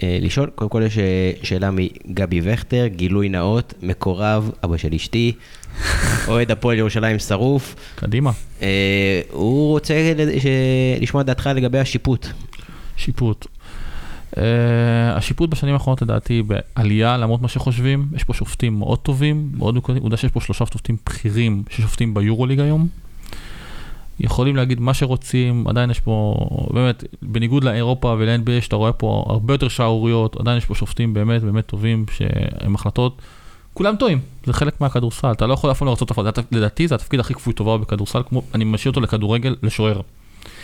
לשאול. 0.03 0.50
קודם 0.55 0.70
כל 0.70 0.82
יש 0.86 0.98
שאלה 1.42 1.70
מגבי 1.70 2.40
וכטר, 2.44 2.86
גילוי 2.86 3.28
נאות, 3.28 3.74
מקורב, 3.82 4.50
אבא 4.64 4.76
של 4.76 4.94
אשתי, 4.94 5.32
אוהד 6.29 6.51
הפועל 6.51 6.79
ירושלים 6.79 7.18
שרוף. 7.18 7.77
קדימה. 7.95 8.31
אה, 8.62 9.20
הוא 9.31 9.70
רוצה 9.70 9.95
ש- 10.39 10.47
לשמוע 11.03 11.20
את 11.20 11.27
דעתך 11.27 11.51
לגבי 11.55 11.79
השיפוט. 11.79 12.27
שיפוט. 12.97 13.47
Uh, 14.33 14.37
השיפוט 15.14 15.51
בשנים 15.51 15.75
האחרונות 15.75 16.03
לדעתי 16.03 16.43
בעלייה 16.43 17.16
למרות 17.16 17.43
מה 17.43 17.49
שחושבים, 17.49 18.09
יש 18.16 18.25
פה 18.25 18.35
שופטים 18.35 18.79
מאוד 18.79 18.99
טובים, 18.99 19.49
מאוד 19.57 19.75
מקודמים, 19.75 20.03
עובדה 20.03 20.16
שיש 20.16 20.31
פה 20.31 20.41
שלושה 20.41 20.64
שופטים 20.66 20.97
בכירים 21.07 21.62
ששופטים 21.70 22.14
ביורוליג 22.14 22.61
היום. 22.61 22.89
יכולים 24.20 24.57
להגיד 24.57 24.81
מה 24.81 24.95
שרוצים, 24.95 25.68
עדיין 25.68 25.91
יש 25.91 26.01
פה, 26.01 26.35
באמת, 26.75 27.05
בניגוד 27.23 27.64
לאירופה 27.64 28.14
ול-NBA 28.18 28.61
שאתה 28.61 28.77
רואה 28.77 28.93
פה 28.93 29.25
הרבה 29.29 29.55
יותר 29.55 29.68
שערוריות, 29.68 30.41
עדיין 30.41 30.59
יש 30.59 30.64
פה 30.64 30.75
שופטים 30.75 31.14
באמת 31.14 31.43
באמת 31.43 31.66
טובים 31.66 32.05
שהם 32.12 32.75
החלטות, 32.75 33.23
כולם 33.75 33.97
טועים, 33.97 34.20
זה 34.47 34.53
חלק 34.53 34.81
מהכדורסל, 34.81 35.31
אתה 35.31 35.47
לא 35.47 35.55
יכול 35.55 35.70
אף 35.70 35.79
פעם 35.79 35.89
לרצות 35.89 36.11
הפרדה, 36.11 36.31
לדעתי 36.53 36.89
זה 36.89 36.95
התפקיד 36.95 37.20
הכי 37.20 37.35
כפוי 37.35 37.53
טובה 37.53 37.79
בכדורסל, 37.79 38.23
כמו, 38.29 38.43
אני 38.55 38.64
משאיר 38.64 38.91
אותו 38.91 39.01
לכדורגל, 39.01 39.57
לשוער. 39.62 40.01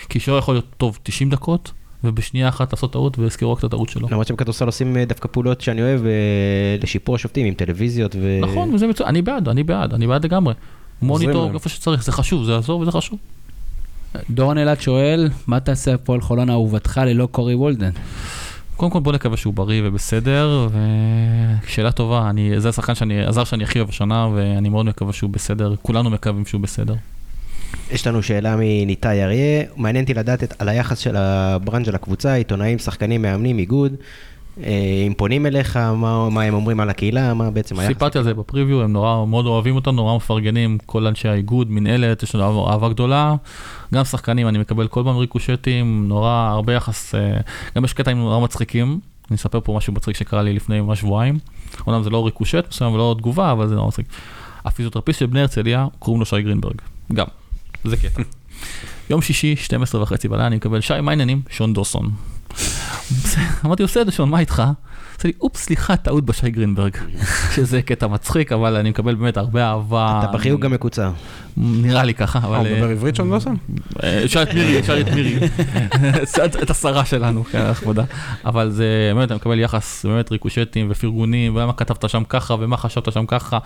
כי 0.09 0.21
שוער 0.21 0.39
יכול 0.39 0.55
להיות 0.55 0.67
טוב 0.77 0.99
90 1.03 1.31
דקות, 1.31 1.73
ובשנייה 2.05 2.49
אחת 2.49 2.73
לעשות 2.73 2.93
טעות 2.93 3.19
ויזכרו 3.19 3.53
רק 3.53 3.59
את 3.59 3.65
הטעות 3.65 3.89
שלו. 3.89 4.09
למרות 4.11 4.27
שבכדורסל 4.27 4.67
עושים 4.67 4.97
אה, 4.97 5.05
דווקא 5.05 5.29
פעולות 5.29 5.61
שאני 5.61 5.83
אוהב 5.83 6.07
אה, 6.07 6.11
לשיפור 6.83 7.15
השופטים 7.15 7.47
עם 7.47 7.55
טלוויזיות 7.55 8.17
ו... 8.21 8.39
נכון, 8.43 8.75
וזה 8.75 8.87
מצוין, 8.87 9.09
אני 9.09 9.23
בעד, 9.23 9.49
אני 9.49 9.63
בעד, 9.63 9.95
אני 9.95 10.07
בעד 10.07 10.25
לגמרי. 10.25 10.55
מוניטור. 11.03 11.51
איפה 11.55 11.69
שצריך, 11.69 12.05
זה 12.05 12.13
חשוב, 12.13 12.45
זה 12.45 12.53
יעזור 12.53 12.81
וזה 12.81 12.91
חשוב. 12.91 13.19
דורון 14.31 14.59
אלעד 14.59 14.81
שואל, 14.81 15.29
מה 15.47 15.61
תעשה 15.61 15.95
הפועל 15.95 16.21
חולון 16.21 16.51
אהובתך 16.51 17.01
ללא 17.07 17.29
קורי 17.31 17.55
וולדן? 17.55 17.91
קודם 18.79 18.91
כל 18.91 19.01
בוא 19.01 19.13
נקווה 19.13 19.37
שהוא 19.37 19.55
בריא 19.55 19.83
ובסדר, 19.85 20.69
ושאלה 21.65 21.93
טובה, 21.93 22.31
אני, 22.31 22.61
זה 22.61 22.69
השחקן 22.69 22.95
שאני, 22.95 23.25
הזר 23.27 23.45
שאני 23.45 23.65
הכי 23.65 23.79
אוהב 23.79 23.89
השנה, 23.89 24.29
ואני 24.35 24.69
מאוד 24.69 24.87
מקווה 24.87 25.13
שהוא 25.13 25.31
בסדר, 25.31 25.75
כולנו 25.83 26.11
מקווים 26.11 26.47
שהוא 26.47 26.61
בסדר. 26.61 26.95
יש 27.91 28.07
לנו 28.07 28.23
שאלה 28.23 28.57
מניתאי 28.59 29.23
אריה, 29.25 29.63
מעניין 29.77 30.05
אותי 30.05 30.15
לדעת 30.15 30.43
את, 30.43 30.63
על 30.63 30.69
היחס 30.69 30.99
של 30.99 31.17
הברנז' 31.17 31.89
לקבוצה, 31.89 32.35
עיתונאים, 32.35 32.79
שחקנים, 32.79 33.23
מאמנים, 33.23 33.59
איגוד. 33.59 33.95
אה, 34.63 35.05
אם 35.07 35.15
פונים 35.15 35.47
אליך, 35.47 35.77
מה, 35.77 36.31
מה 36.31 36.43
הם 36.43 36.55
אומרים 36.55 36.81
על 36.81 36.91
הקהילה, 36.91 37.35
מה 37.35 37.51
בעצם 37.51 37.79
היחס? 37.79 37.93
סיפרתי 37.93 38.19
על 38.19 38.25
זה 38.25 38.35
בפריוויו, 38.35 38.83
הם 38.83 38.93
נורא 38.93 39.27
מאוד 39.27 39.47
אוהבים 39.47 39.75
אותנו, 39.75 39.93
נורא 39.93 40.17
מפרגנים, 40.17 40.79
כל 40.87 41.07
אנשי 41.07 41.29
האיגוד, 41.29 41.71
מנהלת, 41.71 42.23
יש 42.23 42.35
לנו 42.35 42.71
אהבה 42.71 42.89
גדולה. 42.89 43.35
גם 43.95 44.05
שחקנים, 44.05 44.49
אני 44.49 44.59
מקבל 44.59 44.89
כל 44.89 45.03
פעם 45.05 45.17
ריקושטים, 45.17 46.09
נורא 46.09 46.49
הרבה 46.51 46.73
יחס, 46.73 47.15
אה, 47.15 47.41
גם 47.77 47.85
יש 47.85 47.93
קטעים 47.93 48.19
נורא 48.19 48.41
מצחיקים. 48.41 49.01
אני 49.31 49.37
אספר 49.37 49.61
פה 49.65 49.77
משהו 49.77 49.93
מצחיק 49.93 50.17
שקרה 50.17 50.43
לי 50.43 50.53
לפני 50.53 50.81
ממש 50.81 51.01
שבועיים. 51.01 51.39
אומנם 51.87 52.03
זה 52.03 52.11
לא 52.11 52.25
ריקושט 52.25 52.65
מסוים 52.71 52.93
ולא 52.93 53.15
תגובה, 53.19 53.53
אבל 53.53 53.69
זה 53.69 53.75
נורא 53.75 53.89
מצחיק. 53.89 54.07
הפיזיותרפיסט 54.65 55.19
של 55.19 55.27
בני 55.27 55.41
הרצליה, 55.41 55.87
קוראים 55.99 56.21
לו 56.21 56.27
שי 56.27 56.43
גרינברג. 56.43 56.75
גם. 57.13 57.27
זה 57.85 57.97
קטע. 57.97 58.23
יום 59.11 59.23
שישי, 59.23 59.57
12 59.57 60.03
וחצי 60.03 60.29
בלילה, 60.29 60.47
אני 60.47 60.57
מקבל, 60.57 60.81
שי, 60.81 61.01
מה 61.01 61.11
העניינים? 61.11 61.43
שון 61.51 61.73
דוסון. 61.73 62.11
אמרתי, 63.65 63.83
בסדר, 63.83 64.11
שון, 64.11 64.31
מה 64.31 64.39
איתך? 64.39 64.63
עושה 65.17 65.29
לי, 65.29 65.33
אופס, 65.41 65.61
סליחה, 65.65 65.97
טעות 65.97 66.25
בשי 66.25 66.51
גרינברג. 66.51 66.97
שזה 67.55 67.83
קטע 67.83 68.07
מצחיק, 68.07 68.53
אבל 68.53 68.77
אני 68.77 68.91
מקבל 68.91 69.15
באמת 69.15 69.37
הרבה 69.37 69.65
אהבה. 69.71 70.21
אתה 70.25 70.33
בחיוג 70.33 70.61
גם 70.61 70.71
מקוצר. 70.71 71.11
נראה 71.57 72.05
לי 72.05 72.15
ככה, 72.15 72.39
אה, 72.39 72.45
אבל... 72.45 72.57
הוא 72.57 72.77
מדבר 72.77 72.89
עברית 72.91 73.17
שון 73.17 73.31
דוסון? 73.31 73.57
אה, 74.03 74.25
אפשר 74.25 74.43
את 74.43 74.55
מירי, 74.55 74.79
אפשר 74.79 75.01
את 75.01 75.09
מירי, 75.09 75.39
את- 76.63 76.71
השרה 76.71 77.05
שלנו, 77.05 77.45
כן, 77.45 77.75
כבודה. 77.75 78.05
אבל 78.45 78.71
זה, 78.71 79.13
באמת, 79.15 79.31
אני 79.31 79.37
מקבל 79.37 79.59
יחס, 79.59 80.07
באמת 80.07 80.33
ריקושטים 80.33 80.87
ופרגונים, 80.91 81.57
ולמה 81.57 81.73
כתבת 81.73 82.09
שם 82.11 82.23
ככה, 82.29 82.55
ומה 82.61 82.77
חשבת 82.77 83.13
שם 83.13 83.27
ככה. 83.27 83.59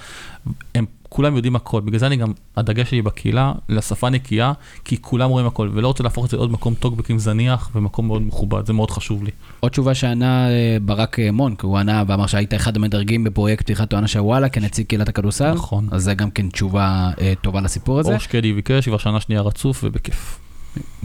כולם 1.12 1.36
יודעים 1.36 1.56
הכל, 1.56 1.80
בגלל 1.80 1.98
זה 1.98 2.06
אני 2.06 2.16
גם, 2.16 2.32
הדגש 2.56 2.90
שלי 2.90 3.02
בקהילה, 3.02 3.52
לשפה 3.68 4.10
נקייה, 4.10 4.52
כי 4.84 4.96
כולם 5.00 5.30
רואים 5.30 5.46
הכל, 5.46 5.68
ולא 5.72 5.86
רוצה 5.86 6.02
להפוך 6.02 6.24
את 6.24 6.30
זה 6.30 6.36
לעוד 6.36 6.52
מקום 6.52 6.74
טוקבקים 6.74 7.18
זניח, 7.18 7.70
ומקום 7.74 8.06
מאוד 8.06 8.22
מכובד, 8.22 8.66
זה 8.66 8.72
מאוד 8.72 8.90
חשוב 8.90 9.24
לי. 9.24 9.30
עוד 9.60 9.72
תשובה 9.72 9.94
שענה 9.94 10.48
אה, 10.50 10.76
ברק 10.82 11.18
אה, 11.18 11.30
מונק, 11.30 11.64
הוא 11.64 11.78
ענה 11.78 12.04
ואמר 12.06 12.26
שהיית 12.26 12.54
אחד 12.54 12.76
המדרגים 12.76 13.24
בפרויקט 13.24 13.62
פתיחת 13.62 13.92
העונה 13.92 14.08
של 14.08 14.20
וואלה 14.20 14.48
כנציג 14.48 14.86
קהילת 14.86 15.08
הכדורסל. 15.08 15.52
נכון. 15.52 15.88
אז 15.90 16.04
זה 16.04 16.14
גם 16.14 16.30
כן 16.30 16.48
תשובה 16.48 17.10
אה, 17.20 17.32
טובה 17.40 17.60
לסיפור 17.60 17.98
הזה. 17.98 18.10
אור 18.10 18.18
שקדי 18.18 18.52
ביקש, 18.52 18.88
כבר 18.88 18.98
שנה 18.98 19.20
שנייה 19.20 19.40
רצוף 19.40 19.84
ובכיף. 19.84 20.38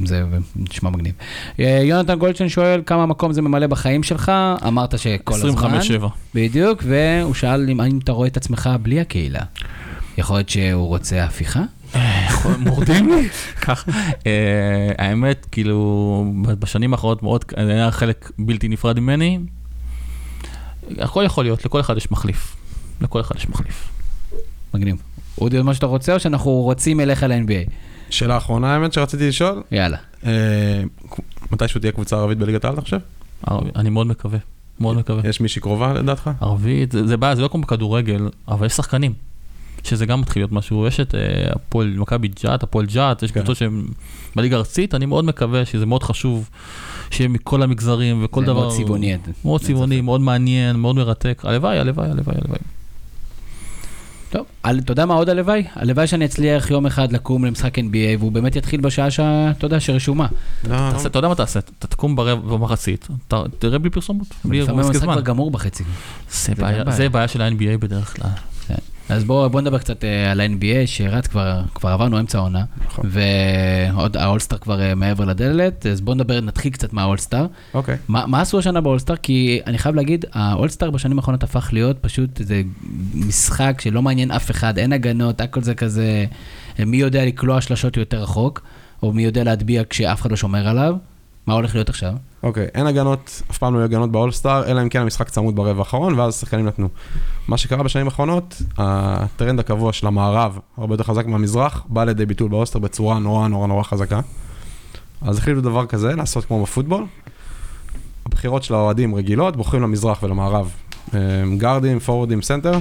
זה 0.05 0.23
נשמע 0.55 0.89
מגניב. 0.89 1.13
יונתן 1.59 2.15
גולדשטיין 2.15 2.49
שואל 2.49 2.81
כמה 2.85 3.05
מקום 3.05 3.33
זה 3.33 3.41
ממלא 3.41 3.67
בחיים 3.67 4.03
שלך, 4.03 4.31
אמרת 4.67 4.99
שכל 4.99 5.33
הזמן. 5.33 5.79
25-7. 6.01 6.07
בדיוק, 6.35 6.83
והוא 6.87 7.33
שאל 7.33 7.69
אם 7.69 7.99
אתה 8.03 8.11
רואה 8.11 8.27
את 8.27 8.37
עצמך 8.37 8.69
בלי 8.81 8.99
הקהילה. 8.99 9.41
יכול 10.17 10.35
להיות 10.35 10.49
שהוא 10.49 10.87
רוצה 10.87 11.23
הפיכה? 11.23 11.63
מורדים 12.59 13.09
לי? 13.09 13.29
ככה. 13.61 13.91
אה, 14.27 14.91
האמת, 14.97 15.47
כאילו, 15.51 16.25
בשנים 16.59 16.93
האחרונות 16.93 17.23
מאוד, 17.23 17.45
זה 17.65 17.71
היה 17.71 17.91
חלק 17.91 18.31
בלתי 18.39 18.67
נפרד 18.67 18.99
ממני. 18.99 19.39
הכל 20.99 21.23
יכול 21.25 21.43
להיות, 21.43 21.65
לכל 21.65 21.79
אחד 21.79 21.97
יש 21.97 22.11
מחליף. 22.11 22.55
לכל 23.01 23.21
אחד 23.21 23.35
יש 23.35 23.49
מחליף. 23.49 23.89
מגניב. 24.73 24.95
אודי, 25.41 25.57
עוד 25.57 25.65
מה 25.65 25.73
שאתה 25.73 25.85
רוצה, 25.85 26.13
או 26.13 26.19
שאנחנו 26.19 26.51
רוצים 26.51 26.99
אליך 26.99 27.23
ל-NBA? 27.23 27.71
שאלה 28.09 28.37
אחרונה 28.37 28.73
האמת 28.73 28.93
שרציתי 28.93 29.27
לשאול, 29.27 29.63
יאללה. 29.71 29.97
אה, 30.25 30.83
מתישהו 31.51 31.79
תהיה 31.79 31.91
קבוצה 31.91 32.15
ערבית 32.15 32.37
בליגת 32.37 32.65
העל 32.65 32.73
אתה 32.73 32.81
חושב? 32.81 32.97
אני 33.75 33.89
מאוד 33.89 34.07
מקווה, 34.07 34.39
מאוד 34.79 34.97
מקווה. 34.97 35.29
יש 35.29 35.41
מישהי 35.41 35.61
קרובה 35.61 35.93
לדעתך? 35.93 36.29
ערבית, 36.41 36.91
זה 36.91 37.07
זה 37.07 37.17
בעיה, 37.17 37.35
זה 37.35 37.41
לא 37.41 37.47
כמו 37.47 37.61
בכדורגל, 37.61 38.29
אבל 38.47 38.65
יש 38.65 38.73
שחקנים. 38.73 39.13
שזה 39.87 40.05
גם 40.05 40.21
מתחיל 40.21 40.41
להיות 40.41 40.51
משהו, 40.51 40.87
יש 40.87 40.99
את 40.99 41.15
אה, 41.15 41.19
הפועל 41.51 41.93
מכבי 41.97 42.27
ג'אט, 42.27 42.63
הפועל 42.63 42.85
ג'אט, 42.85 43.23
יש 43.23 43.31
כן. 43.31 43.39
קבוצות 43.39 43.57
שהן 43.57 43.83
בליגה 44.35 44.55
הארצית, 44.55 44.95
אני 44.95 45.05
מאוד 45.05 45.25
מקווה 45.25 45.65
שזה 45.65 45.85
מאוד 45.85 46.03
חשוב, 46.03 46.49
שיהיה 47.11 47.29
מכל 47.29 47.63
המגזרים 47.63 48.25
וכל 48.25 48.41
זה 48.41 48.45
דבר. 48.47 48.59
מאוד 48.59 48.73
צבעוני. 48.73 49.17
מאוד 49.45 49.61
צבעוני. 49.61 50.01
מאוד 50.01 50.21
מעניין, 50.21 50.75
מאוד 50.75 50.95
מרתק. 50.95 51.41
הלוואי, 51.45 51.79
הלוואי, 51.79 52.09
הלוואי, 52.09 52.35
הלוואי. 52.41 52.59
טוב, 54.29 54.45
אתה 54.61 54.91
יודע 54.91 55.05
מה 55.05 55.13
עוד 55.13 55.29
הלוואי? 55.29 55.63
הלוואי 55.75 56.07
שאני 56.07 56.25
אצליח 56.25 56.71
יום 56.71 56.85
אחד 56.85 57.11
לקום 57.11 57.45
למשחק 57.45 57.79
NBA, 57.79 58.19
והוא 58.19 58.31
באמת 58.31 58.55
יתחיל 58.55 58.81
בשעה 58.81 59.11
שה... 59.11 59.51
אתה 59.51 59.65
יודע, 59.65 59.79
שרשומה. 59.79 60.27
לא, 60.69 60.75
אתה 61.05 61.19
יודע 61.19 61.27
מה 61.27 61.35
תעשה? 61.35 61.59
אתה 61.59 61.87
תקום 61.87 62.15
במחצית, 62.15 63.07
תראה 63.59 63.79
בלי 63.79 63.89
פרסומות, 63.89 64.27
לפעמים 64.45 64.61
משחק 64.61 64.95
המשחק. 64.95 65.03
כבר 65.03 65.21
גמור 65.21 65.51
בחצי. 65.51 65.83
זה 66.31 66.55
בעיה-. 66.55 66.91
זה 66.91 67.07
של 67.27 67.41
ה-NBA 67.41 67.77
בדרך 67.79 68.15
כלל. 68.15 68.29
אז 69.09 69.23
בואו 69.23 69.49
בוא 69.49 69.61
נדבר 69.61 69.77
קצת 69.77 70.03
אה, 70.03 70.31
על 70.31 70.41
ה-NBA, 70.41 70.85
שרץ 70.85 71.27
כבר, 71.27 71.61
כבר 71.75 71.89
עברנו 71.89 72.19
אמצע 72.19 72.37
העונה, 72.37 72.63
נכון. 72.85 73.09
ועוד 73.09 74.17
האולסטאר 74.17 74.57
כבר 74.57 74.81
אה, 74.81 74.95
מעבר 74.95 75.25
לדלת, 75.25 75.85
אז 75.85 76.01
בואו 76.01 76.15
נדבר, 76.15 76.41
נתחיל 76.41 76.71
קצת 76.71 76.93
מהאולסטאר. 76.93 77.45
אוקיי. 77.73 77.97
מה, 78.07 78.25
מה 78.27 78.41
עשו 78.41 78.59
השנה 78.59 78.81
באולסטאר? 78.81 79.15
כי 79.15 79.59
אני 79.67 79.77
חייב 79.77 79.95
להגיד, 79.95 80.25
האולסטאר 80.33 80.91
בשנים 80.91 81.17
האחרונות 81.17 81.43
הפך 81.43 81.69
להיות 81.73 81.97
פשוט 82.01 82.39
איזה 82.39 82.61
משחק 83.13 83.81
שלא 83.81 84.01
מעניין 84.01 84.31
אף 84.31 84.51
אחד, 84.51 84.77
אין 84.77 84.93
הגנות, 84.93 85.41
הכל 85.41 85.61
זה 85.61 85.75
כזה, 85.75 86.25
מי 86.85 86.97
יודע 86.97 87.25
לקלוע 87.25 87.61
שלשות 87.61 87.97
יותר 87.97 88.21
רחוק, 88.23 88.61
או 89.03 89.11
מי 89.13 89.23
יודע 89.23 89.43
להטביע 89.43 89.83
כשאף 89.89 90.21
אחד 90.21 90.31
לא 90.31 90.37
שומר 90.37 90.67
עליו. 90.67 90.95
מה 91.47 91.53
הולך 91.53 91.75
להיות 91.75 91.89
עכשיו? 91.89 92.13
אוקיי, 92.43 92.67
אין 92.73 92.87
הגנות, 92.87 93.41
אף 93.51 93.57
פעם 93.57 93.73
לא 93.73 93.79
יהיו 93.79 93.85
הגנות 93.85 94.11
באולסטאר, 94.11 94.71
אלא 94.71 94.81
אם 94.81 94.89
כן 94.89 95.01
המשחק 95.01 95.29
צמוד 95.29 95.55
ברבע 95.55 95.79
האחרון, 95.79 96.19
ואז 96.19 96.35
השחקנים 96.35 96.65
נתנו. 96.65 96.89
מה 97.47 97.57
שקרה 97.57 97.83
בשנים 97.83 98.05
האחרונות, 98.05 98.61
הטרנד 98.77 99.59
הקבוע 99.59 99.93
של 99.93 100.07
המערב, 100.07 100.59
הרבה 100.77 100.93
יותר 100.93 101.03
חזק 101.03 101.25
מהמזרח, 101.25 101.83
בא 101.89 102.03
לידי 102.03 102.25
ביטול 102.25 102.49
באולסטאר 102.49 102.81
בצורה 102.81 103.19
נורא 103.19 103.47
נורא 103.47 103.67
נורא 103.67 103.83
חזקה. 103.83 104.19
אז 105.21 105.37
החליטו 105.37 105.61
דבר 105.61 105.85
כזה, 105.85 106.15
לעשות 106.15 106.45
כמו 106.45 106.63
בפוטבול. 106.63 107.05
הבחירות 108.25 108.63
של 108.63 108.73
האוהדים 108.73 109.15
רגילות, 109.15 109.55
בוחרים 109.55 109.83
למזרח 109.83 110.23
ולמערב. 110.23 110.71
אה, 111.13 111.19
גארדים, 111.57 111.99
פורורדים, 111.99 112.41
סנטר, 112.41 112.73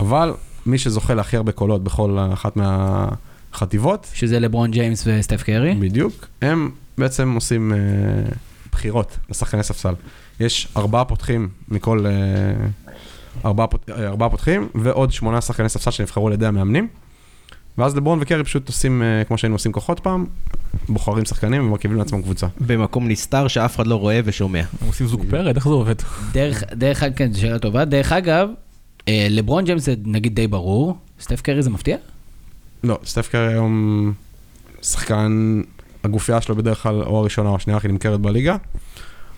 אבל 0.00 0.34
מי 0.66 0.78
שזוכה 0.78 1.14
להכי 1.14 1.36
הרבה 1.36 1.52
קולות 1.52 1.84
בכל 1.84 2.18
אחת 2.32 2.56
מהחטיבות, 2.56 4.06
שזה 4.14 4.40
לברון 4.40 4.70
ג'יימס 4.70 5.04
וסטף 5.06 5.42
קרי? 5.42 5.74
בדיוק. 5.74 6.26
הם 6.42 6.70
בעצם 6.98 7.32
עושים 7.34 7.72
אה, 7.72 7.78
בחירות 8.72 9.16
לשחקני 9.30 9.62
ספסל. 9.62 9.94
יש 10.40 10.68
ארבעה 10.76 11.04
פותחים 11.04 11.48
מכל... 11.68 12.06
אה, 12.06 12.12
ארבעה, 13.44 13.66
פות- 13.66 13.90
אה, 13.90 14.06
ארבעה 14.06 14.28
פותחים 14.30 14.68
ועוד 14.74 15.12
שמונה 15.12 15.40
שחקני 15.40 15.68
ספסל 15.68 15.90
שנבחרו 15.90 16.26
על 16.26 16.32
ידי 16.32 16.46
המאמנים. 16.46 16.88
ואז 17.78 17.96
לברון 17.96 18.18
וקרי 18.22 18.44
פשוט 18.44 18.68
עושים, 18.68 19.02
אה, 19.02 19.24
כמו 19.24 19.38
שהיינו 19.38 19.54
עושים 19.54 19.72
כוחות 19.72 20.00
פעם, 20.00 20.26
בוחרים 20.88 21.24
שחקנים 21.24 21.62
ומרכיבים 21.66 21.98
לעצמם 21.98 22.22
קבוצה. 22.22 22.46
במקום 22.66 23.08
נסתר 23.08 23.48
שאף 23.48 23.76
אחד 23.76 23.86
לא 23.86 23.94
רואה 23.96 24.20
ושומע. 24.24 24.58
הם 24.80 24.86
עושים 24.86 25.06
זוג 25.06 25.24
פרד, 25.30 25.54
איך 25.56 25.64
זה 25.68 25.70
עובד? 25.74 25.94
דרך, 26.32 26.62
דרך 26.72 27.02
אגב, 27.02 27.14
כן, 27.16 27.32
זו 27.32 27.40
שאלה 27.40 27.58
טובה. 27.58 27.84
דרך 27.84 28.12
אגב, 28.12 28.48
אה, 29.08 29.26
לברון 29.30 29.64
ג'יימס 29.64 29.84
זה 29.84 29.94
נגיד 30.04 30.34
די 30.34 30.46
ברור, 30.46 30.96
סטף 31.20 31.40
קרי 31.40 31.62
זה 31.62 31.70
מפתיע? 31.70 31.96
לא, 32.84 32.98
סטף 33.04 33.28
קרי 33.28 33.46
היום 33.52 34.12
שחקן, 34.82 35.60
הגופייה 36.04 36.40
שלו 36.40 36.56
בדרך 36.56 36.82
כלל 36.82 37.02
או 37.02 37.18
הראשונה 37.18 37.48
או 37.48 37.56
השנייה 37.56 37.76
הכי 37.76 37.88
נמכרת 37.88 38.20
בליגה. 38.20 38.56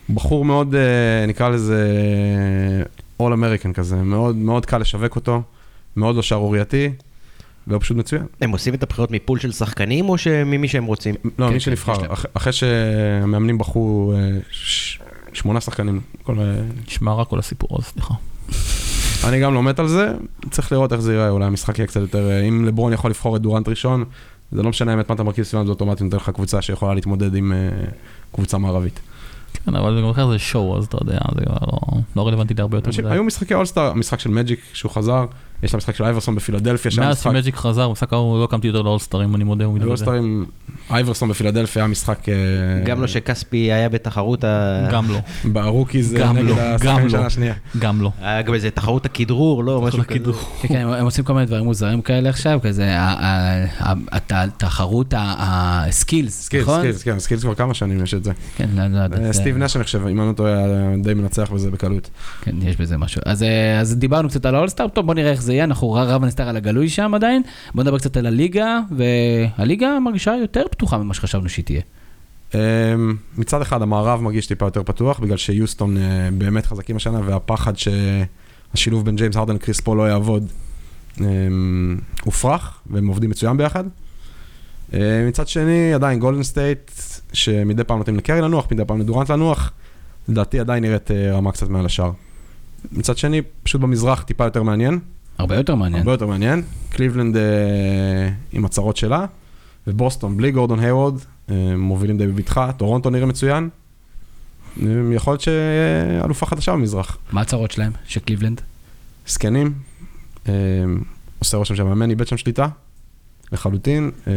הוא 0.06 0.16
בחור 0.16 0.44
מאוד, 0.44 0.74
אה, 0.74 1.26
נקרא 1.26 1.48
לזה 1.48 1.84
All 3.22 3.32
American 3.32 3.72
כזה, 3.74 3.96
מאוד, 3.96 4.36
מאוד 4.36 4.66
קל 4.66 4.78
לשווק 4.78 5.16
אותו, 5.16 5.42
מאוד 5.96 6.16
לא 6.16 6.22
שערורייתי, 6.22 6.90
והוא 7.66 7.80
פשוט 7.80 7.96
מצוין. 7.96 8.22
הם 8.40 8.50
עושים 8.50 8.74
את 8.74 8.82
הבחירות 8.82 9.10
מפול 9.10 9.38
של 9.38 9.52
שחקנים 9.52 10.08
או 10.08 10.16
ממי 10.46 10.68
שהם 10.68 10.84
רוצים? 10.84 11.14
לא, 11.24 11.30
כן, 11.38 11.44
מי 11.44 11.52
כן, 11.52 11.60
שנבחר, 11.60 11.92
להם. 12.02 12.10
אח- 12.12 12.24
אחרי 12.34 12.52
שהמאמנים 12.52 13.58
בחרו 13.58 14.12
אה, 14.16 14.38
ש- 14.50 14.98
שמונה 15.32 15.60
שחקנים, 15.60 16.00
כל, 16.22 16.38
אה, 16.40 16.44
נשמע 16.88 17.12
רע 17.12 17.24
כל 17.24 17.38
הסיפור 17.38 17.68
הזה, 17.78 17.86
סליחה. 17.88 18.14
אני 19.28 19.40
גם 19.40 19.54
לא 19.54 19.62
מת 19.62 19.78
על 19.78 19.88
זה, 19.88 20.12
צריך 20.50 20.72
לראות 20.72 20.92
איך 20.92 21.00
זה 21.00 21.12
ייראה, 21.12 21.28
אולי 21.30 21.44
המשחק 21.44 21.78
יהיה 21.78 21.86
קצת 21.86 22.00
יותר, 22.00 22.48
אם 22.48 22.64
לברון 22.64 22.92
יכול 22.92 23.10
לבחור 23.10 23.36
את 23.36 23.42
דורנט 23.42 23.68
ראשון, 23.68 24.04
זה 24.52 24.62
לא 24.62 24.70
משנה 24.70 24.90
האמת 24.92 25.08
מה 25.08 25.14
אתה 25.14 25.22
מרכיב 25.22 25.44
סביבם, 25.44 25.64
זה 25.66 25.70
אוטומטית 25.70 26.02
נותן 26.02 26.16
לך 26.16 26.30
קבוצה 26.30 26.62
שיכולה 26.62 26.94
להתמודד 26.94 27.34
עם 27.34 27.52
אה, 27.52 27.68
קבוצה 28.32 28.58
מערבית. 28.58 29.00
כן, 29.52 29.76
אבל 29.76 29.94
זה 29.96 30.00
גם 30.02 30.08
אחר 30.10 30.30
זה 30.30 30.38
שואו, 30.38 30.78
אז 30.78 30.84
אתה 30.84 30.96
יודע, 31.00 31.18
זה 31.38 31.44
כבר 31.44 31.56
לא- 31.66 31.78
לא 32.16 32.28
רלוונטי 32.28 32.54
להרבה 32.54 32.76
יותר 32.78 32.90
מדי. 32.98 33.08
היו 33.10 33.24
משחקי 33.24 33.54
אולסטאר, 33.54 33.92
משחק 33.94 34.20
של 34.20 34.30
מג'יק 34.30 34.60
שהוא 34.72 34.92
חזר, 34.92 35.24
יש 35.62 35.70
את 35.70 35.74
המשחק 35.74 35.94
של 35.94 36.04
אייברסון 36.04 36.34
בפילדלפיה, 36.34 36.90
שהיה 36.90 37.06
מאז 37.06 37.16
משחק, 37.16 37.30
שמג'יק 37.30 37.56
חזר, 37.56 37.88
משחק 37.90 38.12
ההוא 38.12 38.40
לא 38.40 38.46
קמתי 38.46 38.66
יותר 38.66 38.82
לאולסטרים, 38.82 39.34
אני 39.34 39.44
מודה, 39.44 39.64
הוא 39.64 39.74
מתוודה. 39.74 39.90
אולסטרים, 39.90 40.46
אייברסון 40.90 41.28
בפילדלפיה 41.28 41.82
היה 41.82 41.88
משחק 41.88 42.28
אה, 42.28 42.34
גם 42.84 43.00
לא 43.00 43.06
שכספי 43.06 43.72
היה 43.72 43.88
בתחרות 43.88 44.44
ה... 44.44 44.88
גם 44.92 45.10
לא, 45.10 45.18
ברוקי 45.52 46.02
גם 46.18 46.36
נגד 46.36 46.48
לא, 46.48 46.60
השחקן 46.60 47.02
גם 47.02 47.08
שנה 47.08 47.20
לא. 47.20 47.26
השנייה. 47.26 47.54
גם 47.78 48.00
לא. 48.02 48.10
היה 48.20 48.42
גם 48.42 48.54
איזה 48.54 48.70
תחרות 48.70 49.06
הכדרור, 49.06 49.64
לא? 49.64 49.80
משהו 49.82 50.02
כזה. 50.06 50.18
כן, 50.62 50.68
כן, 50.68 50.86
הם- 50.86 51.04
עושים 51.04 51.24
כל 51.24 51.32
מיני 51.34 51.46
דברים 51.46 51.64
מוזרים 51.64 52.02
כאלה 52.02 52.28
עכשיו, 52.28 52.60
כזה, 52.62 52.96
התחרות, 54.10 55.14
הסקילס, 55.16 56.42
סקילס, 56.42 56.62
נכון? 56.62 56.80
סקילס, 56.80 57.02
כן, 57.02 57.18
סקילס 57.18 57.42
כבר 57.42 57.54
כמה 57.54 57.74
שנים 57.74 58.02
יש 58.02 58.14
את 58.14 58.24
זה. 58.24 58.32
כן, 58.56 58.68
לא 58.74 58.86
לא 58.86 58.98
יודע. 58.98 59.26
אה, 59.26 59.32
סטיב 59.32 59.56
נש, 59.56 59.76
אני 59.76 59.84
חושב, 59.84 60.06
אם 60.06 60.20
אני 60.20 60.28
לא 60.28 60.32
טועה, 60.32 60.54
די 61.02 61.14
מנצח 61.14 61.50
בזה 61.50 61.70
בקלות. 61.70 62.10
כן, 62.42 62.56
יש 62.62 62.76
בזה 62.76 62.96
משהו. 62.96 63.20
אז, 63.26 63.42
אה, 63.42 63.80
אז 63.80 63.96
דיברנו 63.96 64.28
קצת 64.28 64.46
על 64.46 64.54
האולסטאר, 64.54 64.88
טוב 64.88 65.06
בוא 65.06 65.14
נראה 65.14 65.30
איך 65.30 65.42
זה 65.42 65.49
יהיה, 65.50 65.64
אנחנו 65.64 65.92
רב 65.92 66.24
הנסתר 66.24 66.48
על 66.48 66.56
הגלוי 66.56 66.88
שם 66.88 67.14
עדיין. 67.14 67.42
בוא 67.74 67.82
נדבר 67.82 67.98
קצת 67.98 68.16
על 68.16 68.26
הליגה, 68.26 68.80
והליגה 68.90 69.98
מרגישה 69.98 70.34
יותר 70.40 70.64
פתוחה 70.70 70.98
ממה 70.98 71.14
שחשבנו 71.14 71.48
שהיא 71.48 71.64
תהיה. 71.64 71.80
אמ, 72.54 73.16
מצד 73.38 73.62
אחד 73.62 73.82
המערב 73.82 74.20
מרגיש 74.20 74.46
טיפה 74.46 74.66
יותר 74.66 74.82
פתוח, 74.82 75.18
בגלל 75.18 75.36
שיוסטון 75.36 75.96
אה, 75.96 76.28
באמת 76.38 76.66
חזקים 76.66 76.96
השנה, 76.96 77.20
והפחד 77.24 77.72
שהשילוב 77.76 79.04
בין 79.04 79.16
ג'יימס 79.16 79.36
הרדן 79.36 79.54
לקריס 79.54 79.80
פול 79.80 79.98
לא 79.98 80.08
יעבוד, 80.08 80.46
אמ, 81.20 81.98
הופרך, 82.24 82.80
והם 82.86 83.06
עובדים 83.06 83.30
מצוין 83.30 83.56
ביחד. 83.56 83.84
אה, 84.94 85.24
מצד 85.28 85.48
שני, 85.48 85.94
עדיין 85.94 86.18
גולדן 86.18 86.42
סטייט, 86.42 86.90
שמדי 87.32 87.84
פעם 87.84 87.98
נותנים 87.98 88.16
לקרי 88.16 88.40
לנוח, 88.40 88.66
מדי 88.72 88.84
פעם 88.84 89.00
לדורנט 89.00 89.30
לנוח, 89.30 89.72
לדעתי 90.28 90.60
עדיין 90.60 90.84
נראית 90.84 91.10
אה, 91.10 91.32
רמה 91.32 91.52
קצת 91.52 91.68
מעל 91.68 91.86
השאר. 91.86 92.10
מצד 92.92 93.18
שני, 93.18 93.42
פשוט 93.62 93.80
במזרח 93.80 94.22
טיפה 94.22 94.44
יותר 94.44 94.62
מעניין, 94.62 94.98
הרבה 95.40 95.56
יותר 95.56 95.74
מעניין. 95.74 96.00
הרבה 96.00 96.12
יותר 96.12 96.26
מעניין. 96.26 96.62
קליבלנד 96.90 97.36
אה, 97.36 97.42
עם 98.52 98.64
הצהרות 98.64 98.96
שלה, 98.96 99.26
ובוסטון 99.86 100.36
בלי 100.36 100.50
גורדון 100.50 100.80
הייוורד, 100.80 101.14
אה, 101.50 101.54
מובילים 101.76 102.18
די 102.18 102.26
בבטחה, 102.26 102.72
טורונטו 102.72 103.10
נראה 103.10 103.26
מצוין. 103.26 103.68
אה, 104.82 104.86
יכול 105.14 105.32
להיות 105.32 105.40
שאלופה 105.40 106.46
חדשה 106.46 106.72
במזרח. 106.72 107.18
מה 107.32 107.40
הצרות 107.40 107.70
שלהם? 107.70 107.92
של 108.06 108.20
קליבלנד? 108.20 108.60
זקנים, 109.26 109.72
אה, 110.48 110.52
עושה 111.38 111.56
רושם 111.56 111.76
שהמאמן 111.76 112.10
איבד 112.10 112.26
שם 112.26 112.36
שליטה, 112.36 112.66
לחלוטין. 113.52 114.10
אה, 114.26 114.32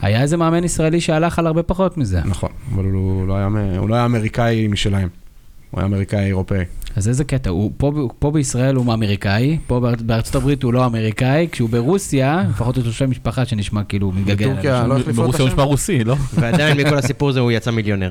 היה 0.00 0.22
איזה 0.22 0.36
מאמן 0.36 0.64
ישראלי 0.64 1.00
שהלך 1.00 1.38
על 1.38 1.46
הרבה 1.46 1.62
פחות 1.62 1.96
מזה. 1.96 2.20
נכון, 2.24 2.50
אבל 2.74 2.84
הוא 2.84 3.26
לא 3.28 3.36
היה, 3.36 3.48
הוא 3.78 3.88
לא 3.88 3.94
היה 3.94 4.04
אמריקאי 4.04 4.68
משלהם, 4.68 5.08
הוא 5.70 5.80
היה 5.80 5.86
אמריקאי 5.86 6.26
אירופאי. 6.26 6.64
אז 6.98 7.08
איזה 7.08 7.24
קטע, 7.24 7.50
הוא 7.50 7.72
פה, 7.76 8.08
פה 8.18 8.30
בישראל 8.30 8.74
הוא 8.74 8.94
אמריקאי, 8.94 9.58
פה 9.66 9.80
באר- 9.80 9.94
בארצות 10.06 10.34
הברית 10.34 10.62
הוא 10.62 10.72
לא 10.72 10.86
אמריקאי, 10.86 11.48
כשהוא 11.52 11.68
ברוסיה, 11.68 12.44
לפחות 12.50 12.76
הוא 12.76 12.84
תושב 12.84 13.06
משפחה 13.06 13.44
שנשמע 13.44 13.84
כאילו 13.84 14.12
מתגלגל. 14.12 14.48
בטורקיה. 14.50 14.86
לא 14.86 14.92
החליפו 14.94 15.10
את 15.10 15.14
ברוסיה 15.16 15.40
הוא? 15.40 15.48
נשמע 15.48 15.62
רוסי, 15.62 16.04
לא? 16.04 16.16
ועדיין 16.34 16.76
מכל 16.76 16.98
הסיפור 16.98 17.28
הזה 17.28 17.40
הוא 17.40 17.52
יצא 17.52 17.70
מיליונר. 17.70 18.10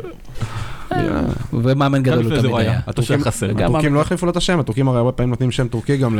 ומאמן 1.53 2.03
גם 2.03 2.13
גדול 2.13 2.25
הוא 2.25 2.37
תמיד 2.37 2.45
הוא 2.45 2.57
היה. 2.59 2.79
התושב 2.87 3.21
חסר. 3.21 3.51
הטורקים 3.51 3.93
לא 3.93 4.01
החליפו 4.01 4.25
לו 4.25 4.31
את 4.31 4.37
השם, 4.37 4.59
הטורקים 4.59 4.87
הרי 4.87 4.97
הרבה 4.97 5.11
פעמים 5.11 5.29
נותנים 5.29 5.51
שם 5.51 5.67
טורקי 5.67 5.97
גם 5.97 6.19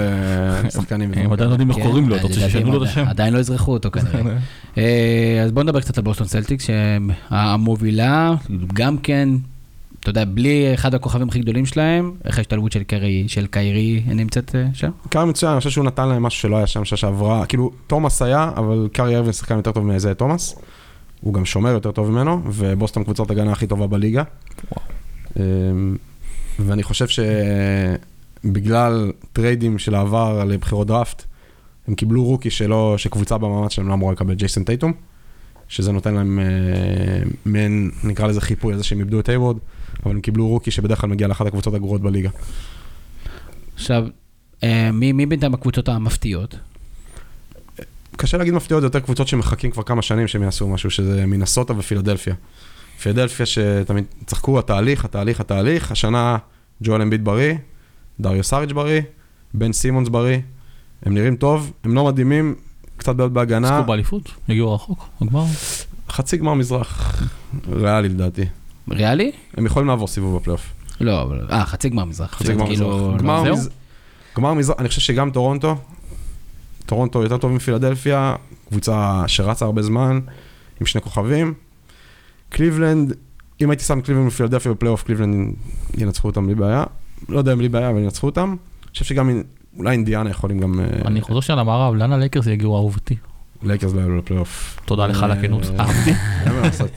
לשחקנים. 0.66 1.12
הם 1.16 1.32
עדיין 1.34 1.50
לא 1.50 1.54
יודעים 1.54 1.70
איך 1.70 1.78
כן, 1.78 1.84
קוראים 1.84 2.10
לו, 2.10 2.16
אתה 2.16 2.24
רוצה 2.24 2.40
שישנו 2.40 2.72
לו 2.72 2.84
את 2.84 2.90
השם? 2.90 3.06
עדיין 3.08 3.34
לא 3.34 3.40
אזרחו 3.40 3.74
אותו 3.74 3.92
כנראה. 3.92 4.38
אה, 4.78 5.42
אז 5.46 5.52
בוא 5.52 5.64
נדבר 5.64 5.80
קצת 5.80 5.98
על 5.98 6.04
בוסטון 6.04 6.28
סלטיקס, 6.28 6.66
שהמובילה, 7.30 8.34
גם 8.74 8.98
כן, 8.98 9.30
אתה 10.00 10.10
יודע, 10.10 10.26
בלי 10.26 10.74
אחד 10.74 10.96
הכוכבים 10.96 11.30
הכי 11.30 11.40
גדולים 11.40 11.66
שלהם, 11.66 12.12
איך 12.26 12.38
ההשתלבות 12.38 12.72
של 12.72 12.84
קרי, 12.84 13.24
של 13.28 13.48
קיירי 13.48 14.04
נמצאת 14.08 14.56
אה, 14.56 14.66
שם? 14.74 14.92
קיירי 15.10 15.26
מצוין, 15.26 15.52
אני 15.52 15.60
חושב 15.60 15.70
שהוא 15.70 15.86
נתן 15.86 16.08
להם 16.08 16.24
משהו 16.24 16.42
שלא 16.42 16.58
היה 16.58 16.68
שם 16.68 16.86
שעברה, 16.86 17.46
כאילו, 17.46 17.72
תומאס 17.88 18.22
היה, 18.22 18.52
אבל 18.56 18.90
קיירי 18.94 19.16
אירווינג 19.16 19.34
שחקן 19.34 19.56
יותר 19.56 19.72
טוב 19.72 19.86
מאייזאה 19.86 20.14
תומאס. 20.14 20.56
הוא 21.22 21.34
גם 21.34 21.46
שומר 21.46 21.70
יותר 21.70 21.92
טוב 21.92 22.12
ממנו, 22.12 22.42
ובוסטון 22.46 23.04
קבוצת 23.04 23.32
הגנה 23.32 23.52
הכי 23.52 23.68
טובה 23.68 23.88
בליגה. 23.88 24.24
אמ, 25.40 25.98
ואני 26.60 26.84
חושב 26.84 27.06
שבגלל 28.44 29.12
טריידים 29.34 29.80
של 29.80 29.96
העבר 29.96 30.40
על 30.42 30.58
בחירות 30.58 30.88
דראפט, 30.88 31.24
הם 31.88 31.96
קיבלו 31.96 32.24
רוקי 32.24 32.50
שלא, 32.50 32.96
שקבוצה 32.98 33.38
במאזן 33.38 33.72
שלהם 33.72 33.88
לא 33.88 33.94
אמורה 33.94 34.14
לקבל 34.14 34.34
ג'ייסון 34.34 34.64
טייטום, 34.64 34.94
שזה 35.68 35.92
נותן 35.92 36.14
להם 36.14 36.40
אה, 36.40 36.46
מעין, 37.46 37.92
נקרא 38.04 38.28
לזה 38.28 38.42
חיפוי 38.42 38.74
על 38.74 38.78
זה 38.78 38.84
שהם 38.84 39.00
איבדו 39.00 39.20
את 39.20 39.30
הייוורד, 39.30 39.58
אבל 40.06 40.12
הם 40.12 40.22
קיבלו 40.22 40.48
רוקי 40.48 40.72
שבדרך 40.72 41.02
כלל 41.02 41.10
מגיע 41.10 41.28
לאחת 41.28 41.46
הקבוצות 41.46 41.74
הגרועות 41.74 42.02
בליגה. 42.02 42.30
עכשיו, 43.76 44.08
אה, 44.64 44.92
מי 44.92 45.12
מי 45.12 45.26
בינתיים 45.26 45.54
הקבוצות 45.54 45.90
המפתיעות? 45.90 46.56
קשה 48.18 48.38
להגיד 48.38 48.54
מפתיעות, 48.54 48.82
זה 48.82 48.88
יותר 48.88 49.00
קבוצות 49.00 49.28
שמחכים 49.28 49.72
כבר 49.72 49.84
כמה 49.84 50.02
שנים 50.02 50.28
שהם 50.28 50.44
יעשו 50.44 50.68
משהו, 50.68 50.92
שזה 50.92 51.26
מנסוטה 51.26 51.74
ופילדלפיה. 51.78 52.34
פילדלפיה 53.00 53.46
שתמיד 53.46 54.06
צחקו, 54.26 54.60
התהליך, 54.60 55.06
התהליך, 55.06 55.40
התהליך, 55.40 55.92
השנה 55.92 56.38
ג'ואל 56.84 57.02
אמביט 57.02 57.22
בריא, 57.22 57.54
דריו 58.20 58.44
שאריץ' 58.44 58.74
בריא, 58.74 59.02
בן 59.54 59.74
סימונס 59.74 60.10
בריא, 60.10 60.40
הם 61.04 61.14
נראים 61.14 61.36
טוב, 61.36 61.74
הם 61.84 61.96
לא 61.96 62.06
מדהימים, 62.06 62.56
קצת 62.98 63.16
בעיות 63.16 63.34
בהגנה, 63.34 63.78
עסקו 63.78 63.88
באליפות? 63.88 64.32
הגיעו 64.50 64.74
רחוק? 64.76 65.08
בגמר? 65.22 65.44
חצי 66.10 66.38
גמר 66.38 66.54
מזרח, 66.54 67.22
ריאלי 67.72 68.10
לדעתי. 68.10 68.46
ריאלי? 68.90 69.32
הם 69.58 69.66
יכולים 69.66 69.88
לעבור 69.88 70.08
סיבוב 70.08 70.36
בפלייאוף. 70.36 70.74
לא, 71.02 71.22
אבל, 71.22 71.48
אה, 71.52 71.66
חצי 71.66 71.90
גמר 71.90 72.06
מזרח. 72.06 72.32
חצי 72.36 72.54
גמר 72.54 72.66
כאילו, 72.66 72.88
מזרח. 72.90 73.12
לא, 73.12 73.18
גמר 73.18 73.44
זהו? 73.44 73.56
מז- 73.58 73.70
גמר 74.38 74.54
מזרח, 74.54 74.76
אני 74.80 74.88
חושב 74.90 75.02
שגם 75.02 75.32
טורונטו, 75.32 75.76
טורונטו 76.86 77.24
יותר 77.24 77.38
טוב 77.38 77.52
מפילדלפיה, 77.52 78.36
קבוצה 78.70 79.24
שרצה 79.28 79.66
הרבה 79.66 79.82
זמן, 79.82 80.20
עם 80.82 80.86
שני 80.86 81.02
כוכבים. 81.02 81.54
קליבלנד, 82.50 83.14
אם 83.62 83.70
הייתי 83.70 83.84
שם 83.84 84.02
קליבלנד 84.02 84.28
ופילדלפיה 84.28 84.72
בפלייאוף, 84.72 85.04
קליבלנד 85.04 85.54
ינצחו 85.98 86.28
אותם 86.28 86.46
בלי 86.46 86.56
בעיה. 86.56 86.84
לא 87.30 87.38
יודע 87.38 87.54
אם 87.54 87.58
בלי 87.58 87.70
בעיה, 87.70 87.90
אבל 87.90 88.00
ינצחו 88.00 88.28
אותם. 88.28 88.50
אני 88.84 88.92
חושב 88.92 89.06
שגם 89.06 89.42
אולי 89.78 89.92
אינדיאנה 89.92 90.30
יכולים 90.30 90.60
גם... 90.60 90.80
אה, 90.80 90.86
אני 91.06 91.22
חוזר 91.22 91.40
שנייה 91.40 91.62
למערב, 91.62 91.96
לאן 91.96 92.12
הלייקרס 92.14 92.48
יגיעו 92.48 92.76
אהובתי? 92.76 93.16
לייקרס 93.64 93.94
לא 93.94 94.02
יעלו 94.02 94.18
לפלייאוף. 94.18 94.80
תודה 94.86 95.08
לך 95.08 95.24
על 95.24 95.32
הכנות, 95.32 95.64
אה, 95.66 95.80
אהבתי. 95.86 96.12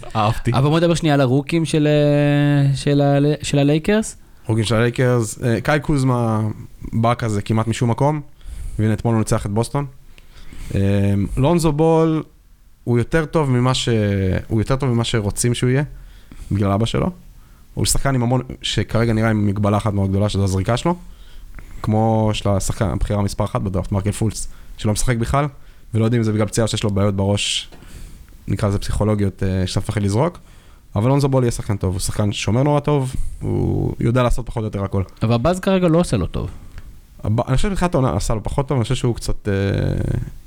אהבתי. 0.17 0.53
אבל 0.53 0.69
בוא 0.69 0.79
נדבר 0.81 0.95
שנייה 0.95 1.15
על 1.15 1.21
הרוקים 1.21 1.65
של, 1.65 1.89
אה, 1.89 2.77
של, 2.77 3.01
ה- 3.01 3.45
של 3.45 3.59
הלייקרס. 3.59 4.17
של 4.63 4.75
הלייקרס, 4.75 5.43
אה, 5.43 5.61
קאי 5.61 5.81
קוזמה 5.81 6.41
בא 6.93 7.15
כזה 7.15 7.43
כמעט 7.43 7.67
משום 7.69 7.91
מקום, 7.91 8.21
והנה 8.79 8.93
אתמול 8.95 9.15
הוא 9.15 9.19
ניצח 9.19 9.47
את 9.47 9.51
בוסטון. 9.51 9.87
אה, 10.75 10.81
לונזו 11.37 11.73
בול 11.73 12.23
הוא 12.85 12.99
יותר 12.99 13.25
טוב 13.25 13.51
ממה 13.51 13.75
ש... 13.75 13.89
הוא 14.49 14.61
יותר 14.61 14.77
טוב 14.77 14.91
ממה 14.91 15.05
שרוצים 15.05 15.55
שהוא 15.55 15.71
יהיה, 15.71 15.83
בגלל 16.53 16.71
אבא 16.71 16.87
שלו. 16.87 17.11
הוא 17.75 17.87
שחקן 17.87 18.15
עם 18.15 18.23
המון, 18.23 18.41
שכרגע 18.63 19.13
נראה 19.13 19.31
עם 19.31 19.47
מגבלה 19.47 19.77
אחת 19.77 19.93
מאוד 19.93 20.11
גדולה, 20.11 20.29
שזו 20.29 20.45
הזריקה 20.45 20.77
שלו. 20.77 20.95
כמו 21.83 22.31
של 22.33 22.49
השחקן, 22.49 22.89
הבחירה 22.89 23.23
מספר 23.23 23.45
אחת 23.45 23.61
בדראפט, 23.61 23.93
מרקל 23.93 24.13
פולס, 24.13 24.49
שלא 24.77 24.93
משחק 24.93 25.17
בכלל, 25.17 25.47
ולא 25.95 26.05
יודעים 26.05 26.21
אם 26.21 26.25
זה 26.25 26.33
בגלל 26.33 26.47
פציעה 26.47 26.67
שיש 26.67 26.85
לו 26.85 26.91
בעיות 26.91 27.17
בראש, 27.17 27.69
נקרא 28.49 28.69
לזה 28.69 28.79
פסיכולוגיות, 28.79 29.43
אה, 29.43 29.67
שאתה 29.67 29.81
מפחד 29.81 30.03
לזרוק. 30.03 30.39
אבל 30.97 31.09
לונזו 31.09 31.29
בול 31.29 31.43
יהיה 31.43 31.51
שחקן 31.51 31.77
טוב, 31.77 31.93
הוא 31.93 32.01
שחקן 32.01 32.33
שומר 32.33 32.63
נורא 32.63 32.81
טוב, 32.81 33.15
הוא 33.41 33.95
יודע 34.01 34.23
לעשות 34.23 34.47
פחות 34.47 34.61
או 34.61 34.67
יותר 34.67 34.85
הכל. 34.85 35.03
אבל 35.23 35.35
הבאז 35.35 35.61
כרגע 35.61 35.89
לא 35.89 35.99
עושה 35.99 36.17
לו 36.17 36.27
טוב. 36.27 36.51
אני 37.25 37.57
חושב 37.57 37.69
שבתחילת 37.69 37.95
העונה 37.95 38.17
עשה 38.17 38.35
לו 38.35 38.43
פחות 38.43 38.69
טוב, 38.69 38.77
אני 38.77 38.83
חושב 38.83 38.95
שהוא 38.95 39.15
קצת 39.15 39.49
אה, 39.49 39.55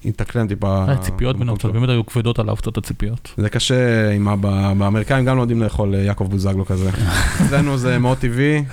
התאקלם 0.05 0.47
טיפה. 0.47 0.83
הציפיות 0.87 1.37
בינינו 1.37 1.57
קצת 1.57 1.69
באמת 1.69 1.89
היו 1.89 2.05
כבדות 2.05 2.39
עליו 2.39 2.55
קצת 2.55 2.77
הציפיות. 2.77 3.33
זה 3.37 3.49
קשה, 3.49 4.11
עם 4.11 4.27
ב- 4.41 4.73
באמריקאים 4.77 5.25
גם 5.25 5.37
לא 5.37 5.41
יודעים 5.41 5.61
לאכול 5.61 5.95
אה, 5.95 5.99
יעקב 5.99 6.27
בוזגלו 6.29 6.65
כזה. 6.65 6.89
אצלנו 7.45 7.77
זה 7.77 7.99
מאוד 7.99 8.17
טבעי, 8.17 8.63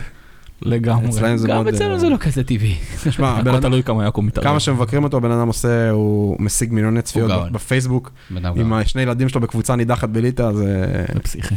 לגמרי. 0.62 1.08
אצלנו 1.08 1.38
זה 1.38 1.48
מאוד... 1.48 1.66
גם 1.66 1.74
אצלנו 1.74 1.94
אה, 1.94 1.98
זה 1.98 2.08
לא 2.08 2.16
כזה 2.16 2.44
טבעי. 2.44 2.74
תשמע, 3.04 3.28
הבן 3.28 3.40
הכל 3.48 3.56
אדם- 3.56 3.60
תלוי 3.62 3.82
כמה 3.82 4.04
יעקב 4.04 4.20
מתערב. 4.20 4.44
כמה 4.46 4.60
שמבקרים 4.60 5.04
אותו, 5.04 5.16
הבן 5.16 5.30
אדם 5.30 5.46
עושה, 5.46 5.90
הוא 5.90 6.36
משיג 6.38 6.72
מיליוני 6.72 7.02
צפיות. 7.02 7.52
בפייסבוק, 7.52 8.10
עם. 8.56 8.72
השני 8.72 9.02
ילדים 9.02 9.28
שלו 9.28 9.40
בקבוצה 9.40 9.76
נידחת 9.76 10.08
בליטא, 10.08 10.52
זה... 10.52 10.94
זה 11.14 11.20
פסיכי. 11.20 11.54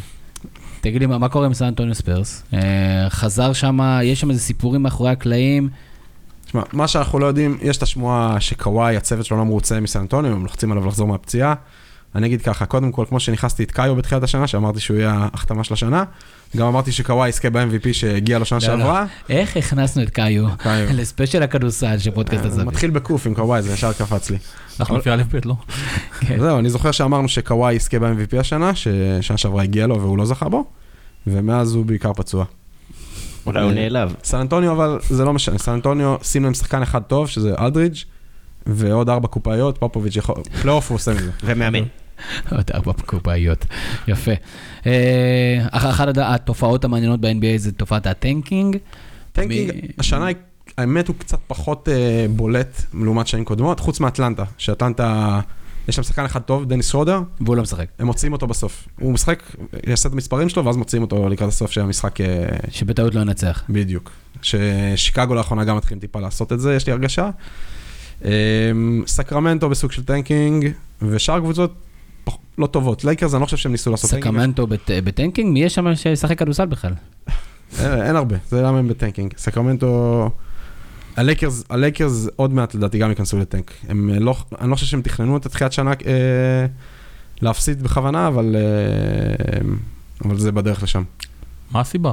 תגיד 0.82 1.02
לי, 1.02 1.08
מה 1.08 1.18
מה 1.18 1.30
קורה 1.30 1.46
עם 1.46 1.54
סן 1.54 1.66
אנטוניו 1.66 1.96
ספרס? 1.96 2.44
אה, 2.54 2.60
חזר 3.10 3.54
שם, 3.54 3.80
יש 4.04 4.20
שם 4.22 4.30
איזה 4.30 4.42
סיפורים 4.42 4.84
מאחורי 4.84 5.12
הקלעים. 5.12 5.70
תשמע, 6.46 6.62
מה 6.74 6.88
שאנחנו 6.88 7.20
לא 7.20 7.26
יודעים, 7.26 7.58
יש 7.62 7.78
את 7.78 7.84
השמועה 7.84 8.40
שקוואי, 8.40 8.98
הצוות 8.98 9.26
שלו 9.26 9.38
לא 9.38 9.46
מרוצה 9.46 9.80
מסן 9.80 10.00
אנטוניו, 10.00 10.32
הם 10.32 10.44
לוחצים 10.44 10.72
עליו 10.72 10.88
לחזור 10.88 11.08
מהפציעה. 11.08 11.54
אני 12.16 12.28
אגיד 12.28 12.42
ככה, 12.42 12.66
קודם 12.66 12.92
כל, 12.92 13.06
כמו 13.10 13.20
שנכנסתי 13.20 13.64
את 13.64 13.72
קאיו 13.72 13.96
בתחילת 13.96 14.24
השנה, 14.24 14.48
שאמרתי 14.48 14.80
שהוא 14.80 14.98
יהיה 14.98 15.12
ההחתמה 15.12 15.64
של 15.64 15.74
השנה, 15.74 16.04
גם 16.58 16.68
אמרתי 16.68 16.92
שקוואי 16.92 17.30
יזכה 17.30 17.50
ב-MVP 17.50 17.94
שהגיע 17.94 18.40
לו 18.40 18.46
שנה 18.46 18.60
לא, 18.60 18.68
לא. 18.68 18.80
שעברה. 18.80 19.06
איך 19.30 19.58
הכנסנו 19.58 20.04
את 20.04 20.10
קאיו 20.10 20.48
קאיו. 20.58 20.88
לספיישל 21.00 21.44
הכדורסל 21.44 21.98
של 21.98 22.12
פודקאסט 22.12 22.46
הזווית? 22.46 22.68
מתחיל 22.68 22.90
בקוף 22.90 23.28
עם 23.28 23.34
קוואי, 23.34 23.62
זה 23.62 23.74
ישר 23.74 23.94
קפץ 23.94 24.30
לי. 24.30 24.38
אנחנו 24.80 24.98
לפי 24.98 25.12
א' 25.12 25.24
ב', 25.32 25.38
לא? 25.46 25.56
כן. 26.20 26.40
זהו, 26.40 26.60
אני 26.60 26.70
זוכר 26.70 26.92
שאמרנו 26.92 27.28
שקוואי 27.28 27.74
יזכה 27.74 28.00
ב-MVP 28.00 28.40
השנה, 28.40 28.76
ששנה 28.76 29.38
שעברה 29.38 29.64
הגיע 29.64 29.88
לו 29.88 30.02
והוא 30.02 30.18
לא 30.18 30.26
זכה 30.26 30.50
בו, 30.50 30.66
ומאז 31.28 31.74
הוא 31.74 31.86
בעיקר 31.86 32.14
פצוע. 32.14 32.46
אולי 33.46 33.62
הוא 33.62 33.72
נעלב. 33.72 34.16
סן 34.24 34.38
אנטוניו, 34.38 34.72
אבל 34.72 35.00
זה 35.10 35.26
לא 35.26 35.34
משנה, 35.34 35.58
סן 35.58 35.72
אנטוניו, 35.72 36.16
שים 36.24 36.44
להם 36.44 36.54
שחקן 36.54 36.82
אחד 36.82 37.02
טוב, 37.02 37.28
שזה 37.28 37.54
אלדרידג', 37.60 37.96
ועוד 38.66 39.10
ארבע 39.10 39.28
קופאיות, 39.28 39.78
פופוביץ' 39.78 40.16
יכול, 40.16 40.36
פלייאוף 40.62 40.90
הוא 40.90 40.96
עושה 40.96 41.14
מזה. 41.14 41.32
ומאמן. 41.44 41.84
עוד 42.52 42.72
ארבע 42.74 42.94
קופאיות. 43.06 43.66
יפה. 44.08 44.32
אה, 44.86 45.66
אח- 45.72 45.86
אחת 45.86 46.08
התופעות 46.18 46.86
המעניינות 46.86 47.22
ב-NBA 47.22 47.58
זה 47.58 47.72
תופעת 47.72 48.08
הטנקינג. 48.08 48.78
טנקינג, 49.32 49.72
השנה, 50.00 50.28
האמת 50.78 51.08
הוא 51.08 51.16
קצת 51.20 51.40
פחות 51.48 51.90
אה, 51.90 52.26
בולט 52.30 52.82
לעומת 52.94 53.28
שנים 53.28 53.46
קודמות, 53.46 53.80
חוץ 53.80 54.00
מאטלנטה, 54.00 54.44
שאטלנטה, 54.58 55.40
יש 55.88 55.96
שם 55.96 56.04
שחקן 56.04 56.26
אחד 56.26 56.40
טוב, 56.42 56.66
דניס 56.66 56.94
שרודר, 56.94 57.22
והוא 57.42 57.56
לא 57.56 57.64
משחק. 57.64 57.86
הם 58.00 58.06
מוציאים 58.08 58.34
אותו 58.34 58.48
בסוף. 58.48 58.88
הוא 59.00 59.14
משחק, 59.14 59.44
יעשה 59.88 60.10
את 60.10 60.14
המספרים 60.14 60.50
שלו, 60.50 60.66
ואז 60.66 60.78
מוציאים 60.78 61.04
אותו 61.04 61.30
לקראת 61.30 61.50
הסוף 61.50 61.72
של 61.72 61.82
המשחק 61.82 62.22
אה, 62.22 62.26
שבטעות 62.72 63.16
לא 63.16 63.22
ינצח. 63.22 63.64
בדיוק. 63.70 64.12
ששיקגו 64.42 65.36
לאחרונה 65.36 65.64
גם 65.64 65.78
מתחילים 65.78 66.00
טיפה 66.00 66.20
לעשות 66.20 66.54
את 66.54 66.60
זה, 66.60 66.76
יש 66.76 66.88
לי 66.88 66.94
הרגשה. 66.94 67.30
סקרמנטו 69.08 69.70
בסוג 69.70 69.92
של 69.92 70.04
טנקינג, 70.04 70.68
ושאר 71.02 71.40
קבוצות 71.40 71.74
לא 72.58 72.68
טובות. 72.68 73.04
לייקרס, 73.04 73.34
אני 73.34 73.42
לא 73.42 73.46
חושב 73.46 73.58
שהם 73.58 73.72
ניסו 73.72 73.92
לעשות 73.92 74.10
טנקינג. 74.12 74.24
סקרמנטו 74.36 74.68
בט- 74.68 74.92
בטנקינג? 75.04 75.54
מי 75.54 75.64
יש 75.64 75.76
שם 75.76 75.96
שישחק 75.96 76.40
כדורסל 76.40 76.66
בכלל? 76.66 76.94
אין, 77.80 78.02
אין 78.02 78.16
הרבה, 78.16 78.36
זה 78.50 78.62
למה 78.62 78.80
הם 78.80 78.88
בטנקינג. 78.88 79.34
סקרמנטו... 79.38 80.30
הלייקרס, 81.16 81.64
הלייקרס 81.70 82.28
עוד 82.36 82.54
מעט 82.54 82.76
לדעתי 82.76 82.98
גם 82.98 83.10
ייכנסו 83.10 83.38
לטנק. 83.40 83.72
הם 83.90 84.10
אה, 84.14 84.20
לא, 84.20 84.36
אני 84.62 84.70
לא 84.70 84.76
חושב 84.76 84.88
שהם 84.88 85.02
תכננו 85.02 85.38
את 85.38 85.46
התחילת 85.46 85.74
שנה 85.74 85.92
אה, 85.92 86.66
להפסיד 87.42 87.84
בכוונה, 87.84 88.28
אבל, 88.28 88.56
אה, 88.56 89.60
אבל 90.26 90.38
זה 90.38 90.52
בדרך 90.52 90.84
לשם. 90.84 91.04
מה 91.72 91.80
הסיבה? 91.80 92.12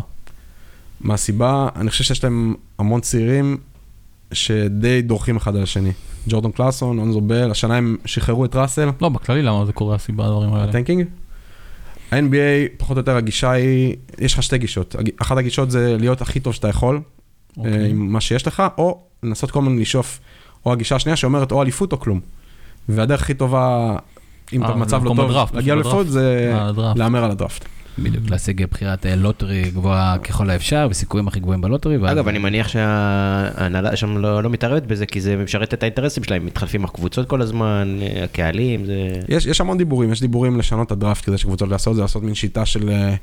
מה 1.00 1.14
הסיבה? 1.14 1.68
אני 1.76 1.90
חושב 1.90 2.04
שיש 2.04 2.24
להם 2.24 2.54
המון 2.78 3.00
צעירים 3.00 3.56
שדי 4.32 5.02
דורכים 5.02 5.36
אחד 5.36 5.56
על 5.56 5.62
השני. 5.62 5.92
ג'ורדן 6.28 6.52
קלארקסון, 6.52 6.98
לונזו 6.98 7.20
בול, 7.20 7.50
השנה 7.50 7.76
הם 7.76 7.96
שחררו 8.04 8.44
את 8.44 8.56
ראסל, 8.56 8.90
לא, 9.00 9.08
בכללי 9.08 9.42
למה 9.42 9.66
זה 9.66 9.72
קורה 9.72 9.94
הסיבה, 9.94 10.26
הדברים 10.26 10.54
האלה. 10.54 10.64
הטנקינג. 10.68 11.04
ה-NBA, 12.12 12.76
פחות 12.78 12.96
או 12.96 13.00
יותר 13.00 13.16
הגישה 13.16 13.50
היא, 13.50 13.96
יש 14.18 14.34
לך 14.34 14.42
שתי 14.42 14.58
גישות. 14.58 14.96
אחת 15.22 15.36
הגישות 15.36 15.70
זה 15.70 15.96
להיות 15.98 16.20
הכי 16.20 16.40
טוב 16.40 16.52
שאתה 16.52 16.68
יכול, 16.68 17.00
אוקיי. 17.56 17.72
אה, 17.72 17.86
עם 17.86 18.12
מה 18.12 18.20
שיש 18.20 18.46
לך, 18.46 18.62
או 18.78 19.00
לנסות 19.22 19.50
כל 19.50 19.60
הזמן 19.60 19.78
לשאוף, 19.78 20.20
או 20.66 20.72
הגישה 20.72 20.96
השנייה 20.96 21.16
שאומרת 21.16 21.52
או 21.52 21.62
אליפות 21.62 21.92
או 21.92 22.00
כלום. 22.00 22.20
והדרך 22.88 23.22
הכי 23.22 23.34
טובה, 23.34 23.96
אם 24.52 24.62
אה, 24.62 24.68
אתה 24.68 24.76
במצב 24.76 25.04
לא 25.04 25.12
טוב, 25.16 25.30
להגיע 25.54 25.74
לאליפות 25.74 26.08
זה 26.08 26.54
אה. 26.54 26.92
להמר 26.96 27.24
על 27.24 27.30
הדראפט. 27.30 27.64
בדיוק, 28.02 28.30
להשיג 28.30 28.64
בחירת 28.70 29.06
אה, 29.06 29.16
לוטרי 29.16 29.70
גבוהה 29.70 30.18
ככל 30.18 30.50
האפשר, 30.50 30.88
וסיכויים 30.90 31.28
הכי 31.28 31.40
גבוהים 31.40 31.60
בלוטרי. 31.60 31.96
אגב, 32.12 32.28
אני 32.28 32.38
מניח 32.38 32.68
שההנהלה 32.68 33.96
שם 33.96 34.18
לא 34.18 34.42
לא 34.42 34.50
מתערבת 34.50 34.82
בזה, 34.82 35.06
כי 35.06 35.20
זה 35.20 35.36
משרת 35.36 35.74
את 35.74 35.82
האינטרסים 35.82 36.24
שלהם, 36.24 36.46
מתחלפים 36.46 36.84
הקבוצות 36.84 37.28
כל 37.28 37.42
הזמן, 37.42 37.98
אה, 38.02 38.24
הקהלים, 38.24 38.86
זה... 38.86 39.20
יש, 39.28 39.60
המון 39.60 39.78
דיבורים, 39.78 40.12
יש 40.12 40.20
דיבורים 40.20 40.58
לשנות 40.58 40.86
את 40.86 40.92
הדראפט 40.92 41.24
כדי 41.26 41.38
שקבוצות 41.38 41.70
יעשו 41.70 41.90
את 41.90 41.96
זה, 41.96 42.02
לעשות 42.02 42.22
מין 42.22 42.34
שיטה 42.34 42.66
של 42.66 42.88
אה, 42.88 43.14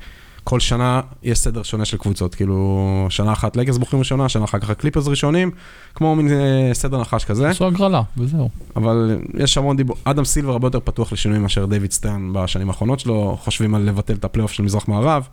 כל 0.50 0.60
שנה 0.60 1.02
יש 1.24 1.40
סדר 1.40 1.64
שונה 1.64 1.86
של 1.86 1.98
קבוצות, 1.98 2.36
כאילו 2.36 3.08
שנה 3.10 3.34
אחת 3.34 3.56
לייקרס 3.56 3.78
בוחרים 3.78 4.00
ראשונה, 4.00 4.30
שנה 4.30 4.46
אחר 4.46 4.60
כך 4.60 4.70
הקליפרס 4.70 5.08
ראשונים, 5.08 5.52
כמו 5.96 6.16
מין 6.16 6.32
אה, 6.32 6.74
סדר 6.74 7.02
נחש 7.02 7.26
כזה, 7.26 7.50
עשו 7.50 7.68
הגרלה, 7.68 8.02
וזהו. 8.18 8.50
אבל 8.76 9.20
יש 9.38 9.58
המון 9.58 9.78
דיבור, 9.78 9.98
אדם 10.04 10.26
סילבר 10.26 10.52
הרבה 10.52 10.68
יותר 10.68 10.80
פתוח 10.80 11.14
לשינויים 11.14 11.44
מאשר 11.44 11.66
דיוויד 11.66 11.92
סטרן 11.92 12.34
בשנים 12.34 12.70
האחרונות 12.70 13.00
שלו, 13.00 13.38
חושבים 13.42 13.76
על 13.76 13.82
לבטל 13.82 14.14
את 14.14 14.26
הפלייאוף 14.26 14.52
של 14.52 14.64
מזרח 14.64 14.88
מערב. 14.88 15.28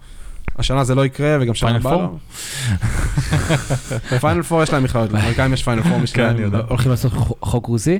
השנה 0.58 0.84
זה 0.84 0.94
לא 0.94 1.06
יקרה, 1.06 1.36
וגם 1.40 1.54
שנה 1.54 1.68
פיינל 1.70 1.86
הבאה 1.86 2.08
פור? 2.08 2.18
לא. 4.12 4.18
פיינל 4.18 4.42
פור 4.42 4.62
יש 4.62 4.72
להם 4.72 4.82
מכללות, 4.84 5.12
לאמריקאים 5.12 5.52
יש 5.52 5.62
פיינל 5.64 5.82
פור 5.82 5.98
משלהם. 5.98 6.36
הולכים 6.68 6.90
לעשות 6.90 7.12
חוק- 7.40 7.66
רוסי? 7.66 7.98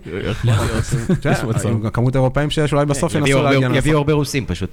תראה, 1.20 1.34
עם 1.70 1.90
כמות 1.90 2.14
האירופאים 2.14 2.50
שיש, 2.50 2.72
אולי 2.72 2.86
בסוף 2.86 3.14
ינסו 3.14 3.42
להגיע 3.42 3.68
יביאו 3.76 3.98
הרבה 3.98 4.12
רוסים 4.12 4.46
פשוט. 4.46 4.70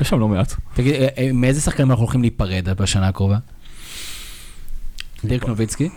יש 0.00 0.08
שם 0.08 0.18
לא 0.20 0.28
מעט. 0.28 0.54
תגיד, 0.74 0.94
אה, 0.94 1.08
אה, 1.18 1.30
מאיזה 1.34 1.60
שחקנים 1.60 1.90
אנחנו 1.90 2.04
הולכים 2.04 2.20
להיפרד 2.20 2.68
בשנה 2.76 3.08
הקרובה? 3.08 3.36
דירק 5.24 5.48
נוביצקי? 5.48 5.88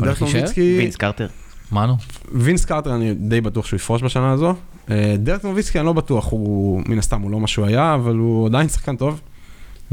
להישאר? 0.00 0.26
נוביצקי, 0.26 0.76
וינס 0.78 0.96
קרטר. 0.96 1.26
מה 1.70 1.86
נו? 1.86 1.96
וינס 2.32 2.64
קארטר 2.64 2.94
אני 2.94 3.14
די 3.14 3.40
בטוח 3.40 3.66
שהוא 3.66 3.76
יפרוש 3.76 4.02
בשנה 4.02 4.30
הזו. 4.32 4.54
אה, 4.90 5.14
דרק 5.18 5.44
נוביצקי 5.44 5.78
אני 5.78 5.86
לא 5.86 5.92
בטוח, 5.92 6.30
הוא 6.30 6.82
מן 6.86 6.98
הסתם 6.98 7.20
הוא 7.20 7.30
לא 7.30 7.40
מה 7.40 7.46
שהוא 7.46 7.66
היה, 7.66 7.94
אבל 7.94 8.14
הוא 8.16 8.46
עדיין 8.48 8.68
שחקן 8.68 8.96
טוב. 8.96 9.20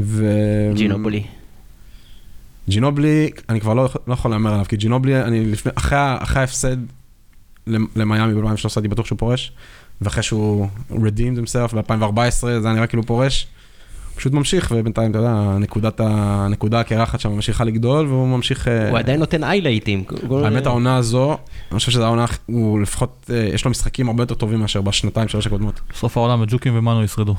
ו... 0.00 0.24
ג'ינובולי. 0.74 1.24
ג'ינובלי, 2.68 3.30
אני 3.48 3.60
כבר 3.60 3.74
לא, 3.74 3.88
לא 4.06 4.12
יכול 4.12 4.30
להמר 4.30 4.52
עליו, 4.52 4.64
כי 4.68 4.76
ג'ינובלי, 4.76 5.22
אני 5.22 5.46
לפני, 5.52 5.72
אחרי, 5.74 5.98
אחרי 6.18 6.40
ההפסד 6.40 6.76
למ- 7.66 7.86
למיאמי 7.96 8.34
ב-2013 8.34 8.46
הייתי 8.76 8.88
בטוח 8.88 9.06
שהוא 9.06 9.18
פורש, 9.18 9.52
ואחרי 10.00 10.22
שהוא 10.22 10.66
redeemed 10.90 11.38
himself 11.38 11.74
ב-2014 11.76 12.20
זה 12.40 12.60
היה 12.64 12.74
נראה 12.74 12.86
כאילו 12.86 13.02
פורש. 13.02 13.46
פשוט 14.16 14.32
ממשיך, 14.32 14.72
ובינתיים, 14.76 15.10
אתה 15.10 15.18
יודע, 15.18 15.34
נקודת 15.60 16.00
ה- 16.00 16.04
הנקודה 16.44 16.80
הקרחת 16.80 17.20
שם 17.20 17.32
ממשיכה 17.32 17.64
לגדול, 17.64 18.06
והוא 18.06 18.28
ממשיך... 18.28 18.68
אה, 18.68 18.90
הוא 18.90 18.98
עדיין 18.98 19.20
נותן 19.20 19.44
איילייטים. 19.44 20.04
האמת 20.44 20.66
העונה 20.66 20.96
הזו, 20.96 21.36
אני 21.72 21.78
חושב 21.78 21.92
שזו 21.92 22.04
העונה, 22.04 22.24
הוא 22.46 22.80
לפחות, 22.80 23.30
אה, 23.30 23.48
יש 23.54 23.64
לו 23.64 23.70
משחקים 23.70 24.08
הרבה 24.08 24.22
יותר 24.22 24.34
טובים 24.34 24.58
מאשר 24.60 24.80
בשנתיים, 24.80 25.28
שלוש 25.28 25.46
הקודמות. 25.46 25.80
סוף 25.94 26.16
העולם 26.16 26.40
וג'וקים 26.42 26.78
ומנו 26.78 27.02
ישרדו. 27.04 27.34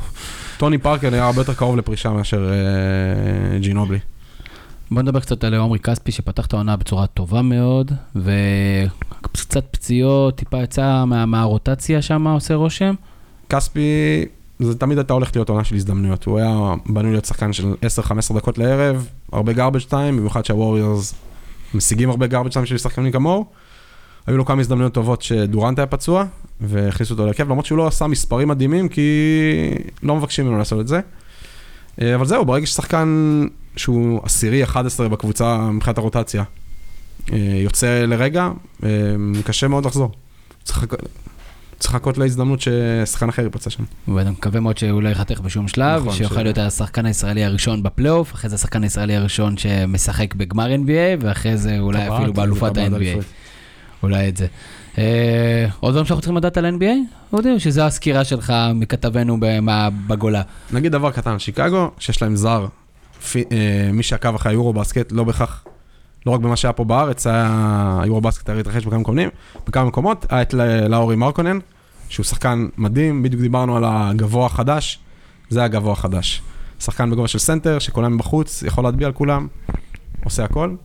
טוני 0.58 0.78
פארקר 0.78 1.10
נראה 1.10 1.26
הרבה 1.26 1.42
יותר 1.42 1.54
קרוב 1.54 1.78
לפרישה 1.78 2.10
מאשר 2.10 2.50
אה, 2.52 3.60
ג'ינובלי. 3.60 4.00
בוא 4.92 5.02
נדבר 5.02 5.20
קצת 5.20 5.44
על 5.44 5.56
עומרי 5.56 5.80
כספי 5.80 6.12
שפתח 6.12 6.46
את 6.46 6.54
העונה 6.54 6.76
בצורה 6.76 7.08
טובה 7.08 7.42
מאוד, 7.42 7.92
וקצת 9.22 9.66
פציעות, 9.72 10.36
טיפה 10.36 10.64
יצא 10.64 11.04
מה- 11.08 11.26
מהרוטציה 11.26 12.02
שם, 12.02 12.28
עושה 12.28 12.56
רושם. 12.56 12.94
כספי, 13.50 14.26
זה 14.60 14.78
תמיד 14.78 14.98
הייתה 14.98 15.14
הולכת 15.14 15.36
להיות 15.36 15.50
עונה 15.50 15.64
של 15.64 15.76
הזדמנויות. 15.76 16.26
הוא 16.26 16.40
היה 16.40 16.74
בנוי 16.86 17.12
להיות 17.12 17.26
שחקן 17.26 17.54
של 17.54 17.74
10-15 18.32 18.36
דקות 18.36 18.58
לערב, 18.58 19.08
הרבה 19.32 19.52
garbage 19.52 19.92
time, 19.92 19.94
במיוחד 19.94 20.46
שהווריורס 20.46 21.14
משיגים 21.74 22.10
הרבה 22.10 22.26
garbage 22.26 22.54
time 22.54 22.66
של 22.66 22.78
שחקנים 22.78 23.12
כמוהו. 23.12 23.46
היו 24.28 24.38
לו 24.38 24.46
כמה 24.46 24.62
הזדמנויות 24.62 24.94
טובות 24.94 25.22
שדורנט 25.22 25.80
היה 25.80 25.86
פצוע, 25.86 26.26
והכניסו 26.62 27.14
אותו 27.14 27.26
להרכב, 27.26 27.50
למרות 27.50 27.66
שהוא 27.66 27.78
לא 27.78 27.88
עשה 27.88 28.08
מספרים 28.08 28.48
מדהימים, 28.48 28.90
כי 28.90 29.02
לא 30.04 30.16
מבקשים 30.16 30.46
ממנו 30.46 30.58
לעשות 30.58 30.80
את 30.80 30.88
זה. 30.88 31.00
אה, 32.02 32.16
אבל 32.16 32.26
זהו, 32.26 32.46
ברגע 32.46 32.66
ששחקן 32.66 33.08
שהוא 33.76 34.20
עשירי 34.24 34.64
11 34.64 35.10
בקבוצה 35.10 35.58
מבחינת 35.72 35.98
הרוטציה, 35.98 36.44
אה, 37.34 37.38
יוצא 37.38 38.06
לרגע, 38.06 38.50
אה, 38.84 38.90
קשה 39.46 39.68
מאוד 39.68 39.86
לחזור. 39.86 40.12
צריך 40.64 40.86
צריך 41.80 41.94
לחכות 41.96 42.18
להזדמנות 42.18 42.60
ששחקן 42.62 43.30
אחר 43.30 43.42
ייפצע 43.44 43.70
שם. 43.70 43.84
ואני 44.16 44.30
מקווה 44.30 44.60
מאוד 44.60 44.78
שהוא 44.78 45.02
לא 45.04 45.10
ייחתך 45.10 45.40
בשום 45.40 45.68
שלב, 45.68 46.02
נכון, 46.02 46.14
שיוכל 46.16 46.36
ש- 46.36 46.38
להיות 46.38 46.58
השחקן 46.58 47.06
הישראלי 47.06 47.44
הראשון 47.46 47.84
בפלייאוף, 47.84 48.34
אחרי 48.34 48.50
זה 48.50 48.56
השחקן 48.56 48.84
הישראלי 48.84 49.16
הראשון 49.16 49.58
שמשחק 49.58 50.36
בגמר 50.36 50.76
NBA, 50.76 50.90
ואחרי 51.22 51.58
זה 51.58 51.80
אולי 51.80 52.16
אפילו 52.16 52.34
באלופת 52.34 52.78
ה-NBA. 52.78 53.22
אולי 54.04 54.30
את 54.30 54.38
זה. 54.38 54.48
אה, 54.98 55.66
עוד 55.80 55.92
דברים 55.94 56.06
שאנחנו 56.06 56.22
צריכים 56.22 56.38
לדעת 56.38 56.58
על 56.58 56.66
NBA? 56.66 57.34
אודי, 57.34 57.52
או 57.52 57.60
שזו 57.60 57.82
הסקירה 57.82 58.24
שלך 58.24 58.54
מכתבנו 58.76 59.38
במה- 59.40 59.90
בגולה? 60.08 60.42
נגיד 60.72 60.92
דבר 60.92 61.12
קטן, 61.12 61.40
שיקגו, 61.40 61.92
שיש 62.00 62.22
להם 62.22 62.36
זר, 62.36 62.66
פי, 63.32 63.44
אה, 63.52 63.90
מי 63.94 64.04
שעקב 64.04 64.36
אחרי 64.36 64.52
היורו 64.52 64.74
בסקט, 64.74 65.12
לא 65.12 65.24
בהכרח, 65.24 65.64
לא 66.28 66.32
רק 66.32 66.40
במה 66.40 66.56
שהיה 66.56 66.74
פה 66.74 66.84
בארץ, 66.84 67.28
היה, 67.28 68.00
היורו 68.04 68.22
בסקט 68.22 68.50
היה 68.50 68.60
התרחש 68.60 68.86
בכמה 68.86 69.00
מקומות, 69.00 69.34
בכמה 69.68 69.86
מקומות, 69.86 70.26
היה 70.30 70.42
את 70.42 70.54
לאורי 70.90 71.16
מרקנן, 71.16 71.60
שהוא 72.10 72.24
שחקן 72.24 72.68
מדהים, 72.78 73.24
בדיוק 73.24 73.42
דיברנו 73.42 73.78
על 73.78 73.84
הגבוה 73.88 74.46
החדש, 74.46 75.00
זה 75.50 75.64
הגבוה 75.64 75.94
החדש. 75.94 76.42
שחקן 76.80 77.12
בגובה 77.12 77.28
של 77.28 77.40
סנטר, 77.40 77.80
שקולע 77.80 78.16
מבחוץ, 78.16 78.64
יכול 78.64 78.84
להטביע 78.84 79.08
על 79.08 79.14
כולם, 79.14 79.48
עושה 80.24 80.44
הכל, 80.44 80.76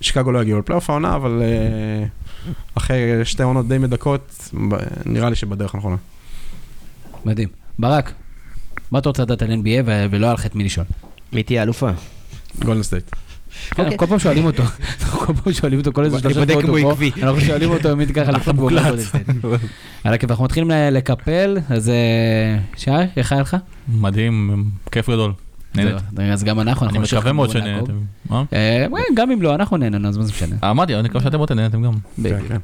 ושיקגו 0.00 0.32
לא 0.32 0.42
יגיעו 0.42 0.58
לפלייאוף 0.58 0.90
העונה, 0.90 1.16
אבל 1.16 1.42
אה, 1.42 2.06
אחרי 2.74 3.24
שתי 3.24 3.42
עונות 3.42 3.68
די 3.68 3.78
מדכאות, 3.78 4.50
נראה 5.06 5.30
לי 5.30 5.36
שבדרך 5.36 5.74
הנכונה. 5.74 5.96
מדהים. 7.24 7.48
ברק, 7.78 8.12
מה 8.90 8.98
אתה 8.98 9.08
רוצה 9.08 9.22
לדעת 9.22 9.42
על 9.42 9.52
NBA 9.52 9.82
ו- 9.86 10.06
ולא 10.10 10.26
היה 10.26 10.34
לך 10.34 10.46
את 10.46 10.54
מי 10.54 10.64
לשאול? 10.64 10.86
מי 11.32 11.42
תהיה 11.42 11.62
אלופה? 11.62 11.90
גולדן 12.64 12.82
סטייט. 12.82 13.04
כן, 13.70 13.82
אוקיי. 13.82 13.98
כל 13.98 14.06
פעם 14.06 14.18
שואלים 14.18 14.44
אותו, 14.44 14.62
כל 15.26 15.34
פעם 15.34 15.52
שואלים 15.52 15.78
אותו, 15.78 15.92
כל 15.92 16.04
איזה 16.04 16.16
אני 16.16 16.22
שלושה 16.34 16.52
שבועות 16.52 16.64
הוא. 16.64 16.94
פה, 16.94 17.22
אנחנו 17.22 17.40
שואלים 17.40 17.70
אותו 17.70 17.88
אליפות 18.28 18.54
והוא 18.56 18.70
אומר 18.70 18.80
גולדן 18.80 19.02
סטייט. 19.02 19.28
אנחנו 20.30 20.44
מתחילים 20.44 20.70
לקפל, 20.70 21.58
אז 21.68 21.88
אה, 21.88 22.58
שי, 22.76 22.90
איך 23.16 23.32
היה 23.32 23.40
לך? 23.40 23.56
מדהים, 23.88 24.64
כיף 24.92 25.10
גדול. 25.10 25.32
נהניתי. 25.74 26.04
זהו, 26.16 26.26
אז 26.26 26.44
גם 26.44 26.60
אנחנו, 26.60 26.86
אני 26.86 26.88
אנחנו 26.88 27.00
נמשיך 27.00 27.18
מקווה 27.18 27.32
מאוד 27.32 27.52
כמובן 27.52 27.66
לעקוב. 27.68 27.88
שנהנתם. 27.88 28.04
מה? 28.30 28.44
אה, 28.52 28.86
גם 29.14 29.30
אם 29.30 29.42
לא, 29.42 29.54
אנחנו 29.54 29.76
נהנינו, 29.76 30.08
אז 30.08 30.16
מה 30.16 30.24
זה 30.24 30.32
משנה. 30.32 30.56
אמרתי, 30.70 30.94
אני 30.94 31.08
מקווה 31.08 31.24
שאתם 31.24 31.38
עוד 31.38 31.52
נהנתם 31.52 31.82
גם. 31.82 31.92
בדיוק. 32.18 32.40
כן. 32.48 32.58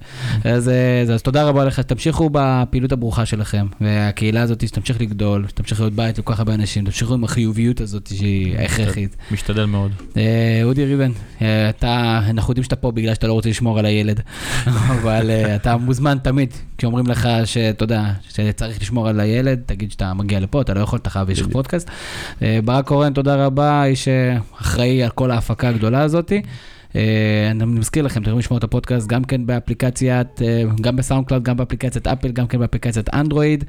אז, 0.50 0.68
אה, 0.68 1.18
תודה 1.22 1.44
רבה 1.44 1.64
לך, 1.64 1.80
תמשיכו 1.80 2.30
בפעילות 2.32 2.92
הברוכה 2.92 3.26
שלכם, 3.26 3.66
והקהילה 3.80 4.42
הזאת 4.42 4.68
שתמשיך 4.68 5.00
לגדול, 5.00 5.44
שתמשיך 5.48 5.80
להיות 5.80 5.92
בית 5.92 6.18
לכל 6.18 6.32
כך 6.32 6.38
הרבה 6.38 6.54
אנשים, 6.54 6.84
תמשיכו 6.84 7.14
עם 7.14 7.24
החיוביות 7.24 7.80
הזאת 7.80 8.06
שהיא 8.06 8.58
הכרחית. 8.58 9.16
משתדל 9.30 9.64
מאוד. 9.64 9.92
אה, 10.16 10.60
אודי 10.64 10.84
ריבן, 10.84 11.10
אה, 11.42 11.68
אתה, 11.68 12.20
אנחנו 12.30 12.50
יודעים 12.50 12.64
שאתה 12.64 12.76
פה 12.76 12.90
בגלל 12.90 13.14
שאתה 13.14 13.26
לא 13.26 13.32
רוצה 13.32 13.48
לשמור 13.48 13.78
על 13.78 13.86
הילד, 13.86 14.20
אבל 14.66 15.30
אה, 15.30 15.56
אתה 15.56 15.76
מוזמן 15.76 16.18
תמיד, 16.22 16.54
כשאומרים 16.78 17.06
לך 17.06 17.28
שאתה 17.44 17.84
יודע, 17.84 18.04
שצריך 18.28 18.80
לשמור 18.80 19.08
על 19.08 19.20
הילד, 19.20 19.60
תגיד 19.66 19.92
שאתה 19.92 20.14
מגיע 20.14 20.40
לפה, 20.40 20.60
אתה 20.60 20.74
לא 20.74 20.80
יכול, 20.80 20.98
אתה 20.98 21.10
חייב, 21.10 21.30
יש 21.30 21.40
לך 21.40 21.46
פודקאסט. 21.52 21.90
אה, 22.42 22.58
ברק 22.64 22.90
קורן, 22.96 23.12
תודה 23.12 23.46
רבה, 23.46 23.84
איש 23.84 24.04
שאחראי 24.04 25.02
על 25.02 25.10
כל 25.10 25.30
ההפקה 25.30 25.68
הגדולה 25.68 26.02
הזאת. 26.02 26.32
אה, 26.96 27.48
אני 27.50 27.64
מזכיר 27.64 28.04
לכם, 28.04 28.22
אתם 28.22 28.22
יכולים 28.22 28.38
לשמוע 28.38 28.58
את 28.58 28.64
הפודקאסט 28.64 29.06
גם 29.06 29.24
כן 29.24 29.46
באפליקציית, 29.46 30.42
אה, 30.42 30.62
גם 30.80 30.96
בסאונד 30.96 31.26
קלאוד, 31.26 31.42
גם 31.42 31.56
באפליקציית 31.56 32.06
אפל, 32.06 32.28
גם 32.32 32.46
כן 32.46 32.58
באפליקציית 32.58 33.14
אנדרואיד. 33.14 33.64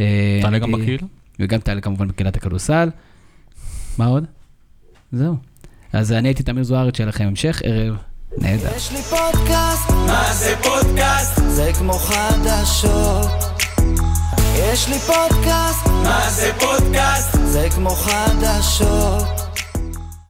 אה, 0.00 0.38
תעלה 0.42 0.58
גם 0.58 0.72
בקהילה? 0.72 1.06
וגם 1.40 1.60
תעלה 1.60 1.80
כמובן 1.80 2.08
בקהילת 2.08 2.36
הכדורסל. 2.36 2.90
מה 3.98 4.06
עוד? 4.06 4.26
זהו. 5.12 5.34
אז 5.92 6.12
אני 6.12 6.28
הייתי 6.28 6.42
תמיר 6.42 6.64
זוארץ, 6.64 6.96
שיהיה 6.96 7.08
לכם 7.08 7.24
המשך 7.24 7.62
ערב 7.64 7.96
נהדר. 8.38 8.76
יש 8.76 8.92
לי 8.92 9.02
פודקאסט, 9.02 9.90
מה 9.90 10.32
זה 10.32 10.54
פודקאסט? 10.62 11.40
זה 11.48 11.70
כמו 11.78 11.92
חדשות. 11.92 13.28
יש 14.54 14.88
לי 14.88 14.98
פודקאסט, 14.98 15.86
מה 15.86 16.30
זה 16.30 16.50
פודקאסט? 16.60 17.39
זה 17.50 17.68
כמו 17.74 17.90
חדשות. 17.90 19.39